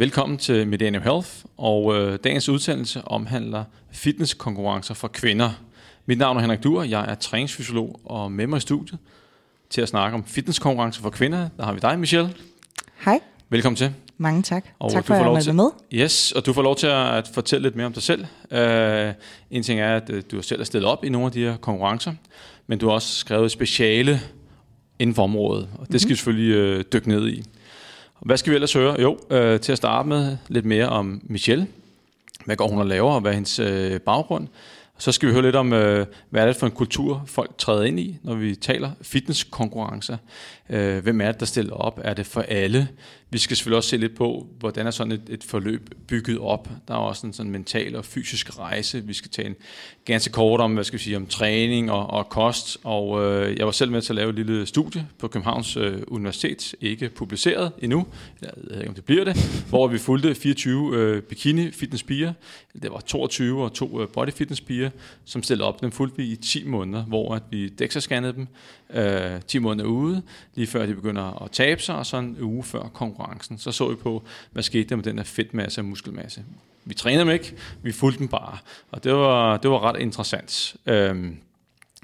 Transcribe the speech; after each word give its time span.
Velkommen 0.00 0.38
til 0.38 0.68
Medanium 0.68 1.02
Health, 1.02 1.28
og 1.56 1.94
øh, 1.96 2.18
dagens 2.24 2.48
udsendelse 2.48 3.02
omhandler 3.04 3.64
fitnesskonkurrencer 3.90 4.94
for 4.94 5.08
kvinder. 5.08 5.50
Mit 6.06 6.18
navn 6.18 6.36
er 6.36 6.40
Henrik 6.40 6.62
Duer, 6.64 6.84
jeg 6.84 7.04
er 7.08 7.14
træningsfysiolog, 7.14 8.00
og 8.04 8.32
med 8.32 8.46
mig 8.46 8.56
i 8.56 8.60
studiet 8.60 8.98
til 9.70 9.80
at 9.80 9.88
snakke 9.88 10.14
om 10.14 10.24
fitnesskonkurrencer 10.24 11.02
for 11.02 11.10
kvinder, 11.10 11.48
der 11.56 11.64
har 11.64 11.72
vi 11.72 11.78
dig, 11.82 11.98
Michelle. 11.98 12.34
Hej. 13.04 13.20
Velkommen 13.48 13.76
til. 13.76 13.92
Mange 14.18 14.42
tak. 14.42 14.64
Og 14.78 14.92
tak 14.92 15.02
du 15.02 15.06
for 15.06 15.14
at 15.14 15.34
jeg 15.34 15.42
til- 15.42 15.54
med. 15.54 15.70
Yes, 15.94 16.32
og 16.32 16.46
du 16.46 16.52
får 16.52 16.62
lov 16.62 16.76
til 16.76 16.86
at 16.86 17.30
fortælle 17.34 17.62
lidt 17.62 17.76
mere 17.76 17.86
om 17.86 17.92
dig 17.92 18.02
selv. 18.02 18.26
Uh, 18.50 19.14
en 19.50 19.62
ting 19.62 19.80
er, 19.80 19.96
at 19.96 20.10
øh, 20.10 20.22
du 20.30 20.42
selv 20.42 20.60
er 20.60 20.64
stillet 20.64 20.90
op 20.90 21.04
i 21.04 21.08
nogle 21.08 21.26
af 21.26 21.32
de 21.32 21.40
her 21.40 21.56
konkurrencer, 21.56 22.12
men 22.66 22.78
du 22.78 22.86
har 22.86 22.94
også 22.94 23.16
skrevet 23.16 23.44
et 23.44 23.50
speciale 23.50 24.20
inden 24.98 25.14
for 25.14 25.22
området, 25.22 25.68
og 25.78 25.92
det 25.92 26.00
skal 26.00 26.10
vi 26.10 26.16
selvfølgelig 26.16 26.76
uh, 26.76 26.82
dykke 26.92 27.08
ned 27.08 27.28
i. 27.28 27.42
Hvad 28.20 28.36
skal 28.36 28.50
vi 28.50 28.54
ellers 28.54 28.72
høre? 28.72 29.00
Jo, 29.00 29.18
øh, 29.30 29.60
til 29.60 29.72
at 29.72 29.78
starte 29.78 30.08
med 30.08 30.36
lidt 30.48 30.64
mere 30.64 30.88
om 30.88 31.20
Michelle. 31.24 31.66
Hvad 32.44 32.56
går 32.56 32.68
hun 32.68 32.78
og 32.78 32.86
laver, 32.86 33.12
og 33.12 33.20
hvad 33.20 33.30
er 33.30 33.34
hendes 33.34 33.58
øh, 33.58 34.00
baggrund? 34.00 34.48
Så 34.98 35.12
skal 35.12 35.28
vi 35.28 35.32
høre 35.32 35.42
lidt 35.42 35.56
om, 35.56 35.72
øh, 35.72 36.06
hvad 36.30 36.42
er 36.42 36.46
det 36.46 36.56
for 36.56 36.66
en 36.66 36.72
kultur, 36.72 37.22
folk 37.26 37.50
træder 37.58 37.82
ind 37.82 38.00
i, 38.00 38.16
når 38.22 38.34
vi 38.34 38.54
taler 38.54 38.90
fitnesskonkurrencer. 39.02 40.16
Øh, 40.70 41.02
hvem 41.02 41.20
er 41.20 41.32
det, 41.32 41.40
der 41.40 41.46
stiller 41.46 41.72
op? 41.72 42.00
Er 42.04 42.14
det 42.14 42.26
for 42.26 42.40
alle? 42.40 42.88
Vi 43.32 43.38
skal 43.38 43.56
selvfølgelig 43.56 43.76
også 43.76 43.88
se 43.90 43.96
lidt 43.96 44.16
på, 44.16 44.46
hvordan 44.58 44.86
er 44.86 44.90
sådan 44.90 45.12
et, 45.12 45.22
et 45.28 45.44
forløb 45.44 45.90
bygget 46.08 46.38
op. 46.38 46.68
Der 46.88 46.94
er 46.94 46.98
også 46.98 47.26
en 47.26 47.32
sådan 47.32 47.52
mental 47.52 47.96
og 47.96 48.04
fysisk 48.04 48.58
rejse. 48.58 49.04
Vi 49.04 49.12
skal 49.12 49.30
tage 49.30 49.48
en 49.48 49.54
ganske 50.04 50.32
kort 50.32 50.60
om, 50.60 50.74
hvad 50.74 50.84
skal 50.84 50.98
vi 50.98 51.04
sige, 51.04 51.16
om 51.16 51.26
træning 51.26 51.90
og, 51.90 52.10
og 52.10 52.28
kost. 52.28 52.78
Og 52.84 53.24
øh, 53.24 53.58
jeg 53.58 53.66
var 53.66 53.72
selv 53.72 53.90
med 53.90 54.02
til 54.02 54.12
at 54.12 54.16
lave 54.16 54.30
et 54.30 54.34
lille 54.34 54.66
studie 54.66 55.06
på 55.18 55.28
Københavns 55.28 55.76
øh, 55.76 56.02
Universitet, 56.08 56.74
ikke 56.80 57.08
publiceret 57.08 57.72
endnu, 57.78 58.06
jeg 58.42 58.50
ved 58.56 58.76
ikke, 58.76 58.88
om 58.88 58.94
det 58.94 59.04
bliver 59.04 59.24
det, 59.24 59.64
hvor 59.68 59.88
vi 59.88 59.98
fulgte 59.98 60.34
24 60.34 60.96
øh, 60.96 61.22
bikini 61.22 61.70
fitness 61.70 62.02
piger. 62.02 62.32
Det 62.82 62.90
var 62.90 63.00
22 63.00 63.64
og 63.64 63.72
to 63.72 64.02
øh, 64.02 64.08
body 64.08 64.32
fitness 64.32 64.60
piger, 64.60 64.90
som 65.24 65.42
stillede 65.42 65.68
op. 65.68 65.80
Dem 65.80 65.92
fulgte 65.92 66.16
vi 66.16 66.24
i 66.24 66.36
10 66.36 66.64
måneder, 66.64 67.02
hvor 67.02 67.34
at 67.34 67.42
vi 67.50 67.68
dexascannede 67.68 68.32
dem 68.32 68.46
øh, 68.92 69.40
10 69.46 69.58
måneder 69.58 69.88
ude, 69.88 70.22
lige 70.54 70.66
før 70.66 70.86
de 70.86 70.94
begynder 70.94 71.42
at 71.42 71.50
tabe 71.50 71.82
sig, 71.82 71.96
og 71.96 72.06
så 72.06 72.16
en 72.16 72.36
uge 72.40 72.64
før 72.64 72.82
konkurrencen. 72.82 73.58
Så 73.58 73.72
så 73.72 73.88
vi 73.88 73.94
på, 73.94 74.22
hvad 74.52 74.62
skete 74.62 74.88
der 74.88 74.96
med 74.96 75.04
den 75.04 75.18
her 75.18 75.24
fedtmasse 75.24 75.80
og 75.80 75.84
muskelmasse. 75.84 76.44
Vi 76.84 76.94
trænede 76.94 77.20
dem 77.20 77.30
ikke, 77.30 77.54
vi 77.82 77.92
fulgte 77.92 78.18
dem 78.18 78.28
bare, 78.28 78.58
og 78.90 79.04
det 79.04 79.14
var, 79.14 79.56
det 79.56 79.70
var 79.70 79.80
ret 79.80 80.00
interessant. 80.00 80.76
Øhm, 80.86 81.36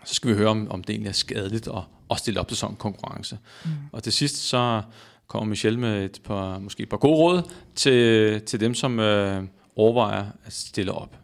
så 0.05 0.14
skal 0.14 0.31
vi 0.31 0.37
høre, 0.37 0.48
om, 0.48 0.70
om 0.70 0.84
det 0.84 0.91
egentlig 0.91 1.09
er 1.09 1.14
skadeligt 1.14 1.69
at, 1.69 1.83
at 2.11 2.19
stille 2.19 2.41
op 2.41 2.48
til 2.48 2.57
sådan 2.57 2.73
en 2.73 2.77
konkurrence. 2.77 3.39
Mm. 3.64 3.70
Og 3.92 4.03
til 4.03 4.12
sidst 4.12 4.37
så 4.37 4.83
kommer 5.27 5.48
Michelle 5.48 5.81
med 5.81 6.05
et 6.05 6.20
par, 6.25 6.59
måske 6.59 6.83
et 6.83 6.89
par 6.89 6.97
gode 6.97 7.17
råd 7.17 7.42
til, 7.75 8.41
til 8.42 8.61
dem, 8.61 8.75
som 8.75 9.01
øh, 9.01 9.42
overvejer 9.77 10.27
at 10.45 10.53
stille 10.53 10.92
op. 10.92 11.17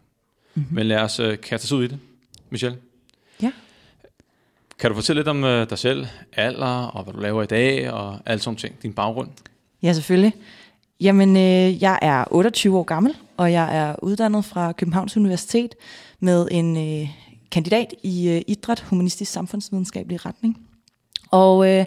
Mm-hmm. 0.55 0.75
Men 0.75 0.87
lad 0.87 0.97
os 0.97 1.19
øh, 1.19 1.37
kaste 1.37 1.65
os 1.65 1.71
ud 1.71 1.83
i 1.83 1.87
det. 1.87 1.99
Michelle? 2.49 2.77
Ja. 3.41 3.51
Kan 4.79 4.89
du 4.89 4.95
fortælle 4.95 5.19
lidt 5.19 5.27
om 5.27 5.43
øh, 5.43 5.69
dig 5.69 5.77
selv, 5.77 6.07
alder 6.33 6.85
og 6.85 7.03
hvad 7.03 7.13
du 7.13 7.19
laver 7.19 7.43
i 7.43 7.45
dag 7.45 7.91
og 7.91 8.19
alt 8.25 8.43
sådan 8.43 8.57
ting, 8.57 8.75
din 8.83 8.93
baggrund? 8.93 9.29
Ja, 9.83 9.93
selvfølgelig. 9.93 10.33
Jamen, 11.01 11.37
øh, 11.37 11.83
jeg 11.83 11.99
er 12.01 12.25
28 12.31 12.77
år 12.77 12.83
gammel, 12.83 13.15
og 13.37 13.51
jeg 13.51 13.77
er 13.77 13.95
uddannet 14.01 14.45
fra 14.45 14.71
Københavns 14.71 15.17
Universitet 15.17 15.75
med 16.19 16.47
en 16.51 16.77
øh, 16.77 17.09
kandidat 17.51 17.93
i 18.03 18.29
øh, 18.29 18.41
idræt, 18.47 18.79
humanistisk 18.79 19.31
samfundsvidenskabelig 19.31 20.25
retning. 20.25 20.57
Og 21.31 21.69
øh, 21.69 21.85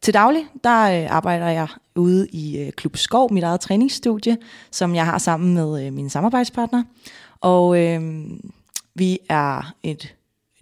til 0.00 0.14
daglig, 0.14 0.44
der 0.64 1.02
øh, 1.02 1.16
arbejder 1.16 1.48
jeg 1.48 1.68
ude 1.96 2.28
i 2.28 2.58
øh, 2.58 2.72
Klub 2.72 2.96
Skov, 2.96 3.32
mit 3.32 3.44
eget 3.44 3.60
træningsstudie, 3.60 4.36
som 4.70 4.94
jeg 4.94 5.06
har 5.06 5.18
sammen 5.18 5.54
med 5.54 5.86
øh, 5.86 5.92
mine 5.92 6.10
samarbejdspartnere. 6.10 6.84
Og 7.40 7.78
øh, 7.78 8.22
vi 8.94 9.18
er 9.28 9.74
et 9.82 10.14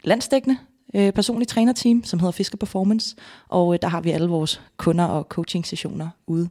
landsdækkende 0.05 0.57
øh, 0.95 1.13
personligt 1.13 1.51
trænerteam, 1.51 2.05
som 2.05 2.19
hedder 2.19 2.33
Fisker 2.33 2.57
Performance, 2.57 3.17
og 3.49 3.75
øh, 3.75 3.79
der 3.83 3.89
har 3.89 4.01
vi 4.01 4.11
alle 4.11 4.29
vores 4.29 4.61
kunder 4.77 5.05
og 5.05 5.27
coaching 5.29 5.67
sessioner 5.67 6.09
ude. 6.27 6.49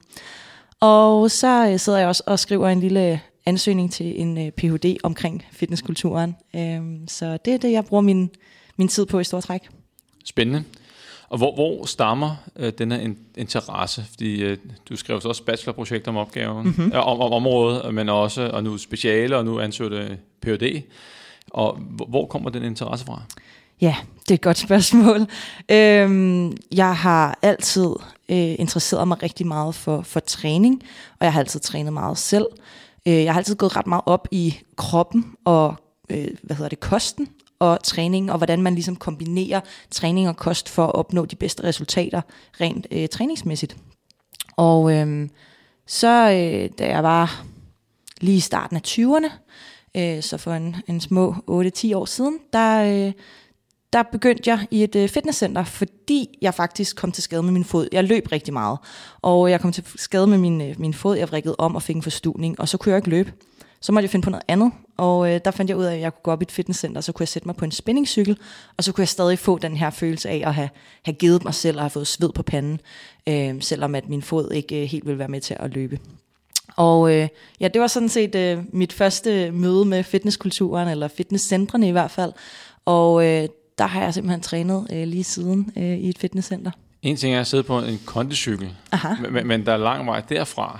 Og 0.80 1.32
så 1.32 1.70
øh, 1.72 1.80
sidder 1.80 2.00
jeg 2.00 2.08
også 2.08 2.24
og 2.26 2.40
skriver 2.40 2.70
en 2.70 2.80
lille 2.80 3.22
ansøgning 3.46 3.92
til 3.92 4.22
en 4.22 4.38
øh, 4.38 4.52
Ph.D. 4.52 4.98
omkring 5.04 5.46
fitnesskulturen. 5.52 6.36
Øhm, 6.56 7.08
så 7.08 7.38
det 7.46 7.54
er 7.54 7.58
det, 7.58 7.72
jeg 7.72 7.86
bruger 7.86 8.02
min, 8.02 8.30
min 8.78 8.88
tid 8.88 9.06
på 9.06 9.20
i 9.20 9.24
stor 9.24 9.42
træk. 9.42 9.70
Spændende. 10.26 10.64
Og 11.30 11.38
hvor, 11.38 11.54
hvor 11.54 11.86
stammer 11.86 12.36
øh, 12.56 12.74
den 12.78 12.92
her 12.92 13.00
in- 13.00 13.18
interesse? 13.38 14.06
Fordi 14.10 14.42
øh, 14.42 14.58
du 14.90 14.96
skrev 14.96 15.22
så 15.22 15.28
også 15.28 15.44
bachelorprojekt 15.44 16.08
om 16.08 16.18
opgaven, 16.18 16.66
mm-hmm. 16.66 16.92
øh, 16.94 17.08
om, 17.08 17.20
om 17.20 17.34
området, 17.34 17.94
men 17.94 18.10
også, 18.10 18.50
og 18.54 18.64
nu 18.64 18.78
speciale, 18.78 19.38
og 19.38 19.46
nu 19.46 19.60
ansøger 19.60 19.90
det 19.90 20.18
Ph.D. 20.42 20.84
Og 21.50 21.76
hvor, 21.76 22.06
hvor 22.06 22.26
kommer 22.26 22.50
den 22.50 22.64
interesse 22.64 23.06
fra? 23.06 23.22
Ja, 23.82 23.96
det 24.20 24.32
er 24.32 24.36
et 24.36 24.42
godt 24.42 24.58
spørgsmål. 24.68 25.28
Øhm, 25.72 26.58
jeg 26.72 26.96
har 26.96 27.40
altid 27.42 27.90
øh, 28.30 28.56
interesseret 28.60 29.08
mig 29.08 29.24
rigtig 29.24 29.48
meget 29.48 29.76
for, 29.76 30.02
for 30.02 30.20
træning, 30.20 30.84
og 31.20 31.26
jeg 31.26 31.34
har 31.34 31.40
altid 31.40 31.60
trænet 31.60 31.94
meget 31.94 32.18
selv. 32.18 32.46
Øh, 33.08 33.24
jeg 33.24 33.34
har 33.34 33.40
altid 33.40 33.56
gået 33.56 33.76
ret 33.76 33.88
meget 33.88 34.04
op 34.06 34.28
i 34.32 34.58
kroppen 34.76 35.26
og 35.46 35.76
øh, 36.10 36.28
hvad 36.44 36.56
hedder 36.56 36.70
det, 36.70 36.80
kosten 36.80 37.28
og 37.60 37.84
træning, 37.84 38.32
og 38.32 38.38
hvordan 38.38 38.62
man 38.62 38.74
ligesom 38.74 38.96
kombinerer 38.96 39.62
træning 39.92 40.30
og 40.30 40.38
kost 40.38 40.70
for 40.70 40.86
at 40.86 40.96
opnå 40.96 41.26
de 41.26 41.36
bedste 41.36 41.64
resultater 41.64 42.22
rent 42.62 42.88
øh, 42.92 43.08
træningsmæssigt. 43.08 43.78
Og 44.58 44.94
øh, 44.94 45.30
så 45.88 46.08
øh, 46.08 46.70
da 46.80 46.88
jeg 46.88 47.04
var 47.04 47.46
lige 48.22 48.38
i 48.38 48.40
starten 48.40 48.78
af 48.78 48.82
20'erne, 48.88 49.32
øh, 49.98 50.24
så 50.24 50.38
for 50.38 50.54
en, 50.54 50.76
en 50.88 51.02
små 51.02 51.32
8-10 51.32 51.96
år 51.96 52.06
siden, 52.06 52.40
der, 52.54 53.06
øh, 53.08 53.14
der 53.94 54.04
begyndte 54.04 54.50
jeg 54.50 54.68
i 54.72 54.84
et 54.84 54.96
øh, 54.96 55.10
fitnesscenter, 55.10 55.64
fordi 55.64 56.38
jeg 56.42 56.54
faktisk 56.54 56.96
kom 56.96 57.12
til 57.12 57.24
skade 57.24 57.44
med 57.44 57.52
min 57.52 57.64
fod. 57.64 57.88
Jeg 57.92 58.04
løb 58.04 58.32
rigtig 58.32 58.54
meget, 58.54 58.80
og 59.22 59.52
jeg 59.52 59.62
kom 59.62 59.72
til 59.72 59.84
skade 59.96 60.28
med 60.28 60.38
min, 60.38 60.62
øh, 60.62 60.80
min 60.80 60.94
fod. 60.94 61.18
Jeg 61.18 61.30
vrikkede 61.30 61.56
om 61.58 61.76
og 61.76 61.84
fik 61.84 61.96
en 61.96 62.02
forstuvning, 62.02 62.60
og 62.60 62.68
så 62.70 62.78
kunne 62.78 62.92
jeg 62.92 62.98
ikke 62.98 63.10
løbe. 63.10 63.34
Så 63.82 63.92
måtte 63.92 64.04
jeg 64.04 64.10
finde 64.10 64.24
på 64.24 64.30
noget 64.30 64.44
andet, 64.48 64.72
og 64.98 65.32
øh, 65.32 65.40
der 65.46 65.52
fandt 65.52 65.70
jeg 65.70 65.78
ud 65.78 65.84
af, 65.84 65.94
at 65.94 66.00
jeg 66.00 66.14
kunne 66.14 66.24
gå 66.24 66.32
op 66.32 66.42
i 66.42 66.44
et 66.44 66.52
fitnesscenter, 66.52 67.02
så 67.02 67.12
kunne 67.12 67.24
jeg 67.24 67.28
sætte 67.28 67.48
mig 67.48 67.56
på 67.56 67.66
en 67.66 67.72
spændingscykel, 67.72 68.38
og 68.78 68.84
så 68.84 68.92
kunne 68.92 69.02
jeg 69.02 69.08
stadig 69.08 69.40
få 69.40 69.58
den 69.58 69.78
her 69.78 69.90
følelse 69.90 70.30
af 70.30 70.44
at 70.46 70.54
have, 70.54 70.70
have 71.06 71.14
givet 71.14 71.44
mig 71.44 71.54
selv 71.54 71.78
og 71.78 71.84
have 71.84 71.90
fået 71.90 72.08
sved 72.08 72.32
på 72.32 72.44
panden, 72.44 72.82
øh, 73.28 73.62
selvom 73.62 73.96
at 73.96 74.10
min 74.10 74.22
fod 74.22 74.52
ikke 74.52 74.82
øh, 74.82 74.88
helt 74.88 75.06
ville 75.06 75.20
være 75.20 75.28
med 75.28 75.42
til 75.42 75.56
at 75.60 75.74
løbe. 75.74 76.00
Og 76.76 77.16
øh, 77.16 77.28
ja, 77.60 77.68
det 77.68 77.82
var 77.82 77.88
sådan 77.88 78.10
set 78.10 78.36
øh, 78.36 78.58
mit 78.74 78.94
første 78.94 79.52
møde 79.52 79.86
med 79.86 80.04
fitnesskulturen, 80.04 80.88
eller 80.88 81.08
fitnesscentrene 81.08 81.88
i 81.88 81.92
hvert 81.92 82.12
fald. 82.12 82.34
Og 82.86 83.26
øh, 83.26 83.48
der 83.80 83.86
har 83.86 84.04
jeg 84.04 84.14
simpelthen 84.14 84.42
trænet 84.42 84.88
øh, 84.94 85.08
lige 85.08 85.24
siden 85.24 85.72
øh, 85.78 85.84
i 85.84 86.10
et 86.10 86.18
fitnesscenter. 86.18 86.72
En 87.02 87.16
ting 87.16 87.36
er 87.36 87.40
at 87.40 87.48
sidde 87.48 87.64
på 87.64 87.80
en 87.80 88.00
kondicykel, 88.06 88.76
men, 89.32 89.48
men 89.48 89.66
der 89.66 89.74
er 89.74 89.78
lang 89.78 90.08
vej 90.08 90.22
derfra 90.30 90.80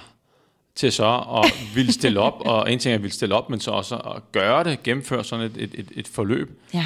til 0.76 0.92
så 0.92 1.42
at 1.44 1.54
ville 1.76 1.94
stille 1.94 2.20
op, 2.20 2.42
og 2.46 2.72
en 2.74 2.80
ting 2.80 2.92
er 2.92 2.96
at 2.96 3.02
ville 3.02 3.14
stille 3.14 3.36
op, 3.36 3.50
men 3.50 3.60
så 3.60 3.72
også 3.72 3.96
at 3.96 4.32
gøre 4.32 4.64
det, 4.64 4.84
gennemføre 4.84 5.24
sådan 5.24 5.46
et, 5.46 5.58
et, 5.58 5.72
et, 5.74 5.92
et 5.96 6.08
forløb. 6.08 6.62
Ja. 6.74 6.86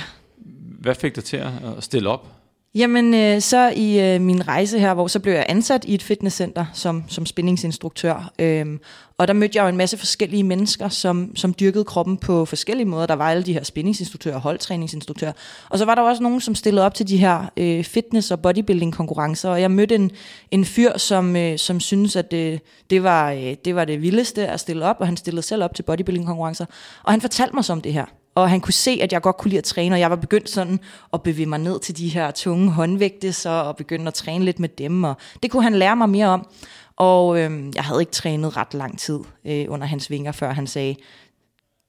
Hvad 0.79 0.95
fik 0.95 1.15
dig 1.15 1.23
til 1.23 1.37
at 1.37 1.53
stille 1.79 2.09
op? 2.09 2.27
Jamen, 2.75 3.13
øh, 3.13 3.41
så 3.41 3.73
i 3.75 3.99
øh, 3.99 4.21
min 4.21 4.47
rejse 4.47 4.79
her, 4.79 4.93
hvor 4.93 5.07
så 5.07 5.19
blev 5.19 5.33
jeg 5.33 5.45
ansat 5.49 5.85
i 5.85 5.93
et 5.93 6.03
fitnesscenter 6.03 6.65
som, 6.73 7.03
som 7.07 7.25
spændingsinstruktør. 7.25 8.31
Øhm, 8.39 8.79
og 9.17 9.27
der 9.27 9.33
mødte 9.33 9.57
jeg 9.57 9.63
jo 9.63 9.67
en 9.67 9.77
masse 9.77 9.97
forskellige 9.97 10.43
mennesker, 10.43 10.89
som, 10.89 11.35
som 11.35 11.53
dyrkede 11.59 11.83
kroppen 11.83 12.17
på 12.17 12.45
forskellige 12.45 12.85
måder. 12.85 13.05
Der 13.05 13.13
var 13.13 13.29
alle 13.31 13.43
de 13.43 13.53
her 13.53 13.63
spændingsinstruktører, 13.63 14.39
holdtræningsinstruktører. 14.39 15.31
Og 15.69 15.79
så 15.79 15.85
var 15.85 15.95
der 15.95 16.01
også 16.01 16.23
nogen, 16.23 16.41
som 16.41 16.55
stillede 16.55 16.85
op 16.85 16.93
til 16.93 17.07
de 17.07 17.17
her 17.17 17.51
øh, 17.57 17.83
fitness- 17.83 18.31
og 18.31 18.41
bodybuilding-konkurrencer. 18.41 19.49
Og 19.49 19.61
jeg 19.61 19.71
mødte 19.71 19.95
en, 19.95 20.11
en 20.51 20.65
fyr, 20.65 20.97
som, 20.97 21.35
øh, 21.35 21.57
som 21.57 21.79
synes 21.79 22.15
at 22.15 22.31
det, 22.31 22.61
det, 22.89 23.03
var, 23.03 23.31
øh, 23.31 23.55
det 23.65 23.75
var 23.75 23.85
det 23.85 24.01
vildeste 24.01 24.47
at 24.47 24.59
stille 24.59 24.85
op, 24.85 24.95
og 24.99 25.07
han 25.07 25.17
stillede 25.17 25.45
selv 25.45 25.63
op 25.63 25.75
til 25.75 25.83
bodybuilding-konkurrencer. 25.83 26.65
Og 27.03 27.13
han 27.13 27.21
fortalte 27.21 27.55
mig 27.55 27.65
så 27.65 27.73
om 27.73 27.81
det 27.81 27.93
her. 27.93 28.05
Og 28.35 28.49
han 28.49 28.61
kunne 28.61 28.73
se, 28.73 28.99
at 29.01 29.13
jeg 29.13 29.21
godt 29.21 29.37
kunne 29.37 29.49
lide 29.49 29.57
at 29.57 29.63
træne, 29.63 29.95
og 29.95 29.99
jeg 29.99 30.09
var 30.09 30.15
begyndt 30.15 30.49
sådan 30.49 30.79
at 31.13 31.23
bevæge 31.23 31.45
mig 31.45 31.59
ned 31.59 31.79
til 31.79 31.97
de 31.97 32.09
her 32.09 32.31
tunge 32.31 32.71
håndvægte, 32.71 33.33
så, 33.33 33.49
og 33.49 33.75
begynde 33.75 34.07
at 34.07 34.13
træne 34.13 34.45
lidt 34.45 34.59
med 34.59 34.69
dem, 34.69 35.03
og 35.03 35.15
det 35.43 35.51
kunne 35.51 35.63
han 35.63 35.75
lære 35.75 35.95
mig 35.95 36.09
mere 36.09 36.27
om. 36.27 36.47
Og 36.95 37.39
øhm, 37.39 37.71
jeg 37.75 37.83
havde 37.83 38.01
ikke 38.01 38.11
trænet 38.11 38.57
ret 38.57 38.73
lang 38.73 38.99
tid 38.99 39.19
øh, 39.45 39.65
under 39.69 39.87
hans 39.87 40.09
vinger, 40.09 40.31
før 40.31 40.53
han 40.53 40.67
sagde, 40.67 40.95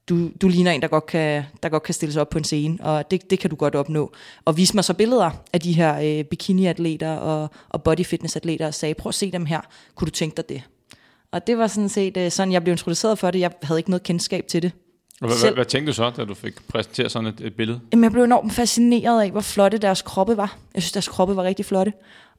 du, 0.09 0.29
du 0.41 0.47
ligner 0.47 0.71
en, 0.71 0.81
der 0.81 0.87
godt, 0.87 1.05
kan, 1.05 1.43
der 1.63 1.69
godt 1.69 1.83
kan 1.83 1.93
stille 1.93 2.13
sig 2.13 2.21
op 2.21 2.29
på 2.29 2.37
en 2.37 2.43
scene, 2.43 2.77
og 2.81 3.11
det, 3.11 3.29
det 3.29 3.39
kan 3.39 3.49
du 3.49 3.55
godt 3.55 3.75
opnå. 3.75 4.11
Og 4.45 4.57
vise 4.57 4.75
mig 4.75 4.83
så 4.83 4.93
billeder 4.93 5.31
af 5.53 5.61
de 5.61 5.73
her 5.73 6.19
øh, 6.19 6.23
bikini-atleter 6.23 7.15
og, 7.15 7.49
og 7.69 7.83
body-fitness-atleter, 7.83 8.67
og 8.67 8.73
sagde, 8.73 8.93
prøv 8.93 9.09
at 9.09 9.15
se 9.15 9.31
dem 9.31 9.45
her, 9.45 9.61
kunne 9.95 10.05
du 10.05 10.11
tænke 10.11 10.35
dig 10.37 10.49
det? 10.49 10.63
Og 11.31 11.47
det 11.47 11.57
var 11.57 11.67
sådan 11.67 11.89
set 11.89 12.17
øh, 12.17 12.31
sådan, 12.31 12.51
jeg 12.51 12.63
blev 12.63 12.71
introduceret 12.71 13.19
for 13.19 13.31
det. 13.31 13.39
Jeg 13.39 13.51
havde 13.63 13.79
ikke 13.79 13.89
noget 13.89 14.03
kendskab 14.03 14.47
til 14.47 14.61
det. 14.61 14.71
Og 15.21 15.53
hvad, 15.53 15.65
tænkte 15.65 15.91
du 15.91 15.95
så, 15.95 16.09
da 16.09 16.25
du 16.25 16.33
fik 16.33 16.67
præsenteret 16.67 17.11
sådan 17.11 17.27
et, 17.27 17.41
et 17.41 17.53
billede? 17.53 17.79
Jamen, 17.91 18.03
jeg 18.03 18.11
blev 18.11 18.23
enormt 18.23 18.53
fascineret 18.53 19.21
af, 19.21 19.31
hvor 19.31 19.41
flotte 19.41 19.77
deres 19.77 20.01
kroppe 20.01 20.37
var. 20.37 20.57
Jeg 20.73 20.83
synes, 20.83 20.91
deres 20.91 21.07
kroppe 21.07 21.35
var 21.35 21.43
rigtig 21.43 21.65
flotte. 21.65 21.93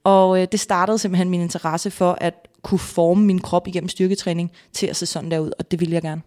Og 0.04 0.42
øh, 0.42 0.48
det 0.52 0.60
startede 0.60 0.98
simpelthen 0.98 1.30
min 1.30 1.40
interesse 1.40 1.90
for 1.90 2.18
at 2.20 2.34
kunne 2.62 2.78
forme 2.78 3.24
min 3.24 3.38
krop 3.38 3.68
igennem 3.68 3.88
styrketræning 3.88 4.52
til 4.72 4.86
at 4.86 4.96
se 4.96 5.06
sådan 5.06 5.30
der 5.30 5.38
ud, 5.38 5.50
og 5.58 5.70
det 5.70 5.80
ville 5.80 5.94
jeg 5.94 6.02
gerne. 6.02 6.22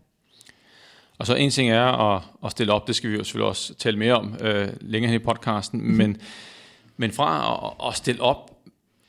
Og 1.18 1.28
så 1.28 1.36
en 1.36 1.52
ting 1.52 1.70
er 1.70 2.16
at, 2.16 2.24
at 2.46 2.52
stille 2.52 2.74
op, 2.74 2.88
det 2.88 2.96
skal 2.96 3.10
vi 3.10 3.16
jo 3.16 3.24
selvfølgelig 3.24 3.50
også 3.50 3.76
tale 3.76 3.98
mere 3.98 4.14
om 4.14 4.36
øh, 4.42 4.68
længere 4.82 5.12
hen 5.12 5.22
i 5.22 5.24
podcasten, 5.24 5.80
mm-hmm. 5.80 5.98
men, 5.98 6.18
men 6.98 7.12
fra 7.12 7.60
at, 7.66 7.88
at 7.88 7.96
stille 7.96 8.22
op, 8.22 8.52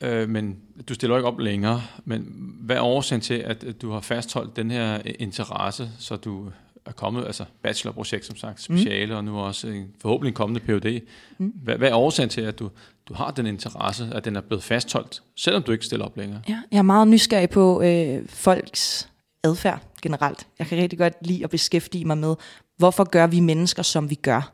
øh, 0.00 0.28
men 0.28 0.56
du 0.88 0.94
stiller 0.94 1.16
ikke 1.16 1.28
op 1.28 1.38
længere, 1.38 1.82
men 2.04 2.26
hvad 2.60 2.76
er 2.76 2.82
årsagen 2.82 3.20
til, 3.20 3.34
at 3.34 3.64
du 3.82 3.90
har 3.90 4.00
fastholdt 4.00 4.56
den 4.56 4.70
her 4.70 4.98
interesse, 5.18 5.90
så 5.98 6.16
du 6.16 6.50
er 6.86 6.92
kommet, 6.92 7.26
altså 7.26 7.44
bachelorprojekt 7.62 8.26
som 8.26 8.36
sagt, 8.36 8.62
speciale, 8.62 9.12
mm. 9.12 9.16
og 9.16 9.24
nu 9.24 9.38
også 9.38 9.68
en 9.68 9.88
forhåbentlig 10.02 10.34
kommende 10.34 10.60
PhD. 10.60 11.00
Mm. 11.38 11.52
Hvad, 11.62 11.76
hvad 11.76 11.88
er 11.88 11.94
årsagen 11.94 12.28
til, 12.28 12.40
at 12.40 12.58
du, 12.58 12.70
du 13.08 13.14
har 13.14 13.30
den 13.30 13.46
interesse, 13.46 14.08
at 14.12 14.24
den 14.24 14.36
er 14.36 14.40
blevet 14.40 14.62
fastholdt, 14.64 15.22
selvom 15.36 15.62
du 15.62 15.72
ikke 15.72 15.84
stiller 15.84 16.06
op 16.06 16.16
længere? 16.16 16.40
Ja, 16.48 16.62
jeg 16.72 16.78
er 16.78 16.82
meget 16.82 17.08
nysgerrig 17.08 17.50
på 17.50 17.82
øh, 17.82 18.28
folks 18.28 19.08
adfærd 19.44 19.82
generelt. 20.02 20.46
Jeg 20.58 20.66
kan 20.66 20.78
rigtig 20.78 20.98
godt 20.98 21.26
lide 21.26 21.44
at 21.44 21.50
beskæftige 21.50 22.04
mig 22.04 22.18
med, 22.18 22.34
hvorfor 22.76 23.04
gør 23.04 23.26
vi 23.26 23.40
mennesker, 23.40 23.82
som 23.82 24.10
vi 24.10 24.14
gør. 24.14 24.52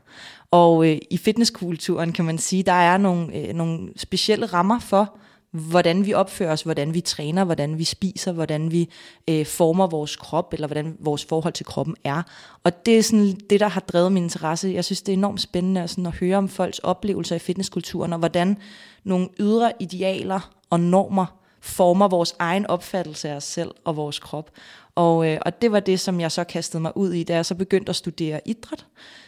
Og 0.51 0.89
øh, 0.89 0.97
i 1.11 1.17
fitnesskulturen 1.17 2.13
kan 2.13 2.25
man 2.25 2.37
sige, 2.37 2.63
der 2.63 2.71
er 2.71 2.97
nogle, 2.97 3.35
øh, 3.35 3.53
nogle 3.53 3.89
specielle 3.95 4.45
rammer 4.45 4.79
for, 4.79 5.17
hvordan 5.57 6.05
vi 6.05 6.13
opfører 6.13 6.51
os, 6.51 6.61
hvordan 6.61 6.93
vi 6.93 7.01
træner, 7.01 7.43
hvordan 7.43 7.77
vi 7.77 7.83
spiser, 7.83 8.31
hvordan 8.31 8.71
vi 8.71 8.89
øh, 9.29 9.45
former 9.45 9.87
vores 9.87 10.15
krop, 10.15 10.53
eller 10.53 10.67
hvordan 10.67 10.97
vores 10.99 11.25
forhold 11.25 11.53
til 11.53 11.65
kroppen 11.65 11.95
er. 12.03 12.23
Og 12.63 12.85
det 12.85 12.97
er 12.97 13.03
sådan 13.03 13.37
det, 13.49 13.59
der 13.59 13.67
har 13.67 13.81
drevet 13.81 14.11
min 14.11 14.23
interesse. 14.23 14.71
Jeg 14.73 14.85
synes, 14.85 15.01
det 15.01 15.13
er 15.13 15.17
enormt 15.17 15.41
spændende 15.41 15.87
sådan 15.87 16.05
at 16.05 16.15
høre 16.15 16.37
om 16.37 16.49
folks 16.49 16.79
oplevelser 16.79 17.35
i 17.35 17.39
fitnesskulturen, 17.39 18.13
og 18.13 18.19
hvordan 18.19 18.57
nogle 19.03 19.29
ydre 19.39 19.71
idealer 19.79 20.51
og 20.69 20.79
normer 20.79 21.25
former 21.61 22.07
vores 22.07 22.35
egen 22.39 22.67
opfattelse 22.67 23.29
af 23.29 23.35
os 23.35 23.43
selv 23.43 23.71
og 23.85 23.95
vores 23.95 24.19
krop. 24.19 24.51
Og, 24.95 25.27
øh, 25.27 25.39
og 25.41 25.61
det 25.61 25.71
var 25.71 25.79
det, 25.79 25.99
som 25.99 26.19
jeg 26.19 26.31
så 26.31 26.43
kastede 26.43 26.81
mig 26.81 26.97
ud 26.97 27.13
i, 27.13 27.23
da 27.23 27.35
jeg 27.35 27.45
så 27.45 27.55
begyndte 27.55 27.89
at 27.89 27.95
studere 27.95 28.41
idræt. 28.45 28.85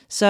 Så, 0.10 0.26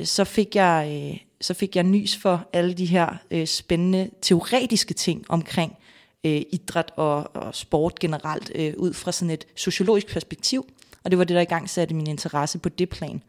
øh, 0.00 0.06
så 0.06 0.24
fik 0.24 0.56
jeg... 0.56 1.10
Øh, 1.12 1.23
så 1.44 1.54
fik 1.54 1.76
jeg 1.76 1.84
nys 1.84 2.16
for 2.16 2.48
alle 2.52 2.74
de 2.74 2.84
her 2.84 3.08
øh, 3.30 3.46
spændende 3.46 4.10
teoretiske 4.22 4.94
ting 4.94 5.24
omkring 5.28 5.76
øh, 6.24 6.42
idræt 6.52 6.92
og, 6.96 7.36
og 7.36 7.54
sport 7.54 7.98
generelt, 7.98 8.52
øh, 8.54 8.72
ud 8.76 8.92
fra 8.92 9.12
sådan 9.12 9.30
et 9.30 9.44
sociologisk 9.56 10.06
perspektiv. 10.06 10.66
Og 11.04 11.10
det 11.10 11.18
var 11.18 11.24
det, 11.24 11.34
der 11.34 11.40
i 11.40 11.44
gang 11.44 11.70
satte 11.70 11.94
min 11.94 12.06
interesse 12.06 12.58
på 12.58 12.68
det 12.68 12.88
plan. 12.88 13.22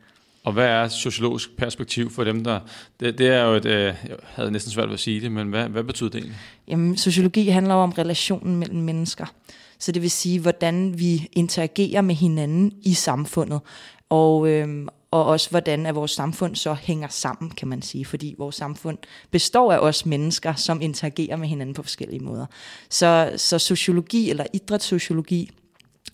Og 0.43 0.53
hvad 0.53 0.67
er 0.67 0.87
sociologisk 0.87 1.57
perspektiv 1.57 2.11
for 2.11 2.23
dem, 2.23 2.43
der... 2.43 2.59
Det, 2.99 3.17
det 3.17 3.27
er 3.27 3.43
jo 3.43 3.53
et... 3.53 3.65
Øh, 3.65 3.83
jeg 3.83 3.95
havde 4.23 4.51
næsten 4.51 4.71
svært 4.71 4.87
ved 4.87 4.93
at 4.93 4.99
sige 4.99 5.21
det, 5.21 5.31
men 5.31 5.49
hvad, 5.49 5.69
hvad 5.69 5.83
betyder 5.83 6.09
det 6.09 6.17
egentlig? 6.17 6.37
Jamen, 6.67 6.97
sociologi 6.97 7.47
handler 7.47 7.73
om 7.73 7.91
relationen 7.91 8.55
mellem 8.55 8.79
mennesker. 8.79 9.25
Så 9.79 9.91
det 9.91 10.01
vil 10.01 10.11
sige, 10.11 10.39
hvordan 10.39 10.99
vi 10.99 11.29
interagerer 11.33 12.01
med 12.01 12.15
hinanden 12.15 12.73
i 12.83 12.93
samfundet. 12.93 13.59
Og, 14.09 14.49
øhm, 14.49 14.87
og 15.15 15.25
også 15.25 15.49
hvordan 15.49 15.85
at 15.85 15.95
vores 15.95 16.11
samfund 16.11 16.55
så 16.55 16.73
hænger 16.73 17.07
sammen, 17.07 17.51
kan 17.51 17.67
man 17.67 17.81
sige, 17.81 18.05
fordi 18.05 18.35
vores 18.37 18.55
samfund 18.55 18.97
består 19.31 19.73
af 19.73 19.77
os 19.77 20.05
mennesker, 20.05 20.53
som 20.55 20.81
interagerer 20.81 21.35
med 21.35 21.47
hinanden 21.47 21.73
på 21.73 21.83
forskellige 21.83 22.19
måder. 22.19 22.45
Så, 22.89 23.33
så 23.37 23.59
sociologi 23.59 24.29
eller 24.29 24.45
idrætssociologi 24.53 25.51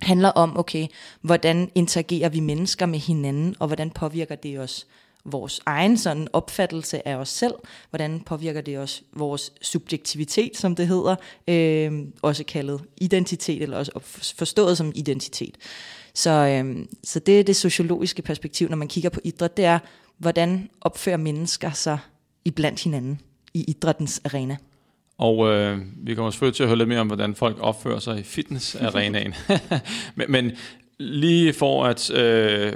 handler 0.01 0.29
om, 0.29 0.57
okay, 0.57 0.87
hvordan 1.21 1.71
interagerer 1.75 2.29
vi 2.29 2.39
mennesker 2.39 2.85
med 2.85 2.99
hinanden, 2.99 3.55
og 3.59 3.67
hvordan 3.67 3.89
påvirker 3.89 4.35
det 4.35 4.59
os 4.59 4.87
vores 5.25 5.61
egen 5.65 5.97
sådan 5.97 6.27
opfattelse 6.33 7.07
af 7.07 7.15
os 7.15 7.29
selv, 7.29 7.53
hvordan 7.89 8.19
påvirker 8.19 8.61
det 8.61 8.77
os 8.77 9.03
vores 9.13 9.53
subjektivitet, 9.61 10.57
som 10.57 10.75
det 10.75 10.87
hedder, 10.87 11.15
øh, 11.47 11.91
også 12.21 12.43
kaldet 12.43 12.81
identitet, 12.97 13.61
eller 13.61 13.77
også 13.77 13.91
forstået 14.37 14.77
som 14.77 14.91
identitet. 14.95 15.57
Så, 16.13 16.29
øhm, 16.29 16.87
så 17.03 17.19
det 17.19 17.39
er 17.39 17.43
det 17.43 17.55
sociologiske 17.55 18.21
perspektiv, 18.21 18.69
når 18.69 18.77
man 18.77 18.87
kigger 18.87 19.09
på 19.09 19.19
idræt, 19.23 19.57
det 19.57 19.65
er, 19.65 19.79
hvordan 20.17 20.69
opfører 20.81 21.17
mennesker 21.17 21.71
sig 21.71 21.99
iblandt 22.45 22.83
hinanden 22.83 23.21
i 23.53 23.63
idrættens 23.67 24.21
arena. 24.25 24.57
Og 25.17 25.53
øh, 25.53 25.77
vi 25.95 26.15
kommer 26.15 26.31
selvfølgelig 26.31 26.55
til 26.55 26.63
at 26.63 26.69
høre 26.69 26.77
lidt 26.77 26.89
mere 26.89 26.99
om, 26.99 27.07
hvordan 27.07 27.35
folk 27.35 27.57
opfører 27.59 27.99
sig 27.99 28.19
i 28.19 28.23
fitnessarenaen. 28.23 29.33
men, 30.15 30.31
men 30.31 30.51
lige 30.99 31.53
for 31.53 31.85
at 31.85 32.11
øh, 32.11 32.73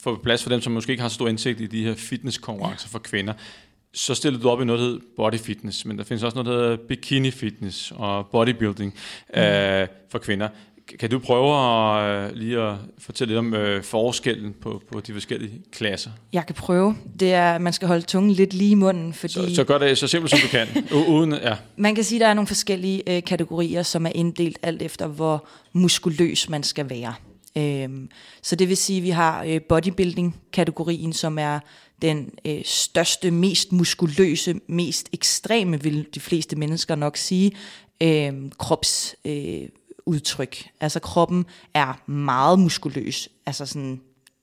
få 0.00 0.20
plads 0.22 0.42
for 0.42 0.50
dem, 0.50 0.60
som 0.60 0.72
måske 0.72 0.90
ikke 0.90 1.02
har 1.02 1.08
så 1.08 1.14
stor 1.14 1.28
indsigt 1.28 1.60
i 1.60 1.66
de 1.66 1.84
her 1.84 1.94
fitnesskonkurrencer 1.94 2.88
for 2.88 2.98
kvinder, 2.98 3.32
så 3.94 4.14
stiller 4.14 4.40
du 4.40 4.48
op 4.48 4.60
i 4.60 4.64
noget, 4.64 4.80
der 4.80 4.86
hedder 4.86 5.00
body 5.16 5.38
fitness, 5.38 5.84
men 5.84 5.98
der 5.98 6.04
findes 6.04 6.22
også 6.22 6.42
noget, 6.42 6.46
der 6.46 6.62
hedder 6.62 6.76
bikini 6.88 7.30
fitness 7.30 7.92
og 7.96 8.26
bodybuilding 8.26 8.94
mm. 9.34 9.40
øh, 9.40 9.86
for 10.10 10.18
kvinder. 10.18 10.48
Kan 10.98 11.10
du 11.10 11.18
prøve 11.18 11.56
at, 11.56 12.30
øh, 12.30 12.36
lige 12.36 12.60
at 12.60 12.76
fortælle 12.98 13.30
lidt 13.30 13.38
om 13.38 13.54
øh, 13.54 13.82
forskellen 13.82 14.54
på, 14.60 14.82
på 14.92 15.00
de 15.00 15.12
forskellige 15.12 15.62
klasser? 15.72 16.10
Jeg 16.32 16.46
kan 16.46 16.54
prøve. 16.54 16.96
Det 17.20 17.32
er, 17.32 17.54
at 17.54 17.60
man 17.60 17.72
skal 17.72 17.88
holde 17.88 18.02
tungen 18.02 18.32
lidt 18.32 18.54
lige 18.54 18.70
i 18.70 18.74
munden. 18.74 19.12
Fordi 19.12 19.32
så, 19.32 19.54
så 19.54 19.64
gør 19.64 19.78
det 19.78 19.98
så 19.98 20.06
simpelt 20.06 20.30
som 20.30 20.40
du 20.40 20.48
kan. 20.48 20.68
uden, 21.08 21.32
ja. 21.32 21.56
Man 21.76 21.94
kan 21.94 22.04
sige, 22.04 22.16
at 22.16 22.20
der 22.20 22.26
er 22.26 22.34
nogle 22.34 22.46
forskellige 22.46 23.16
øh, 23.16 23.22
kategorier, 23.22 23.82
som 23.82 24.06
er 24.06 24.10
inddelt 24.14 24.58
alt 24.62 24.82
efter, 24.82 25.06
hvor 25.06 25.46
muskuløs 25.72 26.48
man 26.48 26.62
skal 26.62 26.90
være. 26.90 27.14
Øhm, 27.56 28.08
så 28.42 28.56
det 28.56 28.68
vil 28.68 28.76
sige, 28.76 28.96
at 28.96 29.02
vi 29.02 29.10
har 29.10 29.44
øh, 29.44 29.60
bodybuilding-kategorien, 29.60 31.12
som 31.12 31.38
er 31.38 31.60
den 32.02 32.30
øh, 32.44 32.60
største, 32.64 33.30
mest 33.30 33.72
muskuløse, 33.72 34.54
mest 34.66 35.08
ekstreme, 35.12 35.82
vil 35.82 36.06
de 36.14 36.20
fleste 36.20 36.56
mennesker 36.56 36.94
nok 36.94 37.16
sige, 37.16 37.52
øh, 38.02 38.32
krops... 38.58 39.14
Øh, 39.24 39.62
udtryk. 40.06 40.68
Altså 40.80 41.00
kroppen 41.00 41.44
er 41.74 42.10
meget 42.10 42.58
muskuløs, 42.58 43.28
altså 43.46 43.66
sådan 43.66 44.00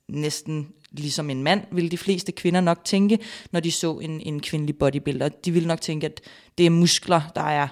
næsten 0.10 0.68
ligesom 0.92 1.30
en 1.30 1.44
mand, 1.44 1.64
vil 1.72 1.92
de 1.92 1.98
fleste 1.98 2.32
kvinder 2.32 2.62
nok 2.62 2.86
tænke, 2.86 3.20
når 3.52 3.60
de 3.60 3.72
så 3.72 4.00
en, 4.00 4.22
en 4.22 4.40
kvindelig 4.40 4.78
bodybuilder. 4.78 5.30
De 5.30 5.52
vil 5.52 5.68
nok 5.68 5.82
tænke, 5.82 6.06
at 6.06 6.22
det 6.58 6.66
er 6.66 6.70
muskler, 6.70 7.22
der 7.36 7.42
er 7.42 7.68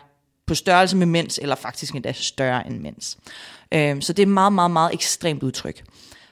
på 0.47 0.55
størrelse 0.55 0.97
med 0.97 1.05
mænds, 1.05 1.37
eller 1.37 1.55
faktisk 1.55 1.95
endda 1.95 2.11
større 2.11 2.67
end 2.67 2.79
mænds. 2.79 3.17
Øhm, 3.71 4.01
så 4.01 4.13
det 4.13 4.23
er 4.23 4.27
meget, 4.27 4.53
meget, 4.53 4.71
meget 4.71 4.93
ekstremt 4.93 5.43
udtryk. 5.43 5.83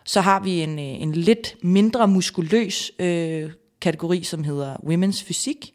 Så 0.06 0.22
har 0.22 0.40
vi 0.40 0.62
en, 0.62 0.80
øh, 0.80 0.86
en 1.02 1.12
lidt 1.12 1.56
mindre 1.64 2.08
muskuløs 2.08 2.92
øh, 3.00 3.52
kategori, 3.82 4.24
som 4.24 4.44
hedder 4.44 4.76
women's 4.76 5.26
fysik, 5.26 5.74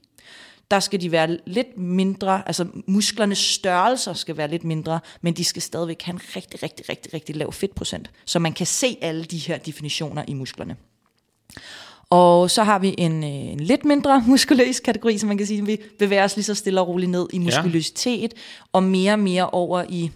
der 0.71 0.81
skal 0.81 1.01
de 1.01 1.13
være 1.13 1.39
lidt 1.47 1.79
mindre, 1.79 2.43
altså 2.47 2.67
musklernes 2.87 3.39
størrelser 3.39 4.13
skal 4.13 4.37
være 4.37 4.49
lidt 4.49 4.65
mindre, 4.65 5.01
men 5.21 5.35
de 5.35 5.45
skal 5.45 5.63
stadigvæk 5.63 6.03
have 6.03 6.15
en 6.15 6.21
rigtig, 6.37 6.63
rigtig, 6.63 6.89
rigtig, 6.89 7.15
rigtig 7.15 7.37
lav 7.37 7.53
fedtprocent, 7.53 8.11
så 8.25 8.39
man 8.39 8.53
kan 8.53 8.67
se 8.67 8.99
alle 9.01 9.25
de 9.25 9.39
her 9.39 9.59
definitioner 9.59 10.25
i 10.29 10.35
musklerne. 10.35 10.77
Og 12.11 12.51
så 12.51 12.63
har 12.63 12.79
vi 12.79 12.95
en, 12.99 13.25
øh, 13.25 13.31
en 13.31 13.61
lidt 13.61 13.85
mindre 13.85 14.23
muskuløs 14.29 14.81
kategori, 14.81 15.19
som 15.19 15.29
man 15.29 15.39
kan 15.39 15.47
sige, 15.47 15.67
vi 15.67 15.81
bevæger 15.99 16.25
os 16.25 16.37
lige 16.37 16.45
så 16.45 16.55
stille 16.55 16.81
og 16.81 16.89
roligt 16.89 17.11
ned 17.11 17.27
i 17.33 17.39
muskuløsitet, 17.39 18.33
ja. 18.33 18.39
og 18.73 18.83
mere 18.83 19.13
og 19.13 19.19
mere 19.19 19.51
over 19.51 19.85
i 19.89 20.11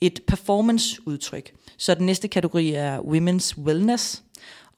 et 0.00 0.20
performance-udtryk. 0.26 1.52
Så 1.76 1.94
den 1.94 2.06
næste 2.06 2.28
kategori 2.28 2.72
er 2.72 2.98
women's 2.98 3.62
wellness, 3.62 4.22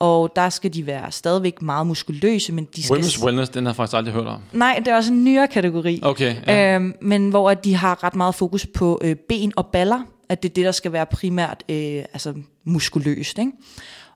og 0.05 0.33
der 0.37 0.49
skal 0.49 0.75
de 0.75 0.87
være 0.87 1.13
stadigvæk 1.13 1.63
meget 1.63 1.87
muskuløse, 1.87 2.53
men 2.53 2.69
de 2.77 2.83
skal... 2.83 2.97
Women's 2.97 3.25
Wellness, 3.25 3.51
den 3.51 3.65
har 3.65 3.73
jeg 3.73 3.77
faktisk 3.77 3.97
aldrig 3.97 4.15
hørt 4.15 4.27
om. 4.27 4.41
Nej, 4.53 4.77
det 4.79 4.89
er 4.89 4.97
også 4.97 5.13
en 5.13 5.25
nyere 5.25 5.49
kategori. 5.49 6.01
Okay. 6.03 6.35
Ja. 6.47 6.75
Øhm, 6.75 6.95
men 7.03 7.31
hvor 7.31 7.55
de 7.55 7.75
har 7.75 8.05
ret 8.05 8.15
meget 8.15 8.35
fokus 8.35 8.67
på 8.67 9.01
øh, 9.03 9.17
ben 9.17 9.53
og 9.57 9.67
baller, 9.67 10.01
at 10.29 10.43
det 10.43 10.49
er 10.49 10.55
det, 10.55 10.65
der 10.65 10.73
skal 10.73 10.93
være 10.93 11.07
primært 11.07 11.65
øh, 11.69 11.77
altså 12.13 12.35
muskuløst. 12.65 13.39
Ikke? 13.39 13.53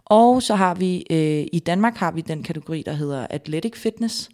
Og 0.05 0.43
så 0.43 0.55
har 0.55 0.75
vi, 0.75 1.05
øh, 1.11 1.47
i 1.53 1.63
Danmark 1.67 1.97
har 1.97 2.11
vi 2.11 2.21
den 2.21 2.43
kategori, 2.43 2.83
der 2.87 2.93
hedder 2.93 3.27
Athletic 3.31 3.77
Fitness, 3.77 4.29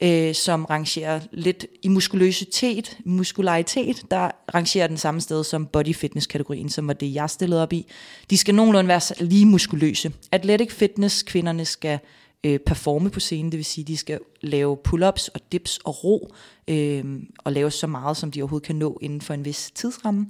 øh, 0.00 0.34
som 0.34 0.64
rangerer 0.64 1.20
lidt 1.32 1.66
i 1.82 1.88
muskuløsitet, 1.88 2.98
muskularitet, 3.04 4.02
der 4.10 4.30
rangerer 4.54 4.86
den 4.86 4.96
samme 4.96 5.20
sted 5.20 5.44
som 5.44 5.66
body 5.66 5.94
fitness 5.94 6.26
kategorien, 6.26 6.68
som 6.68 6.86
var 6.86 6.92
det, 6.92 7.14
jeg 7.14 7.30
stillede 7.30 7.62
op 7.62 7.72
i. 7.72 7.86
De 8.30 8.36
skal 8.38 8.54
nogenlunde 8.54 8.88
være 8.88 9.24
lige 9.24 9.46
muskuløse. 9.46 10.12
Athletic 10.32 10.72
fitness, 10.72 11.22
kvinderne 11.22 11.64
skal 11.64 11.98
øh, 12.44 12.58
performe 12.58 13.10
på 13.10 13.20
scenen, 13.20 13.52
det 13.52 13.56
vil 13.58 13.64
sige, 13.64 13.84
de 13.84 13.96
skal 13.96 14.20
lave 14.40 14.76
pull-ups 14.88 15.28
og 15.34 15.40
dips 15.52 15.78
og 15.84 16.04
ro, 16.04 16.32
øh, 16.68 17.04
og 17.38 17.52
lave 17.52 17.70
så 17.70 17.86
meget, 17.86 18.16
som 18.16 18.30
de 18.30 18.42
overhovedet 18.42 18.66
kan 18.66 18.76
nå 18.76 18.98
inden 19.02 19.20
for 19.20 19.34
en 19.34 19.44
vis 19.44 19.70
tidsramme. 19.74 20.26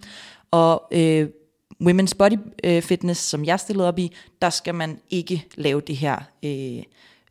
Og 0.51 0.83
øh, 0.93 1.29
women's 1.83 2.13
body 2.19 2.39
øh, 2.65 2.83
fitness, 2.83 3.21
som 3.21 3.45
jeg 3.45 3.61
stillede 3.61 3.89
op 3.89 3.99
i, 3.99 4.13
der 4.43 4.51
skal 4.51 4.75
man 4.75 4.99
ikke 5.11 5.45
lave 5.55 5.81
det 5.81 5.97
her 5.97 6.17
øh, 6.45 6.83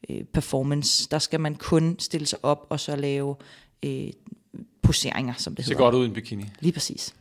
øh, 0.09 0.23
performance. 0.23 1.07
Der 1.11 1.19
skal 1.19 1.39
man 1.39 1.55
kun 1.55 1.95
stille 1.99 2.27
sig 2.27 2.39
op 2.43 2.67
og 2.69 2.79
så 2.79 2.95
lave 2.95 3.35
øh, 3.85 4.09
poseringer, 4.81 5.33
som 5.37 5.55
det 5.55 5.65
hedder. 5.65 5.77
Det 5.77 5.83
godt 5.83 5.95
ud 5.95 6.03
i 6.03 6.07
en 6.07 6.13
bikini. 6.13 6.45
Lige 6.59 6.73
præcis. 6.73 7.15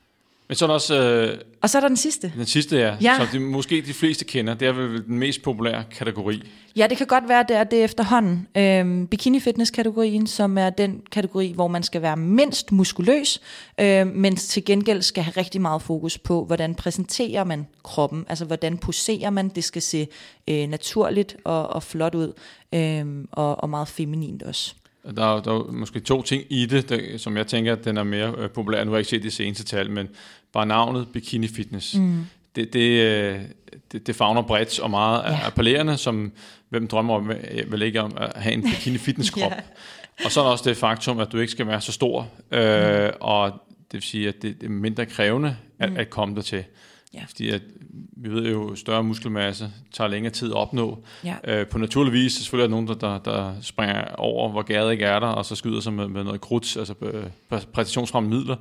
Men 0.48 0.54
så 0.56 0.64
er 0.64 0.66
der 0.66 0.74
også 0.74 1.02
øh, 1.02 1.38
Og 1.62 1.70
så 1.70 1.78
er 1.78 1.80
der 1.80 1.88
den 1.88 1.96
sidste. 1.96 2.32
den 2.36 2.46
sidste, 2.46 2.76
ja, 2.76 2.96
Ja. 3.00 3.16
som 3.18 3.26
de, 3.32 3.40
måske 3.40 3.82
de 3.86 3.94
fleste 3.94 4.24
kender. 4.24 4.54
Det 4.54 4.68
er 4.68 4.72
vel 4.72 5.04
den 5.06 5.18
mest 5.18 5.42
populære 5.42 5.84
kategori. 5.90 6.42
Ja, 6.76 6.86
det 6.90 6.98
kan 6.98 7.06
godt 7.06 7.28
være, 7.28 7.44
det 7.48 7.56
er 7.56 7.64
det 7.64 7.84
efterhånden. 7.84 8.46
Øhm, 8.56 9.06
bikini 9.06 9.40
fitness 9.40 9.70
kategorien, 9.70 10.26
som 10.26 10.58
er 10.58 10.70
den 10.70 11.02
kategori, 11.12 11.52
hvor 11.54 11.68
man 11.68 11.82
skal 11.82 12.02
være 12.02 12.16
mindst 12.16 12.72
muskuløs, 12.72 13.40
øh, 13.80 14.06
men 14.06 14.36
til 14.36 14.64
gengæld 14.64 15.02
skal 15.02 15.22
have 15.24 15.34
rigtig 15.36 15.60
meget 15.60 15.82
fokus 15.82 16.18
på, 16.18 16.44
hvordan 16.44 16.74
præsenterer 16.74 17.44
man 17.44 17.66
kroppen, 17.84 18.24
altså 18.28 18.44
hvordan 18.44 18.78
poserer 18.78 19.30
man, 19.30 19.48
det 19.48 19.64
skal 19.64 19.82
se 19.82 20.06
øh, 20.48 20.66
naturligt 20.68 21.36
og, 21.44 21.66
og 21.68 21.82
flot 21.82 22.14
ud, 22.14 22.32
øh, 22.74 23.06
og, 23.32 23.62
og 23.62 23.70
meget 23.70 23.88
feminint 23.88 24.42
også. 24.42 24.74
Der 25.16 25.36
er, 25.36 25.42
der 25.42 25.52
er 25.52 25.72
måske 25.72 26.00
to 26.00 26.22
ting 26.22 26.44
i 26.50 26.66
det, 26.66 26.88
der, 26.88 27.18
som 27.18 27.36
jeg 27.36 27.46
tænker, 27.46 27.72
at 27.72 27.84
den 27.84 27.96
er 27.96 28.04
mere 28.04 28.34
øh, 28.38 28.50
populær. 28.50 28.84
Nu 28.84 28.90
har 28.90 28.96
jeg 28.96 29.00
ikke 29.00 29.10
set 29.10 29.22
de 29.22 29.30
seneste 29.30 29.64
tal, 29.64 29.90
men 29.90 30.08
bare 30.52 30.66
navnet 30.66 31.08
Bikini 31.12 31.48
Fitness. 31.48 31.94
Mm. 31.94 32.26
Det, 32.56 32.72
det, 32.72 33.00
øh, 33.00 33.40
det, 33.92 34.06
det 34.06 34.16
fagner 34.16 34.42
bredt 34.42 34.80
og 34.80 34.90
meget 34.90 35.22
ja. 35.22 35.46
Appellerende, 35.46 35.96
som 35.96 36.32
hvem 36.68 36.88
drømmer 36.88 37.14
om, 37.14 37.32
vel 37.66 37.82
ikke 37.82 38.00
om 38.00 38.16
at 38.16 38.32
have 38.36 38.52
en 38.52 38.62
bikini 38.70 38.98
fitness 38.98 39.30
krop. 39.30 39.52
Ja. 39.52 39.60
Og 40.24 40.30
så 40.30 40.40
er 40.40 40.44
der 40.44 40.52
også 40.52 40.68
det 40.68 40.76
faktum, 40.76 41.18
at 41.18 41.32
du 41.32 41.38
ikke 41.38 41.52
skal 41.52 41.66
være 41.66 41.80
så 41.80 41.92
stor, 41.92 42.28
øh, 42.50 43.10
og 43.20 43.50
det 43.76 43.92
vil 43.92 44.02
sige, 44.02 44.28
at 44.28 44.42
det, 44.42 44.60
det 44.60 44.66
er 44.66 44.70
mindre 44.70 45.06
krævende 45.06 45.56
at, 45.78 45.90
mm. 45.92 45.96
at 45.96 46.10
komme 46.10 46.34
der 46.36 46.42
til. 46.42 46.64
Ja. 47.14 47.24
Fordi 47.28 47.48
at, 47.48 47.62
vi 48.16 48.28
ved 48.28 48.50
jo, 48.50 48.74
større 48.74 49.04
muskelmasse 49.04 49.70
tager 49.92 50.08
længere 50.08 50.32
tid 50.32 50.50
at 50.50 50.56
opnå. 50.56 51.04
Ja. 51.24 51.36
Øh, 51.44 51.66
på 51.66 51.78
naturlig 51.78 52.12
vis, 52.12 52.32
selvfølgelig 52.32 52.64
er 52.64 52.68
der 52.68 52.82
nogen, 52.82 52.88
der, 52.88 52.94
der, 52.94 53.18
der 53.18 53.54
springer 53.60 54.14
over, 54.14 54.50
hvor 54.50 54.62
gæret 54.62 54.92
ikke 54.92 55.04
er 55.04 55.20
der, 55.20 55.26
og 55.26 55.44
så 55.44 55.54
skyder 55.54 55.80
sig 55.80 55.92
med, 55.92 56.08
med 56.08 56.24
noget 56.24 56.40
krudt, 56.40 56.76
altså 56.76 56.94
øh, 57.02 57.24
præ- 57.52 57.70
præcisionsfremme 57.72 58.28
midler. 58.28 58.56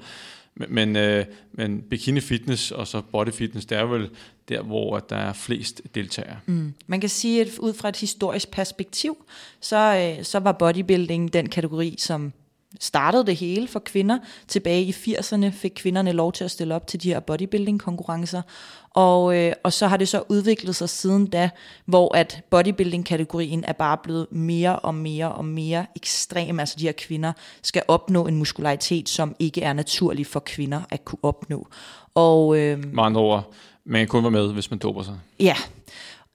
Men, 0.55 0.95
øh, 0.95 1.25
men 1.51 1.81
bikini 1.81 2.19
fitness 2.19 2.71
og 2.71 2.87
så 2.87 3.01
body 3.01 3.31
fitness, 3.31 3.65
det 3.65 3.77
er 3.77 3.83
vel 3.83 4.09
der, 4.49 4.61
hvor 4.61 4.99
der 4.99 5.15
er 5.15 5.33
flest 5.33 5.81
deltagere. 5.95 6.37
Mm. 6.45 6.73
Man 6.87 6.99
kan 6.99 7.09
sige, 7.09 7.41
at 7.41 7.59
ud 7.59 7.73
fra 7.73 7.89
et 7.89 7.97
historisk 7.97 8.51
perspektiv, 8.51 9.25
så, 9.61 10.15
øh, 10.17 10.23
så 10.23 10.39
var 10.39 10.51
bodybuilding 10.51 11.33
den 11.33 11.49
kategori, 11.49 11.95
som 11.97 12.33
startede 12.79 13.25
det 13.25 13.35
hele 13.35 13.67
for 13.67 13.79
kvinder. 13.79 14.17
Tilbage 14.47 14.83
i 14.83 14.91
80'erne 14.91 15.49
fik 15.49 15.71
kvinderne 15.75 16.11
lov 16.11 16.33
til 16.33 16.43
at 16.43 16.51
stille 16.51 16.75
op 16.75 16.87
til 16.87 17.03
de 17.03 17.09
her 17.09 17.19
bodybuilding-konkurrencer. 17.19 18.41
Og, 18.89 19.37
øh, 19.37 19.53
og 19.63 19.73
så 19.73 19.87
har 19.87 19.97
det 19.97 20.07
så 20.07 20.23
udviklet 20.29 20.75
sig 20.75 20.89
siden 20.89 21.27
da, 21.27 21.49
hvor 21.85 22.15
at 22.17 22.41
bodybuilding-kategorien 22.49 23.63
er 23.67 23.73
bare 23.73 23.97
blevet 24.03 24.27
mere 24.31 24.79
og 24.79 24.95
mere 24.95 25.31
og 25.31 25.45
mere 25.45 25.85
ekstrem. 25.95 26.59
Altså 26.59 26.75
de 26.79 26.85
her 26.85 26.91
kvinder 26.91 27.33
skal 27.61 27.81
opnå 27.87 28.27
en 28.27 28.37
muskularitet, 28.37 29.09
som 29.09 29.35
ikke 29.39 29.61
er 29.61 29.73
naturlig 29.73 30.27
for 30.27 30.39
kvinder 30.39 30.81
at 30.89 31.05
kunne 31.05 31.23
opnå. 31.23 31.67
Og, 32.15 32.57
øh, 32.57 32.85
Med 32.93 33.03
andre 33.03 33.21
ord, 33.21 33.53
man 33.85 33.99
kan 33.99 34.07
kun 34.07 34.23
være 34.23 34.31
med, 34.31 34.53
hvis 34.53 34.71
man 34.71 34.79
doper 34.79 35.03
sig. 35.03 35.19
Ja, 35.39 35.55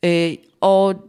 øh, 0.02 0.35
og 0.61 1.07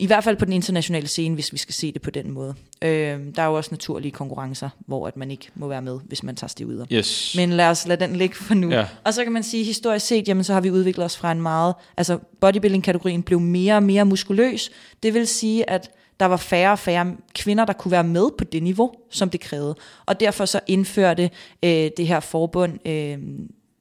i 0.00 0.06
hvert 0.06 0.24
fald 0.24 0.36
på 0.36 0.44
den 0.44 0.52
internationale 0.52 1.06
scene, 1.06 1.34
hvis 1.34 1.52
vi 1.52 1.58
skal 1.58 1.74
se 1.74 1.92
det 1.92 2.02
på 2.02 2.10
den 2.10 2.30
måde. 2.30 2.54
Øh, 2.82 3.18
der 3.36 3.42
er 3.42 3.46
jo 3.46 3.54
også 3.54 3.68
naturlige 3.70 4.12
konkurrencer, 4.12 4.68
hvor 4.86 5.06
at 5.06 5.16
man 5.16 5.30
ikke 5.30 5.48
må 5.54 5.68
være 5.68 5.82
med, 5.82 5.98
hvis 6.04 6.22
man 6.22 6.36
tager 6.36 6.48
stivider. 6.48 6.86
Yes. 6.92 7.34
Men 7.36 7.50
lad 7.50 7.68
os 7.68 7.86
lade 7.86 8.04
den 8.04 8.16
ligge 8.16 8.36
for 8.36 8.54
nu. 8.54 8.70
Ja. 8.70 8.86
Og 9.04 9.14
så 9.14 9.24
kan 9.24 9.32
man 9.32 9.42
sige, 9.42 9.64
historisk 9.64 10.06
set, 10.06 10.28
jamen 10.28 10.44
så 10.44 10.52
har 10.52 10.60
vi 10.60 10.70
udviklet 10.70 11.04
os 11.04 11.16
fra 11.16 11.32
en 11.32 11.42
meget, 11.42 11.74
altså 11.96 12.18
bodybuilding-kategorien 12.40 13.22
blev 13.22 13.40
mere 13.40 13.74
og 13.74 13.82
mere 13.82 14.04
muskuløs. 14.04 14.70
Det 15.02 15.14
vil 15.14 15.26
sige, 15.26 15.70
at 15.70 15.90
der 16.20 16.26
var 16.26 16.36
færre 16.36 16.72
og 16.72 16.78
færre 16.78 17.16
kvinder, 17.34 17.64
der 17.64 17.72
kunne 17.72 17.92
være 17.92 18.04
med 18.04 18.28
på 18.38 18.44
det 18.44 18.62
niveau, 18.62 18.92
som 19.10 19.30
det 19.30 19.40
krævede. 19.40 19.74
Og 20.06 20.20
derfor 20.20 20.44
så 20.44 20.60
indførte 20.66 21.30
øh, 21.62 21.90
det 21.96 22.06
her 22.06 22.20
forbund, 22.20 22.88
øh, 22.88 23.18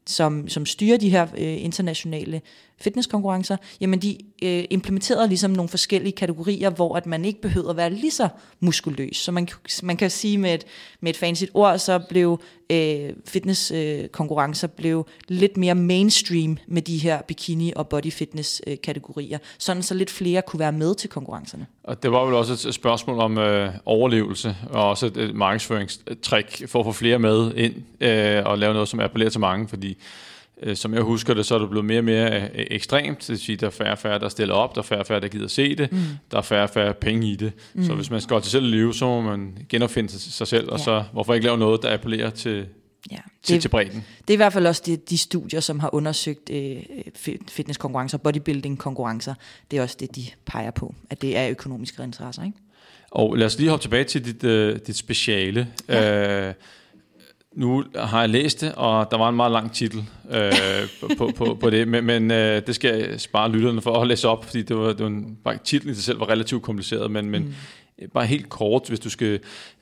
som, 0.06 0.48
som 0.48 0.66
styrer 0.66 0.98
de 0.98 1.10
her 1.10 1.28
øh, 1.38 1.64
internationale 1.64 2.42
fitnesskonkurrencer, 2.80 3.58
jamen 3.82 4.00
de 4.00 4.18
øh, 4.44 4.64
implementerede 4.70 5.28
ligesom 5.28 5.52
nogle 5.52 5.70
forskellige 5.70 6.12
kategorier, 6.12 6.70
hvor 6.70 6.96
at 6.96 7.06
man 7.06 7.26
ikke 7.26 7.42
behøvede 7.42 7.70
at 7.70 7.78
være 7.78 7.90
lige 7.90 8.12
så 8.12 8.30
muskuløs. 8.60 9.18
Så 9.18 9.32
man, 9.32 9.48
man 9.84 9.98
kan 9.98 10.10
sige 10.10 10.38
med 10.38 10.54
et, 10.54 10.64
med 11.02 11.10
et 11.10 11.18
fancy 11.18 11.44
ord, 11.54 11.80
så 11.80 12.00
blev 12.10 12.42
øh, 12.70 13.10
fitnesskonkurrencer 13.26 14.68
øh, 14.72 14.76
blev 14.76 15.08
lidt 15.28 15.58
mere 15.58 15.76
mainstream 15.76 16.58
med 16.68 16.82
de 16.82 16.98
her 16.98 17.22
bikini- 17.32 17.72
og 17.76 17.88
body 17.88 18.12
fitness 18.12 18.62
øh, 18.68 18.78
kategorier, 18.84 19.38
sådan 19.58 19.84
så 19.84 19.94
lidt 19.94 20.10
flere 20.10 20.42
kunne 20.42 20.60
være 20.60 20.72
med 20.72 20.96
til 20.96 21.10
konkurrencerne. 21.10 21.66
Og 21.84 22.04
det 22.04 22.12
var 22.12 22.26
vel 22.26 22.34
også 22.34 22.68
et 22.68 22.74
spørgsmål 22.74 23.20
om 23.20 23.38
øh, 23.38 23.74
overlevelse, 23.86 24.56
og 24.70 24.90
også 24.90 25.06
et, 25.06 25.18
et 25.18 25.36
markedsføringstrik 25.36 26.64
for 26.68 26.80
at 26.80 26.86
få 26.86 26.92
flere 26.92 27.20
med 27.20 27.54
ind 27.56 27.74
øh, 28.02 28.44
og 28.46 28.58
lave 28.58 28.74
noget, 28.74 28.88
som 28.88 29.00
appellerer 29.00 29.30
til 29.30 29.40
mange, 29.40 29.68
fordi 29.68 29.98
som 30.76 30.94
jeg 30.94 31.02
husker 31.02 31.34
det, 31.34 31.46
så 31.46 31.56
er 31.56 31.60
det 31.60 31.70
blevet 31.70 31.86
mere 31.86 32.00
og 32.00 32.04
mere 32.04 32.42
øh, 32.42 32.50
ekstremt. 32.56 33.20
Det 33.20 33.30
vil 33.30 33.40
sige, 33.40 33.56
der 33.56 33.68
er 33.68 33.72
færre 33.72 33.92
og 33.92 33.98
færre, 33.98 34.20
der 34.20 34.30
stiller 34.30 34.54
op, 34.54 34.76
der 34.76 34.82
er 34.82 34.86
færre 34.86 35.00
og 35.00 35.06
færre, 35.08 35.20
der 35.20 35.28
gider 35.28 35.48
se 35.48 35.76
det, 35.76 35.92
mm. 35.92 35.98
der 36.32 36.38
er 36.38 36.42
færre 36.42 36.64
og 36.64 36.70
færre 36.70 36.94
penge 36.94 37.28
i 37.32 37.36
det. 37.36 37.52
Mm. 37.74 37.84
Så 37.84 37.94
hvis 37.94 38.10
man 38.12 38.22
skal 38.22 38.42
til 38.42 38.52
selv 38.52 38.64
at 38.66 38.70
leve, 38.72 38.94
så 38.94 39.06
må 39.06 39.22
man 39.22 39.58
genopfinde 39.70 40.10
sig- 40.20 40.48
selv, 40.48 40.70
og 40.72 40.78
Ja. 40.78 40.84
så 40.84 41.04
hvorfor 41.14 41.34
ikke 41.34 41.46
lave 41.46 41.58
noget, 41.58 41.82
der 41.84 41.94
appellerer 41.94 42.30
til, 42.30 42.66
Ja, 43.12 43.18
til, 43.44 43.54
det, 43.54 43.62
til 43.62 43.70
bredden. 43.70 44.06
det 44.22 44.30
er 44.30 44.34
i 44.34 44.36
hvert 44.36 44.54
fald 44.54 44.68
også 44.68 44.84
de, 44.86 44.96
de 44.96 45.18
studier, 45.18 45.60
som 45.60 45.80
har 45.80 45.96
undersøgt 45.96 46.50
øh, 46.50 46.78
fi- 47.28 47.38
fitnesskonkurrencer, 47.48 48.18
bodybuilding-konkurrencer. 48.18 49.34
Det 49.72 49.80
er 49.80 49.84
også 49.84 49.98
det, 50.00 50.16
de 50.16 50.26
peger 50.46 50.72
på, 50.72 50.96
at 51.10 51.22
det 51.22 51.38
er 51.38 51.50
økonomiske 51.50 52.04
interesser. 52.04 52.44
Ikke? 52.44 52.58
Og 53.12 53.36
lad 53.36 53.46
os 53.46 53.58
lige 53.58 53.70
hoppe 53.70 53.84
tilbage 53.84 54.04
til 54.04 54.26
dit, 54.26 54.44
øh, 54.44 54.80
dit 54.88 54.96
speciale. 54.98 55.68
Ja. 55.90 56.48
Øh, 56.48 56.54
nu 57.56 57.84
har 57.96 58.20
jeg 58.20 58.30
læst 58.30 58.62
det, 58.62 58.76
og 58.76 59.12
der 59.12 59.18
var 59.18 59.30
en 59.30 59.36
meget 59.36 59.52
lang 59.52 59.74
titel 59.74 60.10
øh, 60.30 60.54
på, 61.18 61.32
på, 61.36 61.58
på 61.60 61.70
det, 61.70 61.88
men, 61.88 62.04
men 62.06 62.32
øh, 62.32 62.68
det 62.68 62.76
skal 62.76 63.00
jeg 63.00 63.22
spare 63.22 63.52
lytterne 63.52 63.82
for 63.82 64.02
at 64.02 64.08
læse 64.08 64.28
op, 64.28 64.46
fordi 64.46 64.62
det 64.62 64.78
var, 64.78 64.88
det 64.88 65.00
var 65.00 65.08
en, 65.08 65.38
bare 65.44 65.58
titlen 65.64 65.92
i 65.92 65.96
sig 65.96 66.04
selv 66.04 66.20
var 66.20 66.30
relativt 66.30 66.64
kompliceret, 66.64 67.12
men, 67.12 67.30
men 67.30 67.44
mm. 68.00 68.10
bare 68.14 68.26
helt 68.26 68.50
kort, 68.50 68.88
hvis 68.88 69.00
du 69.00 69.10
skal 69.10 69.40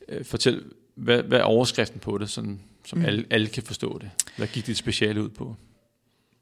øh, 0.09 0.25
fortælle, 0.25 0.63
hvad, 0.95 1.23
hvad 1.23 1.39
er 1.39 1.43
overskriften 1.43 1.99
på 1.99 2.17
det, 2.17 2.29
sådan, 2.29 2.59
som 2.85 2.99
mm. 2.99 3.05
alle, 3.05 3.25
alle 3.29 3.47
kan 3.47 3.63
forstå 3.63 3.97
det? 3.97 4.09
Hvad 4.37 4.47
gik 4.47 4.67
dit 4.67 4.77
speciale 4.77 5.23
ud 5.23 5.29
på? 5.29 5.55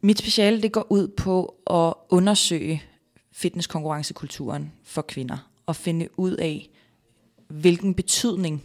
Mit 0.01 0.19
speciale 0.19 0.61
det 0.61 0.71
går 0.71 0.87
ud 0.89 1.07
på 1.07 1.55
at 1.69 1.93
undersøge 2.09 2.83
fitnesskonkurrencekulturen 3.31 4.71
for 4.83 5.01
kvinder 5.01 5.37
og 5.65 5.75
finde 5.75 6.07
ud 6.17 6.35
af, 6.35 6.69
hvilken 7.47 7.93
betydning 7.93 8.63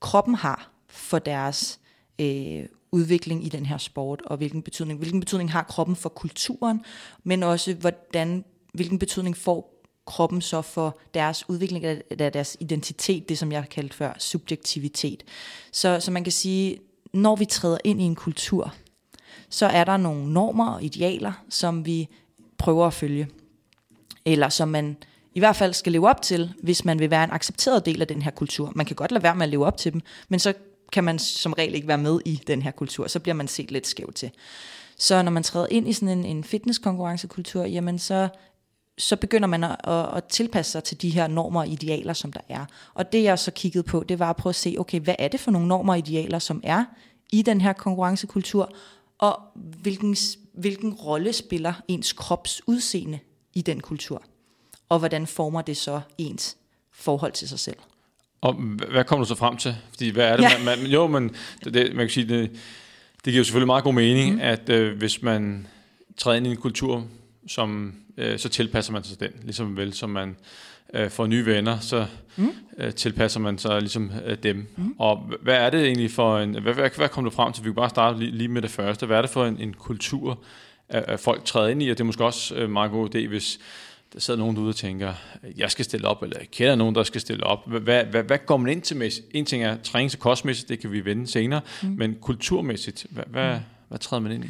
kroppen 0.00 0.34
har 0.34 0.70
for 0.88 1.18
deres 1.18 1.80
øh, 2.20 2.66
udvikling 2.92 3.46
i 3.46 3.48
den 3.48 3.66
her 3.66 3.78
sport, 3.78 4.22
og 4.26 4.36
hvilken 4.36 4.62
betydning, 4.62 4.98
hvilken 4.98 5.20
betydning 5.20 5.52
har 5.52 5.62
kroppen 5.62 5.96
for 5.96 6.08
kulturen, 6.08 6.84
men 7.24 7.42
også 7.42 7.74
hvordan, 7.74 8.44
hvilken 8.74 8.98
betydning 8.98 9.36
får 9.36 9.74
kroppen 10.06 10.40
så 10.40 10.62
for 10.62 10.98
deres 11.14 11.48
udvikling 11.48 11.84
af 11.84 12.02
deres 12.32 12.56
identitet, 12.60 13.28
det 13.28 13.38
som 13.38 13.52
jeg 13.52 13.60
har 13.60 13.66
kaldt 13.66 13.94
før 13.94 14.12
subjektivitet. 14.18 15.24
Så, 15.72 16.00
så 16.00 16.10
man 16.10 16.24
kan 16.24 16.32
sige, 16.32 16.78
når 17.12 17.36
vi 17.36 17.44
træder 17.44 17.78
ind 17.84 18.00
i 18.00 18.04
en 18.04 18.14
kultur, 18.14 18.74
så 19.48 19.66
er 19.66 19.84
der 19.84 19.96
nogle 19.96 20.32
normer 20.32 20.70
og 20.70 20.82
idealer, 20.82 21.32
som 21.48 21.86
vi 21.86 22.08
prøver 22.58 22.86
at 22.86 22.94
følge. 22.94 23.28
Eller 24.24 24.48
som 24.48 24.68
man 24.68 24.96
i 25.34 25.38
hvert 25.38 25.56
fald 25.56 25.72
skal 25.72 25.92
leve 25.92 26.08
op 26.08 26.22
til, 26.22 26.54
hvis 26.62 26.84
man 26.84 26.98
vil 26.98 27.10
være 27.10 27.24
en 27.24 27.30
accepteret 27.30 27.86
del 27.86 28.00
af 28.00 28.06
den 28.06 28.22
her 28.22 28.30
kultur. 28.30 28.72
Man 28.74 28.86
kan 28.86 28.96
godt 28.96 29.12
lade 29.12 29.22
være 29.22 29.34
med 29.34 29.46
at 29.46 29.50
leve 29.50 29.66
op 29.66 29.76
til 29.76 29.92
dem, 29.92 30.00
men 30.28 30.40
så 30.40 30.54
kan 30.92 31.04
man 31.04 31.18
som 31.18 31.52
regel 31.52 31.74
ikke 31.74 31.88
være 31.88 31.98
med 31.98 32.20
i 32.24 32.42
den 32.46 32.62
her 32.62 32.70
kultur. 32.70 33.06
Så 33.06 33.20
bliver 33.20 33.34
man 33.34 33.48
set 33.48 33.70
lidt 33.70 33.86
skævt 33.86 34.14
til. 34.14 34.30
Så 34.96 35.22
når 35.22 35.30
man 35.30 35.42
træder 35.42 35.66
ind 35.70 35.88
i 35.88 35.92
sådan 35.92 36.18
en, 36.18 36.24
en 36.24 36.44
fitnesskonkurrencekultur, 36.44 37.64
jamen 37.64 37.98
så, 37.98 38.28
så 38.98 39.16
begynder 39.16 39.48
man 39.48 39.64
at, 39.64 39.76
at, 39.84 40.16
at 40.16 40.24
tilpasse 40.24 40.72
sig 40.72 40.84
til 40.84 41.02
de 41.02 41.10
her 41.10 41.26
normer 41.26 41.60
og 41.60 41.68
idealer, 41.68 42.12
som 42.12 42.32
der 42.32 42.40
er. 42.48 42.66
Og 42.94 43.12
det 43.12 43.22
jeg 43.22 43.38
så 43.38 43.50
kiggede 43.50 43.84
på, 43.84 44.04
det 44.08 44.18
var 44.18 44.30
at 44.30 44.36
prøve 44.36 44.50
at 44.50 44.56
se, 44.56 44.76
okay, 44.78 45.00
hvad 45.00 45.14
er 45.18 45.28
det 45.28 45.40
for 45.40 45.50
nogle 45.50 45.68
normer 45.68 45.92
og 45.92 45.98
idealer, 45.98 46.38
som 46.38 46.60
er 46.64 46.84
i 47.32 47.42
den 47.42 47.60
her 47.60 47.72
konkurrencekultur, 47.72 48.72
og 49.18 49.40
hvilken, 49.54 50.16
hvilken 50.52 50.94
rolle 50.94 51.32
spiller 51.32 51.72
ens 51.88 52.12
krops 52.12 52.62
udseende 52.66 53.18
i 53.54 53.62
den 53.62 53.80
kultur? 53.80 54.22
Og 54.88 54.98
hvordan 54.98 55.26
former 55.26 55.62
det 55.62 55.76
så 55.76 56.00
ens 56.18 56.56
forhold 56.92 57.32
til 57.32 57.48
sig 57.48 57.58
selv? 57.58 57.76
Og 58.40 58.52
hvad 58.90 59.04
kommer 59.04 59.24
du 59.24 59.28
så 59.28 59.34
frem 59.34 59.56
til? 59.56 59.76
Fordi 59.90 60.10
hvad 60.10 60.24
er 60.28 60.36
det, 60.36 60.42
Ja. 60.42 60.48
man, 60.64 60.78
man, 60.78 60.90
jo, 60.90 61.06
men 61.06 61.30
det, 61.64 61.74
det, 61.74 61.94
man 61.94 62.06
kan 62.06 62.10
sige, 62.10 62.28
det, 62.28 62.50
det 63.14 63.24
giver 63.24 63.36
jo 63.38 63.44
selvfølgelig 63.44 63.66
meget 63.66 63.84
god 63.84 63.94
mening, 63.94 64.34
mm. 64.34 64.40
at 64.42 64.68
øh, 64.68 64.96
hvis 64.98 65.22
man 65.22 65.66
træder 66.16 66.36
ind 66.36 66.46
i 66.46 66.50
en 66.50 66.56
kultur, 66.56 67.04
som, 67.48 67.94
øh, 68.16 68.38
så 68.38 68.48
tilpasser 68.48 68.92
man 68.92 69.04
sig 69.04 69.20
den, 69.20 69.30
ligesom 69.42 69.76
vel, 69.76 69.92
som 69.92 70.10
man 70.10 70.36
øh, 70.94 71.10
får 71.10 71.26
nye 71.26 71.46
venner, 71.46 71.78
så 71.80 72.06
mm. 72.36 72.52
øh, 72.78 72.94
tilpasser 72.94 73.40
man 73.40 73.58
sig 73.58 73.80
ligesom 73.80 74.12
øh, 74.26 74.36
dem. 74.42 74.66
Mm. 74.76 74.94
Og 74.98 75.32
hvad 75.42 75.54
er 75.56 75.70
det 75.70 75.84
egentlig 75.84 76.10
for 76.10 76.38
en, 76.38 76.62
hvad, 76.62 76.74
hvad, 76.74 76.90
hvad 76.96 77.08
kom 77.08 77.24
du 77.24 77.30
frem 77.30 77.52
til? 77.52 77.64
Vi 77.64 77.68
kan 77.68 77.74
bare 77.74 77.90
starte 77.90 78.18
lige, 78.18 78.30
lige 78.30 78.48
med 78.48 78.62
det 78.62 78.70
første. 78.70 79.06
Hvad 79.06 79.18
er 79.18 79.22
det 79.22 79.30
for 79.30 79.46
en, 79.46 79.60
en 79.60 79.74
kultur, 79.74 80.38
at, 80.88 81.04
at 81.08 81.20
folk 81.20 81.44
træder 81.44 81.68
ind 81.68 81.82
i? 81.82 81.90
Og 81.90 81.98
det 81.98 82.00
er 82.00 82.06
måske 82.06 82.24
også 82.24 82.54
øh, 82.54 82.70
meget 82.70 82.90
god 82.90 83.14
idé, 83.14 83.28
hvis 83.28 83.58
der 84.12 84.20
sidder 84.20 84.40
nogen 84.40 84.56
derude 84.56 84.68
og 84.68 84.76
tænker, 84.76 85.14
jeg 85.56 85.70
skal 85.70 85.84
stille 85.84 86.08
op, 86.08 86.22
eller 86.22 86.36
jeg 86.38 86.50
kender 86.50 86.74
nogen, 86.74 86.94
der 86.94 87.02
skal 87.02 87.20
stille 87.20 87.44
op. 87.44 87.58
Hvad, 87.66 88.04
hvad, 88.04 88.22
hvad 88.22 88.38
går 88.46 88.56
man 88.56 88.72
ind 88.72 88.82
til 88.82 88.96
med? 88.96 89.10
En 89.30 89.44
ting 89.44 89.62
er 89.64 89.76
trænings- 89.76 90.14
og 90.14 90.18
kostmæssigt, 90.18 90.68
det 90.68 90.80
kan 90.80 90.92
vi 90.92 91.04
vende 91.04 91.26
senere, 91.26 91.60
mm. 91.82 91.88
men 91.88 92.16
kulturmæssigt, 92.20 93.06
hvad, 93.10 93.24
hvad, 93.26 93.58
Hvad 93.88 93.98
træder 93.98 94.20
man 94.20 94.32
ind 94.32 94.44
i? 94.44 94.48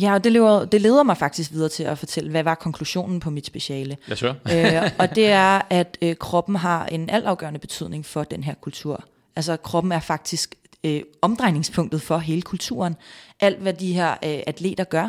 Ja, 0.00 0.14
og 0.14 0.24
det 0.24 0.32
leder, 0.32 0.64
det 0.64 0.80
leder 0.80 1.02
mig 1.02 1.16
faktisk 1.16 1.52
videre 1.52 1.68
til 1.68 1.82
at 1.82 1.98
fortælle, 1.98 2.30
hvad 2.30 2.42
var 2.42 2.54
konklusionen 2.54 3.20
på 3.20 3.30
mit 3.30 3.46
speciale. 3.46 3.96
Jeg 4.08 4.18
sure. 4.18 4.34
øh, 4.52 4.90
og 4.98 5.14
det 5.14 5.26
er, 5.26 5.62
at 5.70 5.98
øh, 6.02 6.16
kroppen 6.16 6.56
har 6.56 6.86
en 6.86 7.10
altafgørende 7.10 7.60
betydning 7.60 8.06
for 8.06 8.24
den 8.24 8.44
her 8.44 8.54
kultur. 8.54 9.04
Altså 9.36 9.56
kroppen 9.56 9.92
er 9.92 10.00
faktisk 10.00 10.54
øh, 10.84 11.02
omdrejningspunktet 11.22 12.02
for 12.02 12.18
hele 12.18 12.42
kulturen. 12.42 12.96
Alt 13.40 13.58
hvad 13.58 13.72
de 13.72 13.92
her 13.92 14.10
øh, 14.10 14.42
atleter 14.46 14.84
gør, 14.84 15.08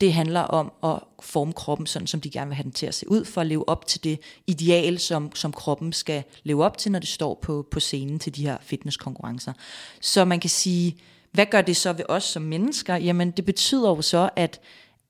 det 0.00 0.12
handler 0.12 0.40
om 0.40 0.72
at 0.84 0.98
forme 1.20 1.52
kroppen 1.52 1.86
sådan, 1.86 2.06
som 2.06 2.20
de 2.20 2.30
gerne 2.30 2.48
vil 2.48 2.56
have 2.56 2.64
den 2.64 2.72
til 2.72 2.86
at 2.86 2.94
se 2.94 3.10
ud, 3.10 3.24
for 3.24 3.40
at 3.40 3.46
leve 3.46 3.68
op 3.68 3.86
til 3.86 4.04
det 4.04 4.20
ideal, 4.46 4.98
som, 4.98 5.34
som 5.34 5.52
kroppen 5.52 5.92
skal 5.92 6.22
leve 6.44 6.64
op 6.64 6.78
til, 6.78 6.92
når 6.92 6.98
det 6.98 7.08
står 7.08 7.38
på, 7.42 7.66
på 7.70 7.80
scenen 7.80 8.18
til 8.18 8.36
de 8.36 8.42
her 8.42 8.56
fitnesskonkurrencer. 8.60 9.52
Så 10.00 10.24
man 10.24 10.40
kan 10.40 10.50
sige, 10.50 10.96
hvad 11.32 11.46
gør 11.46 11.60
det 11.62 11.76
så 11.76 11.92
ved 11.92 12.04
os 12.08 12.24
som 12.24 12.42
mennesker? 12.42 12.96
Jamen 12.96 13.30
det 13.30 13.44
betyder 13.44 13.88
jo 13.88 14.02
så, 14.02 14.30
at, 14.36 14.60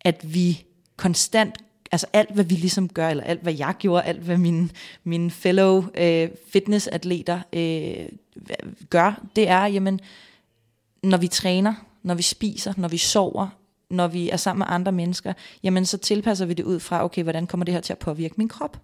at 0.01 0.35
vi 0.35 0.65
konstant 0.97 1.55
altså 1.93 2.07
alt, 2.13 2.35
hvad 2.35 2.45
vi 2.45 2.55
ligesom 2.55 2.89
gør, 2.89 3.09
eller 3.09 3.25
alt, 3.25 3.43
hvad 3.43 3.55
jeg 3.55 3.75
gjorde, 3.79 4.03
alt, 4.03 4.21
hvad 4.21 4.39
mine, 4.39 4.69
mine 5.05 5.31
fellow 5.31 5.85
øh, 5.95 6.29
fitnessatleter 6.53 7.41
øh, 7.53 8.09
gør, 8.91 9.23
det 9.37 9.49
er, 9.49 9.67
jamen, 9.67 10.01
når 11.03 11.19
vi 11.19 11.29
træner, 11.29 11.75
når 12.03 12.15
vi 12.15 12.23
spiser, 12.23 12.73
når 12.77 12.89
vi 12.89 12.99
sover, 12.99 13.49
når 13.91 14.09
vi 14.09 14.31
er 14.31 14.37
sammen 14.37 14.59
med 14.59 14.67
andre 14.69 14.93
mennesker, 14.93 15.33
jamen 15.63 15.87
så 15.87 15.99
tilpasser 15.99 16.47
vi 16.47 16.55
det 16.55 16.65
ud 16.65 16.81
fra, 16.81 17.05
okay, 17.05 17.23
hvordan 17.23 17.47
kommer 17.47 17.65
det 17.65 17.75
her 17.75 17.81
til 17.81 17.93
at 17.93 17.99
påvirke 17.99 18.35
min 18.37 18.49
krop? 18.49 18.79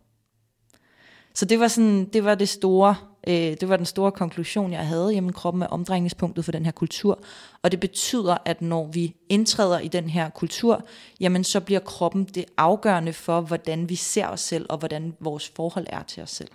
Så 1.34 1.44
det 1.44 1.60
var 1.60 1.68
sådan, 1.68 2.04
det 2.04 2.24
var 2.24 2.34
det 2.34 2.48
store, 2.48 2.96
øh, 3.26 3.34
det 3.34 3.68
var 3.68 3.76
den 3.76 3.86
store 3.86 4.12
konklusion, 4.12 4.72
jeg 4.72 4.86
havde. 4.86 5.14
Jamen 5.14 5.32
kroppen 5.32 5.62
er 5.62 5.66
omdrejningspunktet 5.66 6.44
for 6.44 6.52
den 6.52 6.64
her 6.64 6.72
kultur. 6.72 7.22
Og 7.62 7.72
det 7.72 7.80
betyder, 7.80 8.36
at 8.44 8.62
når 8.62 8.90
vi 8.92 9.14
indtræder 9.28 9.78
i 9.78 9.88
den 9.88 10.10
her 10.10 10.30
kultur, 10.30 10.86
jamen 11.20 11.44
så 11.44 11.60
bliver 11.60 11.80
kroppen 11.80 12.24
det 12.24 12.44
afgørende 12.56 13.12
for, 13.12 13.40
hvordan 13.40 13.88
vi 13.88 13.94
ser 13.94 14.26
os 14.26 14.40
selv, 14.40 14.66
og 14.68 14.78
hvordan 14.78 15.14
vores 15.20 15.52
forhold 15.56 15.86
er 15.90 16.02
til 16.02 16.22
os 16.22 16.30
selv. 16.30 16.50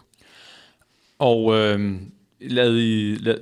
Og 1.19 1.55
øh, 1.55 2.01
lad 2.41 2.75
I, 2.75 3.15
lad, 3.15 3.35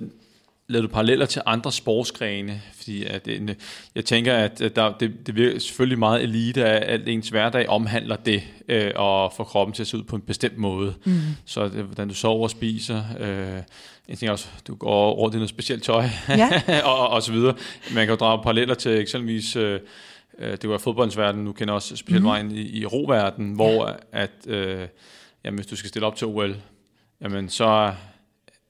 lavede 0.67 0.87
du 0.87 0.93
paralleller 0.93 1.25
til 1.25 1.41
andre 1.45 1.71
sportsgrene? 1.71 2.61
Fordi 2.73 3.03
at 3.03 3.25
det, 3.25 3.57
jeg 3.95 4.05
tænker, 4.05 4.33
at 4.33 4.59
der, 4.75 4.97
det, 4.97 5.27
det 5.27 5.35
virker 5.35 5.59
selvfølgelig 5.59 5.99
meget 5.99 6.23
elite, 6.23 6.65
at 6.65 6.89
alt 6.89 7.09
ens 7.09 7.29
hverdag 7.29 7.69
omhandler 7.69 8.15
det, 8.15 8.43
øh, 8.69 8.91
og 8.95 9.33
få 9.37 9.43
kroppen 9.43 9.73
til 9.73 9.83
at 9.83 9.87
se 9.87 9.97
ud 9.97 10.03
på 10.03 10.15
en 10.15 10.21
bestemt 10.21 10.57
måde. 10.57 10.93
Mm. 11.05 11.19
Så 11.45 11.63
det, 11.63 11.83
hvordan 11.83 12.07
du 12.07 12.13
sover 12.13 12.43
og 12.43 12.49
spiser, 12.49 13.03
øh, 13.19 13.61
en 14.07 14.17
ting 14.17 14.31
også, 14.31 14.47
du 14.67 14.75
går 14.75 15.11
rundt 15.13 15.35
i 15.35 15.37
noget 15.37 15.49
specielt 15.49 15.83
tøj, 15.83 16.05
ja. 16.29 16.61
og, 16.91 17.09
og 17.09 17.23
så 17.23 17.31
videre. 17.31 17.55
Man 17.93 18.05
kan 18.05 18.09
jo 18.09 18.15
drage 18.15 18.43
paralleller 18.43 18.75
til 18.75 18.99
eksempelvis... 18.99 19.55
Øh, 19.55 19.79
det 20.39 20.69
var 20.69 20.77
fodboldens 20.77 21.17
verden, 21.17 21.43
nu 21.43 21.51
kender 21.51 21.73
også 21.73 21.95
specielt 21.95 22.23
mm. 22.23 22.29
vejen 22.29 22.51
i, 22.51 22.79
i 22.79 22.85
roverdenen, 22.85 23.53
hvor 23.53 23.87
ja. 23.87 23.93
at, 24.11 24.31
øh, 24.47 24.87
jamen, 25.43 25.57
hvis 25.57 25.67
du 25.67 25.75
skal 25.75 25.89
stille 25.89 26.05
op 26.05 26.15
til 26.15 26.27
OL, 26.27 26.55
jamen, 27.21 27.49
så 27.49 27.93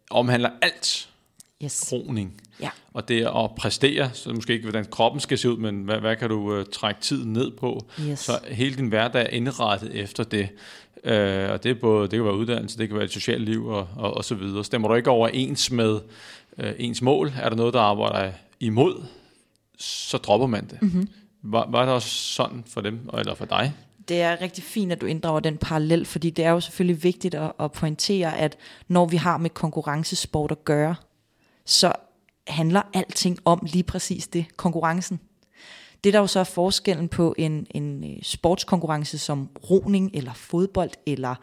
omhandler 0.09 0.49
alt 0.61 1.09
yes. 1.63 1.93
roning. 1.93 2.41
Ja. 2.61 2.69
Og 2.93 3.07
det 3.07 3.25
at 3.25 3.51
præstere, 3.57 4.09
så 4.13 4.29
måske 4.29 4.53
ikke 4.53 4.63
hvordan 4.63 4.85
kroppen 4.85 5.19
skal 5.19 5.37
se 5.37 5.49
ud, 5.49 5.57
men 5.57 5.83
hvad, 5.83 5.97
hvad 5.97 6.15
kan 6.15 6.29
du 6.29 6.59
uh, 6.59 6.65
trække 6.71 7.01
tiden 7.01 7.33
ned 7.33 7.51
på? 7.51 7.85
Yes. 8.01 8.19
Så 8.19 8.39
hele 8.47 8.75
din 8.75 8.87
hverdag 8.87 9.21
er 9.21 9.27
indrettet 9.27 9.95
efter 9.95 10.23
det. 10.23 10.49
Uh, 10.95 11.51
og 11.51 11.63
det, 11.63 11.65
er 11.65 11.75
både, 11.81 12.01
det 12.01 12.17
kan 12.17 12.25
være 12.25 12.37
uddannelse, 12.37 12.77
det 12.77 12.87
kan 12.87 12.95
være 12.95 13.05
et 13.05 13.11
socialt 13.11 13.43
liv 13.43 13.67
og, 13.67 13.87
og, 13.95 14.13
og 14.13 14.25
så 14.25 14.35
videre. 14.35 14.63
Stemmer 14.63 14.87
du 14.87 14.95
ikke 14.95 15.09
overens 15.09 15.71
med 15.71 15.93
uh, 16.57 16.65
ens 16.77 17.01
mål? 17.01 17.33
Er 17.41 17.49
der 17.49 17.55
noget, 17.55 17.73
der 17.73 17.79
arbejder 17.79 18.31
imod? 18.59 19.03
Så 19.79 20.17
dropper 20.17 20.47
man 20.47 20.67
det. 20.67 20.81
Mm-hmm. 20.81 21.09
Var, 21.41 21.67
var 21.69 21.85
det 21.85 21.93
også 21.93 22.09
sådan 22.09 22.63
for 22.67 22.81
dem, 22.81 23.09
eller 23.17 23.35
for 23.35 23.45
dig? 23.45 23.73
det 24.07 24.21
er 24.21 24.41
rigtig 24.41 24.63
fint, 24.63 24.91
at 24.91 25.01
du 25.01 25.05
inddrager 25.05 25.39
den 25.39 25.57
parallel, 25.57 26.05
fordi 26.05 26.29
det 26.29 26.45
er 26.45 26.49
jo 26.49 26.59
selvfølgelig 26.59 27.03
vigtigt 27.03 27.35
at, 27.35 27.51
at 27.59 27.71
pointere, 27.71 28.37
at 28.37 28.57
når 28.87 29.05
vi 29.05 29.17
har 29.17 29.37
med 29.37 29.49
konkurrencesport 29.49 30.51
at 30.51 30.65
gøre, 30.65 30.95
så 31.65 31.93
handler 32.47 32.81
alting 32.93 33.39
om 33.45 33.67
lige 33.71 33.83
præcis 33.83 34.27
det, 34.27 34.45
konkurrencen. 34.57 35.19
Det 36.03 36.13
der 36.13 36.19
jo 36.19 36.27
så 36.27 36.39
er 36.39 36.43
forskellen 36.43 37.07
på 37.07 37.35
en, 37.37 37.67
en 37.71 38.03
øh, 38.03 38.23
sportskonkurrence 38.23 39.17
som 39.17 39.49
roning, 39.69 40.11
eller 40.13 40.33
fodbold, 40.33 40.91
eller 41.05 41.35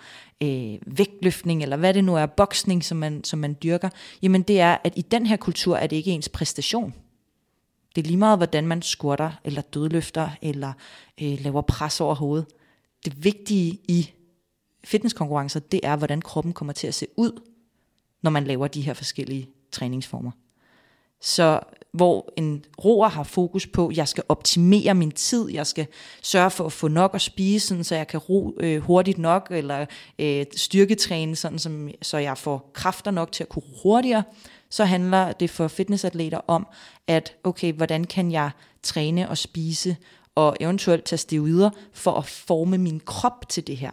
øh, 0.42 0.78
vægtløftning, 0.87 1.62
eller 1.62 1.76
hvad 1.76 1.94
det 1.94 2.04
nu 2.04 2.16
er, 2.16 2.26
boksning, 2.26 2.85
som 2.85 2.98
man, 2.98 3.24
som 3.24 3.38
man 3.38 3.56
dyrker, 3.62 3.88
jamen 4.22 4.42
det 4.42 4.61
er, 4.61 4.76
at 4.85 4.92
i 4.96 5.02
den 5.02 5.26
her 5.26 5.37
kultur 5.37 5.76
er 5.76 5.87
det 5.87 5.96
ikke 5.96 6.11
ens 6.11 6.28
præstation. 6.28 6.94
Det 7.94 8.02
er 8.02 8.06
lige 8.06 8.16
meget, 8.16 8.38
hvordan 8.38 8.66
man 8.66 8.82
squatter, 8.82 9.30
eller 9.44 9.62
dødløfter, 9.62 10.30
eller 10.42 10.72
øh, 11.22 11.38
laver 11.40 11.61
pres 11.61 12.00
over 12.00 12.14
hovedet. 12.14 12.46
Det 13.04 13.24
vigtige 13.24 13.78
i 13.88 14.11
fitnesskonkurrencer, 14.85 15.61
det 15.61 15.80
er, 15.82 15.96
hvordan 15.96 16.20
kroppen 16.20 16.52
kommer 16.52 16.72
til 16.72 16.87
at 16.87 16.94
se 16.94 17.06
ud, 17.16 17.40
når 18.22 18.30
man 18.30 18.44
laver 18.44 18.68
de 18.68 18.82
her 18.82 18.94
forskellige 18.94 19.48
træningsformer. 19.72 20.30
Så 21.20 21.61
hvor 21.92 22.32
en 22.37 22.64
roer 22.85 23.08
har 23.08 23.22
fokus 23.22 23.66
på, 23.66 23.88
at 23.88 23.96
jeg 23.96 24.08
skal 24.08 24.24
optimere 24.28 24.94
min 24.94 25.11
tid, 25.11 25.50
jeg 25.50 25.66
skal 25.66 25.87
sørge 26.22 26.50
for 26.50 26.66
at 26.66 26.72
få 26.72 26.88
nok 26.88 27.14
at 27.14 27.20
spise, 27.20 27.66
sådan, 27.66 27.85
så 27.85 27.94
jeg 27.94 28.06
kan 28.06 28.20
ro 28.20 28.56
øh, 28.61 28.82
hurtigt 28.82 29.18
nok, 29.18 29.46
eller 29.50 29.87
øh, 30.18 30.46
styrketræne, 30.56 31.37
sådan, 31.37 31.58
som, 31.58 31.90
så 32.02 32.18
jeg 32.18 32.38
får 32.38 32.70
kræfter 32.74 33.11
nok 33.11 33.32
til 33.32 33.44
at 33.44 33.48
kunne 33.48 33.64
hurtigere, 33.82 34.22
så 34.70 34.85
handler 34.85 35.32
det 35.32 35.50
for 35.50 35.68
fitnessatleter 35.68 36.40
om, 36.46 36.66
at 37.06 37.37
okay, 37.44 37.72
hvordan 37.72 38.04
kan 38.04 38.32
jeg 38.32 38.50
træne 38.82 39.28
og 39.28 39.38
spise, 39.38 39.96
og 40.35 40.56
eventuelt 40.61 41.04
tage 41.04 41.18
steroider, 41.18 41.70
for 41.92 42.12
at 42.12 42.26
forme 42.26 42.78
min 42.78 43.00
krop 43.00 43.48
til 43.48 43.66
det 43.66 43.76
her. 43.76 43.90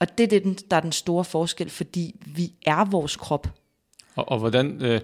Og 0.00 0.18
det 0.18 0.32
er 0.32 0.40
det, 0.40 0.70
der 0.70 0.76
er 0.76 0.80
den 0.80 0.92
store 0.92 1.24
forskel, 1.24 1.70
fordi 1.70 2.20
vi 2.26 2.52
er 2.66 2.84
vores 2.84 3.16
krop. 3.16 3.48
Og, 4.14 4.28
og 4.28 4.38
hvordan 4.38 4.82
øh, 4.82 5.00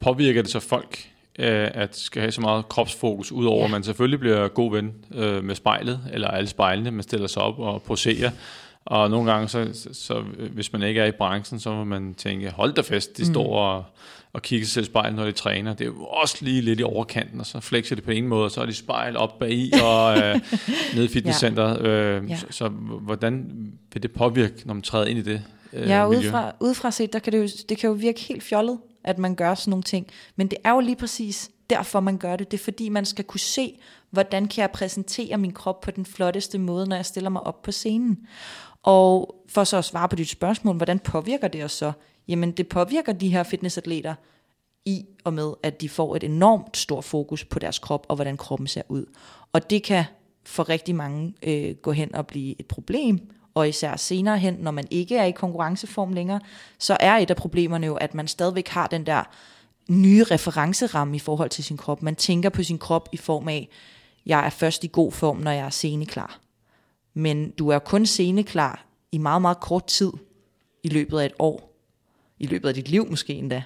påvirker 0.00 0.42
det 0.42 0.50
så 0.50 0.60
folk, 0.60 1.10
øh, 1.38 1.68
at 1.74 1.96
skal 1.96 2.20
have 2.20 2.32
så 2.32 2.40
meget 2.40 2.68
kropsfokus, 2.68 3.32
udover 3.32 3.58
ja. 3.58 3.64
at 3.64 3.70
man 3.70 3.82
selvfølgelig 3.82 4.20
bliver 4.20 4.48
god 4.48 4.72
ven 4.72 4.94
øh, 5.14 5.44
med 5.44 5.54
spejlet, 5.54 6.00
eller 6.12 6.28
alle 6.28 6.48
spejlene, 6.48 6.90
man 6.90 7.02
stiller 7.02 7.26
sig 7.26 7.42
op 7.42 7.58
og 7.58 7.82
poserer, 7.82 8.30
og 8.86 9.10
nogle 9.10 9.32
gange, 9.32 9.48
så, 9.48 9.68
så, 9.72 9.88
så 9.92 10.20
hvis 10.52 10.72
man 10.72 10.82
ikke 10.82 11.00
er 11.00 11.06
i 11.06 11.12
branchen, 11.12 11.60
så 11.60 11.70
må 11.70 11.84
man 11.84 12.14
tænke, 12.14 12.50
hold 12.50 12.72
da 12.72 12.80
fest, 12.80 13.16
de 13.16 13.22
mm. 13.22 13.34
står 13.34 13.58
og, 13.58 13.84
og 14.32 14.42
kigger 14.42 14.66
sig 14.66 14.72
selv 14.72 14.84
i 14.84 14.86
spejlet, 14.86 15.16
når 15.16 15.24
de 15.24 15.32
træner. 15.32 15.74
Det 15.74 15.80
er 15.80 15.88
jo 15.88 16.04
også 16.04 16.36
lige 16.40 16.62
lidt 16.62 16.80
i 16.80 16.82
overkanten, 16.82 17.40
og 17.40 17.46
så 17.46 17.60
flexer 17.60 17.96
de 17.96 18.02
på 18.02 18.10
en 18.10 18.28
måde, 18.28 18.44
og 18.44 18.50
så 18.50 18.60
er 18.60 18.66
de 18.66 18.74
spejl 18.74 19.16
op 19.16 19.38
bag 19.38 19.50
i 19.50 19.72
og 19.82 20.18
øh, 20.18 20.40
nede 20.94 21.04
i 21.04 21.08
fitnesscenteret. 21.08 21.84
Ja. 21.84 21.88
Øh, 21.88 22.30
ja. 22.30 22.36
så, 22.36 22.46
så 22.50 22.68
hvordan 23.00 23.46
vil 23.92 24.02
det 24.02 24.12
påvirke, 24.12 24.54
når 24.64 24.74
man 24.74 24.82
træder 24.82 25.06
ind 25.06 25.18
i 25.18 25.22
det 25.22 25.42
øh, 25.76 25.88
Ja, 25.88 26.08
udefra, 26.08 26.52
udefra 26.60 26.90
set, 26.90 27.12
der 27.12 27.18
kan 27.18 27.32
det, 27.32 27.38
jo, 27.38 27.48
det 27.68 27.78
kan 27.78 27.88
jo 27.88 27.94
virke 27.94 28.20
helt 28.20 28.42
fjollet, 28.42 28.78
at 29.04 29.18
man 29.18 29.34
gør 29.34 29.54
sådan 29.54 29.70
nogle 29.70 29.82
ting. 29.82 30.06
Men 30.36 30.48
det 30.48 30.58
er 30.64 30.72
jo 30.72 30.80
lige 30.80 30.96
præcis 30.96 31.50
derfor, 31.70 32.00
man 32.00 32.18
gør 32.18 32.36
det. 32.36 32.50
Det 32.50 32.60
er 32.60 32.64
fordi, 32.64 32.88
man 32.88 33.04
skal 33.04 33.24
kunne 33.24 33.40
se, 33.40 33.78
hvordan 34.10 34.48
kan 34.48 34.62
jeg 34.62 34.70
præsentere 34.70 35.38
min 35.38 35.52
krop 35.52 35.80
på 35.80 35.90
den 35.90 36.06
flotteste 36.06 36.58
måde, 36.58 36.86
når 36.86 36.96
jeg 36.96 37.06
stiller 37.06 37.30
mig 37.30 37.42
op 37.42 37.62
på 37.62 37.72
scenen. 37.72 38.18
Og 38.82 39.34
for 39.48 39.64
så 39.64 39.76
at 39.76 39.84
svare 39.84 40.08
på 40.08 40.16
dit 40.16 40.28
spørgsmål, 40.28 40.76
hvordan 40.76 40.98
påvirker 40.98 41.48
det 41.48 41.64
os 41.64 41.72
så? 41.72 41.92
Jamen 42.28 42.52
det 42.52 42.68
påvirker 42.68 43.12
de 43.12 43.28
her 43.28 43.42
fitnessatleter 43.42 44.14
i 44.84 45.06
og 45.24 45.32
med, 45.34 45.52
at 45.62 45.80
de 45.80 45.88
får 45.88 46.16
et 46.16 46.24
enormt 46.24 46.76
stort 46.76 47.04
fokus 47.04 47.44
på 47.44 47.58
deres 47.58 47.78
krop 47.78 48.06
og 48.08 48.14
hvordan 48.14 48.36
kroppen 48.36 48.66
ser 48.66 48.82
ud. 48.88 49.04
Og 49.52 49.70
det 49.70 49.82
kan 49.82 50.04
for 50.44 50.68
rigtig 50.68 50.94
mange 50.94 51.34
øh, 51.42 51.74
gå 51.74 51.92
hen 51.92 52.14
og 52.14 52.26
blive 52.26 52.54
et 52.60 52.66
problem, 52.66 53.20
og 53.56 53.68
især 53.68 53.96
senere 53.96 54.38
hen, 54.38 54.54
når 54.54 54.70
man 54.70 54.86
ikke 54.90 55.16
er 55.16 55.24
i 55.24 55.30
konkurrenceform 55.30 56.12
længere, 56.12 56.40
så 56.78 56.96
er 57.00 57.16
et 57.16 57.30
af 57.30 57.36
problemerne 57.36 57.86
jo, 57.86 57.94
at 57.94 58.14
man 58.14 58.28
stadigvæk 58.28 58.68
har 58.68 58.86
den 58.86 59.06
der 59.06 59.22
nye 59.88 60.24
referenceramme 60.24 61.16
i 61.16 61.18
forhold 61.18 61.50
til 61.50 61.64
sin 61.64 61.76
krop. 61.76 62.02
Man 62.02 62.16
tænker 62.16 62.48
på 62.48 62.62
sin 62.62 62.78
krop 62.78 63.08
i 63.12 63.16
form 63.16 63.48
af, 63.48 63.68
jeg 64.26 64.46
er 64.46 64.50
først 64.50 64.84
i 64.84 64.88
god 64.92 65.12
form, 65.12 65.36
når 65.36 65.50
jeg 65.50 65.66
er 65.66 65.70
seneklar. 65.70 66.40
men 67.14 67.50
du 67.50 67.68
er 67.68 67.78
kun 67.78 68.06
seneklar 68.06 68.86
i 69.12 69.18
meget, 69.18 69.42
meget 69.42 69.60
kort 69.60 69.86
tid 69.86 70.12
i 70.82 70.88
løbet 70.88 71.18
af 71.18 71.26
et 71.26 71.34
år. 71.38 71.76
I 72.38 72.46
løbet 72.46 72.68
af 72.68 72.74
dit 72.74 72.88
liv 72.88 73.10
måske 73.10 73.32
endda. 73.32 73.62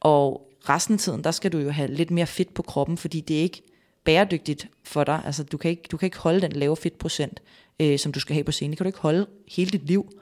Og 0.00 0.50
resten 0.68 0.94
af 0.94 1.00
tiden, 1.00 1.24
der 1.24 1.30
skal 1.30 1.52
du 1.52 1.58
jo 1.58 1.70
have 1.70 1.94
lidt 1.94 2.10
mere 2.10 2.26
fedt 2.26 2.54
på 2.54 2.62
kroppen, 2.62 2.96
fordi 2.96 3.20
det 3.20 3.38
er 3.38 3.42
ikke 3.42 3.62
bæredygtigt 4.04 4.68
for 4.84 5.04
dig. 5.04 5.22
Altså, 5.24 5.42
du 5.42 5.56
kan 5.56 5.70
ikke, 5.70 5.82
du 5.90 5.96
kan 5.96 6.06
ikke 6.06 6.18
holde 6.18 6.40
den 6.40 6.52
lave 6.52 6.76
fedtprocent, 6.76 7.42
øh, 7.80 7.98
som 7.98 8.12
du 8.12 8.20
skal 8.20 8.34
have 8.34 8.44
på 8.44 8.52
scenen. 8.52 8.70
Det 8.70 8.78
kan 8.78 8.84
du 8.84 8.88
ikke 8.88 8.98
holde 8.98 9.26
hele 9.48 9.70
dit 9.70 9.86
liv. 9.86 10.12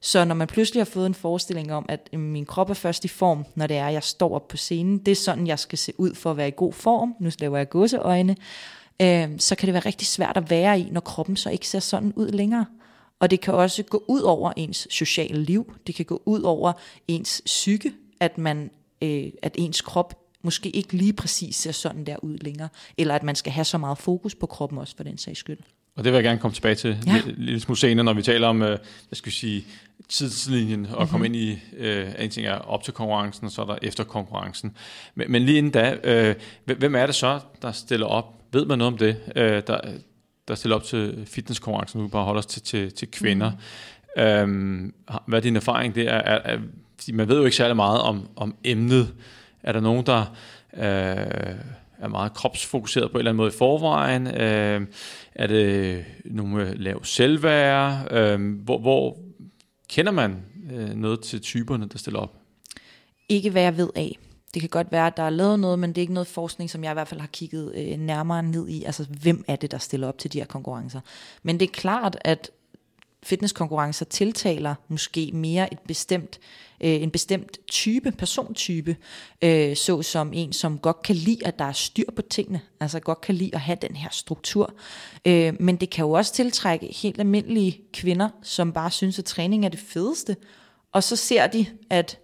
Så 0.00 0.24
når 0.24 0.34
man 0.34 0.46
pludselig 0.48 0.80
har 0.80 0.84
fået 0.84 1.06
en 1.06 1.14
forestilling 1.14 1.72
om, 1.72 1.86
at 1.88 2.08
øhm, 2.12 2.22
min 2.22 2.46
krop 2.46 2.70
er 2.70 2.74
først 2.74 3.04
i 3.04 3.08
form, 3.08 3.44
når 3.54 3.66
det 3.66 3.76
er, 3.76 3.86
at 3.86 3.92
jeg 3.92 4.02
står 4.02 4.34
op 4.34 4.48
på 4.48 4.56
scenen, 4.56 4.98
det 4.98 5.12
er 5.12 5.16
sådan, 5.16 5.46
jeg 5.46 5.58
skal 5.58 5.78
se 5.78 5.92
ud 5.98 6.14
for 6.14 6.30
at 6.30 6.36
være 6.36 6.48
i 6.48 6.52
god 6.56 6.72
form. 6.72 7.14
Nu 7.20 7.30
laver 7.40 7.56
jeg 7.56 7.68
godseøjne, 7.68 8.36
øh, 9.02 9.28
så 9.38 9.54
kan 9.54 9.66
det 9.66 9.74
være 9.74 9.86
rigtig 9.86 10.06
svært 10.06 10.36
at 10.36 10.50
være 10.50 10.80
i, 10.80 10.88
når 10.90 11.00
kroppen 11.00 11.36
så 11.36 11.50
ikke 11.50 11.68
ser 11.68 11.80
sådan 11.80 12.12
ud 12.16 12.28
længere. 12.28 12.66
Og 13.20 13.30
det 13.30 13.40
kan 13.40 13.54
også 13.54 13.82
gå 13.82 14.04
ud 14.08 14.20
over 14.20 14.52
ens 14.56 14.88
sociale 14.90 15.42
liv. 15.42 15.72
Det 15.86 15.94
kan 15.94 16.04
gå 16.04 16.22
ud 16.26 16.42
over 16.42 16.72
ens 17.08 17.42
psyke, 17.44 17.92
at 18.20 18.38
man, 18.38 18.70
øh, 19.02 19.26
at 19.42 19.54
ens 19.58 19.80
krop 19.80 20.14
måske 20.42 20.70
ikke 20.70 20.92
lige 20.92 21.12
præcis 21.12 21.56
ser 21.56 21.72
sådan 21.72 22.06
der 22.06 22.16
ud 22.22 22.38
længere, 22.38 22.68
eller 22.98 23.14
at 23.14 23.22
man 23.22 23.34
skal 23.34 23.52
have 23.52 23.64
så 23.64 23.78
meget 23.78 23.98
fokus 23.98 24.34
på 24.34 24.46
kroppen 24.46 24.78
også 24.78 24.96
for 24.96 25.04
den 25.04 25.18
sags 25.18 25.38
skyld. 25.38 25.58
Og 25.98 26.04
det 26.04 26.12
vil 26.12 26.16
jeg 26.16 26.24
gerne 26.24 26.38
komme 26.40 26.54
tilbage 26.54 26.74
til 26.74 26.96
Ja. 27.06 27.20
lidt, 27.36 27.62
smule 27.62 27.78
senere, 27.78 28.04
når 28.04 28.12
vi 28.12 28.22
taler 28.22 28.48
om, 28.48 28.62
øh, 28.62 28.68
hvad 28.68 28.78
skal 29.16 29.26
vi 29.30 29.36
sige, 29.36 29.64
tidslinjen 30.08 30.84
og 30.86 30.90
Mhm. 30.90 30.90
mm-hmm. 30.98 31.08
komme 31.10 31.26
ind 31.26 31.36
i, 31.36 31.58
øh, 31.76 32.08
en 32.18 32.30
ting 32.30 32.46
er 32.46 32.54
op 32.54 32.82
til 32.82 32.94
konkurrencen, 32.94 33.46
og 33.46 33.52
så 33.52 33.62
er 33.62 33.66
der 33.66 33.78
efter 33.82 34.04
konkurrencen. 34.04 34.76
Men, 35.14 35.32
men 35.32 35.42
lige 35.42 35.58
inden 35.58 35.72
da, 35.72 35.96
øh, 36.04 36.34
hvem- 36.64 36.94
er 36.94 37.06
det 37.06 37.14
så, 37.14 37.40
der 37.62 37.72
stiller 37.72 38.06
op? 38.06 38.24
Ved 38.52 38.64
man 38.66 38.78
noget 38.78 38.92
om 38.92 38.98
det, 38.98 39.16
øh, 39.36 39.62
der, 39.66 39.80
der 40.48 40.54
stiller 40.54 40.76
op 40.76 40.84
til 40.84 41.24
fitnesskonkurrencen? 41.26 41.98
Nu 42.00 42.06
vi 42.06 42.10
bare 42.10 42.24
holde 42.24 42.38
os 42.38 42.46
til, 42.46 42.62
til, 42.62 42.92
til 42.92 43.10
kvinder. 43.10 43.50
Mm. 44.16 44.22
Øhm, 44.22 44.94
hvad 45.26 45.38
er 45.38 45.42
din 45.42 45.56
erfaring? 45.56 45.94
Det 45.94 46.08
er, 46.08 46.12
er, 46.16 46.40
er, 46.54 46.58
man 47.12 47.28
ved 47.28 47.38
jo 47.38 47.44
ikke 47.44 47.56
særlig 47.56 47.76
meget 47.76 48.00
om, 48.00 48.28
om 48.36 48.54
emnet. 48.64 49.14
Er 49.62 49.72
der 49.72 49.80
nogen, 49.80 50.06
der 50.06 50.36
øh, 50.76 51.54
er 52.00 52.08
meget 52.08 52.34
kropsfokuseret 52.34 53.10
på 53.10 53.16
en 53.16 53.18
eller 53.18 53.30
anden 53.30 53.36
måde 53.36 53.48
i 53.48 53.58
forvejen? 53.58 54.26
Øh, 54.26 54.86
er 55.34 55.46
det 55.46 56.04
nogle 56.24 56.54
med 56.54 56.74
lav 56.74 57.04
selvværd? 57.04 58.12
Øh, 58.12 58.58
hvor, 58.64 58.78
hvor 58.78 59.18
kender 59.88 60.12
man 60.12 60.42
øh, 60.72 60.94
noget 60.94 61.20
til 61.20 61.40
typerne, 61.40 61.88
der 61.88 61.98
stiller 61.98 62.20
op? 62.20 62.34
Ikke 63.28 63.50
hvad 63.50 63.62
jeg 63.62 63.76
ved 63.76 63.90
af. 63.94 64.18
Det 64.54 64.62
kan 64.62 64.68
godt 64.68 64.92
være, 64.92 65.06
at 65.06 65.16
der 65.16 65.22
er 65.22 65.30
lavet 65.30 65.60
noget, 65.60 65.78
men 65.78 65.90
det 65.90 65.98
er 65.98 66.02
ikke 66.02 66.12
noget 66.12 66.26
forskning, 66.26 66.70
som 66.70 66.84
jeg 66.84 66.90
i 66.90 66.94
hvert 66.94 67.08
fald 67.08 67.20
har 67.20 67.28
kigget 67.32 67.72
øh, 67.76 67.98
nærmere 67.98 68.42
ned 68.42 68.68
i. 68.68 68.84
Altså, 68.84 69.06
hvem 69.22 69.44
er 69.48 69.56
det, 69.56 69.70
der 69.70 69.78
stiller 69.78 70.08
op 70.08 70.18
til 70.18 70.32
de 70.32 70.38
her 70.38 70.46
konkurrencer? 70.46 71.00
Men 71.42 71.60
det 71.60 71.68
er 71.68 71.72
klart, 71.72 72.16
at 72.20 72.50
fitnesskonkurrencer 73.22 74.04
tiltaler 74.04 74.74
måske 74.88 75.30
mere 75.34 75.72
et 75.72 75.78
bestemt, 75.78 76.38
øh, 76.80 77.02
en 77.02 77.10
bestemt 77.10 77.58
type, 77.68 78.12
persontype, 78.12 78.96
øh, 79.42 79.76
så 79.76 80.02
som 80.02 80.32
en, 80.32 80.52
som 80.52 80.78
godt 80.78 81.02
kan 81.02 81.16
lide, 81.16 81.46
at 81.46 81.58
der 81.58 81.64
er 81.64 81.72
styr 81.72 82.10
på 82.16 82.22
tingene, 82.22 82.60
altså 82.80 83.00
godt 83.00 83.20
kan 83.20 83.34
lide 83.34 83.50
at 83.54 83.60
have 83.60 83.78
den 83.82 83.96
her 83.96 84.08
struktur. 84.10 84.74
Øh, 85.24 85.54
men 85.60 85.76
det 85.76 85.90
kan 85.90 86.04
jo 86.04 86.10
også 86.10 86.34
tiltrække 86.34 86.86
helt 87.02 87.20
almindelige 87.20 87.80
kvinder, 87.92 88.28
som 88.42 88.72
bare 88.72 88.90
synes, 88.90 89.18
at 89.18 89.24
træning 89.24 89.64
er 89.64 89.68
det 89.68 89.80
fedeste, 89.80 90.36
og 90.92 91.02
så 91.02 91.16
ser 91.16 91.46
de, 91.46 91.66
at 91.90 92.18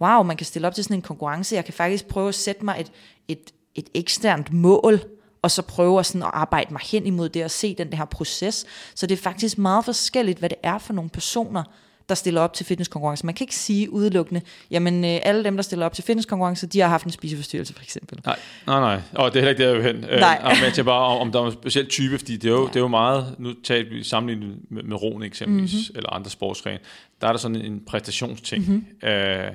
wow, 0.00 0.22
man 0.22 0.36
kan 0.36 0.46
stille 0.46 0.68
op 0.68 0.74
til 0.74 0.84
sådan 0.84 0.96
en 0.96 1.02
konkurrence, 1.02 1.54
jeg 1.54 1.64
kan 1.64 1.74
faktisk 1.74 2.06
prøve 2.06 2.28
at 2.28 2.34
sætte 2.34 2.64
mig 2.64 2.76
et, 2.80 2.92
et, 3.28 3.50
et 3.74 3.88
eksternt 3.94 4.52
mål, 4.52 5.00
og 5.44 5.50
så 5.50 5.62
prøve 5.62 5.98
at, 5.98 6.06
sådan 6.06 6.22
at 6.22 6.30
arbejde 6.32 6.72
mig 6.72 6.80
hen 6.84 7.06
imod 7.06 7.28
det 7.28 7.44
og 7.44 7.50
se 7.50 7.74
den 7.74 7.92
her 7.92 8.04
proces. 8.04 8.66
Så 8.94 9.06
det 9.06 9.18
er 9.18 9.22
faktisk 9.22 9.58
meget 9.58 9.84
forskelligt, 9.84 10.38
hvad 10.38 10.48
det 10.48 10.58
er 10.62 10.78
for 10.78 10.92
nogle 10.92 11.10
personer, 11.10 11.62
der 12.08 12.14
stiller 12.14 12.40
op 12.40 12.52
til 12.52 12.66
fitnesskonkurrencer. 12.66 13.26
Man 13.26 13.34
kan 13.34 13.44
ikke 13.44 13.56
sige 13.56 13.92
udelukkende, 13.92 14.40
jamen 14.70 15.04
øh, 15.04 15.20
alle 15.22 15.44
dem, 15.44 15.56
der 15.56 15.62
stiller 15.62 15.86
op 15.86 15.92
til 15.92 16.04
fitnesskonkurrencer, 16.04 16.66
de 16.66 16.80
har 16.80 16.88
haft 16.88 17.04
en 17.04 17.10
spiseforstyrrelse 17.10 17.74
for 17.74 17.82
eksempel. 17.82 18.20
Nej, 18.24 18.38
nej, 18.66 18.80
nej. 18.80 19.00
Og 19.12 19.32
det 19.32 19.38
er 19.38 19.40
heller 19.40 19.50
ikke 19.50 19.62
der, 19.62 19.68
jeg 19.68 19.76
vil 19.76 19.94
hen. 19.94 20.04
Øh, 20.10 20.20
Nej. 20.20 20.38
Men 20.42 20.50
jeg 20.50 20.72
tænker 20.74 20.82
bare, 20.82 21.02
om, 21.02 21.18
om 21.20 21.32
der 21.32 21.40
er 21.40 21.46
en 21.46 21.52
speciel 21.52 21.88
type, 21.88 22.18
fordi 22.18 22.36
det 22.36 22.48
er 22.48 22.52
jo, 22.52 22.62
ja. 22.62 22.68
det 22.68 22.76
er 22.76 22.80
jo 22.80 22.88
meget, 22.88 23.34
nu 23.38 23.52
tager 23.64 23.84
vi 23.90 24.02
sammenlignet 24.02 24.56
med, 24.70 24.82
med 24.82 25.02
roen 25.02 25.22
eksempelvis, 25.22 25.72
mm-hmm. 25.72 25.96
eller 25.96 26.10
andre 26.10 26.30
sportsgrene, 26.30 26.78
der 27.20 27.28
er 27.28 27.32
der 27.32 27.38
sådan 27.38 27.56
en 27.56 27.82
præstationsting. 27.86 28.68
Mm-hmm. 28.68 29.08
Øh, 29.08 29.50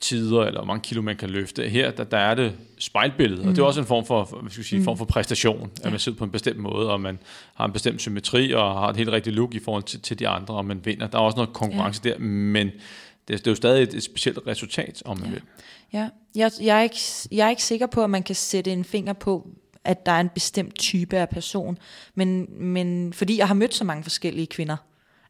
tider, 0.00 0.44
eller 0.44 0.60
hvor 0.60 0.66
mange 0.66 0.82
kilo 0.82 1.02
man 1.02 1.16
kan 1.16 1.30
løfte. 1.30 1.68
Her, 1.68 1.90
der, 1.90 2.04
der 2.04 2.18
er 2.18 2.34
det 2.34 2.52
spejlbillede, 2.78 3.42
mm. 3.42 3.48
og 3.48 3.56
det 3.56 3.62
er 3.62 3.66
også 3.66 3.80
en 3.80 3.86
form 3.86 4.06
for, 4.06 4.24
hvad 4.24 4.50
skal 4.50 4.64
sige, 4.64 4.78
mm. 4.78 4.84
form 4.84 4.98
for 4.98 5.04
præstation, 5.04 5.70
at 5.84 5.90
man 5.90 6.00
sidder 6.00 6.18
på 6.18 6.24
en 6.24 6.30
bestemt 6.30 6.58
måde, 6.58 6.92
og 6.92 7.00
man 7.00 7.18
har 7.54 7.64
en 7.64 7.72
bestemt 7.72 8.00
symmetri, 8.00 8.52
og 8.52 8.80
har 8.80 8.88
et 8.88 8.96
helt 8.96 9.10
rigtigt 9.10 9.36
look 9.36 9.54
i 9.54 9.58
forhold 9.58 9.82
til, 9.82 10.00
til 10.00 10.18
de 10.18 10.28
andre, 10.28 10.54
og 10.54 10.64
man 10.64 10.80
vinder. 10.84 11.06
Der 11.06 11.18
er 11.18 11.22
også 11.22 11.36
noget 11.36 11.52
konkurrence 11.52 12.00
ja. 12.04 12.10
der, 12.10 12.18
men 12.18 12.66
det, 12.66 13.38
det 13.38 13.46
er 13.46 13.50
jo 13.50 13.54
stadig 13.54 13.82
et, 13.82 13.94
et 13.94 14.02
specielt 14.02 14.38
resultat, 14.46 15.02
om 15.04 15.18
man 15.18 15.26
ja. 15.26 15.32
vil. 15.32 15.42
Ja, 15.92 16.08
jeg, 16.34 16.50
jeg, 16.60 16.78
er 16.78 16.82
ikke, 16.82 17.00
jeg 17.32 17.46
er 17.46 17.50
ikke 17.50 17.64
sikker 17.64 17.86
på, 17.86 18.04
at 18.04 18.10
man 18.10 18.22
kan 18.22 18.34
sætte 18.34 18.72
en 18.72 18.84
finger 18.84 19.12
på, 19.12 19.48
at 19.84 20.06
der 20.06 20.12
er 20.12 20.20
en 20.20 20.28
bestemt 20.28 20.78
type 20.78 21.16
af 21.16 21.28
person, 21.28 21.78
men, 22.14 22.46
men 22.50 23.12
fordi 23.12 23.38
jeg 23.38 23.46
har 23.48 23.54
mødt 23.54 23.74
så 23.74 23.84
mange 23.84 24.02
forskellige 24.02 24.46
kvinder. 24.46 24.76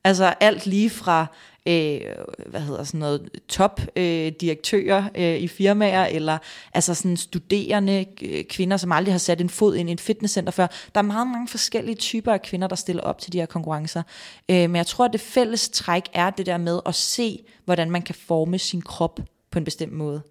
Altså 0.05 0.35
alt 0.41 0.67
lige 0.67 0.91
fra 0.91 1.27
øh, 1.69 2.01
hvad 2.47 2.61
hedder 2.61 2.85
sådan 2.85 3.01
noget 3.01 3.29
top 3.49 3.81
øh, 3.97 4.33
direktører 4.41 5.05
øh, 5.15 5.37
i 5.37 5.49
firmaer 5.49 6.07
eller 6.07 6.39
altså 6.75 6.95
sådan 6.95 7.17
studerende 7.17 8.07
øh, 8.23 8.45
kvinder 8.45 8.77
som 8.77 8.93
aldrig 8.93 9.15
har 9.15 9.19
sat 9.19 9.41
en 9.41 9.51
fod 9.51 9.77
ind 9.77 9.91
i 9.91 9.93
et 9.93 10.01
fitnesscenter 10.01 10.53
før. 10.53 10.67
Der 10.95 10.99
er 10.99 11.03
meget 11.03 11.27
mange 11.27 11.49
forskellige 11.49 11.97
typer 11.97 12.33
af 12.33 12.43
kvinder 12.43 12.69
der 12.69 12.77
stiller 12.77 13.03
op 13.03 13.19
til 13.19 13.33
de 13.33 13.39
her 13.39 13.47
konkurrencer. 13.47 14.03
Øh, 14.49 14.57
men 14.57 14.77
jeg 14.77 14.87
tror 14.87 15.05
at 15.05 15.13
det 15.13 15.21
fælles 15.21 15.69
træk 15.69 16.03
er 16.13 16.31
det 16.31 16.47
der 16.47 16.59
med 16.59 16.81
at 16.87 16.95
se 16.95 17.39
hvordan 17.65 17.91
man 17.91 18.03
kan 18.03 18.15
forme 18.15 18.59
sin 18.59 18.83
krop 18.83 19.21
på 19.51 19.59
en 19.59 19.65
bestemt 19.65 19.93
måde 19.93 20.23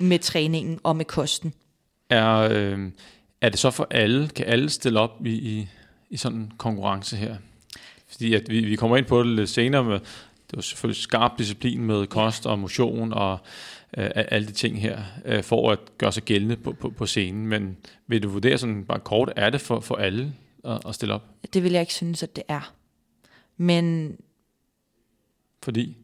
med 0.00 0.18
træningen 0.18 0.80
og 0.82 0.96
med 0.96 1.04
kosten. 1.04 1.54
Er, 2.10 2.36
øh, 2.36 2.90
er 3.40 3.48
det 3.48 3.58
så 3.58 3.70
for 3.70 3.86
alle? 3.90 4.28
Kan 4.28 4.46
alle 4.46 4.70
stille 4.70 5.00
op 5.00 5.26
i, 5.26 5.30
i, 5.30 5.68
i 6.10 6.16
sådan 6.16 6.38
en 6.38 6.52
konkurrence 6.58 7.16
her? 7.16 7.36
Fordi 8.10 8.34
at 8.34 8.42
vi, 8.48 8.64
vi 8.64 8.76
kommer 8.76 8.96
ind 8.96 9.06
på 9.06 9.22
det 9.22 9.26
lidt 9.26 9.50
senere 9.50 9.84
med, 9.84 10.00
det 10.50 10.56
var 10.56 10.62
selvfølgelig 10.62 11.02
skarp 11.02 11.38
disciplin 11.38 11.84
med 11.84 12.06
kost 12.06 12.46
og 12.46 12.58
motion 12.58 13.12
og 13.12 13.38
øh, 13.96 14.10
alle 14.14 14.48
de 14.48 14.52
ting 14.52 14.80
her, 14.80 15.02
øh, 15.24 15.42
for 15.42 15.70
at 15.72 15.78
gøre 15.98 16.12
sig 16.12 16.22
gældende 16.22 16.56
på, 16.56 16.72
på, 16.72 16.90
på 16.90 17.06
scenen. 17.06 17.46
Men 17.46 17.76
vil 18.06 18.22
du 18.22 18.28
vurdere 18.28 18.58
sådan 18.58 18.84
bare 18.84 19.00
kort, 19.00 19.32
er 19.36 19.50
det 19.50 19.60
for, 19.60 19.80
for 19.80 19.94
alle 19.94 20.34
at, 20.64 20.80
at 20.88 20.94
stille 20.94 21.14
op? 21.14 21.22
Det 21.52 21.62
vil 21.62 21.72
jeg 21.72 21.80
ikke 21.80 21.94
synes, 21.94 22.22
at 22.22 22.36
det 22.36 22.44
er. 22.48 22.72
Men, 23.56 24.16
Fordi? 25.62 25.96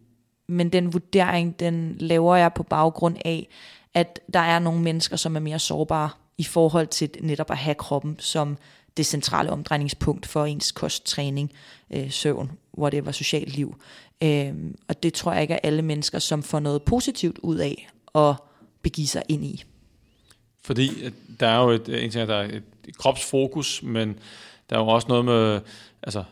men 0.47 0.69
den 0.69 0.93
vurdering, 0.93 1.61
den 1.61 1.97
laver 1.99 2.37
jeg 2.37 2.53
på 2.55 2.63
baggrund 2.63 3.17
af, 3.25 3.49
at 3.95 4.21
der 4.35 4.41
er 4.41 4.59
nogle 4.59 4.83
mennesker, 4.83 5.17
som 5.17 5.37
er 5.37 5.41
mere 5.41 5.59
sårbare 5.59 6.11
i 6.39 6.45
forhold 6.45 6.87
til 6.87 7.11
netop 7.21 7.51
at 7.51 7.57
have 7.57 7.75
kroppen 7.75 8.17
som 8.19 8.59
det 8.97 9.07
centrale 9.07 9.51
omdrejningspunkt 9.51 10.27
for 10.27 10.45
ens 10.45 10.73
kosttræning, 10.73 11.53
øh, 11.91 12.11
søvn, 12.11 12.53
whatever, 12.79 13.13
socialt 13.13 13.57
liv. 13.57 13.77
Øh, 14.23 14.55
og 14.89 15.03
det 15.03 15.15
tror 15.15 15.33
jeg 15.33 15.43
ikke 15.43 15.55
er 15.55 15.59
alle 15.63 15.83
mennesker, 15.83 16.19
som 16.19 16.43
får 16.43 16.61
noget 16.61 16.83
positivt 16.83 17.39
ud 17.39 17.57
af 17.57 17.89
at 18.15 18.35
begive 18.83 19.07
sig 19.07 19.23
ind 19.29 19.45
i. 19.45 19.65
Fordi 20.63 21.05
at 21.05 21.13
der 21.41 21.47
er 21.47 21.63
jo 21.63 21.71
et, 21.71 21.89
øh, 21.89 22.05
en 22.05 22.11
ting, 22.11 22.29
der 22.29 22.35
er 22.35 22.45
et, 22.45 22.63
et 22.89 22.99
kropsfokus, 22.99 23.83
men 23.83 24.19
der 24.71 24.77
er 24.77 24.81
jo 24.81 24.89
også 24.89 25.09
noget 25.09 25.25
med 25.25 25.61
altså, 26.03 26.25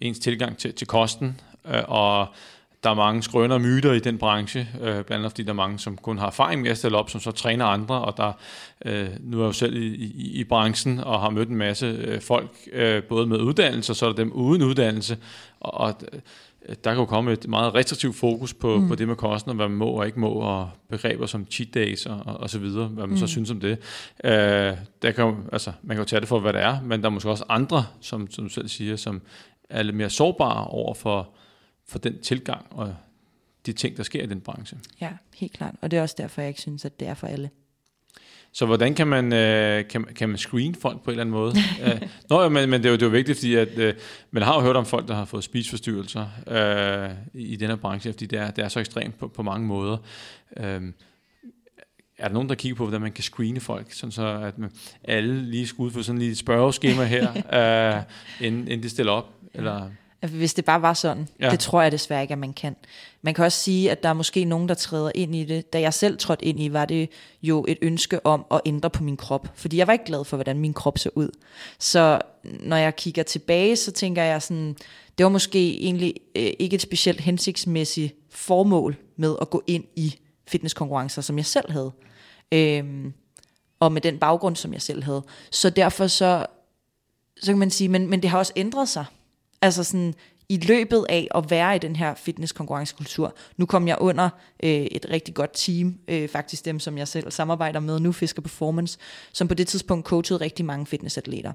ens 0.00 0.18
tilgang 0.18 0.58
til, 0.58 0.74
til 0.74 0.86
kosten, 0.86 1.40
øh, 1.68 1.82
og 1.88 2.26
der 2.84 2.90
er 2.90 2.94
mange 2.94 3.22
skrøner 3.22 3.54
og 3.54 3.60
myter 3.60 3.92
i 3.92 3.98
den 3.98 4.18
branche, 4.18 4.68
øh, 4.80 4.80
blandt 4.80 5.10
andet 5.10 5.30
fordi 5.30 5.42
der 5.42 5.50
er 5.50 5.54
mange, 5.54 5.78
som 5.78 5.96
kun 5.96 6.18
har 6.18 6.26
erfaring 6.26 6.62
med 6.62 6.70
at 6.70 6.78
stille 6.78 6.98
op, 6.98 7.10
som 7.10 7.20
så 7.20 7.30
træner 7.30 7.64
andre, 7.64 7.94
og 8.04 8.16
der, 8.16 8.32
øh, 8.84 9.08
nu 9.20 9.36
er 9.36 9.42
jeg 9.42 9.46
jo 9.46 9.52
selv 9.52 9.76
i, 9.76 9.86
i, 9.94 10.40
i 10.40 10.44
branchen 10.44 11.00
og 11.00 11.20
har 11.20 11.30
mødt 11.30 11.48
en 11.48 11.56
masse 11.56 11.86
øh, 11.86 12.20
folk, 12.20 12.50
øh, 12.72 13.02
både 13.02 13.26
med 13.26 13.38
uddannelse, 13.38 13.92
og 13.92 13.96
så 13.96 14.06
er 14.06 14.10
der 14.10 14.16
dem 14.16 14.32
uden 14.32 14.62
uddannelse, 14.62 15.18
og, 15.60 15.74
og 15.74 15.94
øh, 16.12 16.20
der 16.68 16.90
kan 16.90 16.96
jo 16.96 17.04
komme 17.04 17.32
et 17.32 17.48
meget 17.48 17.74
restriktivt 17.74 18.16
fokus 18.16 18.54
på, 18.54 18.80
mm. 18.80 18.88
på 18.88 18.94
det 18.94 19.08
med 19.08 19.16
kosten, 19.16 19.48
og 19.50 19.56
hvad 19.56 19.68
man 19.68 19.78
må 19.78 19.86
og 19.86 20.06
ikke 20.06 20.20
må, 20.20 20.28
og 20.28 20.70
begreber 20.88 21.26
som 21.26 21.46
cheat 21.50 21.74
days 21.74 22.06
og, 22.06 22.22
og, 22.26 22.36
og 22.36 22.50
så 22.50 22.58
videre, 22.58 22.88
hvad 22.88 23.06
man 23.06 23.10
mm. 23.10 23.16
så 23.16 23.26
synes 23.26 23.50
om 23.50 23.60
det. 23.60 23.78
Øh, 24.24 24.76
der 25.02 25.12
kan 25.12 25.24
jo, 25.24 25.36
altså, 25.52 25.72
man 25.82 25.96
kan 25.96 26.02
jo 26.02 26.08
tage 26.08 26.20
det 26.20 26.28
for, 26.28 26.40
hvad 26.40 26.52
det 26.52 26.62
er, 26.62 26.80
men 26.80 27.00
der 27.00 27.06
er 27.06 27.10
måske 27.10 27.30
også 27.30 27.44
andre, 27.48 27.84
som, 28.00 28.30
som 28.30 28.44
du 28.44 28.50
selv 28.50 28.68
siger, 28.68 28.96
som 28.96 29.22
er 29.70 29.82
lidt 29.82 29.96
mere 29.96 30.10
sårbare 30.10 30.66
over 30.66 30.94
for, 30.94 31.28
for 31.88 31.98
den 31.98 32.22
tilgang 32.22 32.66
og 32.70 32.94
de 33.66 33.72
ting, 33.72 33.96
der 33.96 34.02
sker 34.02 34.22
i 34.22 34.26
den 34.26 34.40
branche. 34.40 34.78
Ja, 35.00 35.10
helt 35.34 35.52
klart. 35.52 35.74
Og 35.80 35.90
det 35.90 35.96
er 35.96 36.02
også 36.02 36.14
derfor, 36.18 36.40
jeg 36.40 36.48
ikke 36.48 36.60
synes, 36.60 36.84
at 36.84 37.00
det 37.00 37.08
er 37.08 37.14
for 37.14 37.26
alle. 37.26 37.50
Så 38.56 38.66
hvordan 38.66 38.94
kan 38.94 39.06
man, 39.06 39.32
øh, 39.32 39.88
kan, 39.88 40.04
kan 40.04 40.28
man 40.28 40.38
screen 40.38 40.74
folk 40.74 41.02
på 41.02 41.10
en 41.10 41.10
eller 41.10 41.20
anden 41.20 41.32
måde? 41.32 41.54
øh, 41.84 42.02
nå, 42.30 42.42
ja, 42.42 42.48
men, 42.48 42.70
men 42.70 42.82
det, 42.82 42.86
er 42.86 42.90
jo, 42.90 42.96
det 42.96 43.02
er 43.02 43.06
jo 43.06 43.10
vigtigt, 43.10 43.38
fordi 43.38 43.54
at, 43.54 43.78
øh, 43.78 43.94
man 44.30 44.42
har 44.42 44.54
jo 44.54 44.60
hørt 44.60 44.76
om 44.76 44.86
folk, 44.86 45.08
der 45.08 45.14
har 45.14 45.24
fået 45.24 45.44
spiseforstyrrelser 45.44 46.26
øh, 46.46 47.10
i, 47.34 47.46
i 47.46 47.56
den 47.56 47.68
her 47.68 47.76
branche, 47.76 48.12
fordi 48.12 48.26
det 48.26 48.38
er, 48.38 48.50
det 48.50 48.64
er 48.64 48.68
så 48.68 48.80
ekstremt 48.80 49.18
på, 49.18 49.28
på 49.28 49.42
mange 49.42 49.66
måder. 49.66 49.96
Øh, 50.56 50.82
er 52.18 52.28
der 52.28 52.34
nogen, 52.34 52.48
der 52.48 52.54
kigger 52.54 52.76
på, 52.76 52.84
hvordan 52.84 53.00
man 53.00 53.12
kan 53.12 53.24
screene 53.24 53.60
folk, 53.60 53.92
sådan 53.92 54.12
så 54.12 54.26
at 54.26 54.58
man, 54.58 54.70
alle 55.04 55.42
lige 55.42 55.66
skal 55.66 55.82
udføre 55.82 56.04
sådan 56.04 56.18
lige 56.18 56.30
et 56.30 56.38
spørgeskema 56.38 57.04
her, 57.04 57.28
øh, 57.96 58.02
inden, 58.46 58.68
inden 58.68 58.82
de 58.82 58.88
stiller 58.88 59.12
op? 59.12 59.30
Eller? 59.54 59.90
Hvis 60.20 60.54
det 60.54 60.64
bare 60.64 60.82
var 60.82 60.94
sådan, 60.94 61.28
Ja. 61.40 61.44
ja. 61.44 61.50
det 61.50 61.60
tror 61.60 61.82
jeg 61.82 61.92
desværre 61.92 62.22
ikke, 62.22 62.32
at 62.32 62.38
man 62.38 62.52
kan. 62.52 62.76
Man 63.22 63.34
kan 63.34 63.44
også 63.44 63.58
sige, 63.58 63.90
at 63.90 64.02
der 64.02 64.08
er 64.08 64.12
måske 64.12 64.44
nogen, 64.44 64.68
der 64.68 64.74
træder 64.74 65.10
ind 65.14 65.34
i 65.34 65.44
det. 65.44 65.72
Da 65.72 65.80
jeg 65.80 65.94
selv 65.94 66.18
trådte 66.18 66.44
ind 66.44 66.60
i, 66.60 66.72
var 66.72 66.84
det 66.84 67.08
jo 67.42 67.64
et 67.68 67.78
ønske 67.82 68.26
om 68.26 68.46
at 68.50 68.60
ændre 68.66 68.90
på 68.90 69.02
min 69.02 69.16
krop. 69.16 69.48
Fordi 69.54 69.76
jeg 69.76 69.86
var 69.86 69.92
ikke 69.92 70.04
glad 70.04 70.24
for, 70.24 70.36
hvordan 70.36 70.58
min 70.58 70.72
krop 70.72 70.98
så 70.98 71.10
ud. 71.14 71.28
Så 71.78 72.20
når 72.44 72.76
jeg 72.76 72.96
kigger 72.96 73.22
tilbage, 73.22 73.76
så 73.76 73.92
tænker 73.92 74.22
jeg 74.22 74.42
sådan, 74.42 74.76
det 75.18 75.24
var 75.24 75.30
måske 75.30 75.80
egentlig 75.82 76.14
øh, 76.36 76.50
ikke 76.58 76.74
et 76.74 76.82
specielt 76.82 77.20
hensigtsmæssigt 77.20 78.14
formål 78.30 78.96
med 79.16 79.36
at 79.40 79.50
gå 79.50 79.62
ind 79.66 79.84
i 79.96 80.16
fitnesskonkurrencer, 80.48 81.22
som 81.22 81.36
jeg 81.36 81.46
selv 81.46 81.70
havde. 81.72 81.92
Øhm, 82.52 83.12
og 83.80 83.92
med 83.92 84.00
den 84.00 84.18
baggrund, 84.18 84.56
som 84.56 84.72
jeg 84.72 84.82
selv 84.82 85.02
havde. 85.02 85.22
Så 85.50 85.70
derfor 85.70 86.06
så, 86.06 86.46
så 87.42 87.46
kan 87.46 87.58
man 87.58 87.70
sige, 87.70 87.88
men, 87.88 88.06
men 88.10 88.22
det 88.22 88.30
har 88.30 88.38
også 88.38 88.52
ændret 88.56 88.88
sig. 88.88 89.04
Altså 89.62 89.84
sådan, 89.84 90.14
i 90.48 90.56
løbet 90.56 91.06
af 91.08 91.28
at 91.34 91.50
være 91.50 91.76
i 91.76 91.78
den 91.78 91.96
her 91.96 92.14
fitness-konkurrencekultur, 92.14 93.34
nu 93.56 93.66
kom 93.66 93.88
jeg 93.88 93.96
under 94.00 94.28
øh, 94.62 94.70
et 94.70 95.06
rigtig 95.10 95.34
godt 95.34 95.50
team, 95.54 95.98
øh, 96.08 96.28
faktisk 96.28 96.64
dem, 96.64 96.80
som 96.80 96.98
jeg 96.98 97.08
selv 97.08 97.30
samarbejder 97.30 97.80
med 97.80 98.00
nu, 98.00 98.12
Fisker 98.12 98.42
Performance, 98.42 98.98
som 99.32 99.48
på 99.48 99.54
det 99.54 99.68
tidspunkt 99.68 100.06
coachede 100.06 100.40
rigtig 100.40 100.64
mange 100.64 100.86
fitnessatleter. 100.86 101.52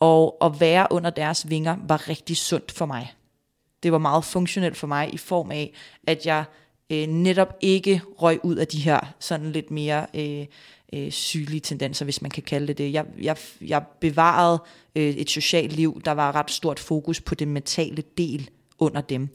Og 0.00 0.36
at 0.42 0.60
være 0.60 0.86
under 0.90 1.10
deres 1.10 1.50
vinger 1.50 1.76
var 1.88 2.08
rigtig 2.08 2.36
sundt 2.36 2.72
for 2.72 2.86
mig. 2.86 3.14
Det 3.82 3.92
var 3.92 3.98
meget 3.98 4.24
funktionelt 4.24 4.76
for 4.76 4.86
mig 4.86 5.14
i 5.14 5.16
form 5.16 5.50
af, 5.50 5.74
at 6.06 6.26
jeg 6.26 6.44
øh, 6.90 7.06
netop 7.06 7.56
ikke 7.60 8.02
røg 8.22 8.44
ud 8.44 8.56
af 8.56 8.66
de 8.66 8.78
her 8.78 9.14
sådan 9.20 9.52
lidt 9.52 9.70
mere 9.70 10.06
øh, 10.14 10.46
øh, 10.92 11.10
sygelige 11.10 11.60
tendenser, 11.60 12.04
hvis 12.04 12.22
man 12.22 12.30
kan 12.30 12.42
kalde 12.42 12.66
det 12.66 12.78
det. 12.78 12.92
Jeg, 12.92 13.04
jeg, 13.22 13.36
jeg 13.60 13.84
bevarede 14.00 14.62
øh, 14.96 15.08
et 15.08 15.30
socialt 15.30 15.72
liv, 15.72 16.02
der 16.04 16.12
var 16.12 16.34
ret 16.34 16.50
stort 16.50 16.78
fokus 16.78 17.20
på 17.20 17.34
den 17.34 17.48
mentale 17.48 18.02
del 18.18 18.50
under 18.78 19.00
dem. 19.00 19.28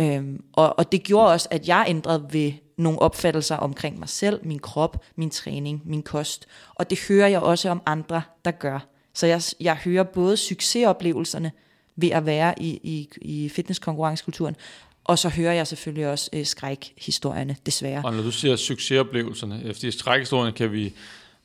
Øhm, 0.00 0.44
og, 0.52 0.78
og 0.78 0.92
det 0.92 1.02
gjorde 1.02 1.32
også, 1.32 1.48
at 1.50 1.68
jeg 1.68 1.84
ændrede 1.88 2.28
ved 2.30 2.52
nogle 2.78 2.98
opfattelser 2.98 3.56
omkring 3.56 3.98
mig 3.98 4.08
selv, 4.08 4.40
min 4.46 4.58
krop, 4.58 5.04
min 5.16 5.30
træning, 5.30 5.82
min 5.84 6.02
kost. 6.02 6.46
Og 6.74 6.90
det 6.90 6.98
hører 7.08 7.28
jeg 7.28 7.40
også 7.40 7.68
om 7.68 7.82
andre, 7.86 8.22
der 8.44 8.50
gør. 8.50 8.88
Så 9.14 9.26
jeg, 9.26 9.42
jeg 9.60 9.76
hører 9.76 10.02
både 10.02 10.36
succesoplevelserne 10.36 11.52
ved 11.96 12.10
at 12.10 12.26
være 12.26 12.62
i, 12.62 12.68
i, 12.82 13.08
i 13.22 13.48
fitnesskonkurrencekulturen, 13.48 14.56
og 15.04 15.18
så 15.18 15.28
hører 15.28 15.52
jeg 15.52 15.66
selvfølgelig 15.66 16.08
også 16.08 16.30
øh, 16.32 16.46
skrækhistorierne, 16.46 17.56
desværre. 17.66 18.02
Og 18.04 18.14
når 18.14 18.22
du 18.22 18.30
siger 18.30 18.56
succesoplevelserne, 18.56 19.62
efter 19.64 19.90
skrækhistorierne 19.90 20.52
kan 20.52 20.72
vi, 20.72 20.94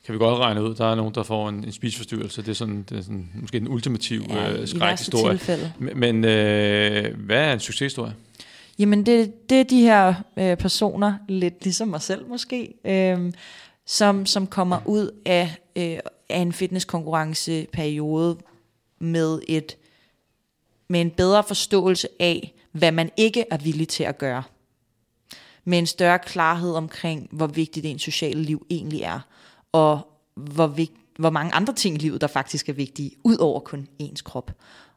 kan 0.06 0.14
vi 0.14 0.18
godt 0.18 0.38
regne 0.38 0.62
ud, 0.62 0.74
der 0.74 0.90
er 0.90 0.94
nogen, 0.94 1.14
der 1.14 1.22
får 1.22 1.48
en, 1.48 1.64
en 1.64 1.72
spiseforstyrrelse. 1.72 2.42
Det 2.42 2.48
er, 2.48 2.54
sådan, 2.54 2.82
det 2.88 2.98
er 2.98 3.02
sådan, 3.02 3.30
måske 3.34 3.56
en 3.56 3.68
ultimativ 3.68 4.22
Ja, 4.28 4.52
øh, 4.52 4.68
skrækhistorie. 4.68 5.40
Men, 5.78 5.98
men 6.00 6.24
øh, 6.24 7.16
hvad 7.18 7.44
er 7.44 7.52
en 7.52 7.60
succeshistorie? 7.60 8.14
Jamen 8.78 9.06
det, 9.06 9.50
det 9.50 9.60
er 9.60 9.64
de 9.64 9.80
her 9.80 10.14
øh, 10.36 10.56
personer, 10.56 11.14
lidt 11.28 11.64
ligesom 11.64 11.88
mig 11.88 12.02
selv 12.02 12.28
måske, 12.28 12.74
øh, 12.84 13.32
som, 13.86 14.26
som 14.26 14.46
kommer 14.46 14.80
ud 14.86 15.10
af, 15.26 15.56
øh, 15.76 15.98
af 16.28 16.38
en 16.38 16.52
fitnesskonkurrenceperiode 16.52 18.36
med 18.98 19.40
et 19.48 19.76
med 20.88 21.00
en 21.00 21.10
bedre 21.10 21.44
forståelse 21.44 22.08
af, 22.20 22.54
hvad 22.78 22.92
man 22.92 23.10
ikke 23.16 23.44
er 23.50 23.56
villig 23.56 23.88
til 23.88 24.04
at 24.04 24.18
gøre. 24.18 24.42
Med 25.64 25.78
en 25.78 25.86
større 25.86 26.18
klarhed 26.18 26.74
omkring, 26.74 27.28
hvor 27.32 27.46
vigtigt 27.46 27.86
ens 27.86 28.02
sociale 28.02 28.42
liv 28.42 28.66
egentlig 28.70 29.02
er, 29.02 29.20
og 29.72 30.00
hvor, 30.34 30.66
vigt, 30.66 30.92
hvor 31.18 31.30
mange 31.30 31.54
andre 31.54 31.74
ting 31.74 31.94
i 31.94 31.98
livet, 31.98 32.20
der 32.20 32.26
faktisk 32.26 32.68
er 32.68 32.72
vigtige, 32.72 33.10
ud 33.24 33.36
over 33.36 33.60
kun 33.60 33.88
ens 33.98 34.22
krop. 34.22 34.50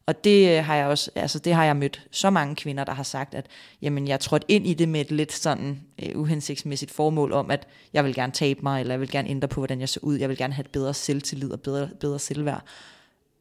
Og 0.05 0.23
det 0.23 0.57
øh, 0.57 0.65
har 0.65 0.75
jeg 0.75 0.87
også, 0.87 1.11
altså 1.15 1.39
det 1.39 1.53
har 1.53 1.65
jeg 1.65 1.75
mødt 1.75 2.07
så 2.11 2.29
mange 2.29 2.55
kvinder, 2.55 2.83
der 2.83 2.93
har 2.93 3.03
sagt, 3.03 3.35
at 3.35 3.45
jamen, 3.81 4.07
jeg 4.07 4.19
trådte 4.19 4.51
ind 4.51 4.67
i 4.67 4.73
det 4.73 4.89
med 4.89 5.01
et 5.01 5.11
lidt 5.11 5.33
sådan 5.33 5.81
uh, 6.01 6.21
uhensigtsmæssigt 6.21 6.91
formål 6.91 7.31
om, 7.31 7.51
at 7.51 7.67
jeg 7.93 8.05
vil 8.05 8.15
gerne 8.15 8.33
tabe 8.33 8.59
mig, 8.63 8.81
eller 8.81 8.93
jeg 8.93 8.99
vil 8.99 9.11
gerne 9.11 9.29
ændre 9.29 9.47
på, 9.47 9.59
hvordan 9.59 9.79
jeg 9.79 9.89
så 9.89 9.99
ud, 10.03 10.15
jeg 10.15 10.29
vil 10.29 10.37
gerne 10.37 10.53
have 10.53 10.65
et 10.65 10.71
bedre 10.71 10.93
selvtillid 10.93 11.51
og 11.51 11.61
bedre, 11.61 11.89
bedre 11.99 12.19
selvværd. 12.19 12.63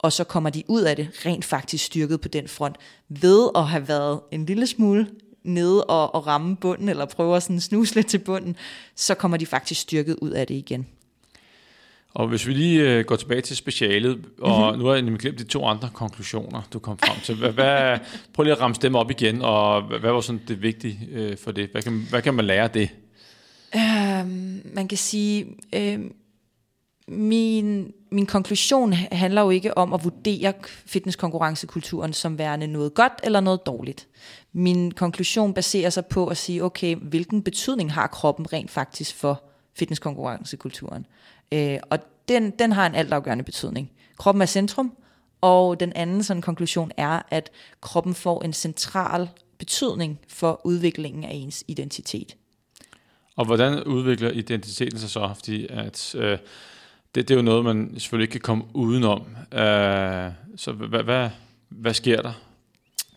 Og 0.03 0.13
så 0.13 0.25
kommer 0.25 0.51
de 0.51 0.63
ud 0.69 0.83
af 0.83 0.97
det 0.97 1.09
rent 1.27 1.45
faktisk 1.45 1.85
styrket 1.85 2.21
på 2.21 2.29
den 2.29 2.49
front, 2.49 2.77
ved 3.09 3.49
at 3.55 3.69
have 3.69 3.89
været 3.89 4.21
en 4.33 4.47
lille 4.47 4.67
smule 4.67 5.07
nede 5.43 5.85
og, 5.85 6.15
og 6.15 6.27
ramme 6.27 6.57
bunden, 6.57 6.89
eller 6.89 7.05
prøve 7.05 7.37
at 7.37 7.43
sådan 7.43 7.61
snuse 7.61 7.95
lidt 7.95 8.07
til 8.07 8.19
bunden, 8.19 8.57
så 8.95 9.15
kommer 9.15 9.37
de 9.37 9.47
faktisk 9.47 9.81
styrket 9.81 10.17
ud 10.23 10.31
af 10.31 10.47
det 10.47 10.55
igen. 10.55 10.87
Og 12.15 12.29
hvis 12.29 12.47
vi 12.47 12.53
lige 12.53 12.81
øh, 12.91 13.05
går 13.05 13.17
tilbage 13.17 13.41
til 13.41 13.57
specialet, 13.57 14.19
og 14.41 14.61
mm-hmm. 14.61 14.79
nu 14.79 14.87
har 14.87 14.95
jeg 14.95 15.03
nemlig 15.03 15.21
glemt 15.21 15.39
de 15.39 15.45
to 15.45 15.67
andre 15.67 15.89
konklusioner, 15.93 16.63
du 16.73 16.79
kom 16.79 16.99
frem 16.99 17.21
til. 17.21 17.35
Hvad, 17.35 17.53
hvad, 17.53 17.99
prøv 18.35 18.43
lige 18.43 18.53
at 18.53 18.61
ramme 18.61 18.77
dem 18.83 18.95
op 18.95 19.11
igen, 19.11 19.43
og 19.43 19.83
hvad, 19.83 19.99
hvad 19.99 20.13
var 20.13 20.21
sådan 20.21 20.41
det 20.49 20.63
vigtige 20.63 21.09
øh, 21.13 21.37
for 21.37 21.51
det? 21.51 21.69
Hvad 21.73 21.83
kan, 21.83 22.07
hvad 22.11 22.23
kan 22.23 22.35
man 22.35 22.45
lære 22.45 22.63
af 22.63 22.71
det? 22.71 22.89
Øhm, 23.77 24.63
man 24.75 24.89
kan 24.89 24.99
sige, 24.99 25.47
øhm, 25.75 26.13
min, 27.11 27.93
min 28.11 28.27
konklusion 28.27 28.93
handler 28.93 29.43
jo 29.43 29.51
ikke 29.51 29.79
om 29.79 29.93
at 29.93 30.05
vurdere 30.05 30.53
fitnesskonkurrencekulturen 30.67 32.13
som 32.13 32.39
værende 32.39 32.67
noget 32.67 32.95
godt 32.95 33.13
eller 33.23 33.41
noget 33.41 33.67
dårligt. 33.67 34.09
Min 34.53 34.93
konklusion 34.93 35.55
baserer 35.55 35.91
sig 35.91 36.07
på 36.07 36.27
at 36.27 36.37
sige, 36.37 36.65
okay, 36.65 36.97
hvilken 36.97 37.43
betydning 37.43 37.93
har 37.93 38.07
kroppen 38.07 38.53
rent 38.53 38.71
faktisk 38.71 39.17
for 39.17 39.43
fitnesskonkurrencekulturen? 39.75 41.07
Øh, 41.53 41.79
og 41.91 41.99
den, 42.29 42.51
den 42.51 42.73
har 42.73 42.87
en 42.87 42.95
altafgørende 42.95 43.45
betydning. 43.45 43.91
Kroppen 44.19 44.43
er 44.43 44.47
centrum, 44.47 44.93
og 45.41 45.81
den 45.81 45.93
anden 45.93 46.23
sådan 46.23 46.43
konklusion 46.43 46.91
er, 46.97 47.23
at 47.31 47.51
kroppen 47.81 48.15
får 48.15 48.43
en 48.43 48.53
central 48.53 49.29
betydning 49.59 50.21
for 50.29 50.61
udviklingen 50.65 51.25
af 51.25 51.31
ens 51.33 51.65
identitet. 51.69 52.37
Og 53.37 53.47
hvordan 53.47 53.83
udvikler 53.83 54.31
identiteten 54.31 54.99
sig 54.99 55.11
så? 55.11 55.33
Fordi 55.35 55.67
at, 55.71 56.15
øh, 56.15 56.39
det, 57.15 57.29
det 57.29 57.31
er 57.31 57.39
jo 57.39 57.43
noget, 57.43 57.65
man 57.65 57.95
selvfølgelig 57.99 58.25
ikke 58.25 58.33
kan 58.33 58.41
komme 58.41 58.65
udenom. 58.75 59.21
Øh, 59.53 60.33
så 60.57 60.73
hvad, 60.73 61.03
hvad, 61.03 61.31
hvad 61.69 61.95
sker 61.95 62.23
der? 62.23 62.33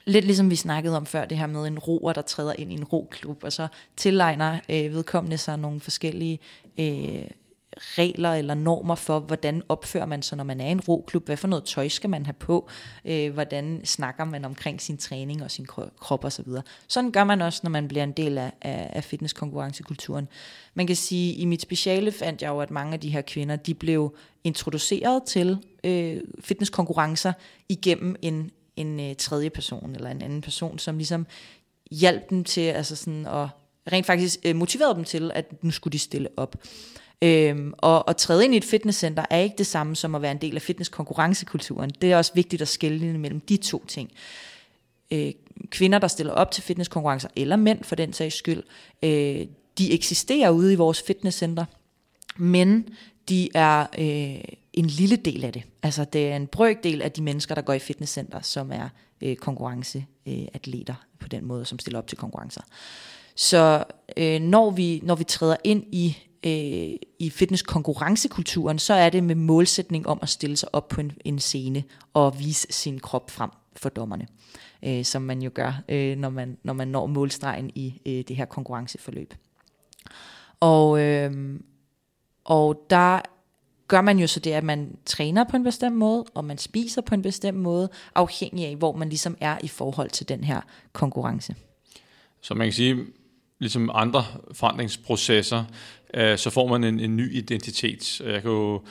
Lidt 0.05 0.25
ligesom 0.25 0.49
vi 0.49 0.55
snakkede 0.55 0.97
om 0.97 1.05
før, 1.05 1.25
det 1.25 1.37
her 1.37 1.47
med 1.47 1.67
en 1.67 1.79
roer, 1.79 2.13
der 2.13 2.21
træder 2.21 2.53
ind 2.57 2.71
i 2.71 2.75
en 2.75 2.83
roklub, 2.83 3.43
og 3.43 3.53
så 3.53 3.67
tilegner 3.97 4.59
øh, 4.69 4.93
vedkommende 4.93 5.37
sig 5.37 5.59
nogle 5.59 5.79
forskellige 5.79 6.39
øh, 6.79 7.23
regler 7.77 8.33
eller 8.33 8.53
normer 8.53 8.95
for, 8.95 9.19
hvordan 9.19 9.63
opfører 9.69 10.05
man 10.05 10.21
sig, 10.21 10.37
når 10.37 10.43
man 10.43 10.61
er 10.61 10.67
i 10.67 10.71
en 10.71 10.79
roklub, 10.79 11.25
hvad 11.25 11.37
for 11.37 11.47
noget 11.47 11.63
tøj 11.63 11.87
skal 11.87 12.09
man 12.09 12.25
have 12.25 12.33
på, 12.33 12.69
øh, 13.05 13.33
hvordan 13.33 13.81
snakker 13.85 14.25
man 14.25 14.45
omkring 14.45 14.81
sin 14.81 14.97
træning 14.97 15.43
og 15.43 15.51
sin 15.51 15.65
krop 15.99 16.25
osv. 16.25 16.45
Så 16.45 16.61
Sådan 16.87 17.11
gør 17.11 17.23
man 17.23 17.41
også, 17.41 17.59
når 17.63 17.69
man 17.69 17.87
bliver 17.87 18.03
en 18.03 18.11
del 18.11 18.37
af, 18.37 18.51
af, 18.61 18.89
af 18.93 19.03
fitnesskonkurrencekulturen. 19.03 20.27
Man 20.73 20.87
kan 20.87 20.95
sige, 20.95 21.33
i 21.33 21.45
mit 21.45 21.61
speciale 21.61 22.11
fandt 22.11 22.41
jeg 22.41 22.49
jo, 22.49 22.59
at 22.59 22.71
mange 22.71 22.93
af 22.93 22.99
de 22.99 23.09
her 23.09 23.21
kvinder, 23.21 23.55
de 23.55 23.73
blev 23.73 24.15
introduceret 24.43 25.23
til 25.23 25.57
øh, 25.83 26.21
fitnesskonkurrencer 26.39 27.33
igennem 27.69 28.15
en, 28.21 28.51
en 28.75 28.99
øh, 28.99 29.15
tredje 29.15 29.49
person, 29.49 29.95
eller 29.95 30.09
en 30.09 30.21
anden 30.21 30.41
person, 30.41 30.79
som 30.79 30.97
ligesom 30.97 31.27
hjalp 31.91 32.29
dem 32.29 32.43
til, 32.43 32.61
altså 32.61 32.95
sådan 32.95 33.25
at 33.25 33.47
rent 33.91 34.05
faktisk 34.05 34.39
øh, 34.45 34.55
motiverede 34.55 34.95
dem 34.95 35.03
til, 35.03 35.31
at 35.33 35.63
nu 35.63 35.71
skulle 35.71 35.91
de 35.91 35.99
stille 35.99 36.29
op. 36.37 36.55
Øhm, 37.21 37.73
og 37.77 38.09
at 38.09 38.17
træde 38.17 38.45
ind 38.45 38.53
i 38.53 38.57
et 38.57 38.65
fitnesscenter 38.65 39.25
er 39.29 39.39
ikke 39.39 39.55
det 39.57 39.67
samme 39.67 39.95
som 39.95 40.15
at 40.15 40.21
være 40.21 40.31
en 40.31 40.41
del 40.41 40.55
af 40.55 40.61
fitnesskonkurrencekulturen. 40.61 41.89
Det 41.89 42.11
er 42.11 42.17
også 42.17 42.31
vigtigt 42.35 42.61
at 42.61 42.67
skelne 42.67 43.17
mellem 43.17 43.39
de 43.39 43.57
to 43.57 43.85
ting. 43.85 44.11
Øh, 45.11 45.31
kvinder, 45.69 45.99
der 45.99 46.07
stiller 46.07 46.33
op 46.33 46.51
til 46.51 46.63
fitnesskonkurrencer, 46.63 47.29
eller 47.35 47.55
mænd 47.55 47.83
for 47.83 47.95
den 47.95 48.13
sags 48.13 48.35
skyld, 48.35 48.63
øh, 49.03 49.47
de 49.77 49.93
eksisterer 49.93 50.49
ude 50.49 50.73
i 50.73 50.75
vores 50.75 51.01
fitnesscenter, 51.01 51.65
men 52.37 52.89
de 53.29 53.49
er 53.53 53.85
øh, 53.97 54.43
en 54.73 54.85
lille 54.85 55.15
del 55.15 55.45
af 55.45 55.53
det. 55.53 55.63
Altså 55.83 56.05
det 56.05 56.31
er 56.31 56.35
en 56.35 56.47
brøkdel 56.47 57.01
af 57.01 57.11
de 57.11 57.21
mennesker, 57.21 57.55
der 57.55 57.61
går 57.61 57.73
i 57.73 57.79
fitnesscenter, 57.79 58.41
som 58.41 58.71
er 58.71 58.89
øh, 59.21 59.35
konkurrenceatleter 59.35 60.93
øh, 60.93 61.19
på 61.19 61.27
den 61.27 61.45
måde, 61.45 61.65
som 61.65 61.79
stiller 61.79 61.99
op 61.99 62.07
til 62.07 62.17
konkurrencer. 62.17 62.61
Så 63.35 63.83
øh, 64.17 64.41
når, 64.41 64.71
vi, 64.71 64.99
når 65.03 65.15
vi 65.15 65.23
træder 65.23 65.55
ind 65.63 65.83
i 65.91 66.17
øh, 66.45 66.95
i 67.19 67.29
fitness-konkurrencekulturen, 67.29 68.79
så 68.79 68.93
er 68.93 69.09
det 69.09 69.23
med 69.23 69.35
målsætning 69.35 70.07
om 70.07 70.19
at 70.21 70.29
stille 70.29 70.57
sig 70.57 70.75
op 70.75 70.87
på 70.87 71.01
en, 71.01 71.11
en 71.25 71.39
scene 71.39 71.83
og 72.13 72.39
vise 72.39 72.67
sin 72.69 72.99
krop 72.99 73.31
frem 73.31 73.49
for 73.75 73.89
dommerne, 73.89 74.27
øh, 74.85 75.05
som 75.05 75.21
man 75.21 75.41
jo 75.41 75.51
gør, 75.53 75.83
øh, 75.89 76.17
når, 76.17 76.29
man, 76.29 76.57
når 76.63 76.73
man 76.73 76.87
når 76.87 77.05
målstregen 77.05 77.71
i 77.75 78.01
øh, 78.05 78.23
det 78.27 78.35
her 78.35 78.45
konkurrenceforløb. 78.45 79.33
Og, 80.59 81.01
øh, 81.01 81.59
og 82.43 82.85
der 82.89 83.21
gør 83.87 84.01
man 84.01 84.19
jo 84.19 84.27
så 84.27 84.39
det, 84.39 84.51
at 84.51 84.63
man 84.63 84.97
træner 85.05 85.43
på 85.43 85.57
en 85.57 85.63
bestemt 85.63 85.95
måde, 85.95 86.23
og 86.33 86.45
man 86.45 86.57
spiser 86.57 87.01
på 87.01 87.15
en 87.15 87.21
bestemt 87.21 87.57
måde, 87.57 87.89
afhængig 88.15 88.65
af, 88.65 88.75
hvor 88.75 88.95
man 88.95 89.09
ligesom 89.09 89.37
er 89.39 89.57
i 89.63 89.67
forhold 89.67 90.09
til 90.09 90.29
den 90.29 90.43
her 90.43 90.61
konkurrence. 90.93 91.55
Så 92.41 92.53
man 92.53 92.67
kan 92.67 92.73
sige, 92.73 93.05
ligesom 93.63 93.91
andre 93.93 94.23
forandringsprocesser, 94.51 95.63
øh, 96.13 96.37
så 96.37 96.49
får 96.49 96.67
man 96.67 96.83
en, 96.83 96.99
en 96.99 97.17
ny 97.17 97.35
identitet. 97.35 98.21
Jeg 98.25 98.41
kan 98.41 98.51
jo, 98.51 98.81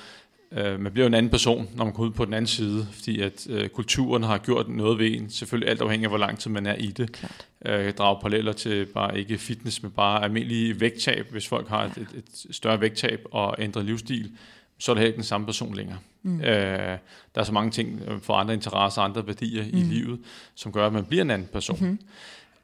øh, 0.53 0.81
man 0.81 0.93
bliver 0.93 1.05
jo 1.05 1.09
en 1.09 1.15
anden 1.15 1.31
person, 1.31 1.69
når 1.75 1.85
man 1.85 1.95
kommer 1.95 2.11
ud 2.11 2.15
på 2.15 2.25
den 2.25 2.35
anden 2.35 2.47
side, 2.47 2.87
fordi 2.93 3.21
at 3.21 3.47
øh, 3.51 3.69
kulturen 3.69 4.23
har 4.23 4.39
gjort 4.39 4.69
noget 4.69 4.99
ved 4.99 5.15
en, 5.15 5.31
selvfølgelig 5.31 5.71
alt 5.71 5.81
afhængig 5.81 6.05
af, 6.05 6.11
hvor 6.11 6.19
lang 6.19 6.39
tid 6.39 6.51
man 6.51 6.67
er 6.67 6.75
i 6.75 6.87
det. 6.87 7.13
Klart. 7.13 7.47
Øh, 7.67 7.85
jeg 7.85 7.97
drager 7.97 8.21
paralleller 8.21 8.53
til 8.53 8.87
bare 8.87 9.19
ikke 9.19 9.39
fitness, 9.39 9.83
men 9.83 9.93
bare 9.93 10.25
almindelig 10.25 10.81
vægttab. 10.81 11.31
Hvis 11.31 11.49
folk 11.49 11.69
har 11.69 11.85
et, 11.85 11.97
et, 11.97 12.25
et 12.49 12.57
større 12.57 12.81
vægttab 12.81 13.21
og 13.31 13.57
ændret 13.59 13.85
livsstil, 13.85 14.31
så 14.79 14.93
er 14.93 14.95
det 14.95 15.01
heller 15.01 15.09
ikke 15.09 15.17
den 15.17 15.25
samme 15.25 15.47
person 15.47 15.75
længere. 15.75 15.99
Mm. 16.23 16.41
Øh, 16.41 16.99
der 17.35 17.41
er 17.41 17.45
så 17.45 17.53
mange 17.53 17.71
ting 17.71 18.01
for 18.23 18.35
andre 18.35 18.55
interesser, 18.55 19.03
andre 19.03 19.27
værdier 19.27 19.65
mm. 19.65 19.79
i 19.79 19.83
livet, 19.83 20.21
som 20.55 20.73
gør, 20.73 20.87
at 20.87 20.93
man 20.93 21.05
bliver 21.05 21.23
en 21.23 21.31
anden 21.31 21.49
person. 21.53 21.79
Mm-hmm. 21.81 21.99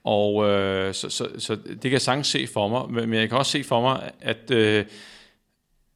Og 0.09 0.49
øh, 0.49 0.95
så, 0.95 1.09
så, 1.11 1.29
så 1.39 1.55
det 1.55 1.81
kan 1.83 1.93
jeg 1.93 2.01
sagtens 2.01 2.27
se 2.27 2.47
for 2.47 2.69
mig, 2.69 3.09
men 3.09 3.15
jeg 3.21 3.29
kan 3.29 3.39
også 3.39 3.53
se 3.53 3.65
for 3.65 3.81
mig, 3.81 4.11
at, 4.21 4.51
øh, 4.51 4.85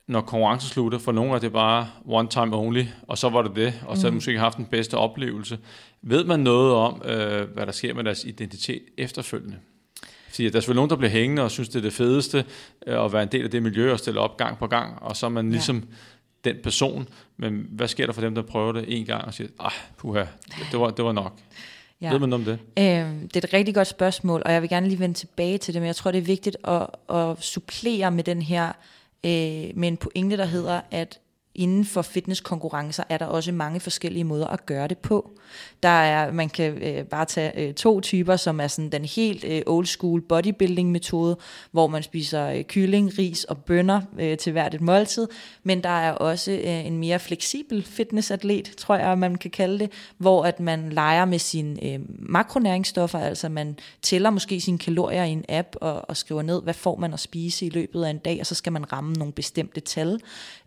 når 0.09 0.21
konkurrencen 0.21 0.69
slutter, 0.71 0.99
for 0.99 1.13
nogle 1.13 1.33
er 1.35 1.39
det 1.39 1.53
bare 1.53 1.89
one 2.07 2.29
time 2.29 2.57
only, 2.57 2.85
og 3.09 3.19
så 3.19 3.29
var 3.29 3.43
det 3.43 3.57
det, 3.57 3.75
og 3.87 3.97
så 3.97 4.03
har 4.03 4.11
Mm. 4.11 4.15
måske 4.15 4.39
haft 4.39 4.57
den 4.57 4.65
bedste 4.65 4.95
oplevelse. 4.97 5.59
Ved 6.03 6.25
man 6.25 6.41
noget 6.41 6.75
om, 6.75 7.03
øh, 7.05 7.49
hvad 7.51 7.67
der 7.67 7.73
sker 7.73 7.95
med 7.95 8.05
deres 8.05 8.25
identitet 8.25 8.83
efterfølgende? 8.99 9.57
Fordi 10.29 10.43
der 10.43 10.49
er 10.49 10.53
selvfølgelig 10.61 10.77
nogen, 10.77 10.91
der 10.91 10.97
bliver 10.97 11.11
hængende 11.11 11.43
og 11.43 11.51
synes, 11.51 11.69
det 11.69 11.77
er 11.79 11.83
det 11.83 11.93
fedeste 11.93 12.45
øh, 12.87 13.05
at 13.05 13.13
være 13.13 13.23
en 13.23 13.29
del 13.33 13.45
af 13.45 13.51
det 13.51 13.63
miljø 13.63 13.93
og 13.93 13.99
stille 13.99 14.21
op 14.21 14.37
gang 14.37 14.59
på 14.59 14.67
gang, 14.67 15.03
og 15.03 15.17
så 15.17 15.27
er 15.27 15.31
man 15.31 15.47
Ja. 15.47 15.53
ligesom 15.53 15.85
den 16.45 16.57
person. 16.63 17.09
Men 17.37 17.67
hvad 17.71 17.89
sker 17.89 18.07
der 18.07 18.13
for 18.13 18.21
dem, 18.21 18.35
der 18.35 18.43
prøver 18.43 18.73
det 18.73 18.85
en 18.89 19.07
gang 19.07 19.25
og 19.25 19.35
siger, 19.35 19.49
ah, 19.61 19.71
puha, 19.97 20.25
det, 20.73 20.81
var, 20.81 20.91
det 20.91 21.05
var 21.05 21.13
nok. 21.13 21.39
Ja. 22.03 22.11
Ved 22.11 22.19
man 22.19 22.33
om 22.33 22.45
det? 22.45 22.59
Øh, 22.79 22.85
det 22.85 23.37
er 23.37 23.39
et 23.45 23.53
rigtig 23.53 23.75
godt 23.75 23.89
spørgsmål, 23.89 24.43
og 24.45 24.53
jeg 24.53 24.63
vil 24.63 24.71
gerne 24.71 24.89
lige 24.89 24.99
vende 24.99 25.15
tilbage 25.15 25.59
til 25.59 25.75
det, 25.75 25.83
men 25.83 25.87
jeg 25.87 25.97
tror, 25.97 26.11
det 26.11 26.19
er 26.19 26.23
vigtigt 26.23 26.57
at, 26.65 26.87
at 27.17 27.43
supplere 27.43 28.11
med 28.11 28.25
den 28.25 28.43
her, 28.43 28.67
øh, 29.25 29.71
med 29.75 29.89
en 29.89 29.97
pointe, 29.97 30.37
der 30.37 30.45
hedder, 30.45 30.81
at 30.91 31.19
inden 31.55 31.85
for 31.85 32.03
fitnesskonkurrencer 32.03 33.03
er 33.09 33.19
der 33.19 33.27
også 33.27 33.53
mange 33.53 33.81
forskellige 33.81 34.25
måder 34.25 34.47
at 34.47 34.67
gøre 34.67 34.89
det 34.89 34.99
på. 34.99 35.31
Der 35.83 35.89
er, 35.89 36.33
man 36.33 36.49
kan 36.49 36.83
øh, 36.83 37.05
bare 37.05 37.25
tage 37.25 37.69
øh, 37.69 37.75
to 37.75 38.01
typer, 38.01 38.37
som 38.37 38.61
er 38.61 38.67
sådan 38.67 38.91
den 38.91 39.05
helt 39.05 39.45
øh, 39.45 39.63
old 39.67 39.87
school 39.87 40.21
bodybuilding 40.21 40.91
metode, 40.91 41.37
hvor 41.71 41.87
man 41.87 42.03
spiser 42.03 42.47
øh, 42.47 42.65
kylling, 42.65 43.19
ris 43.19 43.45
og 43.45 43.59
bønner 43.59 44.01
øh, 44.19 44.39
til 44.39 44.53
hvert 44.53 44.75
et 44.75 44.81
måltid, 44.81 45.29
men 45.63 45.83
der 45.83 45.89
er 45.89 46.13
også 46.13 46.53
øh, 46.53 46.87
en 46.87 46.99
mere 46.99 47.19
fleksibel 47.19 47.83
fitnessatlet, 47.83 48.75
tror 48.77 48.97
jeg, 48.97 49.19
man 49.19 49.35
kan 49.35 49.51
kalde 49.51 49.79
det, 49.79 49.93
hvor 50.19 50.45
at 50.45 50.61
man 50.61 50.91
leger 50.91 51.25
med 51.25 51.39
sine 51.39 51.85
øh, 51.87 52.01
makronæringsstoffer, 52.09 53.19
altså 53.19 53.49
man 53.49 53.79
tæller 54.03 54.31
måske 54.31 54.61
sine 54.61 54.79
kalorier 54.79 55.25
i 55.25 55.31
en 55.31 55.45
app 55.49 55.77
og, 55.81 56.09
og 56.09 56.17
skriver 56.17 56.43
ned, 56.43 56.63
hvad 56.63 56.75
får 56.75 56.97
man 56.97 57.13
at 57.13 57.21
spise 57.21 57.67
i 57.67 57.71
løbet 57.71 58.05
af 58.05 58.11
en 58.11 58.19
dag, 58.19 58.37
og 58.41 58.47
så 58.47 58.55
skal 58.55 58.73
man 58.73 58.93
ramme 58.93 59.13
nogle 59.13 59.33
bestemte 59.33 59.81
tal. 59.81 60.21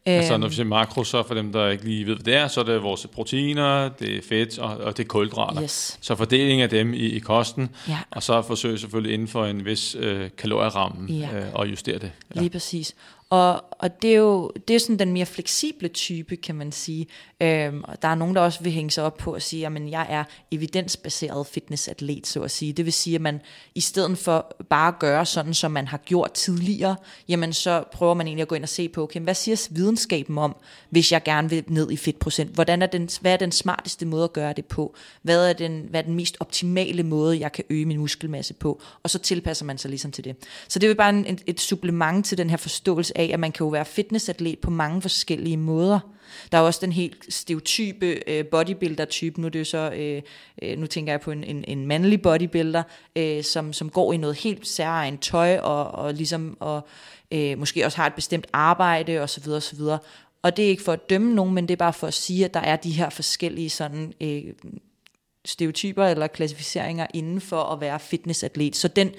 Altså, 0.07 0.33
Øhm, 0.33 0.41
når 0.41 0.47
vi 0.47 0.55
siger 0.55 0.65
makro, 0.65 1.03
så 1.03 1.23
for 1.23 1.33
dem, 1.33 1.51
der 1.51 1.67
ikke 1.69 1.83
lige 1.85 2.05
ved, 2.07 2.15
hvad 2.15 2.23
det 2.25 2.35
er, 2.35 2.47
så 2.47 2.59
er 2.59 2.63
det 2.63 2.83
vores 2.83 3.07
proteiner, 3.13 3.89
det 3.89 4.15
er 4.17 4.21
fedt 4.29 4.59
og, 4.59 4.77
og 4.77 4.97
det 4.97 5.03
er 5.03 5.07
kulhydrater. 5.07 5.63
Yes. 5.63 5.97
Så 6.01 6.15
fordeling 6.15 6.61
af 6.61 6.69
dem 6.69 6.93
i, 6.93 6.97
i 6.97 7.19
kosten, 7.19 7.69
Ja. 7.87 7.97
og 8.11 8.23
så 8.23 8.41
forsøge 8.41 8.77
selvfølgelig 8.77 9.13
inden 9.13 9.27
for 9.27 9.45
en 9.45 9.65
vis 9.65 9.95
øh, 9.99 10.29
kalorieramme 10.37 11.13
Ja. 11.13 11.29
øh, 11.37 11.45
og 11.53 11.67
justere 11.69 11.97
det. 11.99 12.11
Ja. 12.35 12.39
Lige 12.39 12.49
præcis. 12.49 12.95
Og, 13.29 13.63
og 13.79 14.01
det 14.01 14.11
er 14.11 14.15
jo 14.15 14.51
det 14.67 14.75
er 14.75 14.79
sådan 14.79 14.99
den 14.99 15.13
mere 15.13 15.25
fleksible 15.25 15.87
type, 15.87 16.35
kan 16.35 16.55
man 16.55 16.71
sige. 16.71 17.07
Øhm, 17.41 17.83
og 17.83 18.01
der 18.01 18.07
er 18.07 18.15
nogen, 18.15 18.35
der 18.35 18.41
også 18.41 18.63
vil 18.63 18.71
hænge 18.71 18.91
sig 18.91 19.03
op 19.03 19.17
på 19.17 19.31
at 19.31 19.41
sige, 19.41 19.65
at 19.65 19.91
jeg 19.91 20.05
er 20.09 20.23
evidensbaseret 20.51 21.47
fitnessatlet, 21.47 22.27
så 22.27 22.41
at 22.41 22.51
sige. 22.51 22.73
Det 22.73 22.85
vil 22.85 22.93
sige, 22.93 23.15
at 23.15 23.21
man 23.21 23.41
i 23.75 23.81
stedet 23.81 24.17
for 24.17 24.55
bare 24.69 24.87
at 24.87 24.99
gøre 24.99 25.25
sådan, 25.25 25.53
som 25.53 25.71
man 25.71 25.87
har 25.87 25.97
gjort 25.97 26.31
tidligere, 26.31 26.95
jamen 27.27 27.53
så 27.53 27.83
prøver 27.91 28.13
man 28.13 28.27
egentlig 28.27 28.41
at 28.41 28.47
gå 28.47 28.55
ind 28.55 28.63
og 28.63 28.69
se 28.69 28.89
på, 28.89 29.03
okay, 29.03 29.19
hvad 29.19 29.33
siger 29.33 29.67
videnskaben 29.71 30.37
om, 30.37 30.55
hvis 30.89 31.11
jeg 31.11 31.23
gerne 31.23 31.49
vil 31.49 31.63
ned 31.67 31.91
i 31.91 31.97
fedtprocent? 31.97 32.51
Hvordan 32.51 32.81
er 32.81 32.85
den, 32.85 33.09
hvad 33.21 33.33
er 33.33 33.37
den 33.37 33.51
smarteste 33.51 34.05
måde 34.05 34.23
at 34.23 34.33
gøre 34.33 34.53
det 34.53 34.65
på? 34.65 34.95
Hvad 35.21 35.49
er 35.49 35.53
den, 35.53 35.85
hvad 35.89 35.99
er 35.99 36.05
den 36.05 36.15
mest 36.15 36.37
optimale 36.39 37.03
måde, 37.03 37.39
jeg 37.39 37.51
kan 37.51 37.63
øge 37.69 37.85
min 37.85 37.99
muskelmasse 37.99 38.53
på? 38.53 38.81
Og 39.03 39.09
så 39.09 39.19
tilpasser 39.19 39.65
man 39.65 39.77
sig 39.77 39.89
ligesom 39.89 40.11
til 40.11 40.23
det. 40.23 40.35
Så 40.67 40.79
det 40.79 40.89
er 40.89 40.93
bare 40.93 41.09
en, 41.09 41.39
et 41.45 41.61
supplement 41.61 42.25
til 42.25 42.37
den 42.37 42.49
her 42.49 42.57
forståelse 42.57 43.17
af, 43.17 43.29
at 43.33 43.39
man 43.39 43.51
kan 43.51 43.64
jo 43.65 43.69
være 43.69 43.85
fitnessatlet 43.85 44.59
på 44.59 44.71
mange 44.71 45.01
forskellige 45.01 45.57
måder. 45.57 45.99
Der 46.51 46.57
er 46.57 46.61
også 46.61 46.79
den 46.83 46.91
helt 46.91 47.33
stereotype 47.33 48.29
øh, 48.29 48.45
bodybuilder-type, 48.45 49.41
nu 49.41 49.47
er 49.47 49.51
det 49.51 49.59
jo 49.59 49.65
så, 49.65 49.91
øh, 49.91 50.21
øh, 50.61 50.77
nu 50.77 50.87
tænker 50.87 51.13
jeg 51.13 51.21
på 51.21 51.31
en, 51.31 51.43
en, 51.43 51.65
en 51.67 51.87
mandlig 51.87 52.21
bodybuilder, 52.21 52.83
øh, 53.15 53.43
som, 53.43 53.73
som 53.73 53.89
går 53.89 54.13
i 54.13 54.17
noget 54.17 54.35
helt 54.35 54.67
særligt 54.67 55.21
tøj, 55.21 55.57
og, 55.57 55.91
og 55.91 56.13
ligesom, 56.13 56.57
og 56.59 56.87
øh, 57.31 57.59
måske 57.59 57.85
også 57.85 57.97
har 57.97 58.07
et 58.07 58.13
bestemt 58.13 58.47
arbejde, 58.53 59.21
og 59.21 59.29
så 59.29 59.41
videre, 59.41 59.57
og 59.57 59.63
så 59.63 59.75
videre. 59.75 59.99
Og 60.41 60.57
det 60.57 60.65
er 60.65 60.69
ikke 60.69 60.83
for 60.83 60.93
at 60.93 61.09
dømme 61.09 61.35
nogen, 61.35 61.53
men 61.53 61.67
det 61.67 61.73
er 61.73 61.77
bare 61.77 61.93
for 61.93 62.07
at 62.07 62.13
sige, 62.13 62.45
at 62.45 62.53
der 62.53 62.59
er 62.59 62.75
de 62.75 62.91
her 62.91 63.09
forskellige 63.09 63.69
sådan, 63.69 64.13
øh, 64.21 64.43
stereotyper 65.45 66.05
eller 66.05 66.27
klassificeringer 66.27 67.07
inden 67.13 67.41
for 67.41 67.63
at 67.63 67.81
være 67.81 67.99
fitnessatlet. 67.99 68.75
Så 68.75 68.87
den 68.87 69.11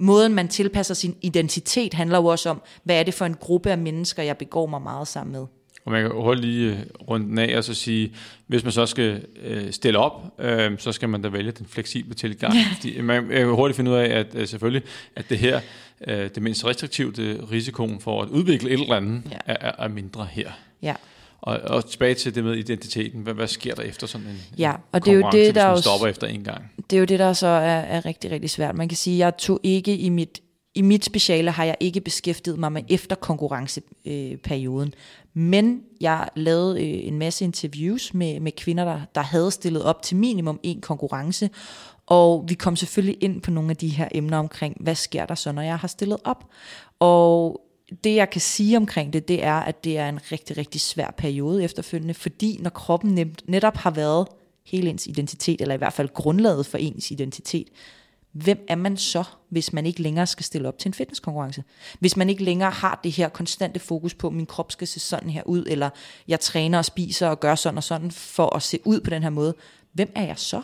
måden, 0.00 0.34
man 0.34 0.48
tilpasser 0.48 0.94
sin 0.94 1.16
identitet, 1.22 1.94
handler 1.94 2.18
jo 2.18 2.26
også 2.26 2.50
om, 2.50 2.62
hvad 2.84 2.98
er 2.98 3.02
det 3.02 3.14
for 3.14 3.24
en 3.24 3.34
gruppe 3.34 3.70
af 3.70 3.78
mennesker, 3.78 4.22
jeg 4.22 4.36
begår 4.36 4.66
mig 4.66 4.82
meget 4.82 5.08
sammen 5.08 5.32
med. 5.32 5.46
Og 5.84 5.92
man 5.92 6.02
kan 6.02 6.10
hurtigt 6.10 6.46
lige 6.46 6.70
øh, 6.72 6.78
runde 7.08 7.26
den 7.26 7.38
af 7.38 7.56
og 7.56 7.64
så 7.64 7.74
sige, 7.74 8.12
hvis 8.46 8.62
man 8.64 8.72
så 8.72 8.86
skal 8.86 9.24
øh, 9.42 9.72
stille 9.72 9.98
op, 9.98 10.34
øh, 10.38 10.78
så 10.78 10.92
skal 10.92 11.08
man 11.08 11.22
da 11.22 11.28
vælge 11.28 11.50
den 11.50 11.66
fleksible 11.66 12.14
tilgang. 12.14 12.54
Fordi 12.74 13.00
man 13.00 13.28
kan 13.28 13.46
hurtigt 13.48 13.76
finde 13.76 13.90
ud 13.90 13.96
af, 13.96 14.04
at 14.18 14.26
øh, 14.34 14.48
selvfølgelig, 14.48 14.82
at 15.16 15.30
det 15.30 15.38
her, 15.38 15.60
øh, 16.06 16.30
det 16.34 16.42
mindst 16.42 16.64
restriktive, 16.66 17.12
det 17.12 17.50
risikoen 17.52 18.00
for 18.00 18.22
at 18.22 18.28
udvikle 18.28 18.70
et 18.70 18.80
eller 18.80 18.96
andet, 18.96 19.22
Ja. 19.30 19.36
er, 19.46 19.56
er, 19.60 19.72
er 19.84 19.88
mindre 19.88 20.28
her. 20.30 20.50
Ja. 20.82 20.94
Og, 21.42 21.60
og 21.64 21.90
tilbage 21.90 22.14
til 22.14 22.34
det 22.34 22.44
med 22.44 22.54
identiteten. 22.54 23.20
Hvad, 23.22 23.34
hvad 23.34 23.48
sker 23.48 23.74
der 23.74 23.82
efter 23.82 24.06
sådan 24.06 24.26
en, 24.26 24.40
Ja, 24.58 24.72
og 24.92 25.04
det 25.04 25.10
er 25.10 25.14
jo 25.16 25.28
det, 25.32 25.54
der 25.54 25.68
jo- 25.70 25.80
stopper 25.80 26.06
efter 26.06 26.26
en 26.26 26.44
gang? 26.44 26.64
det 26.90 26.96
er 26.96 27.00
jo 27.00 27.04
det, 27.04 27.18
der 27.18 27.32
så 27.32 27.46
er, 27.46 27.80
er 27.80 28.06
rigtig, 28.06 28.30
rigtig 28.30 28.50
svært. 28.50 28.76
Man 28.76 28.88
kan 28.88 28.96
sige, 28.96 29.14
at 29.14 29.18
jeg 29.18 29.36
tog 29.36 29.60
ikke 29.62 29.96
i 29.96 30.08
mit, 30.08 30.40
i 30.74 30.82
mit 30.82 31.04
speciale, 31.04 31.50
har 31.50 31.64
jeg 31.64 31.76
ikke 31.80 32.00
beskæftiget 32.00 32.58
mig 32.58 32.72
med 32.72 32.82
efter 32.88 33.16
konkurrenceperioden. 33.16 34.94
Men 35.34 35.80
jeg 36.00 36.28
lavede 36.36 36.84
øh, 36.84 37.06
en 37.06 37.18
masse 37.18 37.44
interviews 37.44 38.14
med, 38.14 38.40
med 38.40 38.52
kvinder, 38.52 38.84
der, 38.84 39.00
der 39.14 39.20
havde 39.20 39.50
stillet 39.50 39.82
op 39.82 40.02
til 40.02 40.16
minimum 40.16 40.60
en 40.62 40.80
konkurrence. 40.80 41.50
Og 42.06 42.44
vi 42.48 42.54
kom 42.54 42.76
selvfølgelig 42.76 43.16
ind 43.20 43.42
på 43.42 43.50
nogle 43.50 43.70
af 43.70 43.76
de 43.76 43.88
her 43.88 44.08
emner 44.12 44.38
omkring, 44.38 44.76
hvad 44.80 44.94
sker 44.94 45.26
der 45.26 45.34
så, 45.34 45.52
når 45.52 45.62
jeg 45.62 45.76
har 45.76 45.88
stillet 45.88 46.18
op? 46.24 46.44
Og 47.00 47.60
det 48.04 48.14
jeg 48.14 48.30
kan 48.30 48.40
sige 48.40 48.76
omkring 48.76 49.12
det, 49.12 49.28
det 49.28 49.44
er, 49.44 49.54
at 49.54 49.84
det 49.84 49.98
er 49.98 50.08
en 50.08 50.20
rigtig, 50.32 50.56
rigtig 50.56 50.80
svær 50.80 51.14
periode 51.16 51.64
efterfølgende, 51.64 52.14
fordi 52.14 52.58
når 52.60 52.70
kroppen 52.70 53.34
netop 53.46 53.76
har 53.76 53.90
været 53.90 54.26
hele 54.66 54.90
ens 54.90 55.06
identitet, 55.06 55.60
eller 55.60 55.74
i 55.74 55.78
hvert 55.78 55.92
fald 55.92 56.08
grundlaget 56.08 56.66
for 56.66 56.78
ens 56.78 57.10
identitet, 57.10 57.68
hvem 58.32 58.64
er 58.68 58.74
man 58.74 58.96
så, 58.96 59.24
hvis 59.48 59.72
man 59.72 59.86
ikke 59.86 60.02
længere 60.02 60.26
skal 60.26 60.44
stille 60.44 60.68
op 60.68 60.78
til 60.78 60.88
en 60.88 60.94
fitnesskonkurrence? 60.94 61.64
Hvis 62.00 62.16
man 62.16 62.30
ikke 62.30 62.44
længere 62.44 62.70
har 62.70 63.00
det 63.04 63.12
her 63.12 63.28
konstante 63.28 63.80
fokus 63.80 64.14
på, 64.14 64.26
at 64.26 64.32
min 64.32 64.46
krop 64.46 64.72
skal 64.72 64.88
se 64.88 65.00
sådan 65.00 65.30
her 65.30 65.42
ud, 65.42 65.64
eller 65.66 65.90
jeg 66.28 66.40
træner 66.40 66.78
og 66.78 66.84
spiser 66.84 67.28
og 67.28 67.40
gør 67.40 67.54
sådan 67.54 67.78
og 67.78 67.84
sådan 67.84 68.10
for 68.10 68.56
at 68.56 68.62
se 68.62 68.78
ud 68.84 69.00
på 69.00 69.10
den 69.10 69.22
her 69.22 69.30
måde, 69.30 69.54
hvem 69.92 70.12
er 70.14 70.24
jeg 70.24 70.38
så? 70.38 70.62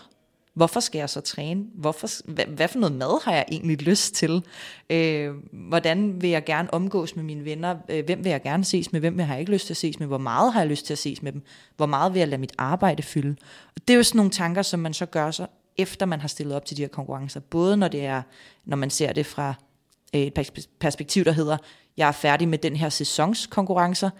Hvorfor 0.56 0.80
skal 0.80 0.98
jeg 0.98 1.10
så 1.10 1.20
træne? 1.20 1.64
Hvorfor, 1.74 2.08
hvad, 2.32 2.44
hvad 2.44 2.68
for 2.68 2.78
noget 2.78 2.96
mad 2.96 3.24
har 3.24 3.32
jeg 3.32 3.44
egentlig 3.48 3.82
lyst 3.82 4.14
til? 4.14 4.44
Øh, 4.90 5.34
hvordan 5.52 6.22
vil 6.22 6.30
jeg 6.30 6.44
gerne 6.44 6.74
omgås 6.74 7.16
med 7.16 7.24
mine 7.24 7.44
venner? 7.44 7.76
Øh, 7.88 8.04
hvem 8.04 8.24
vil 8.24 8.30
jeg 8.30 8.42
gerne 8.42 8.64
ses 8.64 8.92
med? 8.92 9.00
Hvem 9.00 9.18
vil 9.18 9.26
jeg 9.28 9.40
ikke 9.40 9.52
lyst 9.52 9.66
til 9.66 9.72
at 9.72 9.76
ses 9.76 9.98
med? 9.98 10.06
Hvor 10.06 10.18
meget 10.18 10.52
har 10.52 10.60
jeg 10.60 10.68
lyst 10.68 10.86
til 10.86 10.94
at 10.94 10.98
ses 10.98 11.22
med 11.22 11.32
dem? 11.32 11.42
Hvor 11.76 11.86
meget 11.86 12.14
vil 12.14 12.18
jeg 12.18 12.28
lade 12.28 12.40
mit 12.40 12.52
arbejde 12.58 13.02
fylde? 13.02 13.36
Og 13.76 13.88
det 13.88 13.94
er 13.94 13.96
jo 13.96 14.02
sådan 14.02 14.16
nogle 14.16 14.30
tanker, 14.30 14.62
som 14.62 14.80
man 14.80 14.94
så 14.94 15.06
gør 15.06 15.30
sig, 15.30 15.46
efter 15.76 16.06
man 16.06 16.20
har 16.20 16.28
stillet 16.28 16.56
op 16.56 16.64
til 16.64 16.76
de 16.76 16.82
her 16.82 16.88
konkurrencer. 16.88 17.40
Både 17.40 17.76
når 17.76 17.88
det 17.88 18.04
er, 18.04 18.22
når 18.64 18.76
man 18.76 18.90
ser 18.90 19.12
det 19.12 19.26
fra 19.26 19.54
øh, 20.14 20.20
et 20.20 20.68
perspektiv, 20.80 21.24
der 21.24 21.32
hedder, 21.32 21.56
jeg 21.96 22.08
er 22.08 22.12
færdig 22.12 22.48
med 22.48 22.58
den 22.58 22.76
her 22.76 22.88
sæsonskonkurrencer, 22.88 24.10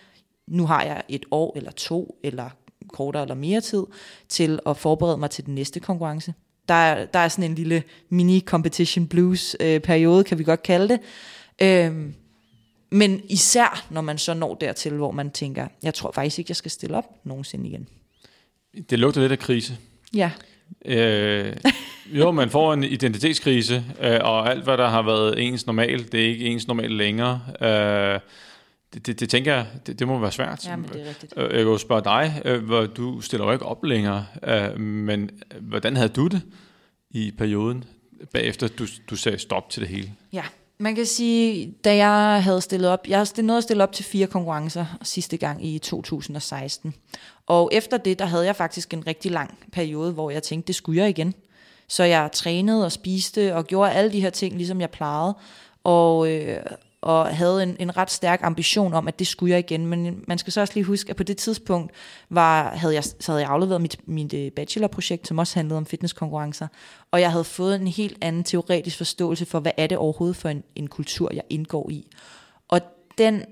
nu 0.47 0.67
har 0.67 0.83
jeg 0.83 1.03
et 1.09 1.25
år 1.31 1.53
eller 1.57 1.71
to, 1.71 2.21
eller 2.23 2.51
kortere 2.93 3.23
eller 3.23 3.35
mere 3.35 3.61
tid, 3.61 3.85
til 4.29 4.59
at 4.67 4.77
forberede 4.77 5.17
mig 5.17 5.31
til 5.31 5.47
den 5.47 5.55
næste 5.55 5.81
konkurrence. 5.81 6.35
Der 6.69 6.75
er, 6.75 7.07
der 7.07 7.19
er 7.19 7.29
sådan 7.29 7.51
en 7.51 7.55
lille 7.55 7.83
mini-competition 8.09 9.07
blues 9.07 9.57
øh, 9.61 9.81
periode, 9.81 10.25
kan 10.25 10.39
vi 10.39 10.45
godt 10.45 10.63
kalde 10.63 10.89
det. 10.89 11.01
Øhm, 11.63 12.15
men 12.91 13.21
især, 13.29 13.87
når 13.91 14.01
man 14.01 14.19
så 14.19 14.35
når 14.35 14.55
dertil, 14.55 14.93
hvor 14.93 15.11
man 15.11 15.31
tænker, 15.31 15.69
jeg 15.83 15.95
tror 15.95 16.13
faktisk 16.13 16.39
ikke, 16.39 16.51
jeg 16.51 16.57
skal 16.57 16.71
stille 16.71 16.97
op 16.97 17.05
nogensinde 17.25 17.69
igen. 17.69 17.89
Det 18.91 18.99
lugter 18.99 19.21
lidt 19.21 19.33
af 19.33 19.39
krise. 19.39 19.77
Ja, 20.15 20.31
Øh, 20.85 21.53
jo, 22.07 22.31
man 22.31 22.51
får 22.51 22.73
en 22.73 22.85
identitetskrise, 22.85 23.85
øh, 24.03 24.19
og 24.23 24.51
alt, 24.51 24.65
hvad 24.65 24.77
der 24.77 24.89
har 24.89 25.03
været 25.03 25.47
ens 25.47 25.67
normal, 25.67 26.13
det 26.13 26.21
er 26.21 26.29
ikke 26.29 26.47
ens 26.47 26.67
normal 26.67 26.91
længere. 26.91 27.41
Øh, 27.61 28.21
det, 28.97 29.07
det, 29.07 29.21
det 29.21 29.29
tænker 29.31 29.55
jeg, 29.55 29.67
det, 29.87 29.99
det 29.99 30.09
må 30.09 30.19
være 30.19 30.33
svært. 30.33 30.67
ja 30.67 30.77
men 30.77 30.89
det 30.93 31.03
er 31.03 31.09
rigtigt. 31.09 31.33
Øh, 31.37 31.43
Jeg 31.43 31.51
kan 31.51 31.63
jo 31.63 31.79
spørge 31.79 32.05
dig, 32.05 32.43
øh, 32.45 32.65
hvor 32.65 32.87
du 32.87 33.21
stiller 33.21 33.47
jo 33.47 33.53
ikke 33.53 33.67
op 33.67 33.85
længere, 33.85 34.27
øh, 34.43 34.81
men 34.81 35.31
hvordan 35.61 35.97
havde 35.97 36.09
du 36.09 36.27
det 36.27 36.43
i 37.11 37.33
perioden, 37.39 37.85
bagefter 38.33 38.69
du, 38.69 38.87
du 39.11 39.17
sagde 39.17 39.39
stop 39.39 39.71
til 39.71 39.81
det 39.83 39.89
hele? 39.89 40.13
Ja, 40.33 40.43
man 40.79 40.95
kan 40.95 41.07
sige, 41.07 41.75
da 41.85 41.97
jeg 41.97 42.43
havde 42.43 42.61
stillet 42.61 42.91
op, 42.91 43.07
jeg 43.09 43.27
nået 43.43 43.57
at 43.57 43.63
stille 43.63 43.83
op 43.83 43.93
til 43.93 44.05
fire 44.05 44.27
konkurrencer 44.27 44.99
sidste 45.03 45.37
gang 45.37 45.67
i 45.67 45.79
2016. 45.79 46.95
Og 47.47 47.71
efter 47.73 47.97
det, 47.97 48.19
der 48.19 48.25
havde 48.27 48.45
jeg 48.47 48.57
faktisk 48.57 48.95
en 48.95 49.07
rigtig 49.07 49.31
lang 49.31 49.59
periode, 49.73 50.13
hvor 50.13 50.31
jeg 50.31 50.43
tænkte, 50.43 50.67
det 50.67 50.75
skulle 50.75 51.01
jeg 51.01 51.09
igen. 51.09 51.35
Så 51.89 52.05
jeg 52.05 52.31
trænede 52.33 52.85
og 52.85 52.93
spiste 52.93 53.55
og 53.55 53.67
gjorde 53.67 53.93
alle 53.93 54.13
de 54.13 54.21
her 54.21 54.31
ting, 54.31 54.57
ligesom 54.57 54.81
jeg 54.81 54.91
plejede. 54.91 55.37
Og, 55.85 56.33
øh, 56.33 56.61
og 57.07 57.37
havde 57.37 57.63
en, 57.63 57.77
en 57.81 57.97
ret 57.97 58.11
stærk 58.11 58.41
ambition 58.43 58.95
om, 58.95 59.09
at 59.09 59.19
det 59.19 59.27
skulle 59.27 59.51
jeg 59.51 59.59
igen. 59.59 59.87
Men 59.87 60.25
man 60.29 60.39
skal 60.39 60.53
så 60.53 60.61
også 60.61 60.75
lige 60.75 60.85
huske, 60.85 61.11
at 61.11 61.17
på 61.17 61.23
det 61.23 61.37
tidspunkt 61.37 61.93
var, 62.31 62.77
havde 62.77 62.95
jeg, 62.95 63.05
så 63.05 63.33
havde 63.33 63.41
jeg 63.41 63.51
afleveret 63.51 63.81
mit, 63.81 64.09
mit 64.09 64.35
øh, 64.35 64.53
bachelorprojekt, 64.53 65.29
som 65.29 65.39
også 65.39 65.55
handlede 65.55 65.79
om 65.79 65.87
fitnesskonkurrencer. 65.87 66.67
Og 67.11 67.21
jeg 67.21 67.31
havde 67.31 67.45
fået 67.45 67.75
en 67.75 67.87
helt 67.87 68.19
anden 68.21 68.45
teoretisk 68.45 68.97
forståelse 68.97 69.47
for, 69.47 69.61
hvad 69.61 69.73
er 69.77 69.87
det 69.87 69.99
overhovedet 69.99 70.37
for 70.37 70.49
en, 70.49 70.63
en 70.75 70.87
kultur, 70.87 71.31
jeg 71.35 71.43
indgår 71.51 71.91
i. 71.91 72.11
Og 72.69 72.81
den 73.19 73.45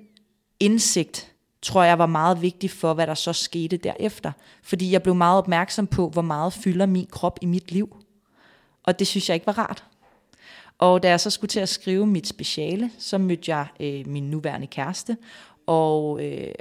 indsigt 0.60 1.32
tror 1.62 1.82
jeg 1.82 1.98
var 1.98 2.06
meget 2.06 2.42
vigtig 2.42 2.70
for, 2.70 2.94
hvad 2.94 3.06
der 3.06 3.14
så 3.14 3.32
skete 3.32 3.76
derefter. 3.76 4.32
Fordi 4.62 4.92
jeg 4.92 5.02
blev 5.02 5.14
meget 5.14 5.38
opmærksom 5.38 5.86
på, 5.86 6.08
hvor 6.08 6.22
meget 6.22 6.52
fylder 6.52 6.86
min 6.86 7.06
krop 7.10 7.38
i 7.42 7.46
mit 7.46 7.72
liv. 7.72 7.96
Og 8.84 8.98
det 8.98 9.06
synes 9.06 9.28
jeg 9.28 9.34
ikke 9.34 9.46
var 9.46 9.58
rart. 9.58 9.84
Og 10.84 11.02
da 11.02 11.08
jeg 11.08 11.20
så 11.20 11.30
skulle 11.30 11.48
til 11.48 11.60
at 11.60 11.68
skrive 11.68 12.06
mit 12.06 12.26
speciale, 12.26 12.90
så 12.98 13.18
mødte 13.18 13.56
jeg 13.56 13.66
øh, 13.80 14.06
min 14.06 14.22
nuværende 14.22 14.66
kæreste, 14.66 15.16
og, 15.66 16.24
øh, 16.24 16.52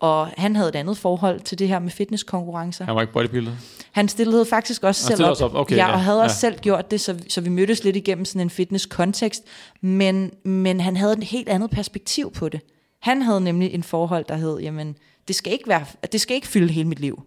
og 0.00 0.26
han 0.26 0.56
havde 0.56 0.68
et 0.68 0.76
andet 0.76 0.98
forhold 0.98 1.40
til 1.40 1.58
det 1.58 1.68
her 1.68 1.78
med 1.78 1.90
fitnesskonkurrencer. 1.90 2.84
Han 2.84 2.94
var 2.94 3.00
ikke 3.00 3.12
bodybuilder? 3.12 3.52
Han 3.92 4.08
stillede 4.08 4.46
faktisk 4.46 4.84
også 4.84 5.10
Han 5.10 5.16
selv 5.16 5.28
op. 5.28 5.40
op, 5.40 5.54
okay, 5.54 5.76
ja, 5.76 5.86
ja, 5.86 5.92
og 5.92 6.00
havde 6.00 6.18
ja. 6.18 6.24
også 6.24 6.36
selv 6.36 6.58
gjort 6.58 6.90
det, 6.90 7.00
så, 7.00 7.18
så 7.28 7.40
vi 7.40 7.48
mødtes 7.48 7.84
lidt 7.84 7.96
igennem 7.96 8.24
sådan 8.24 8.40
en 8.40 8.50
fitness-kontekst. 8.50 9.44
Men, 9.80 10.30
men 10.44 10.80
han 10.80 10.96
havde 10.96 11.12
et 11.12 11.24
helt 11.24 11.48
andet 11.48 11.70
perspektiv 11.70 12.32
på 12.32 12.48
det. 12.48 12.60
Han 13.02 13.22
havde 13.22 13.40
nemlig 13.40 13.74
en 13.74 13.82
forhold, 13.82 14.24
der 14.28 14.36
hed, 14.36 14.58
jamen, 14.58 14.96
det 15.28 15.36
skal 15.36 15.52
ikke, 15.52 15.68
være, 15.68 15.84
det 16.12 16.20
skal 16.20 16.34
ikke 16.34 16.48
fylde 16.48 16.72
hele 16.72 16.88
mit 16.88 17.00
liv. 17.00 17.22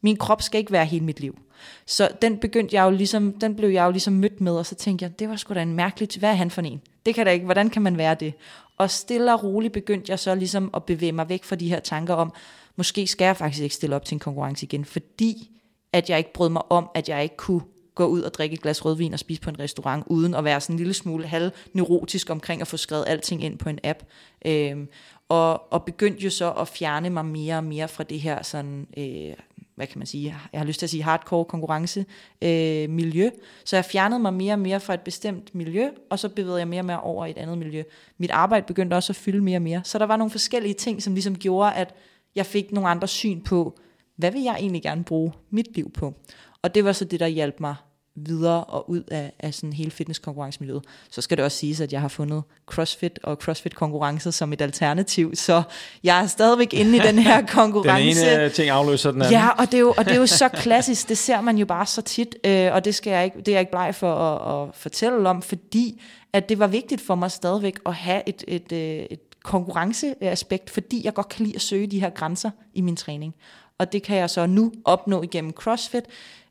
Min 0.00 0.16
krop 0.16 0.42
skal 0.42 0.58
ikke 0.58 0.72
være 0.72 0.84
hele 0.84 1.04
mit 1.04 1.20
liv. 1.20 1.38
Så 1.86 2.08
den 2.22 2.38
begyndte 2.38 2.76
jeg 2.76 2.84
jo 2.84 2.90
ligesom, 2.90 3.32
den 3.32 3.56
blev 3.56 3.68
jeg 3.68 3.84
jo 3.84 3.90
ligesom 3.90 4.12
mødt 4.12 4.40
med, 4.40 4.52
og 4.52 4.66
så 4.66 4.74
tænkte 4.74 5.02
jeg, 5.02 5.18
det 5.18 5.28
var 5.28 5.36
sgu 5.36 5.54
da 5.54 5.62
en 5.62 5.72
mærkelig, 5.72 6.08
hvad 6.18 6.30
er 6.30 6.34
han 6.34 6.50
for 6.50 6.62
en? 6.62 6.80
Det 7.06 7.14
kan 7.14 7.26
da 7.26 7.32
ikke, 7.32 7.44
hvordan 7.44 7.70
kan 7.70 7.82
man 7.82 7.98
være 7.98 8.14
det? 8.14 8.34
Og 8.76 8.90
stille 8.90 9.32
og 9.32 9.44
roligt 9.44 9.72
begyndte 9.72 10.10
jeg 10.10 10.18
så 10.18 10.34
ligesom 10.34 10.70
at 10.74 10.84
bevæge 10.84 11.12
mig 11.12 11.28
væk 11.28 11.44
fra 11.44 11.56
de 11.56 11.68
her 11.68 11.80
tanker 11.80 12.14
om, 12.14 12.32
måske 12.76 13.06
skal 13.06 13.24
jeg 13.24 13.36
faktisk 13.36 13.62
ikke 13.62 13.74
stille 13.74 13.96
op 13.96 14.04
til 14.04 14.14
en 14.14 14.18
konkurrence 14.18 14.66
igen, 14.66 14.84
fordi 14.84 15.50
at 15.92 16.10
jeg 16.10 16.18
ikke 16.18 16.32
brød 16.32 16.48
mig 16.48 16.72
om, 16.72 16.90
at 16.94 17.08
jeg 17.08 17.22
ikke 17.22 17.36
kunne 17.36 17.60
gå 17.94 18.06
ud 18.06 18.22
og 18.22 18.34
drikke 18.34 18.54
et 18.54 18.62
glas 18.62 18.84
rødvin 18.84 19.12
og 19.12 19.18
spise 19.18 19.40
på 19.40 19.50
en 19.50 19.58
restaurant, 19.58 20.04
uden 20.06 20.34
at 20.34 20.44
være 20.44 20.60
sådan 20.60 20.74
en 20.74 20.78
lille 20.78 20.94
smule 20.94 21.26
halv 21.26 21.50
neurotisk 21.72 22.30
omkring 22.30 22.60
at 22.60 22.68
få 22.68 22.76
skrevet 22.76 23.04
alting 23.06 23.44
ind 23.44 23.58
på 23.58 23.68
en 23.68 23.78
app. 23.84 23.98
Øhm, 24.46 24.88
og, 25.28 25.72
og 25.72 25.84
begyndte 25.84 26.24
jo 26.24 26.30
så 26.30 26.52
at 26.52 26.68
fjerne 26.68 27.10
mig 27.10 27.24
mere 27.24 27.56
og 27.56 27.64
mere 27.64 27.88
fra 27.88 28.04
det 28.04 28.20
her 28.20 28.42
sådan, 28.42 28.86
øh, 28.96 29.34
hvad 29.76 29.86
kan 29.86 29.98
man 29.98 30.06
sige, 30.06 30.36
jeg 30.52 30.60
har 30.60 30.66
lyst 30.66 30.78
til 30.78 30.86
at 30.86 30.90
sige 30.90 31.02
hardcore 31.02 31.44
konkurrence 31.44 32.06
øh, 32.42 32.90
miljø. 32.90 33.30
Så 33.64 33.76
jeg 33.76 33.84
fjernede 33.84 34.20
mig 34.20 34.34
mere 34.34 34.52
og 34.52 34.58
mere 34.58 34.80
fra 34.80 34.94
et 34.94 35.00
bestemt 35.00 35.54
miljø, 35.54 35.88
og 36.10 36.18
så 36.18 36.28
bevægede 36.28 36.58
jeg 36.58 36.68
mere 36.68 36.80
og 36.80 36.84
mere 36.84 37.00
over 37.00 37.26
i 37.26 37.30
et 37.30 37.38
andet 37.38 37.58
miljø. 37.58 37.82
Mit 38.18 38.30
arbejde 38.30 38.66
begyndte 38.66 38.94
også 38.94 39.12
at 39.12 39.16
fylde 39.16 39.40
mere 39.40 39.58
og 39.58 39.62
mere. 39.62 39.80
Så 39.84 39.98
der 39.98 40.06
var 40.06 40.16
nogle 40.16 40.30
forskellige 40.30 40.74
ting, 40.74 41.02
som 41.02 41.14
ligesom 41.14 41.38
gjorde, 41.38 41.74
at 41.74 41.94
jeg 42.34 42.46
fik 42.46 42.72
nogle 42.72 42.88
andre 42.88 43.08
syn 43.08 43.40
på, 43.40 43.78
hvad 44.16 44.30
vil 44.30 44.42
jeg 44.42 44.56
egentlig 44.58 44.82
gerne 44.82 45.04
bruge 45.04 45.32
mit 45.50 45.76
liv 45.76 45.92
på? 45.92 46.14
Og 46.62 46.74
det 46.74 46.84
var 46.84 46.92
så 46.92 47.04
det, 47.04 47.20
der 47.20 47.26
hjalp 47.26 47.60
mig 47.60 47.74
videre 48.16 48.64
og 48.64 48.90
ud 48.90 49.02
af, 49.10 49.32
af 49.38 49.54
sådan 49.54 49.72
hele 49.72 49.90
fitnesskonkurrencemiljøet. 49.90 50.84
Så 51.10 51.20
skal 51.20 51.36
det 51.36 51.44
også 51.44 51.58
siges, 51.58 51.80
at 51.80 51.92
jeg 51.92 52.00
har 52.00 52.08
fundet 52.08 52.42
CrossFit 52.66 53.18
og 53.22 53.36
CrossFit-konkurrencer 53.42 54.30
som 54.30 54.52
et 54.52 54.60
alternativ, 54.60 55.34
så 55.34 55.62
jeg 56.04 56.22
er 56.22 56.26
stadigvæk 56.26 56.74
inde 56.74 56.96
i 56.96 57.00
den 57.00 57.18
her 57.18 57.46
konkurrence. 57.58 58.20
Den 58.20 58.40
ene 58.40 58.48
ting 58.48 58.70
afløser 58.70 59.10
den 59.10 59.22
anden. 59.22 59.32
Ja, 59.32 59.48
og 59.48 59.66
det, 59.66 59.74
er 59.74 59.80
jo, 59.80 59.94
og 59.98 60.04
det 60.04 60.12
er 60.12 60.20
jo 60.20 60.26
så 60.26 60.48
klassisk, 60.64 61.08
det 61.08 61.18
ser 61.18 61.40
man 61.40 61.58
jo 61.58 61.66
bare 61.66 61.86
så 61.86 62.02
tit, 62.02 62.36
øh, 62.44 62.72
og 62.72 62.84
det, 62.84 62.94
skal 62.94 63.10
jeg 63.10 63.24
ikke, 63.24 63.38
det 63.38 63.48
er 63.48 63.52
jeg 63.52 63.60
ikke 63.60 63.72
bleg 63.72 63.94
for 63.94 64.14
at, 64.14 64.68
at 64.68 64.74
fortælle 64.74 65.28
om, 65.28 65.42
fordi 65.42 66.02
at 66.32 66.48
det 66.48 66.58
var 66.58 66.66
vigtigt 66.66 67.00
for 67.00 67.14
mig 67.14 67.30
stadigvæk 67.30 67.78
at 67.86 67.94
have 67.94 68.22
et, 68.26 68.44
et, 68.48 68.72
et, 68.72 69.06
et 69.10 69.20
konkurrenceaspekt, 69.42 70.70
fordi 70.70 71.04
jeg 71.04 71.14
godt 71.14 71.28
kan 71.28 71.44
lide 71.44 71.56
at 71.56 71.62
søge 71.62 71.86
de 71.86 72.00
her 72.00 72.10
grænser 72.10 72.50
i 72.74 72.80
min 72.80 72.96
træning. 72.96 73.34
Og 73.78 73.92
det 73.92 74.02
kan 74.02 74.16
jeg 74.16 74.30
så 74.30 74.46
nu 74.46 74.72
opnå 74.84 75.22
igennem 75.22 75.52
CrossFit, 75.52 76.04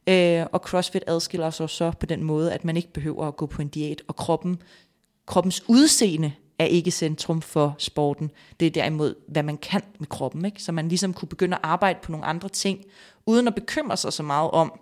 øh, 0.07 0.45
og 0.51 0.59
CrossFit 0.59 1.03
adskiller 1.07 1.49
sig 1.49 1.69
så 1.69 1.91
på 1.99 2.05
den 2.05 2.23
måde, 2.23 2.53
at 2.53 2.65
man 2.65 2.77
ikke 2.77 2.93
behøver 2.93 3.27
at 3.27 3.35
gå 3.35 3.45
på 3.45 3.61
en 3.61 3.67
diæt, 3.67 4.01
og 4.07 4.15
kroppen, 4.15 4.61
kroppens 5.25 5.63
udseende 5.67 6.31
er 6.59 6.65
ikke 6.65 6.91
centrum 6.91 7.41
for 7.41 7.75
sporten. 7.77 8.31
Det 8.59 8.65
er 8.65 8.71
derimod, 8.71 9.15
hvad 9.27 9.43
man 9.43 9.57
kan 9.57 9.81
med 9.99 10.07
kroppen. 10.07 10.45
Ikke? 10.45 10.63
Så 10.63 10.71
man 10.71 10.87
ligesom 10.87 11.13
kunne 11.13 11.29
begynde 11.29 11.55
at 11.55 11.61
arbejde 11.63 11.99
på 12.03 12.11
nogle 12.11 12.25
andre 12.25 12.49
ting, 12.49 12.85
uden 13.25 13.47
at 13.47 13.55
bekymre 13.55 13.97
sig 13.97 14.13
så 14.13 14.23
meget 14.23 14.51
om, 14.51 14.79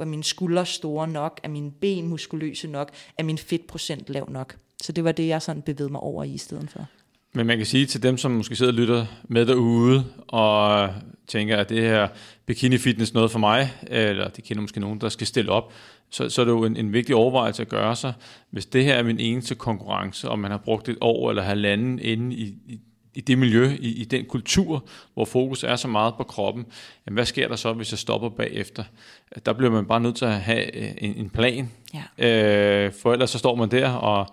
er 0.00 0.04
mine 0.04 0.24
skuldre 0.24 0.66
store 0.66 1.08
nok, 1.08 1.40
er 1.42 1.48
mine 1.48 1.70
ben 1.70 2.08
muskuløse 2.08 2.68
nok, 2.68 2.90
er 3.18 3.22
min 3.22 3.38
fedtprocent 3.38 4.10
lav 4.10 4.30
nok. 4.30 4.56
Så 4.82 4.92
det 4.92 5.04
var 5.04 5.12
det, 5.12 5.28
jeg 5.28 5.42
sådan 5.42 5.62
bevægede 5.62 5.92
mig 5.92 6.00
over 6.00 6.24
i 6.24 6.30
i 6.32 6.38
stedet 6.38 6.70
for. 6.70 6.86
Men 7.36 7.46
man 7.46 7.56
kan 7.56 7.66
sige 7.66 7.86
til 7.86 8.02
dem, 8.02 8.18
som 8.18 8.30
måske 8.30 8.56
sidder 8.56 8.72
og 8.72 8.76
lytter 8.78 9.06
med 9.28 9.46
derude, 9.46 10.04
og 10.28 10.88
tænker, 11.26 11.56
at 11.56 11.68
det 11.68 11.82
her 11.82 12.08
bikini 12.46 12.78
fitness 12.78 13.14
noget 13.14 13.30
for 13.30 13.38
mig, 13.38 13.72
eller 13.86 14.28
de 14.28 14.42
kender 14.42 14.60
måske 14.60 14.80
nogen, 14.80 15.00
der 15.00 15.08
skal 15.08 15.26
stille 15.26 15.52
op, 15.52 15.72
så, 16.10 16.28
så 16.28 16.40
er 16.40 16.44
det 16.44 16.52
jo 16.52 16.64
en, 16.64 16.76
en 16.76 16.92
vigtig 16.92 17.14
overvejelse 17.14 17.62
at 17.62 17.68
gøre 17.68 17.96
sig. 17.96 18.12
Hvis 18.50 18.66
det 18.66 18.84
her 18.84 18.94
er 18.94 19.02
min 19.02 19.20
eneste 19.20 19.54
konkurrence, 19.54 20.28
og 20.28 20.38
man 20.38 20.50
har 20.50 20.58
brugt 20.58 20.88
et 20.88 20.98
år 21.00 21.30
eller 21.30 21.42
halvanden 21.42 21.98
inde 21.98 22.36
i, 22.36 22.54
i, 22.66 22.80
i 23.14 23.20
det 23.20 23.38
miljø, 23.38 23.70
i, 23.80 23.92
i 24.00 24.04
den 24.04 24.24
kultur, 24.24 24.84
hvor 25.14 25.24
fokus 25.24 25.64
er 25.64 25.76
så 25.76 25.88
meget 25.88 26.14
på 26.14 26.24
kroppen, 26.24 26.66
jamen 27.06 27.14
hvad 27.14 27.24
sker 27.26 27.48
der 27.48 27.56
så, 27.56 27.72
hvis 27.72 27.92
jeg 27.92 27.98
stopper 27.98 28.28
bagefter? 28.28 28.84
Der 29.46 29.52
bliver 29.52 29.70
man 29.72 29.86
bare 29.86 30.00
nødt 30.00 30.16
til 30.16 30.24
at 30.24 30.40
have 30.40 30.76
en, 31.02 31.16
en 31.16 31.30
plan, 31.30 31.70
Ja. 32.18 32.28
øh, 32.28 32.92
for 33.02 33.12
ellers 33.12 33.30
så 33.30 33.38
står 33.38 33.54
man 33.54 33.70
der, 33.70 33.90
og 33.90 34.26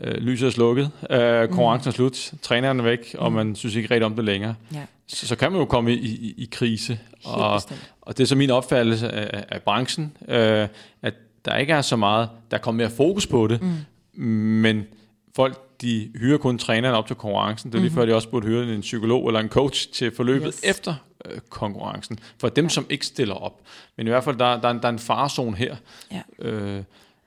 øh, 0.00 0.14
lyset 0.14 0.46
er 0.46 0.50
slukket, 0.50 0.90
øh, 1.10 1.48
konkurrencen 1.48 1.88
er 1.88 1.92
slut, 1.92 2.32
træneren 2.42 2.80
er 2.80 2.84
væk, 2.84 3.14
og 3.18 3.32
man 3.32 3.56
synes 3.56 3.74
ikke 3.74 3.90
rigtig 3.90 4.06
om 4.06 4.14
det 4.16 4.24
længere. 4.24 4.54
Ja, 4.74 4.82
Så, 5.06 5.26
så 5.26 5.36
kan 5.36 5.52
man 5.52 5.60
jo 5.60 5.64
komme 5.66 5.92
i, 5.94 5.96
i, 5.98 6.34
i 6.38 6.48
krise. 6.52 6.92
helt 6.92 7.36
Og, 7.36 7.56
bestemt. 7.56 7.92
og 8.00 8.18
det 8.18 8.22
er 8.22 8.26
så 8.28 8.36
min 8.36 8.50
opfattelse 8.50 9.08
af, 9.10 9.44
af 9.48 9.62
branchen, 9.62 10.16
øh, 10.28 10.68
at 11.02 11.14
der 11.44 11.56
ikke 11.56 11.72
er 11.72 11.82
så 11.82 11.96
meget, 11.96 12.28
der 12.50 12.58
kommer 12.58 12.82
mere 12.84 12.90
fokus 12.96 13.26
på 13.26 13.46
det, 13.46 13.62
mm. 14.14 14.26
men 14.26 14.84
folk, 15.36 15.58
de 15.80 16.10
hyrer 16.20 16.38
kun 16.38 16.58
træneren 16.58 16.94
op 16.94 17.06
til 17.06 17.16
konkurrencen. 17.16 17.72
Det 17.72 17.78
er 17.78 17.82
lige 17.82 17.92
før, 17.92 18.04
de 18.06 18.14
også 18.14 18.28
burde 18.28 18.46
hyre 18.46 18.74
en 18.74 18.80
psykolog 18.80 19.26
eller 19.26 19.40
en 19.40 19.48
coach 19.48 19.88
til 19.92 20.14
forløbet 20.16 20.46
Yes. 20.46 20.60
efter 20.64 20.94
øh, 21.26 21.38
konkurrencen. 21.50 22.18
For 22.40 22.48
dem, 22.48 22.68
som 22.68 22.86
ikke 22.90 23.06
stiller 23.06 23.34
op. 23.34 23.60
Men 23.96 24.06
i 24.06 24.10
hvert 24.10 24.24
fald, 24.24 24.36
der, 24.36 24.60
der, 24.60 24.68
er, 24.68 24.72
en, 24.72 24.78
der 24.78 24.84
er 24.88 24.92
en 24.92 24.98
farzone 24.98 25.56
her, 25.56 25.76
Ja. 26.12 26.22
øh, 26.48 26.82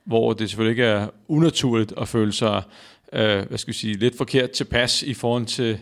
hvor 0.06 0.32
det 0.32 0.50
selvfølgelig 0.50 0.72
ikke 0.72 0.84
er 0.84 1.08
unaturligt 1.28 1.92
at 1.96 2.08
føle 2.08 2.32
sig 2.32 2.62
øh, 3.12 3.48
hvad 3.48 3.58
skal 3.58 3.72
vi 3.72 3.78
sige, 3.78 3.94
lidt 3.94 4.16
forkert 4.16 4.50
tilpas 4.50 5.02
i 5.02 5.14
forhold 5.14 5.46
til, 5.46 5.78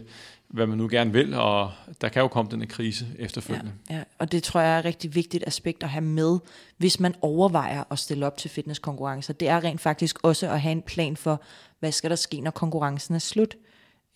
hvad 0.49 0.67
man 0.67 0.79
nu 0.79 0.89
gerne 0.91 1.13
vil, 1.13 1.35
og 1.35 1.73
der 2.01 2.09
kan 2.09 2.23
jo 2.23 2.29
komme 2.29 2.51
den 2.51 2.61
her 2.61 2.69
krise 2.69 3.07
efterfølgende. 3.19 3.73
Ja, 3.91 4.03
og 4.19 4.33
det 4.33 4.43
tror 4.43 4.61
jeg 4.61 4.75
er 4.75 4.79
et 4.79 4.85
rigtig 4.85 5.15
vigtigt 5.15 5.45
aspekt 5.47 5.83
at 5.83 5.89
have 5.89 6.05
med, 6.05 6.39
hvis 6.77 7.01
man 7.01 7.15
overvejer 7.21 7.85
at 7.91 7.99
stille 7.99 8.27
op 8.27 8.37
til 8.37 8.51
fitnesskonkurrencer. 8.51 9.33
Det 9.33 9.49
er 9.49 9.65
rent 9.65 9.81
faktisk 9.81 10.19
også 10.23 10.51
at 10.51 10.61
have 10.61 10.73
en 10.73 10.83
plan 10.83 11.17
for, 11.17 11.43
hvad 11.81 11.93
skal 11.93 12.11
der 12.11 12.17
ske, 12.17 12.41
når 12.41 12.51
konkurrencen 12.51 13.15
er 13.15 13.19
slut. 13.19 13.57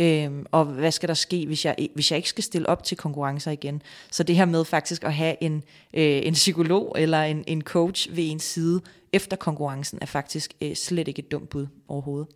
Øhm, 0.00 0.46
og 0.52 0.64
hvad 0.64 0.90
skal 0.90 1.08
der 1.08 1.14
ske, 1.14 1.46
hvis 1.46 1.64
jeg, 1.64 1.76
hvis 1.94 2.10
jeg 2.10 2.16
ikke 2.16 2.28
skal 2.28 2.44
stille 2.44 2.68
op 2.68 2.84
til 2.84 2.96
konkurrencer 2.96 3.50
igen? 3.50 3.82
Så 4.10 4.22
det 4.22 4.36
her 4.36 4.44
med 4.44 4.64
faktisk 4.64 5.04
at 5.04 5.14
have 5.14 5.36
en, 5.40 5.64
øh, 5.94 6.20
en 6.26 6.32
psykolog 6.32 6.96
eller 6.98 7.22
en, 7.22 7.44
en 7.46 7.62
coach 7.62 8.16
ved 8.16 8.30
en 8.30 8.40
side 8.40 8.80
efter 9.12 9.36
konkurrencen, 9.36 9.98
er 10.02 10.06
faktisk 10.06 10.54
øh, 10.60 10.74
slet 10.74 11.08
ikke 11.08 11.18
et 11.18 11.32
dumt 11.32 11.48
bud 11.48 11.66
overhovedet. 11.88 12.28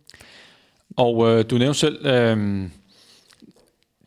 Og 0.97 1.29
øh, 1.29 1.45
du 1.49 1.57
nævnte 1.57 1.79
selv 1.79 2.05
øh, 2.05 2.69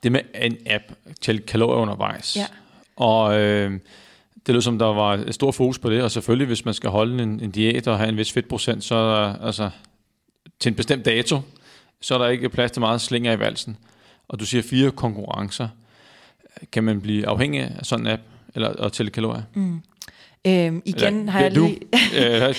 det 0.02 0.12
med 0.12 0.20
en 0.34 0.56
app 0.66 0.84
til 1.20 1.40
kalorier 1.42 1.80
undervejs. 1.80 2.36
Ja. 2.36 2.46
Og 2.96 3.40
øh, 3.40 3.80
det 4.46 4.54
lød 4.54 4.62
som, 4.62 4.78
der 4.78 4.86
var 4.86 5.14
et 5.14 5.34
stort 5.34 5.54
fokus 5.54 5.78
på 5.78 5.90
det, 5.90 6.02
og 6.02 6.10
selvfølgelig, 6.10 6.46
hvis 6.46 6.64
man 6.64 6.74
skal 6.74 6.90
holde 6.90 7.22
en, 7.22 7.40
en 7.40 7.50
diæt 7.50 7.88
og 7.88 7.98
have 7.98 8.08
en 8.08 8.16
vis 8.16 8.32
fedtprocent, 8.32 8.84
så 8.84 8.94
der, 8.94 9.46
altså, 9.46 9.70
til 10.60 10.70
en 10.70 10.76
bestemt 10.76 11.04
dato, 11.04 11.40
så 12.00 12.14
er 12.14 12.18
der 12.18 12.28
ikke 12.28 12.48
plads 12.48 12.70
til 12.70 12.80
meget 12.80 13.00
slinger 13.00 13.32
i 13.32 13.38
valsen. 13.38 13.76
Og 14.28 14.40
du 14.40 14.46
siger 14.46 14.62
fire 14.62 14.90
konkurrencer. 14.90 15.68
Kan 16.72 16.84
man 16.84 17.00
blive 17.00 17.26
afhængig 17.28 17.60
af 17.60 17.86
sådan 17.86 18.06
en 18.06 18.12
app, 18.12 18.22
eller 18.54 18.68
at 18.68 18.92
tælle 18.92 19.10
kalorier? 19.10 19.42
Mm. 19.54 19.80
Øhm, 20.46 20.82
igen 20.84 21.14
Eller, 21.20 21.32
har 21.32 21.40
jeg 21.40 21.52
lige... 21.52 21.78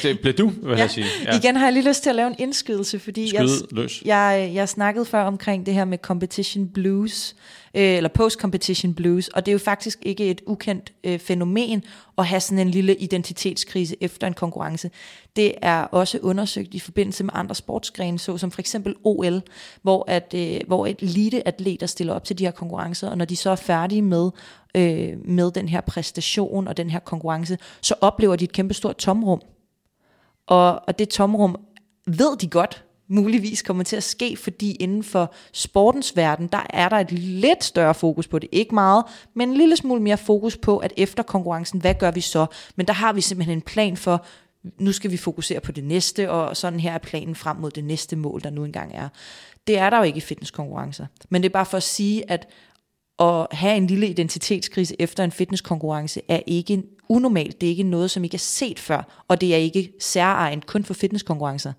du, 0.04 0.08
øh, 0.10 0.16
bliver 0.20 0.34
du, 0.38 0.48
vil 0.48 0.72
Ja, 0.72 0.78
jeg 0.78 0.90
sige. 0.90 1.06
Igen 1.38 1.56
har 1.56 1.66
jeg 1.66 1.74
lige 1.74 1.88
lyst 1.88 2.04
til 2.04 2.10
at 2.10 2.16
lave 2.16 2.28
en 2.28 2.36
indskydelse, 2.40 3.00
fordi 3.00 3.36
jeg, 3.36 3.48
løs. 3.72 4.02
jeg, 4.06 4.52
jeg 4.54 4.70
snakkede 4.70 5.06
før 5.06 5.24
omkring 5.24 5.66
det 5.66 5.74
her 5.74 5.86
med 5.86 5.98
competition 5.98 6.68
blues, 6.70 7.36
øh, 7.78 7.98
eller 7.98 8.10
post-competition 8.10 8.94
blues, 8.94 9.28
og 9.28 9.46
det 9.46 9.52
er 9.52 9.54
jo 9.54 9.60
faktisk 9.60 10.00
ikke 10.02 10.30
et 10.30 10.42
ukendt 10.48 10.94
øh, 11.04 11.20
fænomen 11.20 11.84
at 12.18 12.26
have 12.26 12.40
sådan 12.40 12.60
en 12.60 12.70
lille 12.70 12.96
identitetskrise 12.96 13.96
efter 14.02 14.28
en 14.28 14.34
konkurrence. 14.34 14.92
Det 15.36 15.54
er 15.62 15.82
også 15.82 16.20
undersøgt 16.22 16.74
i 16.74 16.80
forbindelse 16.80 17.24
med 17.24 17.32
andre 17.34 17.56
sportsgrene, 17.56 18.20
såsom 18.20 18.52
for 18.52 18.60
eksempel 18.60 18.96
OL, 19.04 19.42
hvor, 19.82 20.06
at, 20.08 20.34
øh, 20.36 20.60
hvor 20.68 20.88
et 20.88 21.00
eliteatleter 21.02 21.88
stiller 21.88 22.14
op 22.14 22.24
til 22.24 22.38
de 22.38 22.44
her 22.46 22.52
konkurrencer, 22.52 23.10
og 23.10 23.18
når 23.18 23.26
de 23.26 23.36
så 23.36 23.50
er 23.50 23.56
færdige 23.56 24.02
med, 24.02 24.30
øh, 24.76 25.18
med 25.26 25.52
den 25.52 25.70
her 25.70 25.82
præstation 25.82 26.68
og 26.68 26.78
den 26.78 26.90
her 26.90 27.00
konkurrence, 27.00 27.58
så 27.82 27.96
oplever 28.02 28.36
de 28.36 28.44
et 28.44 28.52
kæmpestort 28.52 28.98
tomrum. 28.98 29.42
Og, 30.48 30.82
og 30.88 31.00
det 31.00 31.10
tomrum 31.10 31.56
ved 32.08 32.38
de 32.38 32.48
godt, 32.48 32.84
muligvis 33.08 33.62
kommer 33.62 33.84
til 33.84 33.96
at 33.96 34.04
ske, 34.04 34.38
fordi 34.38 34.72
inden 34.72 35.04
for 35.04 35.34
sportens 35.54 36.16
verden, 36.16 36.48
der 36.48 36.66
er 36.70 36.90
der 36.90 36.98
et 36.98 37.12
lidt 37.12 37.64
større 37.64 37.94
fokus 37.94 38.28
på 38.28 38.40
det. 38.40 38.50
Ikke 38.52 38.76
meget, 38.76 39.04
men 39.34 39.50
en 39.50 39.58
lille 39.58 39.78
smule 39.78 40.02
mere 40.02 40.18
fokus 40.18 40.58
på, 40.58 40.78
at 40.78 40.94
efter 40.98 41.24
konkurrencen, 41.24 41.82
hvad 41.82 41.94
gør 41.94 42.12
vi 42.12 42.22
så? 42.22 42.46
Men 42.76 42.86
der 42.86 42.94
har 42.94 43.14
vi 43.14 43.22
simpelthen 43.22 43.58
en 43.58 43.62
plan 43.62 43.98
for, 43.98 44.26
nu 44.80 44.92
skal 44.92 45.12
vi 45.12 45.18
fokusere 45.18 45.60
på 45.60 45.72
det 45.72 45.84
næste, 45.84 46.32
og 46.32 46.58
sådan 46.58 46.80
her 46.80 46.94
er 46.94 46.98
planen 46.98 47.36
frem 47.36 47.58
mod 47.58 47.72
det 47.72 47.84
næste 47.84 48.16
mål, 48.16 48.42
der 48.44 48.50
nu 48.50 48.66
engang 48.66 48.92
er. 48.94 49.10
Det 49.68 49.78
er 49.78 49.90
der 49.90 49.98
jo 49.98 50.04
ikke 50.04 50.18
i 50.18 50.22
fitnesskonkurrencer. 50.22 51.06
Men 51.30 51.44
det 51.44 51.50
er 51.50 51.54
bare 51.54 51.66
for 51.66 51.78
at 51.78 51.84
sige, 51.84 52.32
at 52.32 52.48
at 53.20 53.48
have 53.52 53.78
en 53.78 53.88
lille 53.88 54.08
identitetskrise 54.08 54.96
efter 55.00 55.24
en 55.24 55.32
fitnesskonkurrence 55.32 56.22
er 56.28 56.40
ikke 56.48 56.84
unormalt. 57.10 57.62
Det 57.62 57.68
er 57.68 57.72
ikke 57.72 57.84
noget, 57.84 58.12
som 58.12 58.24
ikke 58.24 58.36
er 58.36 58.40
set 58.40 58.80
før, 58.80 59.24
og 59.28 59.42
det 59.42 59.54
er 59.54 59.58
ikke 59.58 59.94
særegent 60.00 60.66
kun 60.66 60.84
for 60.84 60.94
fitnesskonkurrencer. 60.94 61.74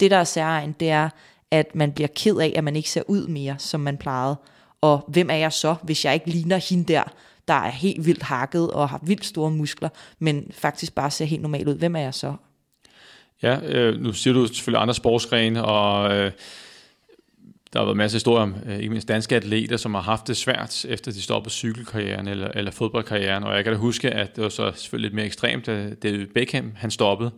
Det, 0.00 0.10
der 0.10 0.16
er 0.16 0.24
særegen, 0.24 0.74
det 0.80 0.90
er, 0.90 1.08
at 1.50 1.74
man 1.74 1.92
bliver 1.92 2.08
ked 2.16 2.36
af, 2.36 2.52
at 2.56 2.64
man 2.64 2.76
ikke 2.76 2.90
ser 2.90 3.02
ud 3.06 3.26
mere, 3.26 3.54
som 3.58 3.80
man 3.80 3.96
plejede. 3.96 4.36
Og 4.80 5.04
hvem 5.08 5.30
er 5.30 5.34
jeg 5.34 5.52
så, 5.52 5.74
hvis 5.82 6.04
jeg 6.04 6.14
ikke 6.14 6.30
ligner 6.30 6.56
hende 6.56 6.92
der, 6.92 7.02
der 7.48 7.54
er 7.54 7.70
helt 7.70 8.06
vildt 8.06 8.22
hakket 8.22 8.70
og 8.70 8.88
har 8.88 9.00
vildt 9.02 9.24
store 9.24 9.50
muskler, 9.50 9.88
men 10.18 10.50
faktisk 10.52 10.94
bare 10.94 11.10
ser 11.10 11.24
helt 11.24 11.42
normal 11.42 11.68
ud. 11.68 11.74
Hvem 11.74 11.96
er 11.96 12.00
jeg 12.00 12.14
så? 12.14 12.34
Ja, 13.42 13.58
øh, 13.60 14.00
nu 14.00 14.12
siger 14.12 14.34
du 14.34 14.46
selvfølgelig 14.46 14.82
andre 14.82 14.94
sportsgrene, 14.94 15.64
og 15.64 16.12
øh, 16.12 16.32
der 17.72 17.78
har 17.78 17.84
været 17.84 17.96
masser 17.96 18.16
af 18.16 18.18
historier 18.18 18.42
om 18.42 18.54
øh, 18.66 18.78
ikke 18.78 18.90
mindst 18.90 19.08
danske 19.08 19.36
atleter, 19.36 19.76
som 19.76 19.94
har 19.94 20.02
haft 20.02 20.28
det 20.28 20.36
svært, 20.36 20.84
efter 20.84 21.12
de 21.12 21.22
stoppede 21.22 21.54
cykelkarrieren 21.54 22.28
eller, 22.28 22.48
eller 22.48 22.70
fodboldkarrieren. 22.70 23.44
Og 23.44 23.54
jeg 23.56 23.64
kan 23.64 23.72
da 23.72 23.78
huske, 23.78 24.10
at 24.10 24.36
det 24.36 24.44
var 24.44 24.50
så 24.50 24.72
selvfølgelig 24.74 25.08
lidt 25.08 25.14
mere 25.14 25.26
ekstremt, 25.26 25.66
da 25.66 25.90
David 26.02 26.26
Beckham 26.26 26.72
han 26.76 26.90
stoppede. 26.90 27.30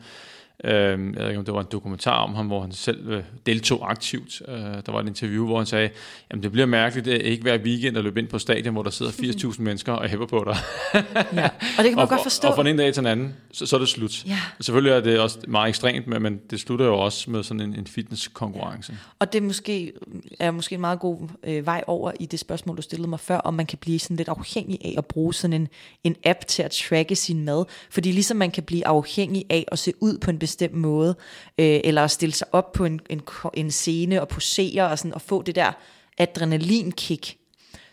Øh, 0.65 0.73
jeg 0.73 0.99
ved 0.99 1.29
ikke, 1.29 1.39
om 1.39 1.45
det 1.45 1.55
var 1.55 1.61
en 1.61 1.67
dokumentar 1.73 2.19
om 2.19 2.35
ham, 2.35 2.47
hvor 2.47 2.61
han 2.61 2.73
selv 2.73 3.09
øh, 3.09 3.23
deltog 3.47 3.91
aktivt. 3.91 4.43
Øh, 4.49 4.55
der 4.57 4.93
var 4.93 5.01
et 5.01 5.07
interview, 5.07 5.47
hvor 5.47 5.57
han 5.57 5.67
sagde, 5.67 5.91
at 6.31 6.43
det 6.43 6.53
bliver 6.53 6.67
mærkeligt 6.67 7.09
at 7.09 7.23
ikke 7.23 7.43
hver 7.43 7.59
weekend 7.59 7.97
at 7.97 8.05
løbe 8.05 8.21
ind 8.21 8.29
på 8.29 8.39
stadion, 8.39 8.75
hvor 8.75 8.83
der 8.83 8.91
sidder 8.91 9.13
80.000 9.53 9.63
mennesker 9.63 9.93
og 9.93 10.09
hæpper 10.09 10.27
på 10.27 10.45
dig. 10.47 10.57
ja. 10.95 11.45
Og 11.79 11.85
det 11.85 11.85
kan 11.85 11.95
man 11.95 11.99
og, 11.99 12.09
godt 12.09 12.23
forstå. 12.23 12.49
Og 12.49 12.55
fra 12.55 12.69
en 12.69 12.77
dag 12.77 12.95
til 12.95 13.01
en 13.01 13.07
anden, 13.07 13.35
så, 13.53 13.67
så 13.67 13.77
er 13.77 13.81
det 13.81 13.89
slut. 13.89 14.25
Ja. 14.27 14.39
Selvfølgelig 14.61 14.93
er 14.93 15.01
det 15.01 15.21
også 15.21 15.39
meget 15.49 15.69
ekstremt, 15.69 16.07
men 16.07 16.41
det 16.51 16.61
slutter 16.61 16.87
jo 16.87 16.99
også 16.99 17.31
med 17.31 17.43
sådan 17.43 17.61
en, 17.61 17.75
en 17.75 17.87
fitnesskonkurrence. 17.87 18.99
Og 19.19 19.33
det 19.33 19.43
måske, 19.43 19.93
er 20.41 20.51
måske 20.51 20.75
en 20.75 20.81
meget 20.81 21.01
god 21.01 21.29
øh, 21.45 21.67
vej 21.67 21.85
over 21.87 22.13
i 22.21 22.27
det 22.27 22.41
spørgsmål, 22.41 22.77
du 22.77 22.83
stillede 22.83 23.09
mig 23.09 23.21
før, 23.21 23.39
om 23.39 23.55
man 23.55 23.67
kan 23.67 23.79
blive 23.79 23.99
sådan 23.99 24.17
lidt 24.17 24.29
afhængig 24.29 24.79
af 24.85 24.95
at 24.99 25.07
bruge 25.07 25.35
sådan 25.35 25.53
en, 25.53 25.69
en 26.05 26.17
app 26.25 26.47
til 26.47 26.63
at 26.63 26.71
tracke 26.71 27.17
sin 27.17 27.45
mad. 27.45 27.65
Fordi 27.91 28.13
ligesom 28.13 28.37
man 28.37 28.51
kan 28.51 28.63
blive 28.63 28.87
afhængig 28.87 29.45
af 29.51 29.65
at 29.73 29.79
se 29.79 29.93
ud 30.01 30.19
på 30.19 30.31
en 30.31 30.39
bestemt 30.47 30.75
måde, 30.75 31.17
øh, 31.59 31.81
eller 31.85 32.05
at 32.05 32.11
stille 32.11 32.33
sig 32.33 32.47
op 32.53 32.73
på 32.73 32.85
en, 32.85 33.01
en, 33.11 33.23
en 33.55 33.71
scene 33.71 34.21
og 34.21 34.29
posere 34.29 34.91
og, 34.91 34.99
sådan, 34.99 35.15
og 35.15 35.23
få 35.23 35.43
det 35.43 35.55
der 35.55 35.73
adrenalinkick, 36.19 37.37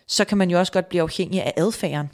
så 0.08 0.26
kan 0.26 0.38
man 0.38 0.50
jo 0.50 0.60
også 0.60 0.74
godt 0.74 0.90
blive 0.90 1.02
afhængig 1.02 1.44
af 1.44 1.54
adfærden. 1.58 2.10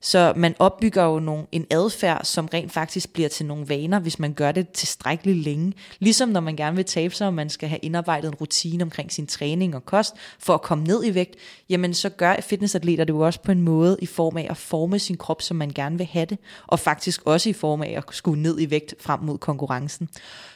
Så 0.00 0.32
man 0.36 0.54
opbygger 0.58 1.04
jo 1.04 1.18
nogle, 1.18 1.46
en 1.52 1.66
adfærd, 1.70 2.24
som 2.24 2.48
rent 2.54 2.72
faktisk 2.72 3.12
bliver 3.12 3.28
til 3.28 3.46
nogle 3.46 3.68
vaner, 3.68 3.98
hvis 3.98 4.18
man 4.18 4.32
gør 4.32 4.52
det 4.52 4.68
tilstrækkeligt 4.68 5.38
længe. 5.38 5.72
Ligesom 5.98 6.28
når 6.28 6.40
man 6.40 6.56
gerne 6.56 6.76
vil 6.76 6.84
tabe 6.84 7.14
sig, 7.14 7.26
og 7.26 7.34
man 7.34 7.50
skal 7.50 7.68
have 7.68 7.78
indarbejdet 7.82 8.28
en 8.28 8.34
rutine 8.34 8.82
omkring 8.82 9.12
sin 9.12 9.26
træning 9.26 9.74
og 9.74 9.86
kost, 9.86 10.14
for 10.38 10.54
at 10.54 10.62
komme 10.62 10.84
ned 10.84 11.04
i 11.04 11.14
vægt, 11.14 11.36
jamen 11.68 11.94
så 11.94 12.08
gør 12.08 12.36
fitnessatleter 12.40 13.04
det 13.04 13.12
jo 13.12 13.20
også 13.20 13.40
på 13.42 13.52
en 13.52 13.62
måde 13.62 13.96
i 14.02 14.06
form 14.06 14.36
af 14.36 14.46
at 14.50 14.56
forme 14.56 14.98
sin 14.98 15.16
krop, 15.16 15.42
som 15.42 15.56
man 15.56 15.70
gerne 15.70 15.98
vil 15.98 16.06
have 16.06 16.26
det, 16.26 16.38
og 16.66 16.80
faktisk 16.80 17.22
også 17.24 17.48
i 17.48 17.52
form 17.52 17.82
af 17.82 17.94
at 17.96 18.04
skulle 18.10 18.42
ned 18.42 18.60
i 18.60 18.70
vægt 18.70 18.94
frem 19.00 19.20
mod 19.20 19.38
konkurrencen. 19.38 20.08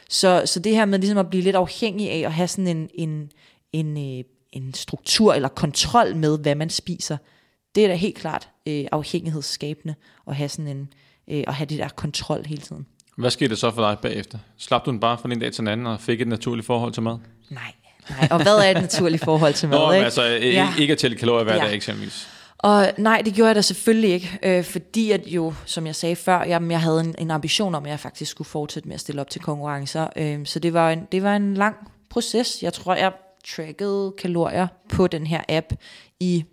Så, 0.09 0.43
så 0.45 0.59
det 0.59 0.75
her 0.75 0.85
med 0.85 0.99
ligesom 0.99 1.17
at 1.17 1.29
blive 1.29 1.43
lidt 1.43 1.55
afhængig 1.55 2.11
af 2.11 2.19
at 2.25 2.33
have 2.33 2.47
sådan 2.47 2.67
en, 2.67 2.89
en, 2.93 3.31
en, 3.73 4.17
øh, 4.19 4.23
en 4.51 4.73
struktur 4.73 5.33
eller 5.33 5.49
kontrol 5.49 6.15
med, 6.15 6.39
hvad 6.39 6.55
man 6.55 6.69
spiser, 6.69 7.17
det 7.75 7.83
er 7.83 7.87
da 7.87 7.95
helt 7.95 8.15
klart 8.15 8.49
øh, 8.67 8.85
afhængighedsskabende 8.91 9.95
at 10.27 10.35
have 10.35 10.49
sådan 10.49 10.67
en 10.67 10.93
øh, 11.27 11.43
at 11.47 11.53
have 11.53 11.65
det 11.65 11.79
der 11.79 11.89
kontrol 11.89 12.45
hele 12.45 12.61
tiden. 12.61 12.85
Hvad 13.17 13.29
skete 13.29 13.49
der 13.49 13.55
så 13.55 13.71
for 13.71 13.81
dig 13.81 13.97
bagefter? 14.01 14.37
Slap 14.57 14.85
du 14.85 14.91
den 14.91 14.99
bare 14.99 15.17
fra 15.17 15.29
en 15.31 15.39
dag 15.39 15.53
til 15.53 15.61
en 15.61 15.67
anden 15.67 15.87
og 15.87 16.01
fik 16.01 16.21
et 16.21 16.27
naturligt 16.27 16.65
forhold 16.65 16.93
til 16.93 17.03
mad? 17.03 17.17
Nej, 17.49 17.63
nej. 18.09 18.27
Og 18.31 18.43
hvad 18.43 18.55
er 18.55 18.71
et 18.71 18.81
naturligt 18.81 19.23
forhold 19.23 19.53
til 19.53 19.69
mad? 19.69 19.77
Nå, 19.77 19.91
ikke? 19.91 20.05
altså 20.05 20.23
ja. 20.23 20.73
ikke 20.79 20.91
at 20.91 20.97
tælle 20.97 21.17
kalorier 21.17 21.43
hver 21.43 21.55
ja. 21.55 21.65
dag 21.65 21.75
eksempelvis. 21.75 22.27
Og 22.57 22.91
nej, 22.97 23.21
det 23.25 23.33
gjorde 23.33 23.47
jeg 23.47 23.55
da 23.55 23.61
selvfølgelig 23.61 24.09
ikke, 24.09 24.39
øh, 24.43 24.63
fordi 24.63 25.11
at 25.11 25.27
jo, 25.27 25.53
som 25.65 25.85
jeg 25.87 25.95
sagde 25.95 26.15
før, 26.15 26.43
jamen, 26.43 26.71
jeg 26.71 26.81
havde 26.81 26.99
en, 26.99 27.15
en 27.17 27.31
ambition 27.31 27.75
om, 27.75 27.83
at 27.83 27.89
jeg 27.89 27.99
faktisk 27.99 28.31
skulle 28.31 28.47
fortsætte 28.47 28.87
med 28.87 28.95
at 28.95 29.01
stille 29.01 29.21
op 29.21 29.29
til 29.29 29.41
konkurrencer. 29.41 30.07
Øh, 30.15 30.45
så 30.45 30.59
det 30.59 30.73
var, 30.73 30.91
en, 30.91 31.07
det 31.11 31.23
var 31.23 31.35
en 31.35 31.53
lang 31.53 31.75
proces. 32.09 32.59
Jeg 32.61 32.73
tror, 32.73 32.95
jeg 32.95 33.11
trackede 33.47 34.13
kalorier 34.17 34.67
på 34.89 35.07
den 35.07 35.27
her 35.27 35.41
app 35.49 35.65
i 36.19 36.45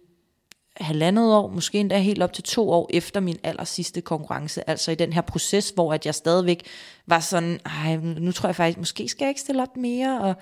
halvandet 0.81 1.35
år, 1.35 1.49
måske 1.49 1.81
endda 1.81 1.99
helt 1.99 2.23
op 2.23 2.33
til 2.33 2.45
to 2.45 2.71
år 2.71 2.91
efter 2.93 3.21
min 3.21 3.39
aller 3.43 3.65
sidste 3.65 4.01
konkurrence. 4.01 4.71
Altså 4.71 4.91
i 4.91 4.95
den 4.95 5.13
her 5.13 5.21
proces, 5.21 5.71
hvor 5.71 5.93
at 5.93 6.07
jeg 6.07 6.15
stadigvæk 6.15 6.67
var 7.07 7.21
sådan, 7.21 7.61
ej, 7.67 7.97
nu 7.97 8.33
tror 8.33 8.49
jeg 8.49 8.57
faktisk, 8.57 8.79
måske 8.79 9.09
skal 9.09 9.25
jeg 9.25 9.31
ikke 9.31 9.41
stille 9.41 9.63
op 9.63 9.77
mere. 9.77 10.21
Og 10.21 10.35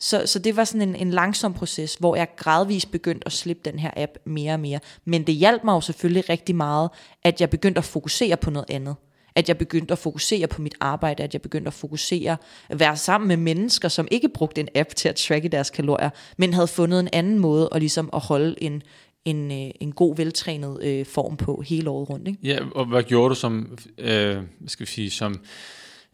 så, 0.00 0.22
så 0.26 0.38
det 0.38 0.56
var 0.56 0.64
sådan 0.64 0.88
en, 0.88 0.96
en 0.96 1.10
langsom 1.10 1.54
proces, 1.54 1.94
hvor 1.94 2.16
jeg 2.16 2.28
gradvist 2.36 2.90
begyndte 2.90 3.26
at 3.26 3.32
slippe 3.32 3.70
den 3.70 3.78
her 3.78 3.90
app 3.96 4.12
mere 4.24 4.52
og 4.52 4.60
mere. 4.60 4.80
Men 5.04 5.26
det 5.26 5.34
hjalp 5.34 5.64
mig 5.64 5.74
jo 5.74 5.80
selvfølgelig 5.80 6.28
rigtig 6.28 6.56
meget, 6.56 6.90
at 7.22 7.40
jeg 7.40 7.50
begyndte 7.50 7.78
at 7.78 7.84
fokusere 7.84 8.36
på 8.36 8.50
noget 8.50 8.70
andet 8.70 8.96
at 9.34 9.48
jeg 9.48 9.58
begyndte 9.58 9.92
at 9.92 9.98
fokusere 9.98 10.46
på 10.46 10.62
mit 10.62 10.74
arbejde, 10.80 11.22
at 11.22 11.32
jeg 11.32 11.42
begyndte 11.42 11.68
at 11.68 11.74
fokusere, 11.74 12.36
at 12.68 12.80
være 12.80 12.96
sammen 12.96 13.28
med 13.28 13.36
mennesker, 13.36 13.88
som 13.88 14.08
ikke 14.10 14.28
brugte 14.28 14.60
en 14.60 14.68
app 14.74 14.94
til 14.94 15.08
at 15.08 15.16
tracke 15.16 15.48
deres 15.48 15.70
kalorier, 15.70 16.10
men 16.36 16.54
havde 16.54 16.66
fundet 16.66 17.00
en 17.00 17.08
anden 17.12 17.38
måde 17.38 17.68
at, 17.72 17.80
ligesom 17.80 18.10
at 18.12 18.20
holde 18.20 18.62
en, 18.62 18.82
en, 19.24 19.52
øh, 19.52 19.70
en 19.80 19.92
god, 19.92 20.16
veltrænet 20.16 20.82
øh, 20.82 21.06
form 21.06 21.36
på 21.36 21.62
hele 21.66 21.90
året 21.90 22.10
rundt. 22.10 22.28
Ikke? 22.28 22.38
Ja, 22.42 22.58
og 22.74 22.86
hvad 22.86 23.02
gjorde 23.02 23.28
du 23.28 23.34
som, 23.34 23.78
øh, 23.98 24.36
skal 24.66 24.86
vi 24.86 24.90
sige, 24.90 25.10
som 25.10 25.40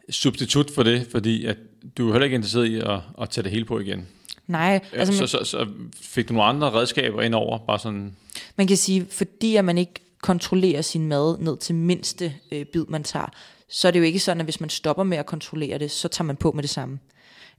substitut 0.09 0.71
for 0.71 0.83
det? 0.83 1.07
Fordi 1.11 1.45
at 1.45 1.57
du 1.97 2.07
er 2.07 2.11
heller 2.11 2.25
ikke 2.25 2.35
interesseret 2.35 2.65
i 2.65 2.75
at, 2.75 2.99
at 3.21 3.29
tage 3.29 3.43
det 3.43 3.51
hele 3.51 3.65
på 3.65 3.79
igen. 3.79 4.07
Nej. 4.47 4.79
Altså, 4.93 5.17
så, 5.17 5.27
så, 5.27 5.43
så 5.43 5.67
fik 6.01 6.29
du 6.29 6.33
nogle 6.33 6.49
andre 6.49 6.71
redskaber 6.71 7.21
ind 7.21 7.35
over? 7.35 7.57
Bare 7.57 7.79
sådan... 7.79 8.15
Man 8.55 8.67
kan 8.67 8.77
sige, 8.77 9.07
fordi 9.11 9.55
at 9.55 9.65
man 9.65 9.77
ikke 9.77 9.93
kontrollerer 10.21 10.81
sin 10.81 11.07
mad 11.07 11.37
ned 11.37 11.57
til 11.57 11.75
mindste 11.75 12.33
øh, 12.51 12.65
bid, 12.65 12.85
man 12.89 13.03
tager, 13.03 13.31
så 13.69 13.87
er 13.87 13.91
det 13.91 13.99
jo 13.99 14.03
ikke 14.03 14.19
sådan, 14.19 14.41
at 14.41 14.45
hvis 14.45 14.59
man 14.59 14.69
stopper 14.69 15.03
med 15.03 15.17
at 15.17 15.25
kontrollere 15.25 15.77
det, 15.77 15.91
så 15.91 16.07
tager 16.07 16.25
man 16.25 16.35
på 16.35 16.51
med 16.51 16.63
det 16.63 16.69
samme. 16.69 16.99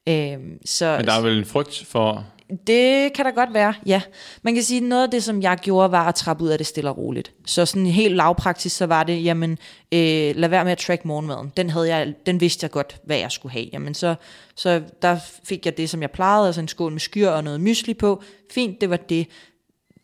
Øh, 0.09 0.39
så, 0.65 0.97
Men 0.97 1.07
der 1.07 1.13
er 1.13 1.21
vel 1.21 1.39
en 1.39 1.45
frygt 1.45 1.85
for... 1.87 2.27
Det 2.67 3.13
kan 3.13 3.25
der 3.25 3.31
godt 3.31 3.55
være, 3.55 3.75
ja. 3.87 4.03
Man 4.43 4.55
kan 4.55 4.63
sige, 4.63 4.81
at 4.81 4.83
noget 4.83 5.03
af 5.03 5.11
det, 5.11 5.25
som 5.25 5.43
jeg 5.43 5.59
gjorde, 5.63 5.93
var 5.93 6.09
at 6.09 6.15
trappe 6.15 6.45
ud 6.45 6.49
af 6.49 6.59
det 6.59 6.67
stille 6.67 6.91
og 6.91 6.99
roligt. 6.99 7.33
Så 7.47 7.67
sådan 7.67 7.87
helt 7.87 8.17
lavpraktisk, 8.17 8.77
så 8.77 8.87
var 8.87 9.05
det, 9.05 9.25
jamen, 9.25 9.51
øh, 9.93 10.37
lad 10.37 10.49
være 10.49 10.65
med 10.65 10.73
at 10.73 10.79
track 10.79 11.05
morgenmaden. 11.05 11.53
Den, 11.57 11.71
havde 11.71 11.97
jeg, 11.97 12.15
den 12.27 12.41
vidste 12.41 12.65
jeg 12.65 12.71
godt, 12.71 12.97
hvad 13.05 13.19
jeg 13.19 13.31
skulle 13.33 13.53
have. 13.53 13.67
Jamen, 13.73 13.95
så, 13.95 14.15
så 14.55 14.83
der 15.03 15.19
fik 15.45 15.67
jeg 15.67 15.77
det, 15.77 15.91
som 15.91 16.03
jeg 16.03 16.11
plejede, 16.11 16.47
altså 16.47 16.61
en 16.61 16.69
skål 16.69 16.93
med 16.93 17.01
skyr 17.01 17.29
og 17.29 17.45
noget 17.45 17.61
mysli 17.61 17.95
på. 17.95 18.23
Fint, 18.51 18.81
det 18.81 18.91
var 18.91 18.97
det 18.97 19.27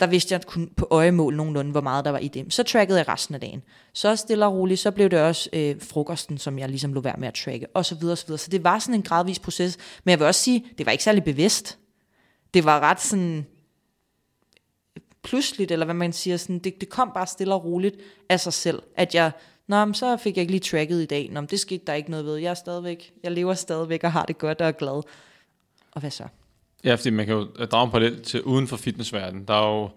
der 0.00 0.06
vidste 0.06 0.32
jeg 0.34 0.46
kun 0.46 0.70
på 0.76 0.88
øjemål 0.90 1.36
nogenlunde, 1.36 1.70
hvor 1.70 1.80
meget 1.80 2.04
der 2.04 2.10
var 2.10 2.18
i 2.18 2.28
det. 2.28 2.54
Så 2.54 2.62
trackede 2.62 2.98
jeg 2.98 3.08
resten 3.08 3.34
af 3.34 3.40
dagen. 3.40 3.62
Så 3.92 4.16
stille 4.16 4.46
og 4.46 4.52
roligt, 4.52 4.80
så 4.80 4.90
blev 4.90 5.10
det 5.10 5.20
også 5.20 5.50
øh, 5.52 5.76
frokosten, 5.80 6.38
som 6.38 6.58
jeg 6.58 6.68
ligesom 6.68 6.92
lå 6.92 7.00
værd 7.00 7.18
med 7.18 7.28
at 7.28 7.34
tracke, 7.34 7.66
og 7.74 7.84
så 7.84 7.94
videre, 7.94 8.12
og 8.12 8.18
så 8.18 8.26
videre. 8.26 8.38
Så 8.38 8.50
det 8.50 8.64
var 8.64 8.78
sådan 8.78 8.94
en 8.94 9.02
gradvis 9.02 9.38
proces. 9.38 9.78
Men 10.04 10.10
jeg 10.10 10.18
vil 10.18 10.26
også 10.26 10.40
sige, 10.40 10.64
det 10.78 10.86
var 10.86 10.92
ikke 10.92 11.04
særlig 11.04 11.24
bevidst. 11.24 11.78
Det 12.56 12.64
var 12.64 12.80
ret 12.80 13.00
sådan 13.00 13.46
pludseligt, 15.22 15.70
eller 15.70 15.84
hvad 15.84 15.94
man 15.94 16.12
siger, 16.12 16.36
sådan, 16.36 16.58
det, 16.58 16.80
det 16.80 16.88
kom 16.88 17.10
bare 17.14 17.26
stille 17.26 17.54
og 17.54 17.64
roligt 17.64 17.96
af 18.28 18.40
sig 18.40 18.52
selv, 18.52 18.82
at 18.94 19.14
jeg, 19.14 19.32
nå, 19.66 19.92
så 19.92 20.16
fik 20.16 20.36
jeg 20.36 20.40
ikke 20.40 20.52
lige 20.52 20.60
tracket 20.60 21.02
i 21.02 21.06
dag, 21.06 21.28
nå, 21.32 21.40
det 21.40 21.60
skete 21.60 21.84
der 21.86 21.94
ikke 21.94 22.10
noget 22.10 22.26
ved, 22.26 22.36
jeg 22.36 22.50
er 22.50 22.54
stadigvæk, 22.54 23.12
jeg 23.22 23.32
lever 23.32 23.54
stadigvæk 23.54 24.04
og 24.04 24.12
har 24.12 24.24
det 24.24 24.38
godt 24.38 24.60
og 24.60 24.68
er 24.68 24.72
glad. 24.72 25.02
Og 25.92 26.00
hvad 26.00 26.10
så? 26.10 26.24
Ja, 26.84 26.94
fordi 26.94 27.10
man 27.10 27.26
kan 27.26 27.34
jo 27.34 27.44
drage 27.44 27.84
en 27.84 27.90
parallel 27.90 28.22
til 28.22 28.42
uden 28.42 28.68
for 28.68 28.76
fitnessverdenen. 28.76 29.44
Der 29.44 29.54
er 29.54 29.80
jo 29.80 29.90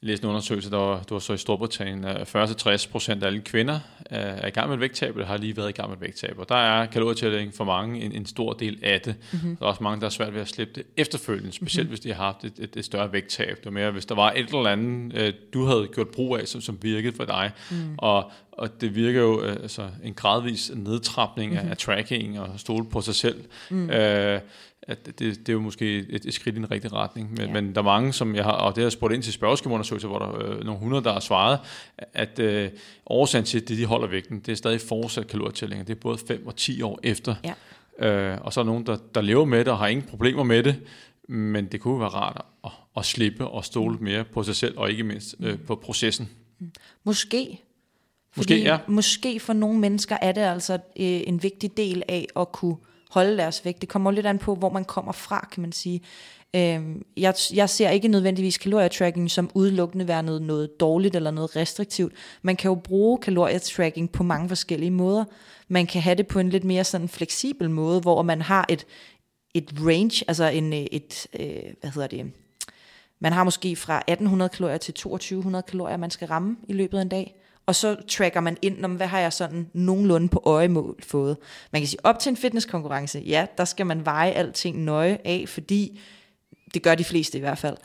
læst 0.00 0.22
en 0.22 0.28
undersøgelse, 0.28 0.70
der 0.70 0.76
var, 0.76 1.02
du 1.02 1.14
var 1.14 1.18
så 1.18 1.32
i 1.32 1.36
Storbritannien, 1.36 2.04
at 2.04 2.36
40-60 2.36 2.90
procent 2.90 3.22
af 3.22 3.26
alle 3.26 3.40
kvinder 3.40 3.80
er 4.10 4.46
i 4.46 4.50
gang 4.50 4.68
med 4.68 4.76
et 4.76 4.80
vægttab, 4.80 5.14
eller 5.14 5.26
har 5.26 5.36
lige 5.36 5.56
været 5.56 5.68
i 5.68 5.72
gang 5.72 5.88
med 5.88 5.96
et 5.96 6.00
vægttab. 6.00 6.38
Og 6.38 6.48
der 6.48 6.54
er 6.54 6.86
kalorietælling 6.86 7.54
for 7.54 7.64
mange 7.64 8.00
en, 8.00 8.12
en 8.12 8.26
stor 8.26 8.52
del 8.52 8.78
af 8.82 9.00
det. 9.00 9.14
Mm-hmm. 9.32 9.56
Der 9.56 9.64
er 9.64 9.68
også 9.68 9.82
mange, 9.82 10.00
der 10.00 10.06
er 10.06 10.10
svært 10.10 10.34
ved 10.34 10.40
at 10.40 10.48
slippe 10.48 10.72
det 10.74 10.82
efterfølgende, 10.96 11.52
specielt 11.52 11.84
mm-hmm. 11.84 11.90
hvis 11.90 12.00
de 12.00 12.12
har 12.12 12.24
haft 12.24 12.44
et, 12.44 12.52
et, 12.58 12.76
et 12.76 12.84
større 12.84 13.12
vægttab. 13.12 13.56
Det 13.56 13.64
var 13.64 13.70
mere, 13.70 13.90
hvis 13.90 14.06
der 14.06 14.14
var 14.14 14.32
et 14.32 14.46
eller 14.46 14.66
andet, 14.66 15.18
øh, 15.22 15.32
du 15.54 15.64
havde 15.64 15.88
gjort 15.94 16.08
brug 16.08 16.38
af, 16.38 16.48
som, 16.48 16.60
som 16.60 16.78
virkede 16.82 17.16
for 17.16 17.24
dig. 17.24 17.50
Mm. 17.70 17.76
Og, 17.96 18.30
og 18.52 18.80
det 18.80 18.94
virker 18.94 19.20
jo 19.20 19.42
øh, 19.42 19.52
altså, 19.52 19.88
en 20.04 20.14
gradvis 20.14 20.70
nedtrapning 20.74 21.52
mm-hmm. 21.52 21.66
af, 21.66 21.70
af 21.70 21.76
tracking 21.76 22.40
og 22.40 22.60
stole 22.60 22.86
på 22.90 23.00
sig 23.00 23.14
selv. 23.14 23.44
Mm. 23.70 23.90
Øh, 23.90 24.40
at 24.88 25.06
det, 25.06 25.18
det 25.18 25.48
er 25.48 25.52
jo 25.52 25.60
måske 25.60 25.98
et, 25.98 26.24
et 26.24 26.34
skridt 26.34 26.56
i 26.56 26.58
den 26.58 26.70
rigtige 26.70 26.92
retning. 26.92 27.30
Men, 27.30 27.46
ja. 27.46 27.52
men 27.52 27.74
der 27.74 27.80
er 27.80 27.84
mange, 27.84 28.12
som 28.12 28.34
jeg 28.34 28.44
har, 28.44 28.52
og 28.52 28.74
det 28.74 28.82
har 28.82 28.84
jeg 28.84 28.92
spurgt 28.92 29.14
ind 29.14 29.22
til 29.22 29.32
spørgeskemaundersøgelser, 29.32 30.08
hvor 30.08 30.18
der 30.18 30.26
er 30.26 30.50
øh, 30.50 30.64
nogle 30.64 30.80
hundrede, 30.80 31.04
der 31.04 31.12
har 31.12 31.20
svaret, 31.20 31.58
at 31.98 32.38
øh, 32.38 32.70
årsagen 33.06 33.44
til, 33.44 33.60
at 33.60 33.68
de 33.68 33.84
holder 33.84 34.08
vægten, 34.08 34.40
det 34.40 34.52
er 34.52 34.56
stadig 34.56 34.80
fortsat 34.80 35.26
kalorietællinger. 35.26 35.84
Det 35.84 35.96
er 35.96 36.00
både 36.00 36.18
5 36.28 36.46
og 36.46 36.56
10 36.56 36.82
år 36.82 37.00
efter. 37.02 37.34
Ja. 37.44 37.54
Øh, 38.08 38.38
og 38.40 38.52
så 38.52 38.60
er 38.60 38.64
der 38.64 38.70
nogen, 38.70 38.86
der, 38.86 38.96
der 39.14 39.20
lever 39.20 39.44
med 39.44 39.58
det 39.58 39.68
og 39.68 39.78
har 39.78 39.86
ingen 39.86 40.06
problemer 40.06 40.42
med 40.42 40.62
det, 40.62 40.76
men 41.28 41.66
det 41.66 41.80
kunne 41.80 42.00
være 42.00 42.08
rart 42.08 42.44
at, 42.64 42.70
at 42.96 43.04
slippe 43.04 43.46
og 43.46 43.64
stole 43.64 43.96
mm. 43.96 44.04
mere 44.04 44.24
på 44.24 44.42
sig 44.42 44.56
selv, 44.56 44.78
og 44.78 44.90
ikke 44.90 45.02
mindst 45.04 45.34
øh, 45.40 45.58
på 45.58 45.74
processen. 45.74 46.28
Mm. 46.58 46.72
Måske. 47.04 47.60
Måske, 48.36 48.62
ja. 48.62 48.78
Måske 48.86 49.40
for 49.40 49.52
nogle 49.52 49.78
mennesker 49.78 50.16
er 50.22 50.32
det 50.32 50.40
altså 50.40 50.74
øh, 50.74 50.80
en 51.26 51.42
vigtig 51.42 51.76
del 51.76 52.02
af 52.08 52.26
at 52.36 52.52
kunne 52.52 52.76
holde 53.10 53.36
deres 53.36 53.64
vægt. 53.64 53.80
Det 53.80 53.88
kommer 53.88 54.10
lidt 54.10 54.26
an 54.26 54.38
på, 54.38 54.54
hvor 54.54 54.70
man 54.70 54.84
kommer 54.84 55.12
fra, 55.12 55.48
kan 55.52 55.60
man 55.60 55.72
sige. 55.72 56.00
Øhm, 56.56 57.02
jeg, 57.16 57.34
jeg 57.54 57.70
ser 57.70 57.90
ikke 57.90 58.08
nødvendigvis 58.08 58.58
kalorietracking 58.58 59.30
som 59.30 59.50
udelukkende 59.54 60.08
være 60.08 60.22
noget, 60.22 60.42
noget 60.42 60.80
dårligt 60.80 61.16
eller 61.16 61.30
noget 61.30 61.56
restriktivt. 61.56 62.12
Man 62.42 62.56
kan 62.56 62.68
jo 62.68 62.74
bruge 62.74 63.18
kalorietracking 63.18 64.12
på 64.12 64.22
mange 64.22 64.48
forskellige 64.48 64.90
måder. 64.90 65.24
Man 65.68 65.86
kan 65.86 66.02
have 66.02 66.14
det 66.14 66.26
på 66.26 66.38
en 66.38 66.50
lidt 66.50 66.64
mere 66.64 66.84
sådan 66.84 67.08
fleksibel 67.08 67.70
måde, 67.70 68.00
hvor 68.00 68.22
man 68.22 68.42
har 68.42 68.66
et, 68.68 68.86
et 69.54 69.72
range, 69.80 70.24
altså 70.28 70.44
en, 70.44 70.72
øh, 70.72 70.78
et, 70.78 71.26
øh, 71.40 71.72
hvad 71.80 71.90
hedder 71.90 72.08
det, 72.08 72.32
man 73.20 73.32
har 73.32 73.44
måske 73.44 73.76
fra 73.76 74.02
1800 74.06 74.48
kalorier 74.48 74.78
til 74.78 74.94
2200 74.94 75.62
kalorier, 75.62 75.96
man 75.96 76.10
skal 76.10 76.28
ramme 76.28 76.56
i 76.68 76.72
løbet 76.72 76.98
af 76.98 77.02
en 77.02 77.08
dag. 77.08 77.34
Og 77.68 77.74
så 77.74 77.96
tracker 78.08 78.40
man 78.40 78.56
ind, 78.62 78.84
om 78.84 78.94
hvad 78.94 79.06
har 79.06 79.20
jeg 79.20 79.32
sådan 79.32 79.70
nogenlunde 79.72 80.28
på 80.28 80.42
øjemål 80.44 80.96
fået. 81.02 81.36
Man 81.72 81.82
kan 81.82 81.86
sige, 81.86 82.04
op 82.04 82.18
til 82.18 82.30
en 82.30 82.36
fitnesskonkurrence, 82.36 83.22
ja, 83.26 83.46
der 83.58 83.64
skal 83.64 83.86
man 83.86 84.04
veje 84.04 84.30
alting 84.30 84.84
nøje 84.84 85.18
af, 85.24 85.44
fordi 85.48 86.00
det 86.74 86.82
gør 86.82 86.94
de 86.94 87.04
fleste 87.04 87.38
i 87.38 87.40
hvert 87.40 87.58
fald. 87.58 87.76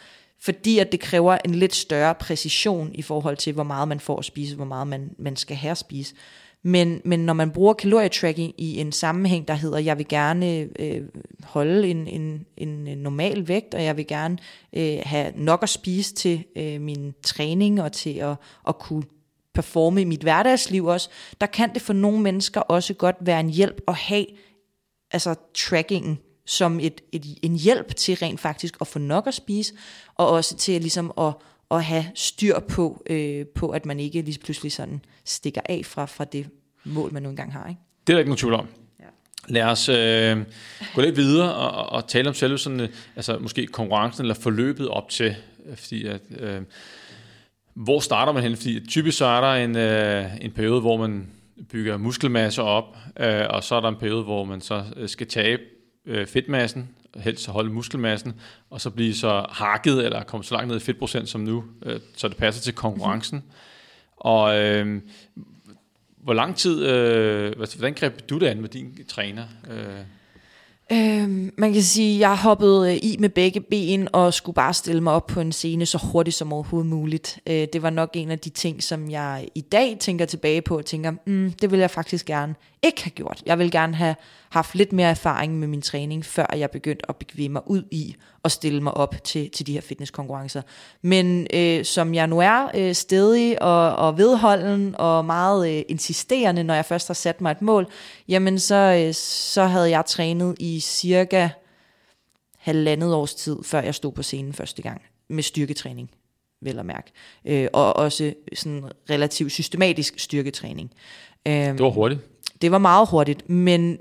Fordi 0.42 0.80
at 0.80 0.92
det 0.92 1.00
kræver 1.00 1.38
en 1.46 1.56
lidt 1.56 1.76
større 1.76 2.16
præcision 2.16 2.92
i 2.94 3.02
forhold 3.02 3.38
til, 3.38 3.54
hvor 3.54 3.64
meget 3.64 3.88
man 3.88 4.00
får 4.00 4.20
at 4.20 4.26
spise, 4.26 4.56
hvor 4.56 4.66
meget 4.66 4.88
man, 4.88 5.16
man 5.18 5.36
skal 5.36 5.58
have 5.58 5.72
at 5.72 5.78
spise. 5.78 6.16
Men, 6.62 7.02
men 7.06 7.20
når 7.20 7.34
man 7.34 7.52
bruger 7.52 7.74
kalorietracking 7.74 8.54
i 8.58 8.80
en 8.80 8.92
sammenhæng, 8.92 9.48
der 9.48 9.54
hedder, 9.54 9.80
jeg 9.80 9.98
vil 9.98 10.08
gerne 10.08 10.70
øh, 10.80 11.02
holde 11.44 11.88
en, 11.88 12.08
en, 12.08 12.46
en 12.58 12.88
øh, 12.88 12.96
normal 12.96 13.48
vægt, 13.48 13.74
og 13.74 13.84
jeg 13.84 13.98
vil 13.98 14.08
gerne 14.08 14.38
øh, 14.74 15.00
have 15.04 15.32
nok 15.36 15.64
at 15.64 15.70
spise 15.70 16.14
til 16.14 16.44
øh, 16.56 16.82
min 16.82 17.14
træning 17.24 17.82
og 17.82 17.92
til 17.92 18.14
at, 18.14 18.36
at 18.68 18.80
kunne 18.80 19.04
performe 19.54 20.02
i 20.02 20.04
mit 20.04 20.22
hverdagsliv 20.22 20.86
også, 20.86 21.10
der 21.42 21.48
kan 21.48 21.74
det 21.74 21.82
for 21.82 21.94
nogle 21.94 22.22
mennesker 22.22 22.62
også 22.62 22.94
godt 22.94 23.16
være 23.20 23.40
en 23.40 23.50
hjælp 23.50 23.82
at 23.88 23.96
have 23.96 24.26
altså 25.12 25.36
trackingen 25.54 26.20
som 26.46 26.80
et, 26.80 27.02
et, 27.12 27.26
en 27.42 27.56
hjælp 27.56 27.96
til 27.96 28.16
rent 28.16 28.40
faktisk 28.40 28.78
at 28.82 28.88
få 28.88 29.00
nok 29.00 29.28
at 29.28 29.34
spise, 29.34 29.74
og 30.16 30.30
også 30.30 30.58
til 30.58 30.82
ligesom 30.82 31.12
at, 31.18 31.34
at 31.72 31.84
have 31.84 32.06
styr 32.16 32.60
på, 32.60 33.04
øh, 33.10 33.46
på, 33.46 33.70
at 33.70 33.86
man 33.86 34.00
ikke 34.00 34.22
lige 34.22 34.40
pludselig 34.40 34.72
sådan 34.72 35.02
stikker 35.26 35.62
af 35.66 35.82
fra, 35.86 36.06
fra 36.06 36.26
det 36.26 36.48
mål, 36.84 37.14
man 37.14 37.24
nu 37.24 37.30
engang 37.30 37.54
har. 37.54 37.70
Ikke? 37.70 37.82
Det 38.08 38.14
er 38.14 38.16
der 38.16 38.20
ikke 38.20 38.30
nogen 38.30 38.38
tvivl 38.38 38.54
om. 38.54 38.68
Ja. 39.00 39.06
Lad 39.48 39.64
os 39.64 39.90
øh, 39.90 40.38
gå 40.96 41.02
lidt 41.02 41.16
videre 41.16 41.54
og, 41.54 41.90
og 41.90 42.08
tale 42.08 42.30
om 42.30 42.36
selve 42.36 42.58
sådan, 42.58 42.80
øh, 42.80 42.90
altså 43.16 43.38
måske 43.40 43.68
konkurrencen 43.68 44.24
eller 44.24 44.36
forløbet 44.36 44.88
op 44.88 45.10
til, 45.10 45.36
fordi 45.76 46.06
at, 46.06 46.22
øh, 46.40 46.62
hvor 47.74 48.00
starter 48.00 48.34
man 48.34 48.44
hen? 48.44 48.56
Fordi 48.56 48.88
typisk 48.88 49.18
så 49.18 49.26
er 49.26 49.42
der 49.42 49.64
en, 49.64 49.78
øh, 49.78 50.26
en 50.42 50.52
periode, 50.52 50.82
hvor 50.82 50.98
man 50.98 51.28
bygger 51.72 51.98
muskelmasse 51.98 52.62
op, 52.62 52.98
øh, 53.20 53.46
og 53.50 53.64
så 53.64 53.76
er 53.76 53.82
der 53.82 53.90
en 53.90 53.96
periode, 53.96 54.24
hvor 54.24 54.44
man 54.44 54.62
så 54.62 54.84
øh, 54.96 55.10
skal 55.10 55.28
tabe 55.28 55.62
øh, 56.06 56.28
fedtmassen, 56.28 56.90
helst 57.16 57.48
holde 57.48 57.74
muskelmassen, 57.74 58.34
og 58.70 58.82
så 58.82 58.90
blive 58.90 59.14
så 59.14 59.46
hakket, 59.50 60.06
eller 60.06 60.24
komme 60.24 60.44
så 60.44 60.56
langt 60.56 60.68
ned 60.68 60.78
i 60.78 60.80
fedtprocent 60.80 61.30
som 61.30 61.42
nu, 61.42 61.64
øh, 61.86 62.00
så 62.16 62.28
det 62.28 62.38
passer 62.38 62.62
til 62.62 62.74
konkurrencen. 62.74 63.38
Mm. 63.38 63.52
Og 64.18 64.60
øh, 64.60 65.02
hvor 66.18 66.34
lang 66.34 66.56
tid, 66.56 66.86
øh, 66.86 67.56
hvordan 67.56 67.94
greb 67.94 68.30
du 68.30 68.38
det 68.38 68.48
an 68.48 68.62
med 68.62 68.70
din 68.70 69.06
træner? 69.08 69.44
Øh? 69.72 70.00
Øhm, 70.92 71.54
man 71.58 71.74
kan 71.74 71.82
sige, 71.82 72.16
at 72.16 72.20
jeg 72.20 72.38
hoppede 72.38 72.92
øh, 72.92 73.00
i 73.04 73.18
med 73.20 73.30
begge 73.30 73.60
ben 73.62 74.08
og 74.14 74.34
skulle 74.34 74.54
bare 74.54 74.74
stille 74.74 75.02
mig 75.02 75.14
op 75.14 75.28
på 75.28 75.40
en 75.40 75.52
scene 75.52 75.86
så 75.86 75.98
hurtigt 75.98 76.36
som 76.36 76.54
overhovedet 76.54 76.90
muligt. 76.90 77.40
Øh, 77.48 77.68
det 77.74 77.82
var 77.82 77.90
nok 77.90 78.10
en 78.14 78.32
af 78.32 78.40
de 78.40 78.50
ting, 78.50 78.84
som 78.84 79.12
jeg 79.12 79.48
i 79.56 79.62
dag 79.62 79.98
tænker 80.00 80.26
tilbage 80.26 80.62
på 80.62 80.78
og 80.78 80.86
tænker, 80.86 81.12
mm, 81.26 81.54
det 81.62 81.72
vil 81.72 81.80
jeg 81.80 81.92
faktisk 81.92 82.26
gerne 82.26 82.56
ikke 82.84 83.04
have 83.04 83.12
gjort. 83.12 83.44
Jeg 83.46 83.60
vil 83.60 83.72
gerne 83.72 83.96
have 83.96 84.16
haft 84.50 84.76
lidt 84.76 84.94
mere 84.94 85.10
erfaring 85.10 85.60
med 85.60 85.68
min 85.68 85.82
træning, 85.82 86.26
før 86.26 86.46
jeg 86.58 86.72
begyndte 86.72 87.10
at 87.10 87.16
bevæge 87.16 87.50
mig 87.50 87.62
ud 87.66 87.84
i 87.92 88.16
og 88.44 88.52
stille 88.52 88.82
mig 88.82 88.94
op 88.94 89.16
til, 89.24 89.50
til 89.50 89.68
de 89.68 89.74
her 89.74 89.82
fitnesskonkurrencer. 89.82 90.62
Men 91.02 91.48
øh, 91.54 91.86
som 91.86 92.14
jeg 92.14 92.28
nu 92.28 92.40
er 92.40 92.68
øh, 92.76 92.96
stedig 92.96 93.62
og, 93.62 93.96
og 93.96 94.18
vedholden 94.18 94.96
og 94.98 95.26
meget 95.26 95.78
øh, 95.78 95.84
insisterende, 95.90 96.64
når 96.64 96.74
jeg 96.74 96.86
først 96.86 97.08
har 97.08 97.14
sat 97.14 97.42
mig 97.42 97.52
et 97.52 97.62
mål, 97.62 97.88
jamen 98.28 98.60
så, 98.60 98.76
øh, 98.76 99.14
så 99.14 99.64
havde 99.64 99.90
jeg 99.90 100.06
trænet 100.06 100.56
i 100.60 100.73
cirka 100.80 101.50
halvandet 102.58 103.14
års 103.14 103.36
tid, 103.36 103.64
før 103.64 103.82
jeg 103.82 103.96
stod 103.96 104.12
på 104.12 104.24
scenen 104.24 104.54
første 104.54 104.82
gang 104.82 105.02
med 105.28 105.44
styrketræning 105.44 106.12
vel 106.64 106.80
at 106.80 106.86
mærke. 106.86 107.12
Øh, 107.46 107.68
og 107.74 107.96
også 107.96 108.34
sådan 108.54 108.84
relativt 109.10 109.52
systematisk 109.52 110.20
styrketræning. 110.20 110.92
Øh, 111.48 111.54
det 111.54 111.80
var 111.80 111.90
hurtigt. 111.90 112.22
Det 112.62 112.72
var 112.72 112.78
meget 112.78 113.10
hurtigt, 113.10 113.50
men 113.50 113.98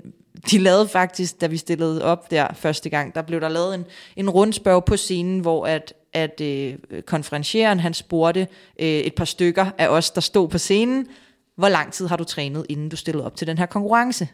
de 0.51 0.57
lavede 0.57 0.87
faktisk, 0.87 1.41
da 1.41 1.47
vi 1.47 1.57
stillede 1.57 2.03
op 2.03 2.31
der 2.31 2.47
første 2.53 2.89
gang, 2.89 3.15
der 3.15 3.21
blev 3.21 3.41
der 3.41 3.49
lavet 3.49 3.75
en, 3.75 3.85
en 4.15 4.29
rundspørg 4.29 4.85
på 4.85 4.97
scenen, 4.97 5.39
hvor 5.39 5.65
at, 5.65 5.93
at 6.13 6.41
øh, 6.41 6.75
konferencieren, 7.05 7.79
han 7.79 7.93
spurgte 7.93 8.47
øh, 8.79 8.87
et 8.87 9.15
par 9.15 9.25
stykker 9.25 9.65
af 9.77 9.87
os, 9.87 10.11
der 10.11 10.21
stod 10.21 10.47
på 10.47 10.57
scenen, 10.57 11.07
hvor 11.55 11.69
lang 11.69 11.93
tid 11.93 12.07
har 12.07 12.15
du 12.15 12.23
trænet, 12.23 12.65
inden 12.69 12.89
du 12.89 12.95
stillede 12.95 13.25
op 13.25 13.35
til 13.35 13.47
den 13.47 13.57
her 13.57 13.65
konkurrence? 13.65 14.27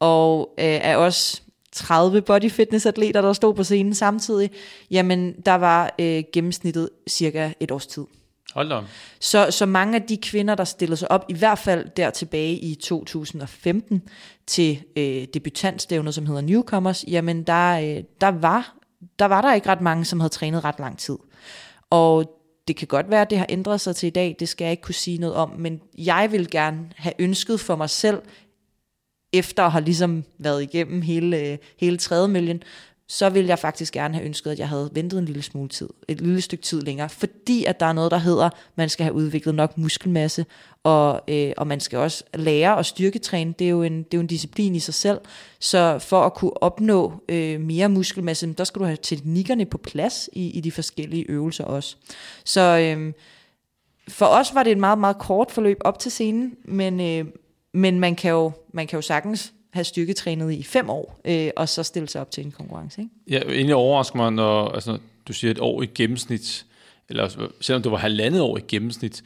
Og 0.00 0.54
øh, 0.58 0.64
af 0.82 0.96
os 0.96 1.42
30 1.74 2.22
body 2.22 2.50
fitness 2.50 2.86
atleter, 2.86 3.20
der 3.20 3.32
stod 3.32 3.54
på 3.54 3.64
scenen 3.64 3.94
samtidig, 3.94 4.50
jamen 4.90 5.32
der 5.46 5.54
var 5.54 5.94
øh, 5.98 6.22
gennemsnittet 6.32 6.88
cirka 7.08 7.52
et 7.60 7.70
års 7.70 7.86
tid. 7.86 8.04
Hold 8.54 8.68
da. 8.68 8.80
Så, 9.20 9.50
så 9.50 9.66
mange 9.66 9.94
af 9.94 10.02
de 10.02 10.16
kvinder, 10.16 10.54
der 10.54 10.64
stillede 10.64 10.96
sig 10.96 11.10
op, 11.10 11.24
i 11.28 11.34
hvert 11.34 11.58
fald 11.58 11.88
der 11.96 12.10
tilbage 12.10 12.54
i 12.54 12.74
2015, 12.74 14.02
til 14.46 14.82
øh, 14.96 15.26
debutantstævnet, 15.34 16.14
som 16.14 16.26
hedder 16.26 16.40
Newcomers, 16.40 17.04
jamen 17.08 17.42
der, 17.42 17.78
øh, 17.78 18.04
der, 18.20 18.28
var, 18.28 18.74
der 19.18 19.24
var 19.24 19.40
der 19.40 19.54
ikke 19.54 19.68
ret 19.68 19.80
mange, 19.80 20.04
som 20.04 20.20
havde 20.20 20.32
trænet 20.32 20.64
ret 20.64 20.78
lang 20.78 20.98
tid. 20.98 21.16
Og 21.90 22.40
det 22.68 22.76
kan 22.76 22.88
godt 22.88 23.10
være, 23.10 23.20
at 23.20 23.30
det 23.30 23.38
har 23.38 23.46
ændret 23.48 23.80
sig 23.80 23.96
til 23.96 24.06
i 24.06 24.10
dag, 24.10 24.36
det 24.38 24.48
skal 24.48 24.64
jeg 24.64 24.70
ikke 24.70 24.82
kunne 24.82 24.94
sige 24.94 25.18
noget 25.18 25.36
om, 25.36 25.52
men 25.58 25.80
jeg 25.98 26.32
vil 26.32 26.50
gerne 26.50 26.78
have 26.96 27.14
ønsket 27.18 27.60
for 27.60 27.76
mig 27.76 27.90
selv, 27.90 28.22
efter 29.34 29.62
at 29.62 29.72
have 29.72 29.84
ligesom 29.84 30.24
været 30.38 30.62
igennem 30.62 31.02
hele, 31.02 31.38
øh, 31.38 31.58
hele 31.78 31.96
trædemøljen, 31.96 32.62
så 33.06 33.30
ville 33.30 33.48
jeg 33.48 33.58
faktisk 33.58 33.92
gerne 33.92 34.14
have 34.14 34.26
ønsket, 34.26 34.50
at 34.50 34.58
jeg 34.58 34.68
havde 34.68 34.90
ventet 34.92 35.18
en 35.18 35.24
lille 35.24 35.42
smule 35.42 35.68
tid, 35.68 35.88
et 36.08 36.20
lille 36.20 36.40
stykke 36.40 36.62
tid 36.62 36.80
længere, 36.80 37.08
fordi 37.08 37.64
at 37.64 37.80
der 37.80 37.86
er 37.86 37.92
noget, 37.92 38.10
der 38.10 38.18
hedder, 38.18 38.50
man 38.76 38.88
skal 38.88 39.04
have 39.04 39.14
udviklet 39.14 39.54
nok 39.54 39.78
muskelmasse, 39.78 40.46
og, 40.82 41.20
øh, 41.28 41.52
og 41.56 41.66
man 41.66 41.80
skal 41.80 41.98
også 41.98 42.24
lære 42.34 42.78
at 42.78 42.86
styrketræne, 42.86 43.54
det 43.58 43.64
er, 43.64 43.70
jo 43.70 43.82
en, 43.82 43.98
det 43.98 44.14
er 44.14 44.18
jo 44.18 44.20
en 44.20 44.26
disciplin 44.26 44.74
i 44.74 44.80
sig 44.80 44.94
selv, 44.94 45.18
så 45.58 45.98
for 45.98 46.20
at 46.20 46.34
kunne 46.34 46.62
opnå 46.62 47.12
øh, 47.28 47.60
mere 47.60 47.88
muskelmasse, 47.88 48.52
der 48.52 48.64
skal 48.64 48.80
du 48.80 48.84
have 48.84 48.98
teknikkerne 49.02 49.66
på 49.66 49.78
plads 49.78 50.28
i, 50.32 50.50
i 50.50 50.60
de 50.60 50.72
forskellige 50.72 51.30
øvelser 51.30 51.64
også. 51.64 51.96
Så 52.44 52.60
øh, 52.78 53.12
for 54.08 54.26
os 54.26 54.54
var 54.54 54.62
det 54.62 54.70
et 54.70 54.78
meget, 54.78 54.98
meget 54.98 55.18
kort 55.18 55.50
forløb 55.50 55.78
op 55.80 55.98
til 55.98 56.10
scenen, 56.10 56.56
men, 56.64 57.00
øh, 57.00 57.24
men 57.74 58.00
man, 58.00 58.16
kan 58.16 58.30
jo, 58.30 58.52
man 58.72 58.86
kan 58.86 58.96
jo 58.96 59.02
sagtens 59.02 59.52
have 59.70 59.84
styrketrænet 59.84 60.52
i 60.52 60.62
fem 60.62 60.90
år, 60.90 61.20
øh, 61.24 61.50
og 61.56 61.68
så 61.68 61.82
stille 61.82 62.08
sig 62.08 62.20
op 62.20 62.30
til 62.30 62.44
en 62.44 62.52
konkurrence. 62.52 63.00
Ikke? 63.00 63.14
Ja, 63.30 63.38
egentlig 63.38 63.74
overrasker 63.74 64.16
mig, 64.16 64.32
når 64.32 64.68
altså, 64.68 64.98
du 65.28 65.32
siger 65.32 65.50
et 65.50 65.58
år 65.58 65.82
i 65.82 65.86
gennemsnit, 65.86 66.66
eller 67.08 67.48
selvom 67.60 67.82
det 67.82 67.92
var 67.92 67.98
halvandet 67.98 68.40
år 68.40 68.58
i 68.58 68.60
gennemsnit, 68.68 69.24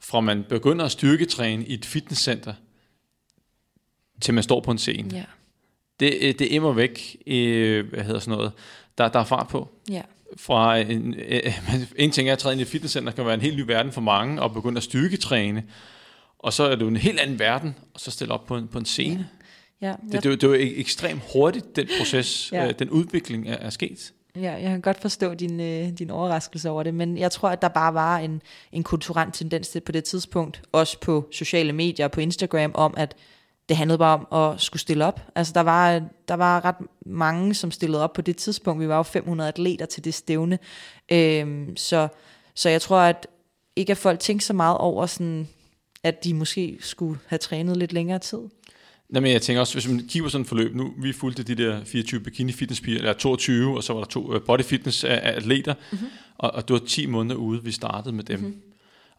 fra 0.00 0.20
man 0.20 0.44
begynder 0.48 0.84
at 0.84 0.90
styrketræne 0.90 1.64
i 1.64 1.74
et 1.74 1.84
fitnesscenter, 1.84 2.54
til 4.20 4.34
man 4.34 4.42
står 4.42 4.60
på 4.60 4.70
en 4.70 4.78
scene. 4.78 5.08
Ja. 5.12 5.24
Det, 6.00 6.18
øh, 6.20 6.34
det 6.38 6.54
emmer 6.54 6.72
væk, 6.72 7.16
øh, 7.26 7.88
hvad 7.88 8.04
hedder 8.04 8.20
sådan 8.20 8.38
noget, 8.38 8.52
der, 8.98 9.08
der 9.08 9.20
er 9.20 9.24
fart 9.24 9.48
på. 9.48 9.68
Ja. 9.90 10.02
Fra 10.36 10.76
en, 10.76 11.14
en 11.96 12.10
ting 12.10 12.28
er 12.28 12.32
at 12.32 12.38
træde 12.38 12.54
ind 12.54 12.60
i 12.60 12.62
et 12.62 12.68
fitnesscenter, 12.68 13.12
kan 13.12 13.24
være 13.24 13.34
en 13.34 13.40
helt 13.40 13.56
ny 13.56 13.62
verden 13.66 13.92
for 13.92 14.00
mange, 14.00 14.42
og 14.42 14.52
begynde 14.52 14.76
at 14.76 14.82
styrketræne, 14.82 15.64
og 16.42 16.52
så 16.52 16.62
er 16.62 16.74
det 16.74 16.82
jo 16.82 16.88
en 16.88 16.96
helt 16.96 17.20
anden 17.20 17.38
verden, 17.38 17.74
og 17.94 18.00
så 18.00 18.10
stille 18.10 18.34
op 18.34 18.46
på 18.46 18.56
en, 18.56 18.68
på 18.68 18.78
en 18.78 18.84
scene. 18.84 19.28
Ja. 19.80 19.86
Ja, 19.88 19.94
det, 20.12 20.22
det, 20.22 20.40
det 20.40 20.50
var 20.50 20.56
ekstremt 20.60 21.22
hurtigt, 21.32 21.76
den 21.76 21.88
proces, 21.98 22.52
ja. 22.52 22.68
øh, 22.68 22.74
den 22.78 22.90
udvikling 22.90 23.48
er, 23.48 23.56
er 23.56 23.70
sket. 23.70 24.12
Ja, 24.36 24.52
jeg 24.52 24.70
kan 24.70 24.80
godt 24.80 25.00
forstå 25.00 25.34
din, 25.34 25.60
øh, 25.60 25.88
din 25.98 26.10
overraskelse 26.10 26.70
over 26.70 26.82
det, 26.82 26.94
men 26.94 27.18
jeg 27.18 27.30
tror, 27.30 27.48
at 27.48 27.62
der 27.62 27.68
bare 27.68 27.94
var 27.94 28.18
en, 28.18 28.42
en 28.72 28.82
kulturel 28.82 29.32
tendens 29.32 29.68
til 29.68 29.80
på 29.80 29.92
det 29.92 30.04
tidspunkt, 30.04 30.62
også 30.72 31.00
på 31.00 31.28
sociale 31.32 31.72
medier 31.72 32.06
og 32.06 32.12
på 32.12 32.20
Instagram, 32.20 32.70
om 32.74 32.94
at 32.96 33.14
det 33.68 33.76
handlede 33.76 33.98
bare 33.98 34.24
om 34.30 34.52
at 34.52 34.60
skulle 34.60 34.80
stille 34.80 35.04
op. 35.04 35.20
Altså 35.34 35.52
der 35.52 35.60
var, 35.60 36.02
der 36.28 36.34
var 36.34 36.64
ret 36.64 36.76
mange, 37.06 37.54
som 37.54 37.70
stillede 37.70 38.04
op 38.04 38.12
på 38.12 38.22
det 38.22 38.36
tidspunkt. 38.36 38.82
Vi 38.82 38.88
var 38.88 38.96
jo 38.96 39.02
500 39.02 39.48
atleter 39.48 39.86
til 39.86 40.04
det 40.04 40.14
stævne. 40.14 40.58
Øhm, 41.12 41.76
så, 41.76 42.08
så 42.54 42.68
jeg 42.68 42.82
tror, 42.82 42.98
at 42.98 43.26
ikke 43.76 43.90
at 43.90 43.96
folk 43.96 44.20
tænkte 44.20 44.46
så 44.46 44.52
meget 44.52 44.78
over, 44.78 45.06
sådan, 45.06 45.48
at 46.02 46.24
de 46.24 46.34
måske 46.34 46.78
skulle 46.80 47.18
have 47.26 47.38
trænet 47.38 47.76
lidt 47.76 47.92
længere 47.92 48.18
tid. 48.18 48.38
Nej, 49.08 49.20
men 49.20 49.32
jeg 49.32 49.42
tænker 49.42 49.60
også, 49.60 49.74
hvis 49.74 49.88
man 49.88 49.98
kigger 49.98 50.26
på 50.26 50.30
sådan 50.30 50.42
et 50.42 50.48
forløb, 50.48 50.74
nu 50.74 50.94
vi 50.98 51.12
fulgte 51.12 51.42
de 51.42 51.54
der 51.54 51.84
24 51.84 52.20
bikini 52.20 52.52
fitness 52.52 52.80
piger, 52.80 52.98
eller 52.98 53.12
22, 53.12 53.76
og 53.76 53.84
så 53.84 53.92
var 53.92 54.00
der 54.00 54.06
to 54.06 54.34
uh, 54.34 54.40
body 54.42 54.62
fitness 54.62 55.04
atleter, 55.04 55.74
mm-hmm. 55.92 56.06
og, 56.38 56.50
og 56.54 56.68
det 56.68 56.74
var 56.74 56.80
10 56.86 57.06
måneder 57.06 57.36
ude, 57.36 57.64
vi 57.64 57.72
startede 57.72 58.14
med 58.14 58.24
dem. 58.24 58.40
Mm-hmm. 58.40 58.62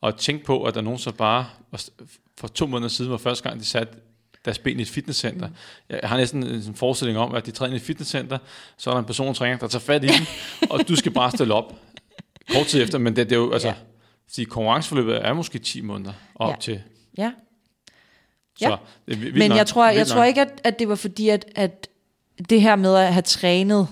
Og 0.01 0.17
tænk 0.17 0.45
på, 0.45 0.63
at 0.63 0.73
der 0.73 0.79
er 0.79 0.83
nogen, 0.83 0.99
så 0.99 1.11
bare 1.11 1.45
for 2.37 2.47
to 2.47 2.65
måneder 2.65 2.89
siden 2.89 3.11
var 3.11 3.17
første 3.17 3.49
gang, 3.49 3.59
de 3.59 3.65
satte 3.65 3.93
deres 4.45 4.59
ben 4.59 4.79
i 4.79 4.81
et 4.81 4.89
fitnesscenter. 4.89 5.47
Mm. 5.47 5.53
Jeg 5.89 6.09
har 6.09 6.17
næsten 6.17 6.43
en 6.43 6.75
forestilling 6.75 7.19
om, 7.19 7.35
at 7.35 7.45
de 7.45 7.51
træner 7.51 7.73
i 7.73 7.75
et 7.75 7.81
fitnesscenter, 7.81 8.37
så 8.77 8.89
er 8.89 8.93
der 8.93 8.99
en 8.99 9.05
persontræner, 9.05 9.57
der 9.57 9.67
tager 9.67 9.81
fat 9.81 10.03
i 10.03 10.07
dem, 10.07 10.25
og 10.71 10.87
du 10.87 10.95
skal 10.95 11.11
bare 11.11 11.31
stille 11.31 11.53
op 11.53 11.75
kort 12.53 12.67
tid 12.67 12.83
efter, 12.83 12.97
men 12.97 13.15
det, 13.15 13.29
det 13.29 13.35
er 13.35 13.39
jo, 13.39 13.51
altså, 13.51 13.67
ja. 13.67 13.73
Fordi 14.33 14.43
konkurrenceforløbet 14.43 15.25
er 15.25 15.33
måske 15.33 15.59
10 15.59 15.81
måneder 15.81 16.13
op 16.35 16.49
Ja. 16.49 16.55
til. 16.59 16.81
Ja. 17.17 17.31
Så 18.59 18.69
Ja. 18.69 18.75
det 19.07 19.13
er 19.13 19.17
vildt 19.19 19.37
Men 19.37 19.49
nok. 19.49 19.57
jeg 19.57 19.67
tror, 19.67 19.89
jeg 19.89 20.07
tror 20.07 20.23
ikke, 20.23 20.41
at, 20.41 20.61
at 20.63 20.79
det 20.79 20.89
var 20.89 20.95
fordi, 20.95 21.29
at, 21.29 21.45
at 21.55 21.87
det 22.49 22.61
her 22.61 22.75
med 22.75 22.95
at 22.95 23.13
have 23.13 23.21
trænet 23.21 23.87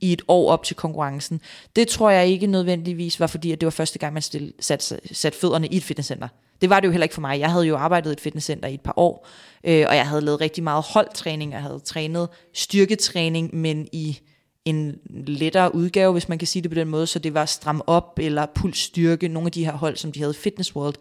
i 0.00 0.12
et 0.12 0.22
år 0.28 0.50
op 0.50 0.64
til 0.64 0.76
konkurrencen, 0.76 1.40
det 1.76 1.88
tror 1.88 2.10
jeg 2.10 2.26
ikke 2.26 2.46
nødvendigvis 2.46 3.20
var 3.20 3.26
fordi, 3.26 3.52
at 3.52 3.60
det 3.60 3.66
var 3.66 3.70
første 3.70 3.98
gang, 3.98 4.12
man 4.12 4.22
stille, 4.22 4.52
sat, 4.60 5.00
sat 5.12 5.34
fødderne 5.34 5.66
i 5.68 5.76
et 5.76 5.82
fitnesscenter. 5.82 6.28
Det 6.60 6.70
var 6.70 6.80
det 6.80 6.86
jo 6.86 6.92
heller 6.92 7.04
ikke 7.04 7.14
for 7.14 7.20
mig. 7.20 7.40
Jeg 7.40 7.50
havde 7.52 7.64
jo 7.66 7.76
arbejdet 7.76 8.10
i 8.10 8.12
et 8.12 8.20
fitnesscenter 8.20 8.68
i 8.68 8.74
et 8.74 8.80
par 8.80 8.94
år, 8.96 9.28
øh, 9.64 9.84
og 9.88 9.96
jeg 9.96 10.08
havde 10.08 10.20
lavet 10.20 10.40
rigtig 10.40 10.64
meget 10.64 10.84
holdtræning. 10.88 11.52
Jeg 11.52 11.62
havde 11.62 11.80
trænet 11.84 12.28
styrketræning, 12.54 13.54
men 13.56 13.88
i 13.92 14.18
en 14.64 14.98
lettere 15.26 15.74
udgave, 15.74 16.12
hvis 16.12 16.28
man 16.28 16.38
kan 16.38 16.48
sige 16.48 16.62
det 16.62 16.70
på 16.70 16.74
den 16.74 16.88
måde, 16.88 17.06
så 17.06 17.18
det 17.18 17.34
var 17.34 17.44
stram 17.44 17.82
op 17.86 18.18
eller 18.22 18.46
pulsstyrke, 18.54 19.28
nogle 19.28 19.46
af 19.46 19.52
de 19.52 19.64
her 19.64 19.72
hold, 19.72 19.96
som 19.96 20.12
de 20.12 20.20
havde 20.20 20.34
Fitness 20.34 20.76
World, 20.76 20.94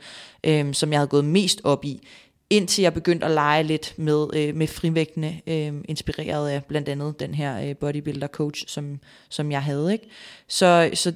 øh, 0.44 0.74
som 0.74 0.92
jeg 0.92 1.00
havde 1.00 1.08
gået 1.08 1.26
mest 1.26 1.62
op 1.64 1.86
i, 1.86 2.08
indtil 2.50 2.82
jeg 2.82 2.94
begyndte 2.94 3.26
at 3.26 3.32
lege 3.32 3.64
lidt 3.64 3.94
med, 3.98 4.28
øh, 4.34 4.56
med 4.56 4.68
frivægtene, 4.68 5.42
øh, 5.48 5.74
inspireret 5.86 6.50
af 6.50 6.66
blandt 6.66 6.90
andet 6.90 7.20
den 7.20 7.34
her 7.34 7.70
øh, 7.70 7.76
bodybuilder 7.76 8.28
coach, 8.28 8.64
som, 8.68 9.00
som 9.30 9.52
jeg 9.52 9.64
havde. 9.64 9.94
Ikke? 9.94 10.10
Så, 10.48 10.90
så 10.94 11.14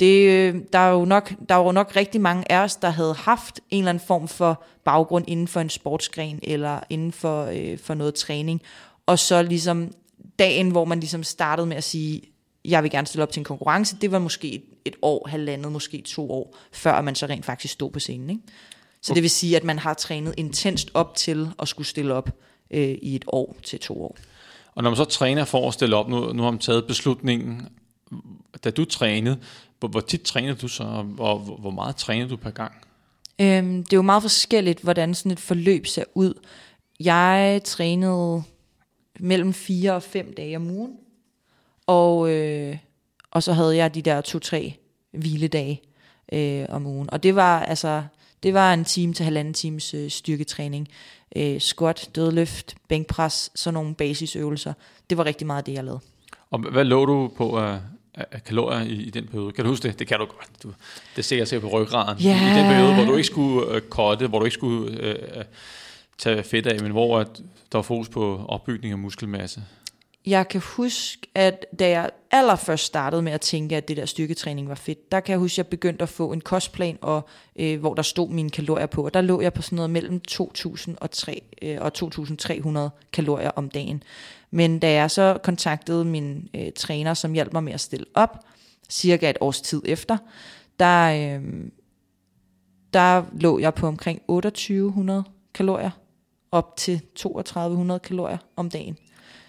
det, 0.00 0.28
øh, 0.28 0.54
der, 0.72 0.78
er 0.78 0.90
jo 0.90 1.04
nok, 1.04 1.32
der 1.48 1.54
var 1.54 1.64
jo 1.64 1.72
nok 1.72 1.96
rigtig 1.96 2.20
mange 2.20 2.52
af 2.52 2.58
os, 2.58 2.76
der 2.76 2.90
havde 2.90 3.14
haft 3.14 3.60
en 3.70 3.78
eller 3.78 3.90
anden 3.90 4.06
form 4.06 4.28
for 4.28 4.64
baggrund 4.84 5.24
inden 5.28 5.48
for 5.48 5.60
en 5.60 5.70
sportsgren, 5.70 6.40
eller 6.42 6.80
inden 6.90 7.12
for, 7.12 7.44
øh, 7.44 7.78
for 7.78 7.94
noget 7.94 8.14
træning, 8.14 8.62
og 9.06 9.18
så 9.18 9.42
ligesom 9.42 9.92
dagen, 10.38 10.70
hvor 10.70 10.84
man 10.84 11.00
ligesom 11.00 11.22
startede 11.22 11.66
med 11.66 11.76
at 11.76 11.84
sige, 11.84 12.22
jeg 12.64 12.82
vil 12.82 12.90
gerne 12.90 13.06
stille 13.06 13.22
op 13.22 13.32
til 13.32 13.40
en 13.40 13.44
konkurrence, 13.44 13.96
det 14.00 14.12
var 14.12 14.18
måske 14.18 14.52
et, 14.52 14.62
et 14.84 14.96
år, 15.02 15.28
halvandet, 15.28 15.72
måske 15.72 16.02
to 16.06 16.30
år, 16.30 16.56
før 16.72 17.00
man 17.00 17.14
så 17.14 17.26
rent 17.26 17.44
faktisk 17.44 17.74
stod 17.74 17.90
på 17.90 17.98
scenen. 17.98 18.30
Ikke? 18.30 18.42
Så 19.02 19.14
det 19.14 19.22
vil 19.22 19.30
sige, 19.30 19.56
at 19.56 19.64
man 19.64 19.78
har 19.78 19.94
trænet 19.94 20.34
intenst 20.36 20.90
op 20.94 21.14
til 21.14 21.48
at 21.58 21.68
skulle 21.68 21.88
stille 21.88 22.14
op 22.14 22.30
øh, 22.70 22.98
i 23.02 23.16
et 23.16 23.24
år 23.26 23.56
til 23.62 23.80
to 23.80 24.02
år. 24.04 24.16
Og 24.74 24.82
når 24.82 24.90
man 24.90 24.96
så 24.96 25.04
træner 25.04 25.44
for 25.44 25.68
at 25.68 25.74
stille 25.74 25.96
op, 25.96 26.08
nu, 26.08 26.32
nu 26.32 26.42
har 26.42 26.50
man 26.50 26.60
taget 26.60 26.86
beslutningen, 26.86 27.68
da 28.64 28.70
du 28.70 28.84
trænede, 28.84 29.38
hvor, 29.78 29.88
hvor 29.88 30.00
tit 30.00 30.22
trænede 30.22 30.54
du 30.54 30.68
så, 30.68 30.82
og 30.82 31.04
hvor, 31.04 31.38
hvor- 31.38 31.56
hvor 31.56 31.70
meget 31.70 31.96
trænede 31.96 32.28
du 32.30 32.36
per 32.36 32.50
gang? 32.50 32.72
Øhm, 33.40 33.84
det 33.84 33.92
er 33.92 33.96
jo 33.96 34.02
meget 34.02 34.22
forskelligt, 34.22 34.80
hvordan 34.80 35.14
sådan 35.14 35.32
et 35.32 35.40
forløb 35.40 35.86
ser 35.86 36.04
ud. 36.14 36.34
Jeg 37.00 37.60
trænede 37.64 38.42
mellem 39.20 39.52
fire 39.52 39.92
og 39.92 40.02
fem 40.02 40.34
dage 40.36 40.56
om 40.56 40.70
ugen, 40.70 40.96
og, 41.86 42.30
øh, 42.30 42.76
og 43.30 43.42
så 43.42 43.52
havde 43.52 43.76
jeg 43.76 43.94
de 43.94 44.02
der 44.02 44.20
to-tre 44.20 44.74
hviledage 45.12 45.82
øh, 46.32 46.66
om 46.68 46.86
ugen. 46.86 47.10
Og 47.12 47.22
det 47.22 47.34
var 47.34 47.62
altså 47.62 48.02
det 48.42 48.54
var 48.54 48.74
en 48.74 48.84
time 48.84 49.14
til 49.14 49.24
halvanden 49.24 49.54
times 49.54 49.94
øh, 49.94 50.10
styrketræning. 50.10 50.88
Øh, 51.36 51.60
squat, 51.60 52.10
dødløft, 52.14 52.74
bænkpres, 52.88 53.50
sådan 53.54 53.74
nogle 53.74 53.94
basisøvelser. 53.94 54.72
Det 55.10 55.18
var 55.18 55.24
rigtig 55.24 55.46
meget 55.46 55.66
det, 55.66 55.72
jeg 55.72 55.84
lavede. 55.84 56.00
Og 56.50 56.58
hvad 56.58 56.84
lå 56.84 57.06
du 57.06 57.30
på 57.36 57.58
af, 57.58 57.78
af 58.14 58.44
kalorier 58.44 58.80
i, 58.80 58.92
i 58.92 59.10
den 59.10 59.26
periode? 59.26 59.52
Kan 59.52 59.64
du 59.64 59.70
huske 59.70 59.88
det? 59.88 59.98
Det 59.98 60.06
kan 60.06 60.18
du 60.18 60.24
godt. 60.24 60.62
Du, 60.62 60.68
det 61.16 61.18
er 61.18 61.22
sikkert 61.22 61.48
sikkert 61.48 61.70
på 61.70 61.78
ryggraden. 61.78 62.18
Ja. 62.18 62.54
I 62.54 62.58
den 62.58 62.66
periode, 62.66 62.94
hvor 62.94 63.04
du 63.04 63.16
ikke 63.16 63.26
skulle 63.26 63.74
øh, 63.74 63.80
kotte, 63.80 64.26
hvor 64.26 64.38
du 64.38 64.44
ikke 64.44 64.54
skulle 64.54 65.00
øh, 65.00 65.38
øh, 65.38 65.44
tage 66.18 66.42
fedt 66.42 66.66
af, 66.66 66.80
men 66.80 66.92
hvor 66.92 67.20
er, 67.20 67.24
der 67.24 67.78
var 67.78 67.82
fokus 67.82 68.08
på 68.08 68.44
opbygning 68.48 68.92
af 68.92 68.98
muskelmasse. 68.98 69.62
Jeg 70.26 70.48
kan 70.48 70.60
huske, 70.76 71.26
at 71.34 71.66
da 71.78 71.88
jeg 71.88 72.10
allerførst 72.30 72.84
startede 72.84 73.22
med 73.22 73.32
at 73.32 73.40
tænke, 73.40 73.76
at 73.76 73.88
det 73.88 73.96
der 73.96 74.06
styrketræning 74.06 74.68
var 74.68 74.74
fedt, 74.74 75.12
der 75.12 75.20
kan 75.20 75.32
jeg 75.32 75.38
huske, 75.38 75.54
at 75.54 75.58
jeg 75.58 75.66
begyndte 75.66 76.02
at 76.02 76.08
få 76.08 76.32
en 76.32 76.40
kostplan, 76.40 76.98
og, 77.00 77.28
øh, 77.56 77.80
hvor 77.80 77.94
der 77.94 78.02
stod 78.02 78.28
mine 78.28 78.50
kalorier 78.50 78.86
på. 78.86 79.04
Og 79.04 79.14
der 79.14 79.20
lå 79.20 79.40
jeg 79.40 79.52
på 79.52 79.62
sådan 79.62 79.76
noget 79.76 79.90
mellem 79.90 80.20
2.000 80.30 80.94
og, 81.00 81.10
3, 81.10 81.42
øh, 81.62 81.78
og 81.80 81.92
2.300 81.94 82.78
kalorier 83.12 83.50
om 83.50 83.70
dagen. 83.70 84.02
Men 84.50 84.78
da 84.78 84.92
jeg 84.92 85.10
så 85.10 85.38
kontaktede 85.42 86.04
min 86.04 86.48
øh, 86.54 86.72
træner, 86.76 87.14
som 87.14 87.32
hjalp 87.32 87.52
mig 87.52 87.64
med 87.64 87.72
at 87.72 87.80
stille 87.80 88.06
op, 88.14 88.38
cirka 88.90 89.30
et 89.30 89.38
års 89.40 89.60
tid 89.60 89.82
efter, 89.84 90.16
der, 90.78 91.36
øh, 91.36 91.64
der 92.92 93.24
lå 93.40 93.58
jeg 93.58 93.74
på 93.74 93.86
omkring 93.86 94.20
2800 94.28 95.24
kalorier, 95.54 95.90
op 96.52 96.76
til 96.76 97.00
3200 97.16 98.00
kalorier 98.00 98.38
om 98.56 98.70
dagen. 98.70 98.96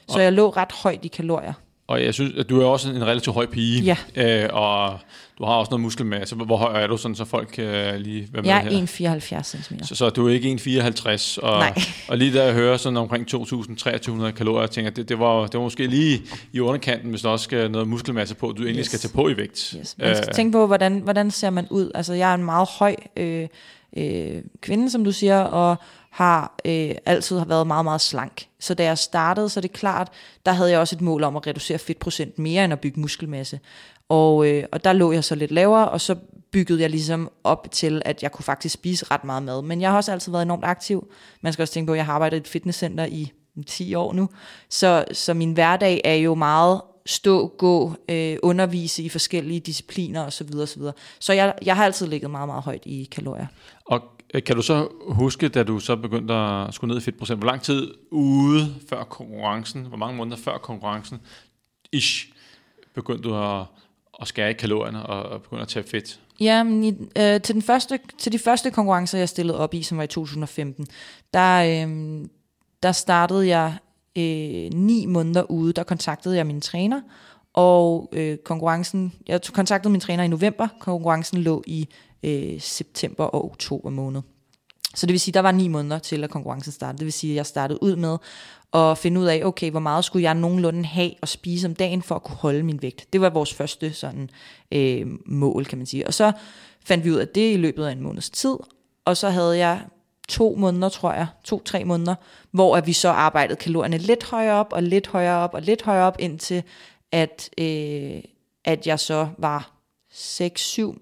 Så 0.09 0.19
jeg 0.19 0.33
lå 0.33 0.49
ret 0.49 0.71
højt 0.71 0.99
i 1.05 1.07
kalorier. 1.07 1.53
Og 1.87 2.03
jeg 2.03 2.13
synes, 2.13 2.33
at 2.37 2.49
du 2.49 2.61
er 2.61 2.65
også 2.65 2.89
en 2.89 3.05
relativt 3.05 3.33
høj 3.33 3.45
pige, 3.45 3.81
Ja. 3.83 3.97
øh, 4.43 4.49
og 4.53 4.99
du 5.37 5.45
har 5.45 5.53
også 5.53 5.69
noget 5.69 5.81
muskelmasse. 5.81 6.35
Hvor 6.35 6.45
hvor 6.45 6.57
høj 6.57 6.83
er 6.83 6.87
du, 6.87 6.97
sådan, 6.97 7.15
så 7.15 7.25
folk 7.25 7.47
kan 7.53 8.01
lige 8.01 8.27
være 8.33 8.41
med 8.41 8.49
Jeg 8.49 8.65
er 8.65 9.39
1,74 9.39 9.43
cm. 9.43 9.75
Så, 9.83 9.95
så 9.95 10.09
du 10.09 10.27
er 10.27 10.33
ikke 10.33 10.51
1,54, 10.51 11.37
og, 11.43 11.59
Nej. 11.59 11.73
og 12.09 12.17
lige 12.17 12.33
da 12.37 12.43
jeg 12.45 12.53
hører 12.53 12.77
sådan 12.77 12.97
omkring 12.97 13.27
2.300 13.33 14.31
kalorier, 14.31 14.61
jeg 14.61 14.71
tænker, 14.71 14.91
det, 14.91 15.09
det, 15.09 15.19
var, 15.19 15.41
det 15.41 15.53
var 15.53 15.61
måske 15.63 15.87
lige 15.87 16.21
i 16.53 16.59
underkanten, 16.59 17.09
hvis 17.09 17.21
der 17.21 17.29
også 17.29 17.43
skal 17.43 17.71
noget 17.71 17.87
muskelmasse 17.87 18.35
på, 18.35 18.47
du 18.57 18.63
egentlig 18.63 18.79
Yes. 18.79 18.85
skal 18.87 18.99
tage 18.99 19.13
på 19.13 19.27
i 19.29 19.37
vægt. 19.37 19.75
Yes. 19.79 19.95
Man 19.99 20.15
skal 20.17 20.33
tænke 20.33 20.51
på, 20.51 20.67
hvordan, 20.67 20.99
hvordan 20.99 21.31
ser 21.31 21.49
man 21.49 21.67
ud. 21.69 21.91
Altså, 21.95 22.13
jeg 22.13 22.31
er 22.31 22.35
en 22.35 22.43
meget 22.45 22.67
høj 22.79 22.95
øh, 23.17 23.47
øh, 23.97 24.41
kvinde, 24.61 24.89
som 24.91 25.03
du 25.03 25.11
siger, 25.11 25.39
og 25.39 25.75
har 26.13 26.55
øh, 26.65 26.95
altid 27.05 27.37
har 27.37 27.45
været 27.45 27.67
meget, 27.67 27.85
meget 27.85 28.01
slank. 28.01 28.47
Så 28.59 28.73
da 28.73 28.83
jeg 28.83 28.97
startede, 28.97 29.49
så 29.49 29.59
er 29.59 29.61
det 29.61 29.73
klart, 29.73 30.11
der 30.45 30.51
havde 30.51 30.71
jeg 30.71 30.79
også 30.79 30.95
et 30.95 31.01
mål 31.01 31.23
om 31.23 31.35
at 31.35 31.47
reducere 31.47 31.77
fedtprocent 31.77 32.39
mere 32.39 32.63
end 32.63 32.73
at 32.73 32.79
bygge 32.79 32.99
muskelmasse. 32.99 33.59
Og, 34.09 34.47
øh, 34.47 34.63
og 34.71 34.83
der 34.83 34.93
lå 34.93 35.11
jeg 35.11 35.23
så 35.23 35.35
lidt 35.35 35.51
lavere, 35.51 35.89
og 35.89 36.01
så 36.01 36.15
byggede 36.51 36.81
jeg 36.81 36.89
ligesom 36.89 37.31
op 37.43 37.67
til, 37.71 38.01
at 38.05 38.23
jeg 38.23 38.31
kunne 38.31 38.43
faktisk 38.43 38.73
spise 38.73 39.05
ret 39.11 39.23
meget 39.23 39.43
mad. 39.43 39.61
Men 39.61 39.81
jeg 39.81 39.89
har 39.89 39.97
også 39.97 40.11
altid 40.11 40.31
været 40.31 40.43
enormt 40.43 40.65
aktiv. 40.65 41.11
Man 41.41 41.53
skal 41.53 41.63
også 41.63 41.73
tænke 41.73 41.87
på, 41.87 41.93
at 41.93 41.97
jeg 41.97 42.05
har 42.05 42.13
arbejdet 42.13 42.37
i 42.37 42.41
et 42.41 42.47
fitnesscenter 42.47 43.05
i 43.05 43.31
10 43.67 43.95
år 43.95 44.13
nu. 44.13 44.29
Så, 44.69 45.05
så 45.11 45.33
min 45.33 45.53
hverdag 45.53 46.01
er 46.03 46.15
jo 46.15 46.35
meget 46.35 46.81
stå, 47.05 47.47
gå, 47.47 47.93
øh, 48.09 48.37
undervise 48.43 49.03
i 49.03 49.09
forskellige 49.09 49.59
discipliner 49.59 50.25
osv. 50.25 50.47
Så, 50.51 50.65
så, 50.65 50.79
videre. 50.79 50.93
så 51.19 51.33
jeg, 51.33 51.53
jeg 51.65 51.75
har 51.75 51.85
altid 51.85 52.07
ligget 52.07 52.31
meget, 52.31 52.47
meget 52.47 52.63
højt 52.63 52.83
i 52.85 53.09
kalorier. 53.11 53.47
Og 53.85 54.01
øh, 54.33 54.43
kan 54.43 54.55
du 54.55 54.61
så 54.61 54.87
huske, 55.07 55.49
da 55.49 55.63
du 55.63 55.79
så 55.79 55.95
begyndte 55.95 56.33
at 56.33 56.73
skulle 56.73 56.93
ned 56.93 57.01
i 57.01 57.03
fedtprocent, 57.03 57.39
hvor 57.39 57.47
lang 57.47 57.61
tid 57.61 57.93
ude 58.11 58.75
før 58.89 59.03
konkurrencen, 59.03 59.85
hvor 59.85 59.97
mange 59.97 60.17
måneder 60.17 60.37
før 60.37 60.57
konkurrencen, 60.57 61.21
ish, 61.91 62.27
begyndte 62.95 63.29
du 63.29 63.35
at, 63.35 63.65
at 64.21 64.27
skære 64.27 64.49
i 64.51 64.53
kalorierne 64.53 65.05
og, 65.05 65.23
og 65.23 65.41
begynde 65.41 65.61
at 65.61 65.67
tage 65.67 65.85
fedt? 65.87 66.19
Ja, 66.39 66.63
men 66.63 66.83
i, 66.83 66.89
øh, 67.17 67.41
til, 67.41 67.55
den 67.55 67.61
første, 67.61 67.99
til 68.17 68.31
de 68.31 68.39
første 68.39 68.71
konkurrencer, 68.71 69.17
jeg 69.17 69.29
stillede 69.29 69.59
op 69.59 69.73
i, 69.73 69.83
som 69.83 69.97
var 69.97 70.03
i 70.03 70.07
2015, 70.07 70.87
der, 71.33 71.85
øh, 71.87 72.25
der 72.83 72.91
startede 72.91 73.47
jeg 73.47 73.77
øh, 74.17 74.73
ni 74.73 75.05
måneder 75.05 75.51
ude. 75.51 75.73
Der 75.73 75.83
kontaktede 75.83 76.35
jeg 76.37 76.47
min 76.47 76.61
træner, 76.61 77.01
og 77.53 78.09
øh, 78.11 78.37
konkurrencen, 78.37 79.13
jeg 79.27 79.41
tog- 79.41 79.53
kontaktede 79.55 79.91
min 79.91 80.01
træner 80.01 80.23
i 80.23 80.27
november, 80.27 80.67
konkurrencen 80.79 81.37
lå 81.37 81.63
i 81.67 81.87
øh, 82.23 82.59
september 82.59 83.23
og 83.23 83.45
oktober 83.45 83.89
måned. 83.89 84.21
Så 84.95 85.05
det 85.05 85.13
vil 85.13 85.19
sige, 85.19 85.33
der 85.33 85.39
var 85.39 85.51
ni 85.51 85.67
måneder 85.67 85.99
til, 85.99 86.23
at 86.23 86.29
konkurrencen 86.29 86.71
startede. 86.71 86.97
Det 86.97 87.05
vil 87.05 87.13
sige, 87.13 87.33
at 87.33 87.37
jeg 87.37 87.45
startede 87.45 87.83
ud 87.83 87.95
med 87.95 88.17
at 88.73 88.97
finde 88.97 89.21
ud 89.21 89.25
af, 89.25 89.41
okay, 89.45 89.71
hvor 89.71 89.79
meget 89.79 90.05
skulle 90.05 90.23
jeg 90.23 90.35
nogenlunde 90.35 90.85
have 90.85 91.11
at 91.21 91.29
spise 91.29 91.67
om 91.67 91.75
dagen, 91.75 92.01
for 92.01 92.15
at 92.15 92.23
kunne 92.23 92.35
holde 92.35 92.63
min 92.63 92.81
vægt. 92.81 93.13
Det 93.13 93.21
var 93.21 93.29
vores 93.29 93.53
første 93.53 93.93
sådan, 93.93 94.29
øh, 94.71 95.07
mål, 95.25 95.65
kan 95.65 95.77
man 95.77 95.87
sige. 95.87 96.07
Og 96.07 96.13
så 96.13 96.31
fandt 96.85 97.05
vi 97.05 97.11
ud 97.11 97.15
af 97.15 97.27
det 97.27 97.53
i 97.53 97.57
løbet 97.57 97.85
af 97.85 97.91
en 97.91 98.01
måneds 98.01 98.29
tid, 98.29 98.55
og 99.05 99.17
så 99.17 99.29
havde 99.29 99.57
jeg 99.57 99.81
to 100.27 100.55
måneder, 100.57 100.89
tror 100.89 101.13
jeg, 101.13 101.27
to-tre 101.43 101.85
måneder, 101.85 102.15
hvor 102.51 102.77
at 102.77 102.87
vi 102.87 102.93
så 102.93 103.09
arbejdede 103.09 103.55
kalorierne 103.55 103.97
lidt 103.97 104.23
højere 104.23 104.55
op, 104.55 104.73
og 104.73 104.83
lidt 104.83 105.07
højere 105.07 105.37
op, 105.37 105.53
og 105.53 105.61
lidt 105.61 105.81
højere 105.81 106.07
op, 106.07 106.15
indtil 106.19 106.63
at, 107.11 107.49
øh, 107.57 108.21
at 108.65 108.87
jeg 108.87 108.99
så 108.99 109.27
var 109.37 109.71
6-7 110.13 110.97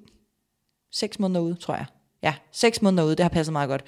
seks 0.91 1.19
måneder 1.19 1.41
ude, 1.41 1.55
tror 1.55 1.75
jeg. 1.75 1.85
Ja, 2.23 2.33
seks 2.51 2.81
måneder 2.81 3.03
ude, 3.03 3.15
det 3.15 3.23
har 3.23 3.29
passet 3.29 3.53
meget 3.53 3.69
godt. 3.69 3.83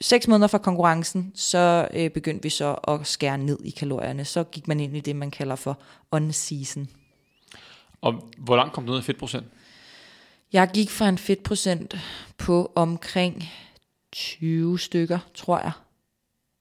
Seks 0.00 0.28
måneder 0.28 0.48
fra 0.48 0.58
konkurrencen, 0.58 1.32
så 1.34 1.88
øh, 1.94 2.10
begyndte 2.10 2.42
vi 2.42 2.50
så 2.50 2.72
at 2.72 3.06
skære 3.06 3.38
ned 3.38 3.58
i 3.64 3.70
kalorierne. 3.70 4.24
Så 4.24 4.44
gik 4.44 4.68
man 4.68 4.80
ind 4.80 4.96
i 4.96 5.00
det, 5.00 5.16
man 5.16 5.30
kalder 5.30 5.56
for 5.56 5.78
on-season. 6.16 6.86
Og 8.00 8.14
hvor 8.38 8.56
langt 8.56 8.74
kom 8.74 8.86
du 8.86 8.92
ned 8.92 9.00
i 9.00 9.02
fedtprocent? 9.02 9.46
Jeg 10.52 10.70
gik 10.74 10.90
fra 10.90 11.08
en 11.08 11.18
fedtprocent 11.18 11.96
på 12.38 12.72
omkring 12.74 13.44
20 14.14 14.78
stykker, 14.78 15.18
tror 15.34 15.58
jeg. 15.58 15.72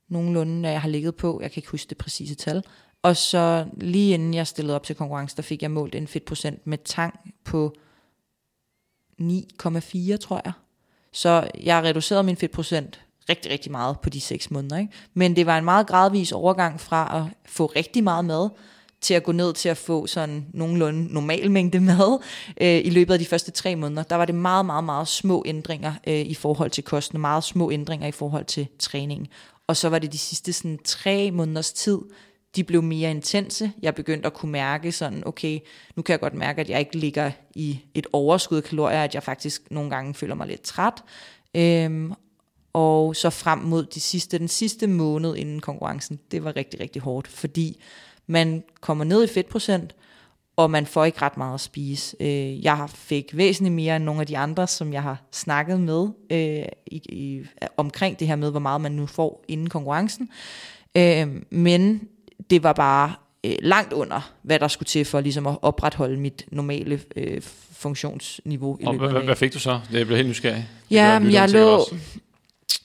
Nogenlunde, 0.08 0.70
jeg 0.70 0.82
har 0.82 0.89
ligget 0.89 1.16
på. 1.16 1.39
Jeg 1.41 1.51
kan 1.51 1.60
ikke 1.60 1.70
huske 1.70 1.89
det 1.89 1.97
præcise 1.97 2.36
tal. 2.36 2.64
Og 3.01 3.18
så 3.18 3.66
lige 3.78 4.14
inden 4.14 4.34
jeg 4.34 4.47
stillede 4.47 4.76
op 4.76 4.84
til 4.84 4.95
konkurrence, 4.95 5.36
der 5.36 5.41
fik 5.41 5.62
jeg 5.62 5.72
målt 5.72 5.95
en 5.95 6.08
fedtprocent 6.08 6.68
med 6.68 6.78
tang 6.86 7.34
på 7.43 7.76
9,4, 9.22 10.18
tror 10.18 10.41
jeg. 10.45 10.54
Så 11.12 11.49
jeg 11.64 11.84
reducerede 11.84 12.24
min 12.24 12.38
fedtprocent 12.38 13.01
rigtig, 13.30 13.51
rigtig 13.51 13.72
meget 13.72 13.99
på 13.99 14.10
de 14.10 14.22
6 14.22 14.51
måneder. 14.51 14.78
Ikke? 14.78 14.93
Men 15.14 15.36
det 15.36 15.45
var 15.45 15.58
en 15.58 15.66
meget 15.66 15.88
gradvis 15.88 16.32
overgang 16.32 16.80
fra 16.82 17.20
at 17.20 17.51
få 17.51 17.66
rigtig 17.66 18.04
meget 18.04 18.26
mad, 18.26 18.49
til 19.04 19.14
at 19.14 19.24
gå 19.24 19.32
ned 19.32 19.54
til 19.54 19.70
at 19.70 19.78
få 19.78 20.08
sådan 20.08 20.45
nogenlunde 20.54 21.14
normal 21.14 21.51
mængde 21.51 21.80
mad 21.80 22.20
øh, 22.62 22.86
i 22.86 22.89
løbet 22.89 23.14
af 23.14 23.20
de 23.20 23.26
første 23.26 23.51
tre 23.51 23.76
måneder. 23.76 24.04
Der 24.04 24.16
var 24.16 24.26
det 24.26 24.36
meget, 24.36 24.66
meget, 24.66 24.84
meget 24.84 25.08
små 25.08 25.43
ændringer 25.45 25.93
øh, 26.08 26.20
i 26.20 26.34
forhold 26.34 26.72
til 26.72 26.84
kosten, 26.84 27.22
meget 27.22 27.43
små 27.43 27.72
ændringer 27.72 28.08
i 28.08 28.12
forhold 28.12 28.45
til 28.45 28.68
træningen. 28.80 29.28
Og 29.68 29.78
så 29.78 29.89
var 29.89 29.99
det 29.99 30.14
de 30.14 30.18
sidste 30.18 30.54
sådan, 30.54 30.80
tre 30.86 31.32
måneders 31.32 31.74
tid, 31.74 31.99
de 32.56 32.64
blev 32.64 32.84
mere 32.84 33.12
intense. 33.12 33.72
Jeg 33.82 33.95
begyndte 33.95 34.28
at 34.28 34.34
kunne 34.34 34.51
mærke 34.51 34.91
sådan, 34.91 35.24
okay, 35.26 35.60
nu 35.95 36.01
kan 36.01 36.14
jeg 36.14 36.20
godt 36.20 36.34
mærke, 36.34 36.62
at 36.62 36.70
jeg 36.70 36.80
ikke 36.80 36.97
ligger 36.97 37.32
i 37.56 37.80
et 37.93 38.08
overskud 38.14 38.58
af 38.58 38.64
kalorier, 38.64 39.04
at 39.04 39.16
jeg 39.16 39.24
faktisk 39.24 39.72
nogle 39.72 39.89
gange 39.89 40.14
føler 40.14 40.36
mig 40.36 40.47
lidt 40.47 40.62
træt. 40.62 41.04
Øhm, 41.56 42.14
og 42.74 43.16
så 43.16 43.30
frem 43.30 43.60
mod 43.60 43.86
de 43.86 43.99
sidste, 43.99 44.39
den 44.39 44.47
sidste 44.47 44.88
måned 44.88 45.36
inden 45.36 45.60
konkurrencen, 45.60 46.20
det 46.32 46.43
var 46.43 46.56
rigtig, 46.56 46.80
rigtig 46.80 47.01
hårdt, 47.01 47.28
fordi 47.28 47.82
man 48.28 48.63
kommer 48.82 49.03
ned 49.03 49.24
i 49.24 49.28
fedtprocent, 49.28 49.95
og 50.55 50.71
man 50.71 50.86
får 50.86 51.05
ikke 51.05 51.21
ret 51.21 51.38
meget 51.38 51.53
at 51.53 51.61
spise. 51.61 52.15
Øh, 52.19 52.63
jeg 52.63 52.89
fik 52.89 53.38
væsentligt 53.38 53.76
mere 53.76 53.95
end 53.95 54.03
nogle 54.03 54.21
af 54.21 54.28
de 54.28 54.38
andre, 54.38 54.67
som 54.67 54.93
jeg 54.93 55.01
har 55.01 55.21
snakket 55.32 55.80
med 55.80 56.07
øh, 56.32 56.65
i, 56.86 57.01
i, 57.09 57.41
omkring 57.78 58.19
det 58.19 58.28
her 58.28 58.36
med, 58.36 58.51
hvor 58.51 58.59
meget 58.59 58.82
man 58.82 58.91
nu 58.91 59.05
får 59.05 59.43
inden 59.47 59.69
konkurrencen. 59.69 60.30
Øh, 60.97 61.28
men 61.49 62.07
det 62.49 62.63
var 62.63 62.74
bare 62.74 63.13
øh, 63.43 63.55
langt 63.61 63.93
under, 63.93 64.32
hvad 64.41 64.59
der 64.59 64.67
skulle 64.67 64.88
til 64.88 65.05
for 65.05 65.21
ligesom 65.21 65.47
at 65.47 65.57
opretholde 65.61 66.19
mit 66.19 66.45
normale 66.51 67.01
øh, 67.15 67.41
funktionsniveau. 67.71 68.78
I 68.82 68.86
og 68.86 68.93
hvad, 68.93 69.24
hvad 69.24 69.36
fik 69.36 69.53
du 69.53 69.59
så? 69.59 69.80
Det 69.91 70.07
blev 70.07 70.17
helt 70.17 70.30
nysgerrig. 70.30 70.67
Ja, 70.91 71.19
jeg 71.32 71.49
lå, 71.49 71.86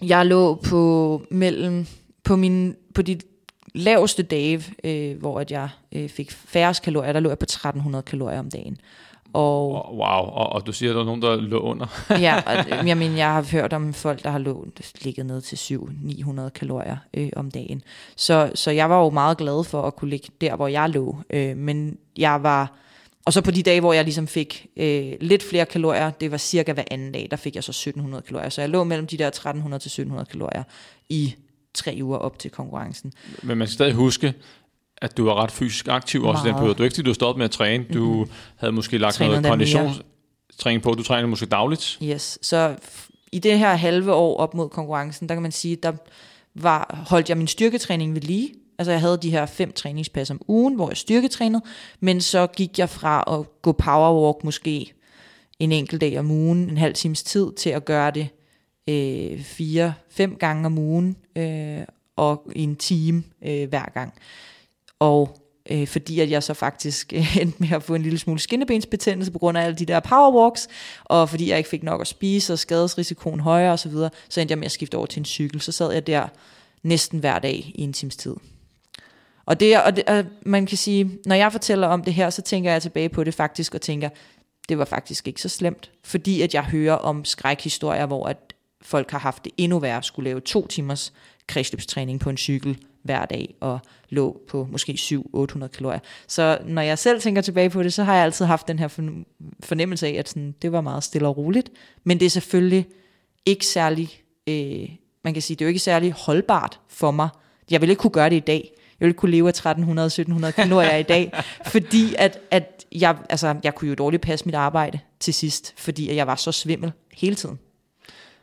jeg 0.02 0.26
lå 0.26 0.54
på 0.54 1.22
mellem 1.30 1.86
på 2.24 2.36
min 2.36 2.76
på 2.94 3.02
de 3.02 3.18
laveste 3.78 4.22
dage, 4.22 4.64
øh, 4.84 5.18
hvor 5.18 5.40
at 5.40 5.50
jeg 5.50 5.68
øh, 5.92 6.08
fik 6.08 6.30
færrest 6.30 6.82
kalorier, 6.82 7.12
der 7.12 7.20
lå 7.20 7.28
jeg 7.28 7.38
på 7.38 7.44
1300 7.44 8.02
kalorier 8.02 8.38
om 8.38 8.50
dagen. 8.50 8.78
Og, 9.32 9.72
wow, 9.96 10.24
og, 10.32 10.52
og 10.52 10.66
du 10.66 10.72
siger, 10.72 10.90
at 10.90 10.94
der 10.94 11.00
er 11.00 11.04
nogen, 11.06 11.22
der 11.22 11.36
lå 11.36 11.60
under. 11.60 11.86
ja, 12.26 12.42
og, 12.46 12.68
jeg, 12.88 12.96
mener, 12.96 13.16
jeg 13.16 13.32
har 13.32 13.46
hørt 13.52 13.72
om 13.72 13.94
folk, 13.94 14.22
der 14.22 14.30
har 14.30 14.38
lå, 14.38 14.66
ligget 15.00 15.26
ned 15.26 15.40
til 15.40 15.56
700-900 15.56 16.48
kalorier 16.48 16.96
øh, 17.14 17.28
om 17.36 17.50
dagen. 17.50 17.82
Så, 18.16 18.50
så 18.54 18.70
jeg 18.70 18.90
var 18.90 18.98
jo 19.02 19.10
meget 19.10 19.38
glad 19.38 19.64
for 19.64 19.82
at 19.82 19.96
kunne 19.96 20.10
ligge 20.10 20.28
der, 20.40 20.56
hvor 20.56 20.68
jeg 20.68 20.90
lå. 20.90 21.16
Øh, 21.30 21.56
men 21.56 21.98
jeg 22.18 22.42
var... 22.42 22.72
Og 23.24 23.32
så 23.32 23.40
på 23.40 23.50
de 23.50 23.62
dage, 23.62 23.80
hvor 23.80 23.92
jeg 23.92 24.04
ligesom 24.04 24.26
fik 24.26 24.66
øh, 24.76 25.12
lidt 25.20 25.42
flere 25.42 25.66
kalorier, 25.66 26.10
det 26.10 26.30
var 26.30 26.36
cirka 26.36 26.72
hver 26.72 26.84
anden 26.90 27.12
dag, 27.12 27.28
der 27.30 27.36
fik 27.36 27.54
jeg 27.54 27.64
så 27.64 27.70
1700 27.70 28.22
kalorier. 28.22 28.48
Så 28.48 28.60
jeg 28.60 28.70
lå 28.70 28.84
mellem 28.84 29.06
de 29.06 29.18
der 29.18 29.26
1300 29.26 29.82
til 29.82 29.88
1700 29.88 30.30
kalorier 30.30 30.62
i 31.08 31.34
tre 31.78 31.98
uger 32.02 32.18
op 32.18 32.38
til 32.38 32.50
konkurrencen. 32.50 33.12
Men 33.42 33.58
man 33.58 33.66
skal 33.66 33.74
stadig 33.74 33.94
huske, 33.94 34.34
at 34.96 35.16
du 35.16 35.24
var 35.24 35.34
ret 35.34 35.50
fysisk 35.50 35.88
aktiv 35.88 36.24
også 36.24 36.44
i 36.44 36.48
den 36.48 36.54
periode. 36.54 36.74
Du 36.74 36.82
er 36.82 36.84
ikke, 36.84 37.02
du 37.02 37.14
stoppet 37.14 37.38
med 37.38 37.44
at 37.44 37.50
træne. 37.50 37.84
Du 37.94 38.14
mm-hmm. 38.14 38.30
havde 38.56 38.72
måske 38.72 38.98
lagt 38.98 39.14
Trænet 39.14 39.42
noget 39.42 39.46
konditionstræning 39.46 40.82
på. 40.82 40.94
Du 40.94 41.02
trænede 41.02 41.28
måske 41.28 41.46
dagligt. 41.46 41.98
Yes, 42.02 42.38
så 42.42 42.76
i 43.32 43.38
det 43.38 43.58
her 43.58 43.74
halve 43.74 44.12
år 44.12 44.36
op 44.36 44.54
mod 44.54 44.68
konkurrencen, 44.68 45.28
der 45.28 45.34
kan 45.34 45.42
man 45.42 45.52
sige, 45.52 45.76
der 45.76 45.92
var, 46.54 47.04
holdt 47.08 47.28
jeg 47.28 47.38
min 47.38 47.46
styrketræning 47.46 48.14
ved 48.14 48.20
lige. 48.20 48.54
Altså 48.78 48.92
jeg 48.92 49.00
havde 49.00 49.18
de 49.22 49.30
her 49.30 49.46
fem 49.46 49.72
træningspas 49.72 50.30
om 50.30 50.40
ugen, 50.48 50.74
hvor 50.74 50.88
jeg 50.88 50.96
styrketrænede, 50.96 51.62
men 52.00 52.20
så 52.20 52.46
gik 52.46 52.78
jeg 52.78 52.88
fra 52.88 53.38
at 53.38 53.62
gå 53.62 53.72
powerwalk 53.72 54.44
måske 54.44 54.92
en 55.58 55.72
enkelt 55.72 56.00
dag 56.00 56.18
om 56.18 56.30
ugen, 56.30 56.70
en 56.70 56.76
halv 56.76 56.94
times 56.94 57.22
tid, 57.22 57.52
til 57.52 57.70
at 57.70 57.84
gøre 57.84 58.10
det 58.10 58.28
øh, 58.88 59.40
fire, 59.40 59.94
fem 60.10 60.36
gange 60.36 60.66
om 60.66 60.78
ugen, 60.78 61.16
øh, 61.36 61.80
og 62.16 62.50
en 62.56 62.76
time 62.76 63.22
øh, 63.44 63.68
hver 63.68 63.92
gang. 63.94 64.14
Og 64.98 65.38
øh, 65.70 65.86
fordi 65.86 66.20
at 66.20 66.30
jeg 66.30 66.42
så 66.42 66.54
faktisk 66.54 67.12
øh, 67.12 67.36
endte 67.42 67.62
med 67.62 67.72
at 67.72 67.82
få 67.82 67.94
en 67.94 68.02
lille 68.02 68.18
smule 68.18 68.40
skinnebensbetændelse 68.40 69.32
på 69.32 69.38
grund 69.38 69.58
af 69.58 69.62
alle 69.62 69.76
de 69.76 69.84
der 69.84 70.00
powerwalks, 70.00 70.68
og 71.04 71.28
fordi 71.28 71.50
jeg 71.50 71.58
ikke 71.58 71.70
fik 71.70 71.82
nok 71.82 72.00
at 72.00 72.06
spise, 72.06 72.52
og 72.52 72.58
skadesrisikoen 72.58 73.40
højere 73.40 73.72
osv., 73.72 73.92
så, 73.92 74.08
så 74.28 74.40
endte 74.40 74.52
jeg 74.52 74.58
med 74.58 74.66
at 74.66 74.72
skifte 74.72 74.96
over 74.96 75.06
til 75.06 75.20
en 75.20 75.24
cykel. 75.24 75.60
Så 75.60 75.72
sad 75.72 75.92
jeg 75.92 76.06
der 76.06 76.28
næsten 76.82 77.20
hver 77.20 77.38
dag 77.38 77.72
i 77.74 77.82
en 77.82 77.92
times 77.92 78.16
tid. 78.16 78.34
Og, 79.46 79.60
det, 79.60 79.82
og, 79.82 79.96
det, 79.96 80.04
og 80.04 80.24
man 80.42 80.66
kan 80.66 80.76
sige, 80.76 81.18
når 81.26 81.34
jeg 81.34 81.52
fortæller 81.52 81.86
om 81.86 82.04
det 82.04 82.14
her, 82.14 82.30
så 82.30 82.42
tænker 82.42 82.72
jeg 82.72 82.82
tilbage 82.82 83.08
på 83.08 83.24
det 83.24 83.34
faktisk, 83.34 83.74
og 83.74 83.80
tænker, 83.80 84.08
det 84.68 84.78
var 84.78 84.84
faktisk 84.84 85.28
ikke 85.28 85.42
så 85.42 85.48
slemt. 85.48 85.90
Fordi 86.04 86.42
at 86.42 86.54
jeg 86.54 86.64
hører 86.64 86.94
om 86.94 87.24
skrækhistorier, 87.24 88.06
hvor 88.06 88.26
at 88.26 88.47
folk 88.82 89.10
har 89.10 89.18
haft 89.18 89.44
det 89.44 89.52
endnu 89.56 89.78
værre, 89.78 90.02
skulle 90.02 90.30
lave 90.30 90.40
to 90.40 90.66
timers 90.66 91.12
kredsløbstræning 91.46 92.20
på 92.20 92.30
en 92.30 92.36
cykel 92.36 92.78
hver 93.02 93.24
dag, 93.24 93.54
og 93.60 93.78
lå 94.08 94.40
på 94.48 94.68
måske 94.70 94.92
700-800 94.92 95.66
kalorier. 95.66 95.98
Så 96.26 96.58
når 96.64 96.82
jeg 96.82 96.98
selv 96.98 97.20
tænker 97.20 97.42
tilbage 97.42 97.70
på 97.70 97.82
det, 97.82 97.92
så 97.92 98.04
har 98.04 98.14
jeg 98.14 98.24
altid 98.24 98.44
haft 98.44 98.68
den 98.68 98.78
her 98.78 98.88
fornemmelse 99.64 100.06
af, 100.06 100.12
at 100.12 100.28
sådan, 100.28 100.54
det 100.62 100.72
var 100.72 100.80
meget 100.80 101.04
stille 101.04 101.28
og 101.28 101.36
roligt. 101.36 101.70
Men 102.04 102.20
det 102.20 102.26
er 102.26 102.30
selvfølgelig 102.30 102.86
ikke 103.46 103.66
særlig, 103.66 104.22
øh, 104.46 104.88
man 105.24 105.32
kan 105.32 105.42
sige, 105.42 105.54
det 105.54 105.64
er 105.64 105.66
jo 105.66 105.68
ikke 105.68 105.78
særlig 105.78 106.12
holdbart 106.12 106.80
for 106.88 107.10
mig. 107.10 107.28
Jeg 107.70 107.80
vil 107.80 107.90
ikke 107.90 108.00
kunne 108.00 108.10
gøre 108.10 108.30
det 108.30 108.36
i 108.36 108.40
dag. 108.40 108.70
Jeg 109.00 109.06
ville 109.06 109.14
kunne 109.14 109.30
leve 109.30 109.48
af 109.48 109.66
1300-1700 109.66 110.50
kalorier 110.50 110.96
i 110.96 111.02
dag, 111.02 111.32
fordi 111.72 112.14
at, 112.18 112.38
at 112.50 112.86
jeg, 112.92 113.16
altså, 113.30 113.56
jeg 113.64 113.74
kunne 113.74 113.88
jo 113.88 113.94
dårligt 113.94 114.22
passe 114.22 114.46
mit 114.46 114.54
arbejde 114.54 114.98
til 115.20 115.34
sidst, 115.34 115.74
fordi 115.76 116.08
at 116.08 116.16
jeg 116.16 116.26
var 116.26 116.36
så 116.36 116.52
svimmel 116.52 116.92
hele 117.12 117.34
tiden. 117.34 117.58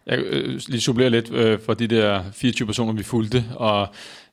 Jeg 0.05 0.19
øh, 0.19 0.61
lige 0.67 0.81
supplerer 0.81 1.09
lidt 1.09 1.31
øh, 1.33 1.59
for 1.59 1.73
de 1.73 1.87
der 1.87 2.23
24 2.33 2.65
personer, 2.65 2.93
vi 2.93 3.03
fulgte, 3.03 3.45
og 3.55 3.87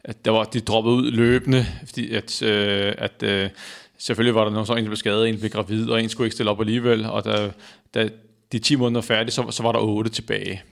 at 0.05 0.25
der 0.25 0.31
var, 0.31 0.45
de 0.45 0.61
droppede 0.61 0.97
ud 0.97 1.11
løbende, 1.11 1.67
fordi 1.85 2.15
at, 2.15 2.43
øh, 2.43 2.95
at 2.99 3.23
øh, 3.23 3.51
selvfølgelig 3.99 4.35
var 4.35 4.45
der 4.45 4.51
nogen, 4.51 4.67
så 4.67 4.73
en, 4.73 4.85
der 4.85 4.91
blev 4.91 4.97
skadet, 4.97 5.29
en 5.29 5.39
blev 5.39 5.51
gravid, 5.51 5.91
og 5.91 6.03
en 6.03 6.09
skulle 6.09 6.27
ikke 6.27 6.35
stille 6.35 6.51
op 6.51 6.61
alligevel, 6.61 7.07
og 7.07 7.25
da, 7.25 7.51
da 7.95 8.09
de 8.53 8.59
10 8.59 8.77
måneder 8.77 9.01
færdige, 9.01 9.31
så, 9.31 9.51
så 9.51 9.63
var 9.63 9.73
der 9.73 9.79
8 9.79 10.11
tilbage. 10.11 10.63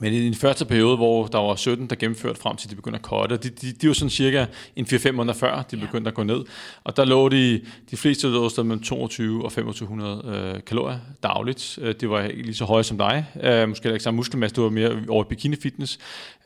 Men 0.00 0.12
i 0.12 0.26
den 0.26 0.34
første 0.34 0.64
periode, 0.64 0.96
hvor 0.96 1.26
der 1.26 1.38
var 1.38 1.54
17, 1.54 1.86
der 1.86 1.96
gennemførte 1.96 2.40
frem 2.40 2.56
til, 2.56 2.70
de 2.70 2.76
begyndte 2.76 2.98
at 2.98 3.02
kotte, 3.02 3.36
de, 3.36 3.48
de, 3.48 3.72
de 3.72 3.88
var 3.88 3.94
sådan 3.94 4.10
cirka 4.10 4.46
en 4.76 4.84
4-5 4.84 5.10
måneder 5.12 5.34
før, 5.34 5.62
de 5.62 5.76
begyndte 5.76 6.08
at 6.08 6.14
gå 6.14 6.22
ned. 6.22 6.44
Og 6.84 6.96
der 6.96 7.04
lå 7.04 7.28
de, 7.28 7.60
de 7.90 7.96
fleste 7.96 8.28
lå 8.28 8.48
stadig 8.48 8.66
mellem 8.66 8.82
22 8.82 9.44
og 9.44 9.52
2500 9.52 10.22
øh, 10.24 10.64
kalorier 10.64 10.98
dagligt. 11.22 11.78
Øh, 11.82 11.94
det 12.00 12.10
var 12.10 12.22
ikke 12.22 12.42
lige 12.42 12.54
så 12.54 12.64
høje 12.64 12.82
som 12.82 12.98
dig. 12.98 13.26
Øh, 13.42 13.68
måske 13.68 13.88
ikke 13.88 14.00
samme 14.00 14.16
muskelmasse, 14.16 14.56
du 14.56 14.62
var 14.62 14.70
mere 14.70 15.02
over 15.08 15.24
bikini 15.24 15.56
fitness. 15.56 15.98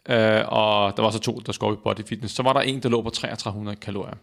Øh, 0.09 0.43
og 0.47 0.97
der 0.97 1.03
var 1.03 1.11
så 1.11 1.19
to, 1.19 1.41
der 1.47 1.53
skulle 1.53 1.75
i 1.75 1.81
body 1.85 2.07
fitness. 2.07 2.35
Så 2.35 2.43
var 2.43 2.53
der 2.53 2.61
en, 2.61 2.83
der 2.83 2.89
lå 2.89 3.03
på 3.03 3.11
3300 3.11 3.77
kalorier. 3.77 4.17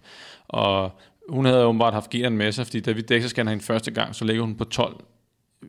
Og 0.47 0.91
hun 1.29 1.45
havde 1.45 1.65
åbenbart 1.65 1.93
haft 1.93 2.09
generen 2.09 2.37
med 2.37 2.51
sig, 2.51 2.65
fordi 2.65 2.79
da 2.79 2.91
vi 2.91 3.01
DEXA 3.01 3.43
hende 3.43 3.63
første 3.63 3.91
gang, 3.91 4.15
så 4.15 4.25
ligger 4.25 4.43
hun 4.43 4.55
på 4.55 4.63
12 4.63 4.95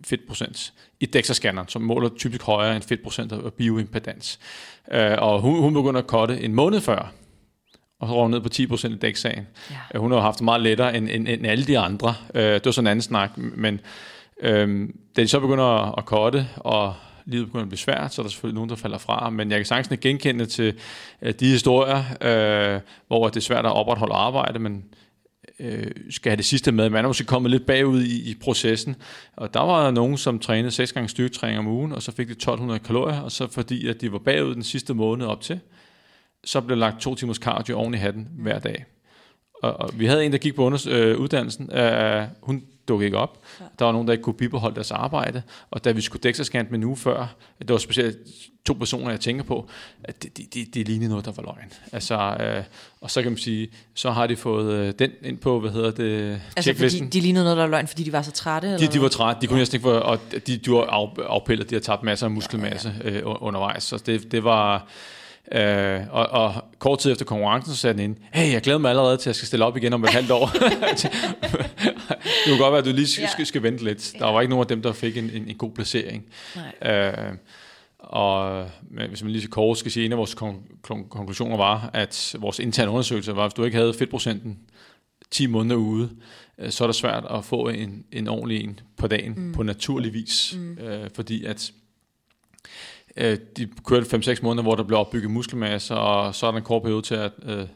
fedtprocent 0.05 0.73
i 1.01 1.07
DEXA-scanneren, 1.07 1.69
som 1.69 1.83
måler 1.83 2.09
typisk 2.09 2.43
højere 2.43 2.77
end 2.77 2.83
fedtprocent 2.83 3.33
og 3.33 3.53
bioimpedans. 3.53 4.39
Øh, 4.93 5.17
og 5.19 5.41
hun, 5.41 5.61
hun 5.61 5.75
begynder 5.75 6.01
at 6.01 6.07
kotte 6.07 6.41
en 6.41 6.55
måned 6.55 6.81
før, 6.81 7.13
og 8.01 8.09
så 8.09 8.15
røg 8.15 8.31
ned 8.31 8.41
på 8.41 8.49
10% 8.55 8.61
i 8.87 9.11
DEXA'en. 9.11 9.43
Ja. 9.71 9.77
Øh, 9.95 10.01
hun 10.01 10.13
har 10.13 10.21
haft 10.21 10.39
det 10.39 10.45
meget 10.45 10.61
lettere 10.61 10.97
end, 10.97 11.09
end, 11.11 11.29
end 11.29 11.47
alle 11.47 11.65
de 11.65 11.79
andre. 11.79 12.15
Øh, 12.35 12.43
det 12.43 12.65
var 12.65 12.71
sådan 12.71 12.87
en 12.87 12.91
anden 12.91 13.03
snak, 13.03 13.39
men 13.39 13.81
øh, 14.43 14.89
da 15.17 15.23
de 15.23 15.29
så 15.29 15.41
begynder 15.41 15.99
at 15.99 16.05
kotte, 16.05 16.49
og 16.57 16.95
livet 17.27 17.47
begynder 17.47 17.63
at 17.63 17.69
blive 17.69 17.79
svært, 17.79 18.15
så 18.15 18.23
er 18.23 18.25
der 18.25 18.31
selvfølgelig 18.31 18.55
nogen, 18.55 18.71
der 18.71 18.77
falder 18.77 18.99
fra. 18.99 19.31
Men 19.31 19.51
jeg 19.51 19.59
kan 19.59 19.67
sagtens 19.67 20.01
genkende 20.01 20.47
til 20.47 20.75
uh, 21.23 21.29
de 21.41 21.47
historier, 21.47 21.99
uh, 21.99 22.81
hvor 23.07 23.29
det 23.29 23.37
er 23.37 23.41
svært 23.41 23.67
at 23.67 23.73
opretholde 23.73 24.15
arbejde, 24.15 24.59
men 24.59 24.85
øh, 25.61 25.91
skal 26.11 26.31
have 26.31 26.37
det 26.37 26.45
sidste 26.45 26.73
med. 26.73 26.91
Man 26.91 27.05
er 27.05 27.09
måske 27.09 27.25
kommet 27.25 27.51
lidt 27.51 27.67
bagud 27.67 28.03
i, 28.03 28.31
i 28.31 28.35
processen. 28.35 28.97
Og 29.37 29.55
der 29.55 29.61
var 29.61 29.91
nogen, 29.91 30.17
som 30.17 30.39
trænede 30.39 30.71
6 30.71 30.93
gange 30.93 31.09
styrketræning 31.09 31.59
om 31.59 31.67
ugen, 31.67 31.93
og 31.93 32.03
så 32.03 32.13
fik 32.13 32.27
de 32.27 32.33
1200 32.33 32.81
kalorier, 32.81 33.21
og 33.21 33.33
så 33.33 33.47
fordi 33.47 33.89
at 33.89 34.01
de 34.01 34.13
var 34.13 34.19
bagud 34.19 34.55
den 34.55 34.63
sidste 34.63 34.95
måned 34.95 35.27
op 35.27 35.41
til, 35.41 35.61
så 36.45 36.61
blev 36.61 36.79
lagt 36.79 37.01
to 37.01 37.15
timers 37.15 37.37
cardio 37.37 37.79
oven 37.79 37.95
i 37.95 37.97
hatten 37.97 38.29
hver 38.39 38.59
dag. 38.59 38.85
Og, 39.63 39.81
og 39.81 39.91
vi 39.99 40.07
havde 40.07 40.25
en, 40.25 40.33
der 40.33 40.39
gik 40.39 40.55
på 40.55 40.65
under, 40.65 40.87
øh, 40.91 41.19
uddannelsen. 41.19 41.73
Øh, 41.73 42.25
hun 42.43 42.63
dukkede 42.89 43.07
ikke 43.07 43.19
op. 43.19 43.39
Ja. 43.61 43.65
Der 43.79 43.85
var 43.85 43.93
nogen, 43.93 44.07
der 44.07 44.13
ikke 44.13 44.23
kunne 44.23 44.35
bibeholde 44.35 44.75
deres 44.75 44.91
arbejde. 44.91 45.43
Og 45.71 45.85
da 45.85 45.93
vi 45.93 46.01
skulle 46.01 46.23
dække 46.23 46.67
med 46.71 46.79
nu 46.79 46.95
før, 46.95 47.35
det 47.59 47.71
var 47.71 47.79
specielt 47.79 48.19
to 48.67 48.73
personer, 48.73 49.11
jeg 49.11 49.21
tænker 49.21 49.45
på, 49.45 49.69
at 50.05 50.23
det, 50.23 50.37
det, 50.37 50.55
det, 50.55 50.75
det 50.75 50.89
lignede 50.89 51.09
noget, 51.09 51.25
der 51.25 51.33
var 51.33 51.43
løgn. 51.43 51.73
Altså, 51.93 52.37
øh, 52.41 52.65
og 53.01 53.11
så 53.11 53.23
kan 53.23 53.33
man 53.33 53.39
sige, 53.39 53.69
så 53.95 54.11
har 54.11 54.27
de 54.27 54.37
fået 54.37 54.73
øh, 54.73 54.95
den 54.99 55.11
ind 55.23 55.39
på, 55.39 55.61
hvad 55.61 55.71
hedder 55.71 55.91
det, 55.91 56.41
Altså, 56.57 56.75
fordi 56.75 56.99
de 56.99 57.21
lignede 57.21 57.45
noget, 57.45 57.57
der 57.57 57.63
var 57.63 57.71
løgn, 57.71 57.87
fordi 57.87 58.03
de 58.03 58.13
var 58.13 58.23
så 58.23 58.33
trætte? 58.33 58.69
Eller? 58.69 58.89
De, 58.89 58.93
de 58.93 59.03
var 59.03 59.09
trætte, 59.09 59.41
de 59.41 59.47
kunne 59.47 59.59
næsten 59.59 59.77
ikke 59.77 59.85
få, 59.85 59.93
og 59.93 60.19
de, 60.47 60.57
de 60.57 60.71
var 60.71 60.87
af, 60.87 61.11
afpillet, 61.19 61.71
de 61.71 61.75
har 61.75 61.81
tabt 61.81 62.03
masser 62.03 62.27
af 62.27 62.31
muskelmasse 62.31 62.95
ja, 63.05 63.11
ja. 63.11 63.17
Øh, 63.17 63.23
undervejs. 63.25 63.83
Så 63.83 64.03
det, 64.07 64.33
det 64.33 64.45
var 64.45 64.89
Øh, 65.53 66.01
og, 66.11 66.27
og 66.27 66.55
kort 66.79 66.99
tid 66.99 67.13
efter 67.13 67.25
konkurrencen, 67.25 67.75
så 67.75 67.81
sagde 67.81 67.95
den 67.95 68.03
ind, 68.03 68.17
hey, 68.33 68.53
jeg 68.53 68.63
glæder 68.63 68.79
mig 68.79 68.89
allerede 68.91 69.17
til, 69.17 69.23
at 69.23 69.27
jeg 69.27 69.35
skal 69.35 69.47
stille 69.47 69.65
op 69.65 69.77
igen 69.77 69.93
om 69.93 70.05
et 70.05 70.11
halvt 70.11 70.31
år. 70.31 70.47
det 71.05 72.47
kunne 72.47 72.59
godt 72.59 72.73
være, 72.73 72.79
at 72.79 72.85
du 72.85 72.91
lige 72.91 73.07
skal, 73.07 73.47
skal 73.47 73.63
vente 73.63 73.85
lidt. 73.85 74.13
Der 74.19 74.27
var 74.27 74.41
ikke 74.41 74.51
nogen 74.51 74.63
af 74.63 74.69
dem, 74.69 74.83
der 74.83 74.93
fik 74.93 75.17
en, 75.17 75.31
en, 75.31 75.49
en 75.49 75.57
god 75.57 75.71
placering. 75.71 76.25
Øh, 76.83 77.13
Og 77.99 78.67
men 78.91 79.09
hvis 79.09 79.23
man 79.23 79.33
lige 79.33 79.43
så 79.43 79.49
kort 79.49 79.79
skal 79.79 79.93
sige, 79.93 80.07
en 80.07 80.13
af 80.13 80.19
vores 80.19 80.35
kon- 80.35 80.87
kon- 80.93 81.09
konklusioner 81.09 81.57
var, 81.57 81.91
at 81.93 82.35
vores 82.39 82.59
interne 82.59 82.91
undersøgelse 82.91 83.37
var, 83.37 83.43
at 83.45 83.51
hvis 83.51 83.55
du 83.55 83.65
ikke 83.65 83.77
havde 83.77 83.95
fedtprocenten 83.95 84.59
10 85.31 85.47
måneder 85.47 85.77
ude, 85.77 86.11
øh, 86.59 86.71
så 86.71 86.85
er 86.85 86.89
det 86.89 86.95
svært 86.97 87.25
at 87.31 87.45
få 87.45 87.69
en, 87.69 88.05
en 88.13 88.29
ordentlig 88.29 88.65
en 88.65 88.81
på 88.97 89.07
dagen 89.07 89.35
mm. 89.37 89.53
på 89.53 89.63
naturlig 89.63 90.13
vis. 90.13 90.55
Mm. 90.59 90.79
Øh, 90.79 91.11
fordi 91.15 91.45
at 91.45 91.73
øh, 93.17 93.39
de 93.57 93.69
kørte 93.87 94.17
5-6 94.17 94.43
måneder, 94.43 94.63
hvor 94.63 94.75
der 94.75 94.83
blev 94.83 94.99
opbygget 94.99 95.31
muskelmasse, 95.31 95.95
og 95.95 96.35
så 96.35 96.47
er 96.47 96.51
der 96.51 96.59
en 96.59 96.65
kort 96.65 96.83
periode 96.83 97.03
til 97.03 97.15
at 97.15 97.33
øh, 97.43 97.67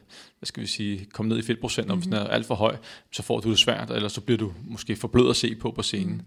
hvad 0.41 0.47
skal 0.47 0.63
vi 0.63 0.67
sige, 0.67 1.07
komme 1.13 1.29
ned 1.29 1.39
i 1.39 1.43
fedtprocent, 1.43 1.87
mm-hmm. 1.87 1.99
hvis 1.99 2.07
den 2.07 2.15
er 2.15 2.27
alt 2.27 2.47
for 2.47 2.55
høj, 2.55 2.77
så 3.13 3.23
får 3.23 3.41
du 3.41 3.51
det 3.51 3.59
svært, 3.59 3.91
eller 3.91 4.09
så 4.09 4.21
bliver 4.21 4.39
du 4.39 4.53
måske 4.65 4.97
for 4.97 5.09
blød 5.09 5.31
at 5.31 5.37
se 5.37 5.55
på 5.55 5.71
på 5.71 5.83
scenen. 5.83 6.15
Mm. 6.15 6.23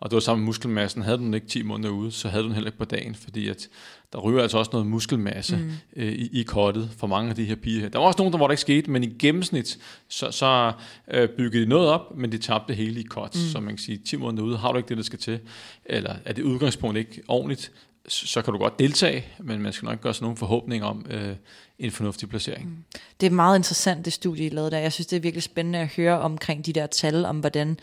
Og 0.00 0.10
det 0.10 0.14
var 0.14 0.20
sammen 0.20 0.42
med 0.42 0.46
muskelmassen. 0.46 1.02
Havde 1.02 1.18
du 1.18 1.22
den 1.22 1.34
ikke 1.34 1.46
10 1.46 1.62
måneder 1.62 1.90
ude, 1.90 2.12
så 2.12 2.28
havde 2.28 2.42
du 2.42 2.48
den 2.48 2.54
heller 2.54 2.68
ikke 2.68 2.78
på 2.78 2.84
dagen, 2.84 3.14
fordi 3.14 3.48
at 3.48 3.68
der 4.12 4.18
ryger 4.18 4.42
altså 4.42 4.58
også 4.58 4.70
noget 4.72 4.86
muskelmasse 4.86 5.56
mm. 5.56 5.70
øh, 5.96 6.12
i, 6.12 6.40
i 6.40 6.42
kottet 6.42 6.90
for 6.98 7.06
mange 7.06 7.30
af 7.30 7.36
de 7.36 7.44
her 7.44 7.54
piger 7.54 7.80
her. 7.80 7.88
Der 7.88 7.98
var 7.98 8.06
også 8.06 8.18
nogen, 8.18 8.32
der 8.32 8.36
hvor 8.36 8.46
der 8.46 8.52
ikke 8.52 8.60
skete, 8.60 8.90
men 8.90 9.04
i 9.04 9.06
gennemsnit, 9.18 9.78
så, 10.08 10.30
så 10.30 10.72
øh, 11.10 11.28
byggede 11.28 11.64
de 11.64 11.68
noget 11.68 11.88
op, 11.88 12.16
men 12.16 12.32
de 12.32 12.38
tabte 12.38 12.68
det 12.68 12.76
hele 12.76 13.00
i 13.00 13.02
kot. 13.02 13.34
Mm. 13.34 13.40
Så 13.40 13.60
man 13.60 13.68
kan 13.68 13.78
sige, 13.78 13.98
10 13.98 14.16
måneder 14.16 14.42
ude, 14.42 14.56
har 14.56 14.72
du 14.72 14.78
ikke 14.78 14.88
det, 14.88 14.96
der 14.96 15.02
skal 15.02 15.18
til, 15.18 15.38
eller 15.84 16.14
er 16.24 16.32
det 16.32 16.42
udgangspunkt 16.42 16.98
ikke 16.98 17.22
ordentligt, 17.28 17.72
så 18.08 18.42
kan 18.42 18.52
du 18.52 18.58
godt 18.58 18.78
deltage, 18.78 19.24
men 19.38 19.62
man 19.62 19.72
skal 19.72 19.86
nok 19.86 20.00
gøre 20.00 20.14
sig 20.14 20.22
nogen 20.22 20.36
forhåbninger 20.36 20.86
om 20.86 21.06
øh, 21.10 21.36
en 21.78 21.90
fornuftig 21.90 22.28
placering. 22.28 22.68
Mm. 22.68 22.84
Det 23.20 23.26
er 23.26 23.30
meget 23.30 23.58
interessant, 23.58 24.04
det 24.04 24.12
studie, 24.12 24.46
I 24.46 24.48
lavede 24.48 24.70
der. 24.70 24.78
Jeg 24.78 24.92
synes, 24.92 25.06
det 25.06 25.16
er 25.16 25.20
virkelig 25.20 25.42
spændende 25.42 25.78
at 25.78 25.88
høre 25.88 26.20
omkring 26.20 26.66
de 26.66 26.72
der 26.72 26.86
tal, 26.86 27.24
om 27.24 27.40
hvordan 27.40 27.78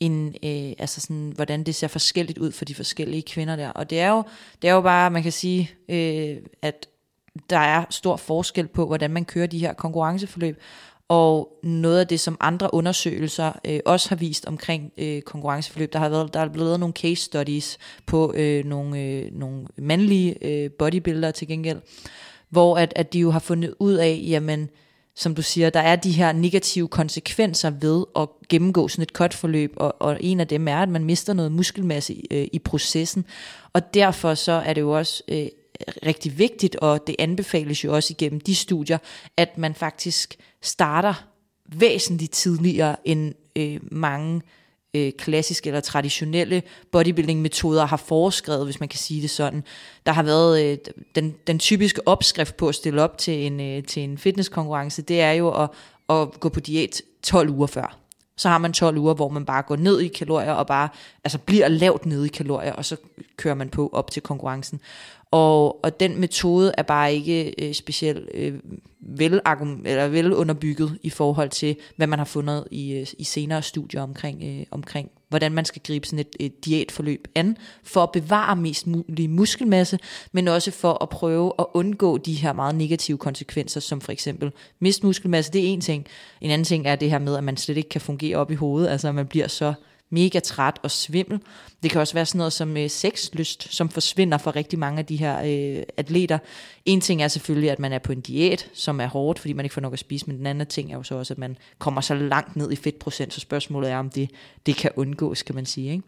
en, 0.00 0.28
øh, 0.28 0.72
altså 0.78 1.00
sådan, 1.00 1.32
hvordan 1.34 1.64
det 1.64 1.74
ser 1.74 1.88
forskelligt 1.88 2.38
ud 2.38 2.52
for 2.52 2.64
de 2.64 2.74
forskellige 2.74 3.22
kvinder 3.22 3.56
der. 3.56 3.68
Og 3.68 3.90
det 3.90 4.00
er 4.00 4.08
jo, 4.08 4.22
det 4.62 4.70
er 4.70 4.74
jo 4.74 4.80
bare, 4.80 5.10
man 5.10 5.22
kan 5.22 5.32
sige, 5.32 5.70
øh, 5.88 6.36
at 6.62 6.86
der 7.50 7.58
er 7.58 7.84
stor 7.90 8.16
forskel 8.16 8.68
på, 8.68 8.86
hvordan 8.86 9.10
man 9.10 9.24
kører 9.24 9.46
de 9.46 9.58
her 9.58 9.72
konkurrenceforløb. 9.72 10.60
Og 11.10 11.58
noget 11.62 12.00
af 12.00 12.06
det, 12.06 12.20
som 12.20 12.36
andre 12.40 12.74
undersøgelser 12.74 13.52
øh, 13.64 13.80
også 13.84 14.08
har 14.08 14.16
vist 14.16 14.46
omkring 14.46 14.92
øh, 14.98 15.22
konkurrenceforløb, 15.22 15.92
der 15.92 15.98
har 15.98 16.08
været, 16.08 16.34
der 16.34 16.40
er 16.40 16.48
blevet 16.48 16.66
lavet 16.66 16.80
nogle 16.80 16.92
case 16.92 17.24
studies 17.24 17.78
på 18.06 18.32
øh, 18.36 18.64
nogle, 18.64 19.00
øh, 19.00 19.32
nogle 19.32 19.66
mandlige 19.78 20.46
øh, 20.46 20.70
bodybuildere 20.70 21.32
til 21.32 21.48
gengæld, 21.48 21.80
hvor 22.50 22.76
at, 22.76 22.92
at 22.96 23.12
de 23.12 23.18
jo 23.18 23.30
har 23.30 23.38
fundet 23.38 23.74
ud 23.78 23.94
af, 23.94 24.24
jamen, 24.28 24.68
som 25.14 25.34
du 25.34 25.42
siger, 25.42 25.70
der 25.70 25.80
er 25.80 25.96
de 25.96 26.12
her 26.12 26.32
negative 26.32 26.88
konsekvenser 26.88 27.70
ved 27.70 28.04
at 28.16 28.28
gennemgå 28.48 28.88
sådan 28.88 29.02
et 29.02 29.12
kotforløb, 29.12 29.72
og, 29.76 30.02
og 30.02 30.16
en 30.20 30.40
af 30.40 30.48
dem 30.48 30.68
er, 30.68 30.78
at 30.78 30.88
man 30.88 31.04
mister 31.04 31.32
noget 31.32 31.52
muskelmasse 31.52 32.14
i, 32.14 32.26
øh, 32.30 32.48
i 32.52 32.58
processen. 32.58 33.24
Og 33.72 33.94
derfor 33.94 34.34
så 34.34 34.52
er 34.52 34.72
det 34.72 34.80
jo 34.80 34.90
også 34.90 35.22
øh, 35.28 35.46
rigtig 36.06 36.38
vigtigt, 36.38 36.76
og 36.76 37.06
det 37.06 37.16
anbefales 37.18 37.84
jo 37.84 37.94
også 37.94 38.14
igennem 38.18 38.40
de 38.40 38.54
studier, 38.54 38.98
at 39.36 39.58
man 39.58 39.74
faktisk 39.74 40.36
starter 40.62 41.26
væsentligt 41.66 42.32
tidligere 42.32 42.96
end 43.04 43.34
øh, 43.56 43.80
mange 43.92 44.42
øh, 44.94 45.12
klassiske 45.12 45.66
eller 45.66 45.80
traditionelle 45.80 46.62
bodybuilding-metoder 46.92 47.86
har 47.86 47.96
foreskrevet, 47.96 48.64
hvis 48.64 48.80
man 48.80 48.88
kan 48.88 48.98
sige 48.98 49.22
det 49.22 49.30
sådan. 49.30 49.64
Der 50.06 50.12
har 50.12 50.22
været 50.22 50.64
øh, 50.64 50.78
den, 51.14 51.34
den 51.46 51.58
typiske 51.58 52.08
opskrift 52.08 52.56
på 52.56 52.68
at 52.68 52.74
stille 52.74 53.02
op 53.02 53.18
til 53.18 53.46
en, 53.46 53.60
øh, 53.60 53.84
til 53.84 54.02
en 54.02 54.18
fitnesskonkurrence, 54.18 55.02
det 55.02 55.20
er 55.20 55.32
jo 55.32 55.62
at, 55.62 55.70
at 56.08 56.40
gå 56.40 56.48
på 56.48 56.60
diæt 56.60 57.02
12 57.22 57.50
uger 57.50 57.66
før. 57.66 57.96
Så 58.36 58.48
har 58.48 58.58
man 58.58 58.72
12 58.72 58.98
uger, 58.98 59.14
hvor 59.14 59.28
man 59.28 59.44
bare 59.44 59.62
går 59.62 59.76
ned 59.76 60.00
i 60.00 60.08
kalorier 60.08 60.52
og 60.52 60.66
bare 60.66 60.88
altså 61.24 61.38
bliver 61.38 61.68
lavt 61.68 62.06
ned 62.06 62.24
i 62.24 62.28
kalorier, 62.28 62.72
og 62.72 62.84
så 62.84 62.96
kører 63.36 63.54
man 63.54 63.68
på 63.68 63.90
op 63.92 64.10
til 64.10 64.22
konkurrencen. 64.22 64.80
Og, 65.30 65.84
og 65.84 66.00
den 66.00 66.20
metode 66.20 66.72
er 66.78 66.82
bare 66.82 67.14
ikke 67.14 67.54
øh, 67.58 67.74
specielt 67.74 68.28
øh, 68.34 68.54
vel, 69.00 69.40
eller 69.84 70.08
vel 70.08 70.32
underbygget 70.32 70.98
i 71.02 71.10
forhold 71.10 71.50
til, 71.50 71.76
hvad 71.96 72.06
man 72.06 72.18
har 72.18 72.26
fundet 72.26 72.64
i, 72.70 72.92
øh, 72.92 73.06
i 73.18 73.24
senere 73.24 73.62
studier 73.62 74.02
omkring, 74.02 74.42
øh, 74.42 74.66
omkring, 74.70 75.10
hvordan 75.28 75.52
man 75.52 75.64
skal 75.64 75.82
gribe 75.86 76.06
sådan 76.06 76.18
et, 76.18 76.36
et 76.40 76.64
diætforløb 76.64 77.28
an, 77.34 77.56
for 77.82 78.02
at 78.02 78.12
bevare 78.12 78.56
mest 78.56 78.86
mulig 78.86 79.30
muskelmasse, 79.30 79.98
men 80.32 80.48
også 80.48 80.70
for 80.70 81.02
at 81.02 81.08
prøve 81.08 81.52
at 81.58 81.66
undgå 81.74 82.18
de 82.18 82.34
her 82.34 82.52
meget 82.52 82.74
negative 82.74 83.18
konsekvenser, 83.18 83.80
som 83.80 84.00
for 84.00 84.12
eksempel 84.12 84.52
mist 84.80 85.04
muskelmasse, 85.04 85.52
det 85.52 85.60
er 85.60 85.68
en 85.68 85.80
ting. 85.80 86.06
En 86.40 86.50
anden 86.50 86.64
ting 86.64 86.86
er 86.86 86.96
det 86.96 87.10
her 87.10 87.18
med, 87.18 87.36
at 87.36 87.44
man 87.44 87.56
slet 87.56 87.76
ikke 87.76 87.88
kan 87.88 88.00
fungere 88.00 88.36
op 88.36 88.50
i 88.50 88.54
hovedet, 88.54 88.88
altså 88.88 89.08
at 89.08 89.14
man 89.14 89.26
bliver 89.26 89.48
så 89.48 89.74
mega 90.10 90.40
træt 90.40 90.78
og 90.82 90.90
svimmel. 90.90 91.40
Det 91.82 91.90
kan 91.90 92.00
også 92.00 92.14
være 92.14 92.26
sådan 92.26 92.38
noget 92.38 92.52
som 92.52 92.76
øh, 92.76 92.90
sexlyst, 92.90 93.74
som 93.74 93.88
forsvinder 93.88 94.38
for 94.38 94.56
rigtig 94.56 94.78
mange 94.78 94.98
af 94.98 95.06
de 95.06 95.16
her 95.16 95.38
øh, 95.38 95.82
atleter. 95.96 96.38
En 96.84 97.00
ting 97.00 97.22
er 97.22 97.28
selvfølgelig, 97.28 97.70
at 97.70 97.78
man 97.78 97.92
er 97.92 97.98
på 97.98 98.12
en 98.12 98.20
diæt, 98.20 98.70
som 98.74 99.00
er 99.00 99.06
hårdt, 99.06 99.38
fordi 99.38 99.52
man 99.52 99.64
ikke 99.64 99.74
får 99.74 99.80
nok 99.80 99.92
at 99.92 99.98
spise, 99.98 100.26
men 100.26 100.38
den 100.38 100.46
anden 100.46 100.66
ting 100.66 100.92
er 100.92 100.96
jo 100.96 101.02
så 101.02 101.14
også, 101.14 101.34
at 101.34 101.38
man 101.38 101.56
kommer 101.78 102.00
så 102.00 102.14
langt 102.14 102.56
ned 102.56 102.72
i 102.72 102.76
fedtprocent, 102.76 103.34
så 103.34 103.40
spørgsmålet 103.40 103.90
er, 103.90 103.98
om 103.98 104.10
det, 104.10 104.30
det 104.66 104.76
kan 104.76 104.90
undgås, 104.96 105.42
kan 105.42 105.54
man 105.54 105.66
sige. 105.66 105.92
Ikke? 105.92 106.02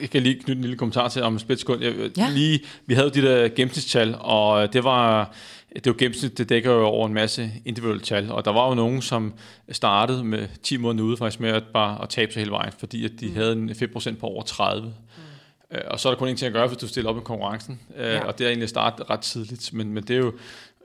Jeg 0.00 0.10
kan 0.10 0.22
lige 0.22 0.34
knytte 0.34 0.52
en 0.52 0.60
lille 0.60 0.76
kommentar 0.76 1.08
til 1.08 1.22
om 1.22 1.34
et 1.34 1.40
splitsekund. 1.40 1.82
Ja. 2.16 2.30
Lige, 2.30 2.60
vi 2.86 2.94
havde 2.94 3.10
de 3.10 3.22
der 3.22 3.48
gennemsnitstal, 3.48 4.16
og 4.20 4.72
det 4.72 4.84
var 4.84 5.32
det 5.74 5.86
er 5.86 5.90
jo 5.90 5.94
gennemsnit, 5.98 6.38
det 6.38 6.48
dækker 6.48 6.72
jo 6.72 6.84
over 6.84 7.06
en 7.06 7.14
masse 7.14 7.50
individuelle 7.64 8.02
tal, 8.02 8.32
og 8.32 8.44
der 8.44 8.52
var 8.52 8.68
jo 8.68 8.74
nogen, 8.74 9.02
som 9.02 9.34
startede 9.70 10.24
med 10.24 10.48
10 10.62 10.76
måneder 10.76 11.04
ude 11.04 11.16
faktisk 11.16 11.40
med 11.40 11.50
at 11.50 11.64
bare 11.72 12.02
at 12.02 12.08
tabe 12.08 12.32
sig 12.32 12.40
hele 12.40 12.50
vejen, 12.50 12.72
fordi 12.78 13.04
at 13.04 13.10
de 13.20 13.26
mm. 13.26 13.34
havde 13.34 13.52
en 13.52 13.70
5% 13.70 14.16
på 14.16 14.26
over 14.26 14.42
30. 14.42 14.86
Mm. 14.86 14.92
Øh, 15.76 15.80
og 15.86 16.00
så 16.00 16.08
er 16.08 16.12
der 16.12 16.18
kun 16.18 16.28
en 16.28 16.36
ting 16.36 16.46
at 16.46 16.52
gøre, 16.52 16.66
hvis 16.66 16.78
du 16.78 16.88
stiller 16.88 17.10
op 17.10 17.16
i 17.16 17.20
konkurrencen, 17.20 17.80
øh, 17.96 18.06
ja. 18.06 18.24
og 18.24 18.38
det 18.38 18.44
er 18.44 18.48
egentlig 18.48 18.68
startet 18.68 19.10
ret 19.10 19.20
tidligt, 19.20 19.72
men, 19.72 19.92
men 19.92 20.02
det 20.02 20.16
er 20.16 20.20
jo, 20.20 20.32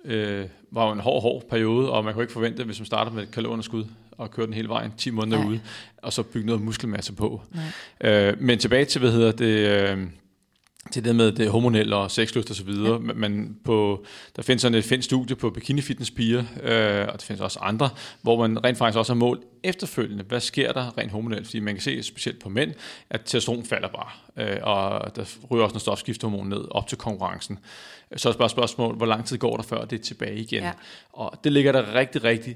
øh, 0.06 0.46
var 0.72 0.86
jo 0.86 0.92
en 0.92 1.00
hård, 1.00 1.22
hård 1.22 1.44
periode, 1.50 1.92
og 1.92 2.06
man 2.06 2.14
kunne 2.14 2.24
ikke 2.24 2.34
forvente, 2.34 2.64
hvis 2.64 2.80
man 2.80 2.86
starter 2.86 3.12
med 3.12 3.24
et 3.24 3.32
kalorunderskud 3.32 3.86
og 4.18 4.32
kører 4.32 4.48
den 4.48 4.54
hele 4.54 4.70
vejen 4.70 4.92
10 4.98 5.10
måneder 5.10 5.38
Nej. 5.38 5.48
ude, 5.48 5.60
og 5.98 6.14
så 6.14 6.24
bygge 6.24 6.48
noget 6.48 6.62
muskelmasse 6.62 7.14
på. 7.14 7.42
Øh, 8.02 8.34
men 8.40 8.60
tilbage 8.60 8.86
til, 8.86 9.00
hvad 9.00 9.12
hedder 9.12 9.32
det... 9.32 9.90
Øh, 9.90 9.98
til 10.92 11.06
det 11.06 11.16
med 11.16 11.32
det 11.32 11.50
hormonelle 11.50 11.96
og 11.96 12.12
sexlyst 12.12 12.50
og 12.50 12.56
så 12.56 12.64
videre. 12.64 12.94
Ja. 12.94 13.14
Men 13.14 13.58
på, 13.64 14.06
der 14.36 14.42
findes 14.42 14.62
sådan 14.62 14.78
et 14.78 14.84
fint 14.84 15.04
studie 15.04 15.36
på 15.36 15.50
bikini 15.50 15.82
fitness 15.82 16.12
piger, 16.12 16.44
øh, 16.64 17.08
og 17.08 17.20
der 17.20 17.26
findes 17.26 17.42
også 17.42 17.60
andre, 17.62 17.90
hvor 18.22 18.48
man 18.48 18.64
rent 18.64 18.78
faktisk 18.78 18.98
også 18.98 19.14
har 19.14 19.18
målt 19.18 19.42
efterfølgende, 19.64 20.24
hvad 20.24 20.40
sker 20.40 20.72
der 20.72 20.98
rent 20.98 21.12
hormonelt? 21.12 21.46
Fordi 21.46 21.60
man 21.60 21.74
kan 21.74 21.82
se 21.82 22.04
specielt 22.04 22.40
på 22.40 22.50
mænd, 22.50 22.74
at 23.10 23.22
testosteron 23.22 23.66
falder 23.66 23.88
bare, 23.88 24.46
øh, 24.48 24.58
og 24.62 25.16
der 25.16 25.26
ryger 25.52 25.64
også 25.64 25.74
noget 25.74 25.82
stofskiftehormon 25.82 26.50
ned 26.50 26.66
op 26.72 26.88
til 26.88 26.98
konkurrencen. 26.98 27.60
Så 28.16 28.30
er 28.30 28.34
det 28.34 28.40
bare 28.40 28.50
spørgsmål, 28.50 28.96
hvor 28.96 29.06
lang 29.06 29.26
tid 29.26 29.38
går 29.38 29.56
der 29.56 29.64
før 29.64 29.86
det 29.86 30.00
er 30.00 30.04
tilbage 30.04 30.38
igen? 30.38 30.64
Ja. 30.64 30.72
Og 31.14 31.40
det 31.44 31.52
ligger 31.52 31.72
der 31.72 31.96
rigtig, 31.96 32.24
rigtig 32.24 32.56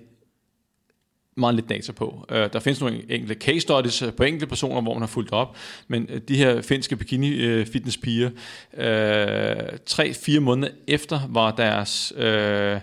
meget 1.37 1.55
lidt 1.55 1.69
data 1.69 1.91
på. 1.91 2.25
Uh, 2.31 2.37
der 2.37 2.59
findes 2.59 2.81
nogle 2.81 2.97
enkelte 3.09 3.35
case 3.35 3.59
studies 3.59 4.01
øh, 4.01 4.13
på 4.13 4.23
enkelte 4.23 4.47
personer, 4.47 4.81
hvor 4.81 4.93
man 4.93 5.01
har 5.01 5.07
fulgt 5.07 5.31
op, 5.31 5.57
men 5.87 6.07
øh, 6.09 6.21
de 6.27 6.37
her 6.37 6.61
finske 6.61 6.95
bikini 6.95 7.59
uh, 7.59 7.67
fitness 7.67 7.97
piger, 7.97 8.29
uh, 8.73 9.77
tre-fire 9.85 10.39
måneder 10.39 10.73
efter 10.87 11.19
var 11.29 11.51
deres 11.51 12.13
uh, 12.17 12.81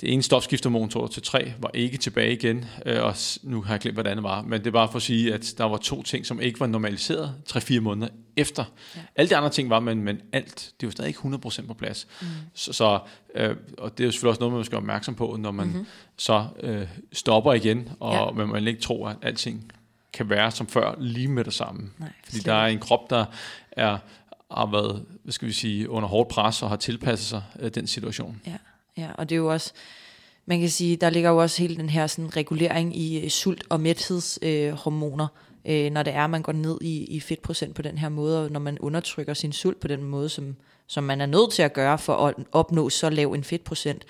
det 0.00 0.12
ene 0.12 0.22
stofskiftermotor 0.22 1.06
til 1.06 1.22
3 1.22 1.52
var 1.58 1.70
ikke 1.74 1.98
tilbage 1.98 2.32
igen, 2.32 2.64
øh, 2.86 3.02
og 3.02 3.14
nu 3.42 3.62
har 3.62 3.74
jeg 3.74 3.80
glemt, 3.80 3.96
hvad 3.96 4.04
det 4.04 4.10
andet 4.10 4.22
var, 4.22 4.42
men 4.42 4.60
det 4.60 4.66
er 4.66 4.70
bare 4.70 4.88
for 4.88 4.96
at 4.96 5.02
sige, 5.02 5.34
at 5.34 5.54
der 5.58 5.64
var 5.64 5.76
to 5.76 6.02
ting, 6.02 6.26
som 6.26 6.40
ikke 6.40 6.60
var 6.60 6.66
normaliseret 6.66 7.34
3-4 7.50 7.80
måneder 7.80 8.08
efter. 8.36 8.64
Ja. 8.96 9.00
Alle 9.16 9.30
de 9.30 9.36
andre 9.36 9.50
ting 9.50 9.70
var, 9.70 9.80
men, 9.80 10.02
men 10.02 10.20
alt, 10.32 10.72
det 10.80 10.86
var 10.86 10.90
stadig 10.90 11.08
ikke 11.08 11.20
100% 11.20 11.66
på 11.66 11.74
plads. 11.74 12.06
Mm. 12.20 12.26
Så, 12.54 12.72
så 12.72 12.98
øh, 13.34 13.56
og 13.78 13.98
det 13.98 14.04
er 14.04 14.06
jo 14.06 14.12
selvfølgelig 14.12 14.30
også 14.30 14.40
noget, 14.40 14.54
man 14.54 14.64
skal 14.64 14.72
være 14.72 14.82
opmærksom 14.82 15.14
på, 15.14 15.36
når 15.38 15.50
man 15.50 15.66
mm-hmm. 15.66 15.86
så 16.16 16.46
øh, 16.60 16.86
stopper 17.12 17.52
igen, 17.52 17.88
og 18.00 18.34
ja. 18.38 18.44
man 18.44 18.66
ikke 18.66 18.80
tror, 18.80 19.08
at 19.08 19.16
alting 19.22 19.72
kan 20.12 20.30
være 20.30 20.50
som 20.50 20.66
før, 20.66 20.94
lige 20.98 21.28
med 21.28 21.44
det 21.44 21.54
samme. 21.54 21.90
Nej, 21.98 22.12
Fordi 22.24 22.38
der 22.38 22.54
er 22.54 22.66
en 22.66 22.78
krop, 22.78 23.10
der 23.10 23.24
er 23.72 23.98
har 24.50 24.66
været, 24.66 25.04
hvad 25.22 25.32
skal 25.32 25.48
vi 25.48 25.52
sige, 25.52 25.90
under 25.90 26.08
hårdt 26.08 26.28
pres 26.28 26.62
og 26.62 26.68
har 26.68 26.76
tilpasset 26.76 27.28
sig 27.28 27.42
øh, 27.60 27.70
den 27.74 27.86
situation. 27.86 28.40
Ja. 28.46 28.56
Ja, 29.00 29.08
og 29.14 29.28
det 29.28 29.34
er 29.34 29.38
jo 29.38 29.52
også, 29.52 29.72
man 30.46 30.60
kan 30.60 30.70
sige, 30.70 30.96
der 30.96 31.10
ligger 31.10 31.30
jo 31.30 31.36
også 31.36 31.62
hele 31.62 31.76
den 31.76 31.88
her 31.88 32.06
sådan, 32.06 32.36
regulering 32.36 32.96
i 32.96 33.24
øh, 33.24 33.30
sult- 33.30 33.66
og 33.68 33.80
mæthedshormoner, 33.80 35.26
øh, 35.64 35.86
øh, 35.86 35.92
når 35.92 36.02
det 36.02 36.14
er, 36.14 36.24
at 36.24 36.30
man 36.30 36.42
går 36.42 36.52
ned 36.52 36.78
i, 36.80 37.04
i 37.04 37.20
fedtprocent 37.20 37.74
på 37.74 37.82
den 37.82 37.98
her 37.98 38.08
måde, 38.08 38.44
og 38.44 38.50
når 38.50 38.60
man 38.60 38.78
undertrykker 38.78 39.34
sin 39.34 39.52
sult 39.52 39.80
på 39.80 39.88
den 39.88 40.04
måde, 40.04 40.28
som, 40.28 40.56
som 40.86 41.04
man 41.04 41.20
er 41.20 41.26
nødt 41.26 41.52
til 41.52 41.62
at 41.62 41.72
gøre 41.72 41.98
for 41.98 42.16
at 42.16 42.34
opnå 42.52 42.90
så 42.90 43.10
lav 43.10 43.32
en 43.32 43.44
fedtprocent. 43.44 44.04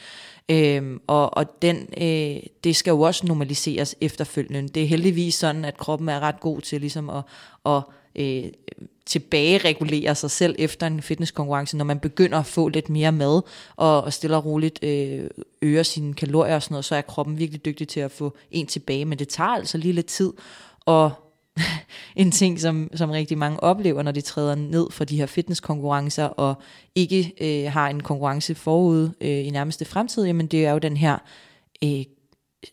Øhm, 0.49 1.01
og 1.07 1.37
og 1.37 1.63
den, 1.63 1.89
øh, 1.99 2.43
det 2.65 2.77
skal 2.77 2.91
jo 2.91 3.01
også 3.01 3.27
normaliseres 3.27 3.97
efterfølgende. 4.01 4.69
Det 4.69 4.83
er 4.83 4.87
heldigvis 4.87 5.35
sådan, 5.35 5.65
at 5.65 5.77
kroppen 5.77 6.09
er 6.09 6.21
ret 6.21 6.41
god 6.41 6.61
til 6.61 6.81
ligesom 6.81 7.11
at, 7.11 7.23
at 7.67 7.83
øh, 8.17 8.45
tilbage-regulere 9.07 10.15
sig 10.15 10.31
selv 10.31 10.55
efter 10.59 10.87
en 10.87 11.03
fitnesskonkurrence, 11.03 11.77
når 11.77 11.85
man 11.85 11.99
begynder 11.99 12.39
at 12.39 12.47
få 12.47 12.69
lidt 12.69 12.89
mere 12.89 13.13
mad, 13.13 13.43
og, 13.77 14.03
og 14.03 14.13
stille 14.13 14.37
og 14.37 14.45
roligt 14.45 14.85
øh, 14.85 15.31
øger 15.63 15.83
sine 15.83 16.15
kalorier 16.15 16.55
og 16.55 16.63
sådan 16.63 16.73
noget, 16.73 16.85
så 16.85 16.95
er 16.95 17.01
kroppen 17.01 17.39
virkelig 17.39 17.65
dygtig 17.65 17.89
til 17.89 18.01
at 18.01 18.11
få 18.11 18.37
en 18.51 18.67
tilbage, 18.67 19.05
men 19.05 19.19
det 19.19 19.29
tager 19.29 19.51
altså 19.51 19.79
lige 19.79 19.93
lidt 19.93 20.07
tid, 20.07 20.33
og 20.87 21.13
en 22.17 22.31
ting, 22.31 22.61
som, 22.61 22.91
som 22.95 23.11
rigtig 23.11 23.39
mange 23.39 23.61
oplever, 23.63 24.03
når 24.03 24.13
de 24.13 24.21
træder 24.21 24.55
ned 24.55 24.91
for 24.91 25.05
de 25.05 25.17
her 25.17 25.27
fitnesskonkurrencer, 25.27 26.25
og 26.25 26.55
ikke 26.95 27.33
øh, 27.41 27.73
har 27.73 27.89
en 27.89 28.03
konkurrence 28.03 28.55
forud 28.55 29.11
øh, 29.21 29.47
i 29.47 29.51
nærmeste 29.51 29.85
fremtid, 29.85 30.25
jamen 30.25 30.47
det 30.47 30.67
er 30.67 30.73
jo 30.73 30.79
den 30.79 30.97
her 30.97 31.19
øh, 31.85 32.05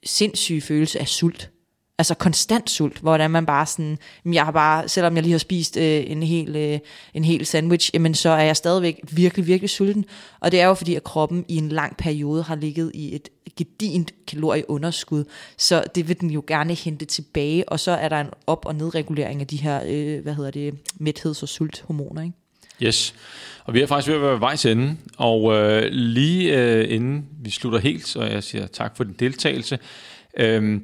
sindssyge 0.05 0.61
følelse 0.61 0.99
af 0.99 1.07
sult. 1.07 1.51
Altså 1.99 2.13
konstant 2.13 2.69
sult, 2.69 2.97
hvordan 2.97 3.31
man 3.31 3.45
bare 3.45 3.65
sådan, 3.65 3.97
jeg 4.25 4.45
har 4.45 4.51
bare, 4.51 4.89
selvom 4.89 5.15
jeg 5.15 5.23
lige 5.23 5.31
har 5.31 5.39
spist 5.39 5.77
øh, 5.77 6.03
en, 6.07 6.23
hel, 6.23 6.55
øh, 6.55 6.79
en 7.13 7.25
hel 7.25 7.45
sandwich, 7.45 7.91
jamen 7.93 8.13
så 8.13 8.29
er 8.29 8.43
jeg 8.43 8.55
stadigvæk 8.55 8.99
virkelig, 9.11 9.47
virkelig 9.47 9.69
sulten. 9.69 10.05
Og 10.39 10.51
det 10.51 10.61
er 10.61 10.65
jo 10.65 10.73
fordi, 10.73 10.95
at 10.95 11.03
kroppen 11.03 11.45
i 11.47 11.55
en 11.55 11.69
lang 11.69 11.97
periode 11.97 12.43
har 12.43 12.55
ligget 12.55 12.91
i 12.93 13.15
et 13.15 13.29
gedint 13.57 14.13
kalorieunderskud, 14.27 15.23
så 15.57 15.83
det 15.95 16.07
vil 16.07 16.21
den 16.21 16.31
jo 16.31 16.43
gerne 16.47 16.73
hente 16.73 17.05
tilbage, 17.05 17.69
og 17.69 17.79
så 17.79 17.91
er 17.91 18.09
der 18.09 18.21
en 18.21 18.29
op- 18.47 18.65
og 18.65 18.75
nedregulering 18.75 19.41
af 19.41 19.47
de 19.47 19.57
her, 19.57 19.81
øh, 19.85 20.23
hvad 20.23 20.33
hedder 20.33 20.51
det, 20.51 20.73
mætheds- 20.99 21.43
og 21.43 21.49
sulthormoner, 21.49 22.21
ikke? 22.21 22.35
Yes, 22.83 23.15
og 23.65 23.73
vi 23.73 23.81
er 23.81 23.87
faktisk 23.87 24.07
ved 24.07 24.15
at 24.15 24.21
være 24.21 24.39
vejs 24.39 24.65
ende, 24.65 24.95
og 25.17 25.53
øh, 25.53 25.83
lige 25.91 26.61
øh, 26.61 26.93
inden 26.93 27.25
vi 27.43 27.49
slutter 27.49 27.79
helt, 27.79 28.07
så 28.07 28.23
jeg 28.23 28.43
siger 28.43 28.67
tak 28.67 28.97
for 28.97 29.03
din 29.03 29.15
deltagelse, 29.19 29.79
øh, 30.39 30.81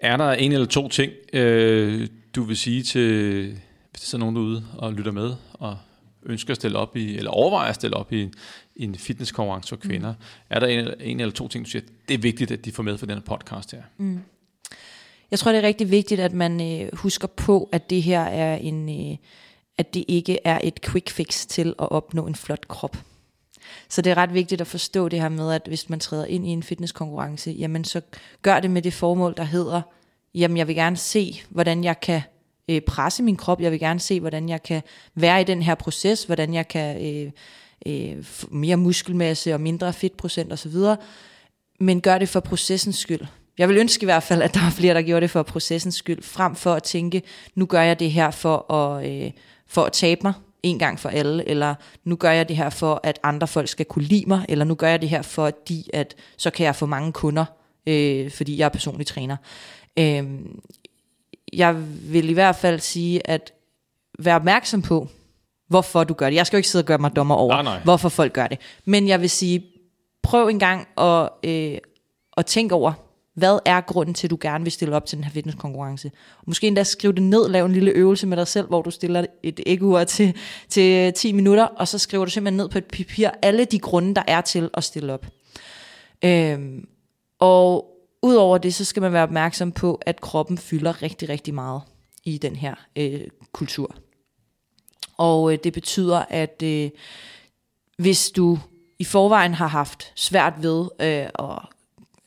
er 0.00 0.16
der 0.16 0.32
en 0.32 0.52
eller 0.52 0.66
to 0.66 0.88
ting, 0.88 1.12
øh, 1.32 2.08
du 2.34 2.42
vil 2.42 2.56
sige 2.56 2.82
til, 2.82 3.42
hvis 3.90 4.00
der 4.00 4.06
sidder 4.06 4.24
nogen 4.24 4.36
derude 4.36 4.64
og 4.78 4.92
lytter 4.92 5.12
med, 5.12 5.34
og 5.52 5.76
ønsker 6.22 6.50
at 6.50 6.56
stille 6.56 6.78
op 6.78 6.96
i, 6.96 7.16
eller 7.16 7.30
overvejer 7.30 7.68
at 7.68 7.74
stille 7.74 7.96
op 7.96 8.12
i, 8.12 8.28
i 8.76 8.84
en 8.84 8.94
fitnesskonkurrence 8.94 9.68
for 9.68 9.76
kvinder, 9.76 10.12
mm. 10.12 10.24
er 10.50 10.60
der 10.60 10.66
en, 10.66 10.88
en 11.00 11.20
eller 11.20 11.32
to 11.32 11.48
ting, 11.48 11.64
du 11.64 11.70
siger, 11.70 11.82
det 12.08 12.14
er 12.14 12.18
vigtigt, 12.18 12.50
at 12.50 12.64
de 12.64 12.72
får 12.72 12.82
med 12.82 12.98
for 12.98 13.06
denne 13.06 13.20
podcast 13.20 13.72
her? 13.72 13.82
Mm. 13.98 14.20
Jeg 15.30 15.38
tror, 15.38 15.52
det 15.52 15.58
er 15.58 15.66
rigtig 15.66 15.90
vigtigt, 15.90 16.20
at 16.20 16.32
man 16.32 16.82
øh, 16.82 16.88
husker 16.92 17.28
på, 17.28 17.68
at 17.72 17.90
det 17.90 18.02
her 18.02 18.20
er 18.20 18.56
en, 18.56 19.10
øh, 19.10 19.16
at 19.78 19.94
det 19.94 20.04
ikke 20.08 20.38
er 20.44 20.60
et 20.64 20.80
quick 20.80 21.10
fix 21.10 21.46
til 21.46 21.68
at 21.68 21.90
opnå 21.90 22.26
en 22.26 22.34
flot 22.34 22.68
krop. 22.68 22.96
Så 23.90 24.02
det 24.02 24.10
er 24.10 24.16
ret 24.16 24.34
vigtigt 24.34 24.60
at 24.60 24.66
forstå 24.66 25.08
det 25.08 25.20
her 25.20 25.28
med, 25.28 25.52
at 25.52 25.62
hvis 25.66 25.88
man 25.88 26.00
træder 26.00 26.24
ind 26.24 26.46
i 26.46 26.50
en 26.50 26.62
fitnesskonkurrence, 26.62 27.50
jamen 27.50 27.84
så 27.84 28.00
gør 28.42 28.60
det 28.60 28.70
med 28.70 28.82
det 28.82 28.94
formål, 28.94 29.34
der 29.36 29.44
hedder, 29.44 29.82
jamen 30.34 30.56
jeg 30.56 30.68
vil 30.68 30.76
gerne 30.76 30.96
se, 30.96 31.42
hvordan 31.48 31.84
jeg 31.84 32.00
kan 32.00 32.22
øh, 32.68 32.80
presse 32.80 33.22
min 33.22 33.36
krop, 33.36 33.60
jeg 33.60 33.70
vil 33.72 33.80
gerne 33.80 34.00
se, 34.00 34.20
hvordan 34.20 34.48
jeg 34.48 34.62
kan 34.62 34.82
være 35.14 35.40
i 35.40 35.44
den 35.44 35.62
her 35.62 35.74
proces, 35.74 36.24
hvordan 36.24 36.54
jeg 36.54 36.68
kan 36.68 37.06
øh, 37.06 37.32
øh, 37.86 38.24
mere 38.50 38.76
muskelmasse 38.76 39.54
og 39.54 39.60
mindre 39.60 39.92
fedtprocent 39.92 40.52
osv., 40.52 40.74
men 41.80 42.00
gør 42.00 42.18
det 42.18 42.28
for 42.28 42.40
processens 42.40 42.98
skyld. 42.98 43.20
Jeg 43.58 43.68
vil 43.68 43.76
ønske 43.76 44.02
i 44.02 44.04
hvert 44.04 44.22
fald, 44.22 44.42
at 44.42 44.54
der 44.54 44.60
er 44.60 44.70
flere, 44.70 44.94
der 44.94 45.02
gjorde 45.02 45.20
det 45.20 45.30
for 45.30 45.42
processens 45.42 45.94
skyld, 45.94 46.22
frem 46.22 46.54
for 46.54 46.74
at 46.74 46.82
tænke, 46.82 47.22
nu 47.54 47.66
gør 47.66 47.82
jeg 47.82 48.00
det 48.00 48.12
her 48.12 48.30
for 48.30 48.72
at, 48.72 49.10
øh, 49.10 49.30
for 49.66 49.84
at 49.84 49.92
tabe 49.92 50.20
mig, 50.24 50.32
en 50.62 50.78
gang 50.78 51.00
for 51.00 51.08
alle, 51.08 51.48
eller 51.48 51.74
nu 52.04 52.16
gør 52.16 52.30
jeg 52.30 52.48
det 52.48 52.56
her 52.56 52.70
for, 52.70 53.00
at 53.02 53.18
andre 53.22 53.46
folk 53.46 53.68
skal 53.68 53.86
kunne 53.86 54.04
lide 54.04 54.24
mig, 54.26 54.46
eller 54.48 54.64
nu 54.64 54.74
gør 54.74 54.88
jeg 54.88 55.00
det 55.00 55.08
her 55.08 55.22
for, 55.22 55.52
at 55.92 56.14
så 56.36 56.50
kan 56.50 56.66
jeg 56.66 56.76
få 56.76 56.86
mange 56.86 57.12
kunder, 57.12 57.44
øh, 57.86 58.30
fordi 58.30 58.58
jeg 58.58 58.64
er 58.64 58.68
personlig 58.68 59.06
træner. 59.06 59.36
Øh, 59.98 60.24
jeg 61.52 61.76
vil 62.12 62.30
i 62.30 62.32
hvert 62.32 62.56
fald 62.56 62.80
sige, 62.80 63.26
at 63.30 63.52
vær 64.18 64.34
opmærksom 64.34 64.82
på, 64.82 65.08
hvorfor 65.68 66.04
du 66.04 66.14
gør 66.14 66.30
det. 66.30 66.36
Jeg 66.36 66.46
skal 66.46 66.56
jo 66.56 66.58
ikke 66.58 66.68
sidde 66.68 66.82
og 66.82 66.86
gøre 66.86 66.98
mig 66.98 67.16
dommer 67.16 67.34
over, 67.34 67.54
nej, 67.54 67.62
nej. 67.62 67.80
hvorfor 67.84 68.08
folk 68.08 68.32
gør 68.32 68.46
det. 68.46 68.58
Men 68.84 69.08
jeg 69.08 69.20
vil 69.20 69.30
sige, 69.30 69.64
prøv 70.22 70.48
en 70.48 70.58
gang 70.58 70.88
at, 70.98 71.28
øh, 71.44 71.78
at 72.36 72.46
tænke 72.46 72.74
over, 72.74 72.92
hvad 73.40 73.58
er 73.64 73.80
grunden 73.80 74.14
til, 74.14 74.26
at 74.26 74.30
du 74.30 74.38
gerne 74.40 74.64
vil 74.64 74.72
stille 74.72 74.96
op 74.96 75.06
til 75.06 75.16
den 75.16 75.24
her 75.24 75.30
fitnesskonkurrence? 75.30 76.10
Måske 76.46 76.66
endda 76.66 76.82
skriv 76.82 77.12
det 77.12 77.22
ned, 77.22 77.48
lav 77.48 77.64
en 77.66 77.72
lille 77.72 77.90
øvelse 77.90 78.26
med 78.26 78.36
dig 78.36 78.46
selv, 78.46 78.66
hvor 78.66 78.82
du 78.82 78.90
stiller 78.90 79.26
et 79.42 79.60
æggeur 79.66 80.04
til, 80.04 80.36
til 80.68 81.12
10 81.12 81.32
minutter, 81.32 81.64
og 81.64 81.88
så 81.88 81.98
skriver 81.98 82.24
du 82.24 82.30
simpelthen 82.30 82.56
ned 82.56 82.68
på 82.68 82.78
et 82.78 82.84
papir 82.84 83.30
alle 83.42 83.64
de 83.64 83.78
grunde, 83.78 84.14
der 84.14 84.22
er 84.26 84.40
til 84.40 84.70
at 84.74 84.84
stille 84.84 85.12
op. 85.12 85.26
Øhm, 86.24 86.88
og 87.38 87.86
udover 88.22 88.58
det, 88.58 88.74
så 88.74 88.84
skal 88.84 89.02
man 89.02 89.12
være 89.12 89.22
opmærksom 89.22 89.72
på, 89.72 90.00
at 90.06 90.20
kroppen 90.20 90.58
fylder 90.58 91.02
rigtig, 91.02 91.28
rigtig 91.28 91.54
meget 91.54 91.82
i 92.24 92.38
den 92.38 92.56
her 92.56 92.74
øh, 92.96 93.20
kultur. 93.52 93.94
Og 95.16 95.52
øh, 95.52 95.58
det 95.64 95.72
betyder, 95.72 96.24
at 96.28 96.62
øh, 96.64 96.90
hvis 97.98 98.30
du 98.30 98.58
i 98.98 99.04
forvejen 99.04 99.54
har 99.54 99.66
haft 99.66 100.12
svært 100.14 100.54
ved 100.58 100.88
øh, 101.00 101.28
at 101.38 101.79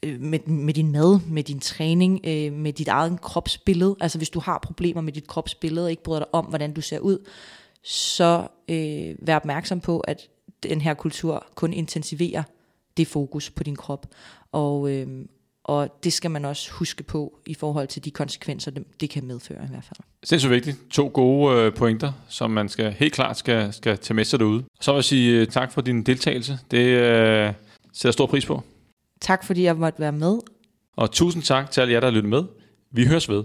øh, 0.04 0.22
med, 0.22 0.39
med 0.39 0.74
din 0.74 0.91
mad, 0.91 1.20
med 1.30 1.43
din 1.43 1.60
træning, 1.60 2.20
øh, 2.24 2.54
med 2.54 2.74
dit 2.74 2.88
eget 2.88 3.22
kropsbillede. 3.22 3.95
Altså 3.99 4.18
hvis 4.18 4.30
du 4.30 4.39
har 4.39 4.60
problemer 4.64 5.01
med 5.01 5.14
dit 5.14 5.28
kropsbillede, 5.28 5.86
og 5.86 5.91
ikke 5.91 6.04
bryder 6.04 6.20
dig 6.20 6.34
om, 6.34 6.45
hvordan 6.45 6.74
du 6.74 6.82
ser 6.82 6.99
ud, 6.99 7.18
så 7.84 8.47
øh, 8.70 9.16
vær 9.28 9.36
opmærksom 9.36 9.80
på, 9.80 9.99
at 9.99 10.28
den 10.64 10.82
her 10.82 10.93
kultur 10.93 11.45
kun 11.56 11.74
intensiverer 11.74 12.43
det 12.97 13.08
fokus 13.08 13.49
på 13.49 13.64
din 13.64 13.76
krop. 13.76 14.08
Og, 14.51 14.91
øh, 14.91 15.08
og 15.64 15.99
det 16.04 16.14
skal 16.14 16.32
man 16.32 16.45
også 16.45 16.72
huske 16.72 17.04
på 17.04 17.39
i 17.45 17.54
forhold 17.54 17.88
til 17.88 18.06
de 18.06 18.12
konsekvenser, 18.12 18.72
det, 18.72 18.84
det 19.01 19.10
kan 19.10 19.26
medføre 19.26 19.64
i 19.64 19.68
hvert 19.70 19.84
fald. 19.84 19.99
Sindssygt 20.24 20.51
vigtigt. 20.51 20.78
To 20.89 21.12
gode 21.14 21.58
øh, 21.58 21.74
pointer, 21.74 22.12
som 22.28 22.51
man 22.51 22.70
skal 22.70 22.91
helt 22.91 23.14
klart 23.14 23.38
skal, 23.38 23.74
skal 23.74 23.97
tage 23.97 24.16
med 24.16 24.26
sig 24.26 24.39
derude. 24.39 24.64
Så 24.82 24.91
vil 24.91 24.97
jeg 24.97 25.04
sige 25.04 25.41
øh, 25.41 25.47
tak 25.47 25.72
for 25.72 25.82
din 25.82 26.04
deltagelse. 26.04 26.60
Det 26.72 26.86
øh, 26.86 27.54
sætter 27.93 28.12
stor 28.12 28.26
pris 28.26 28.45
på. 28.45 28.64
Tak 29.24 29.44
fordi 29.44 29.64
jeg 29.64 29.76
måtte 29.76 30.00
være 30.00 30.12
med. 30.12 30.40
Og 30.96 31.12
tusind 31.12 31.44
tak 31.44 31.72
til 31.72 31.82
alle 31.82 31.94
jer, 31.94 32.00
der 32.00 32.08
har 32.08 32.14
lyttet 32.16 32.30
med. 32.30 32.44
Vi 32.92 33.06
høres 33.06 33.30
ved. 33.30 33.44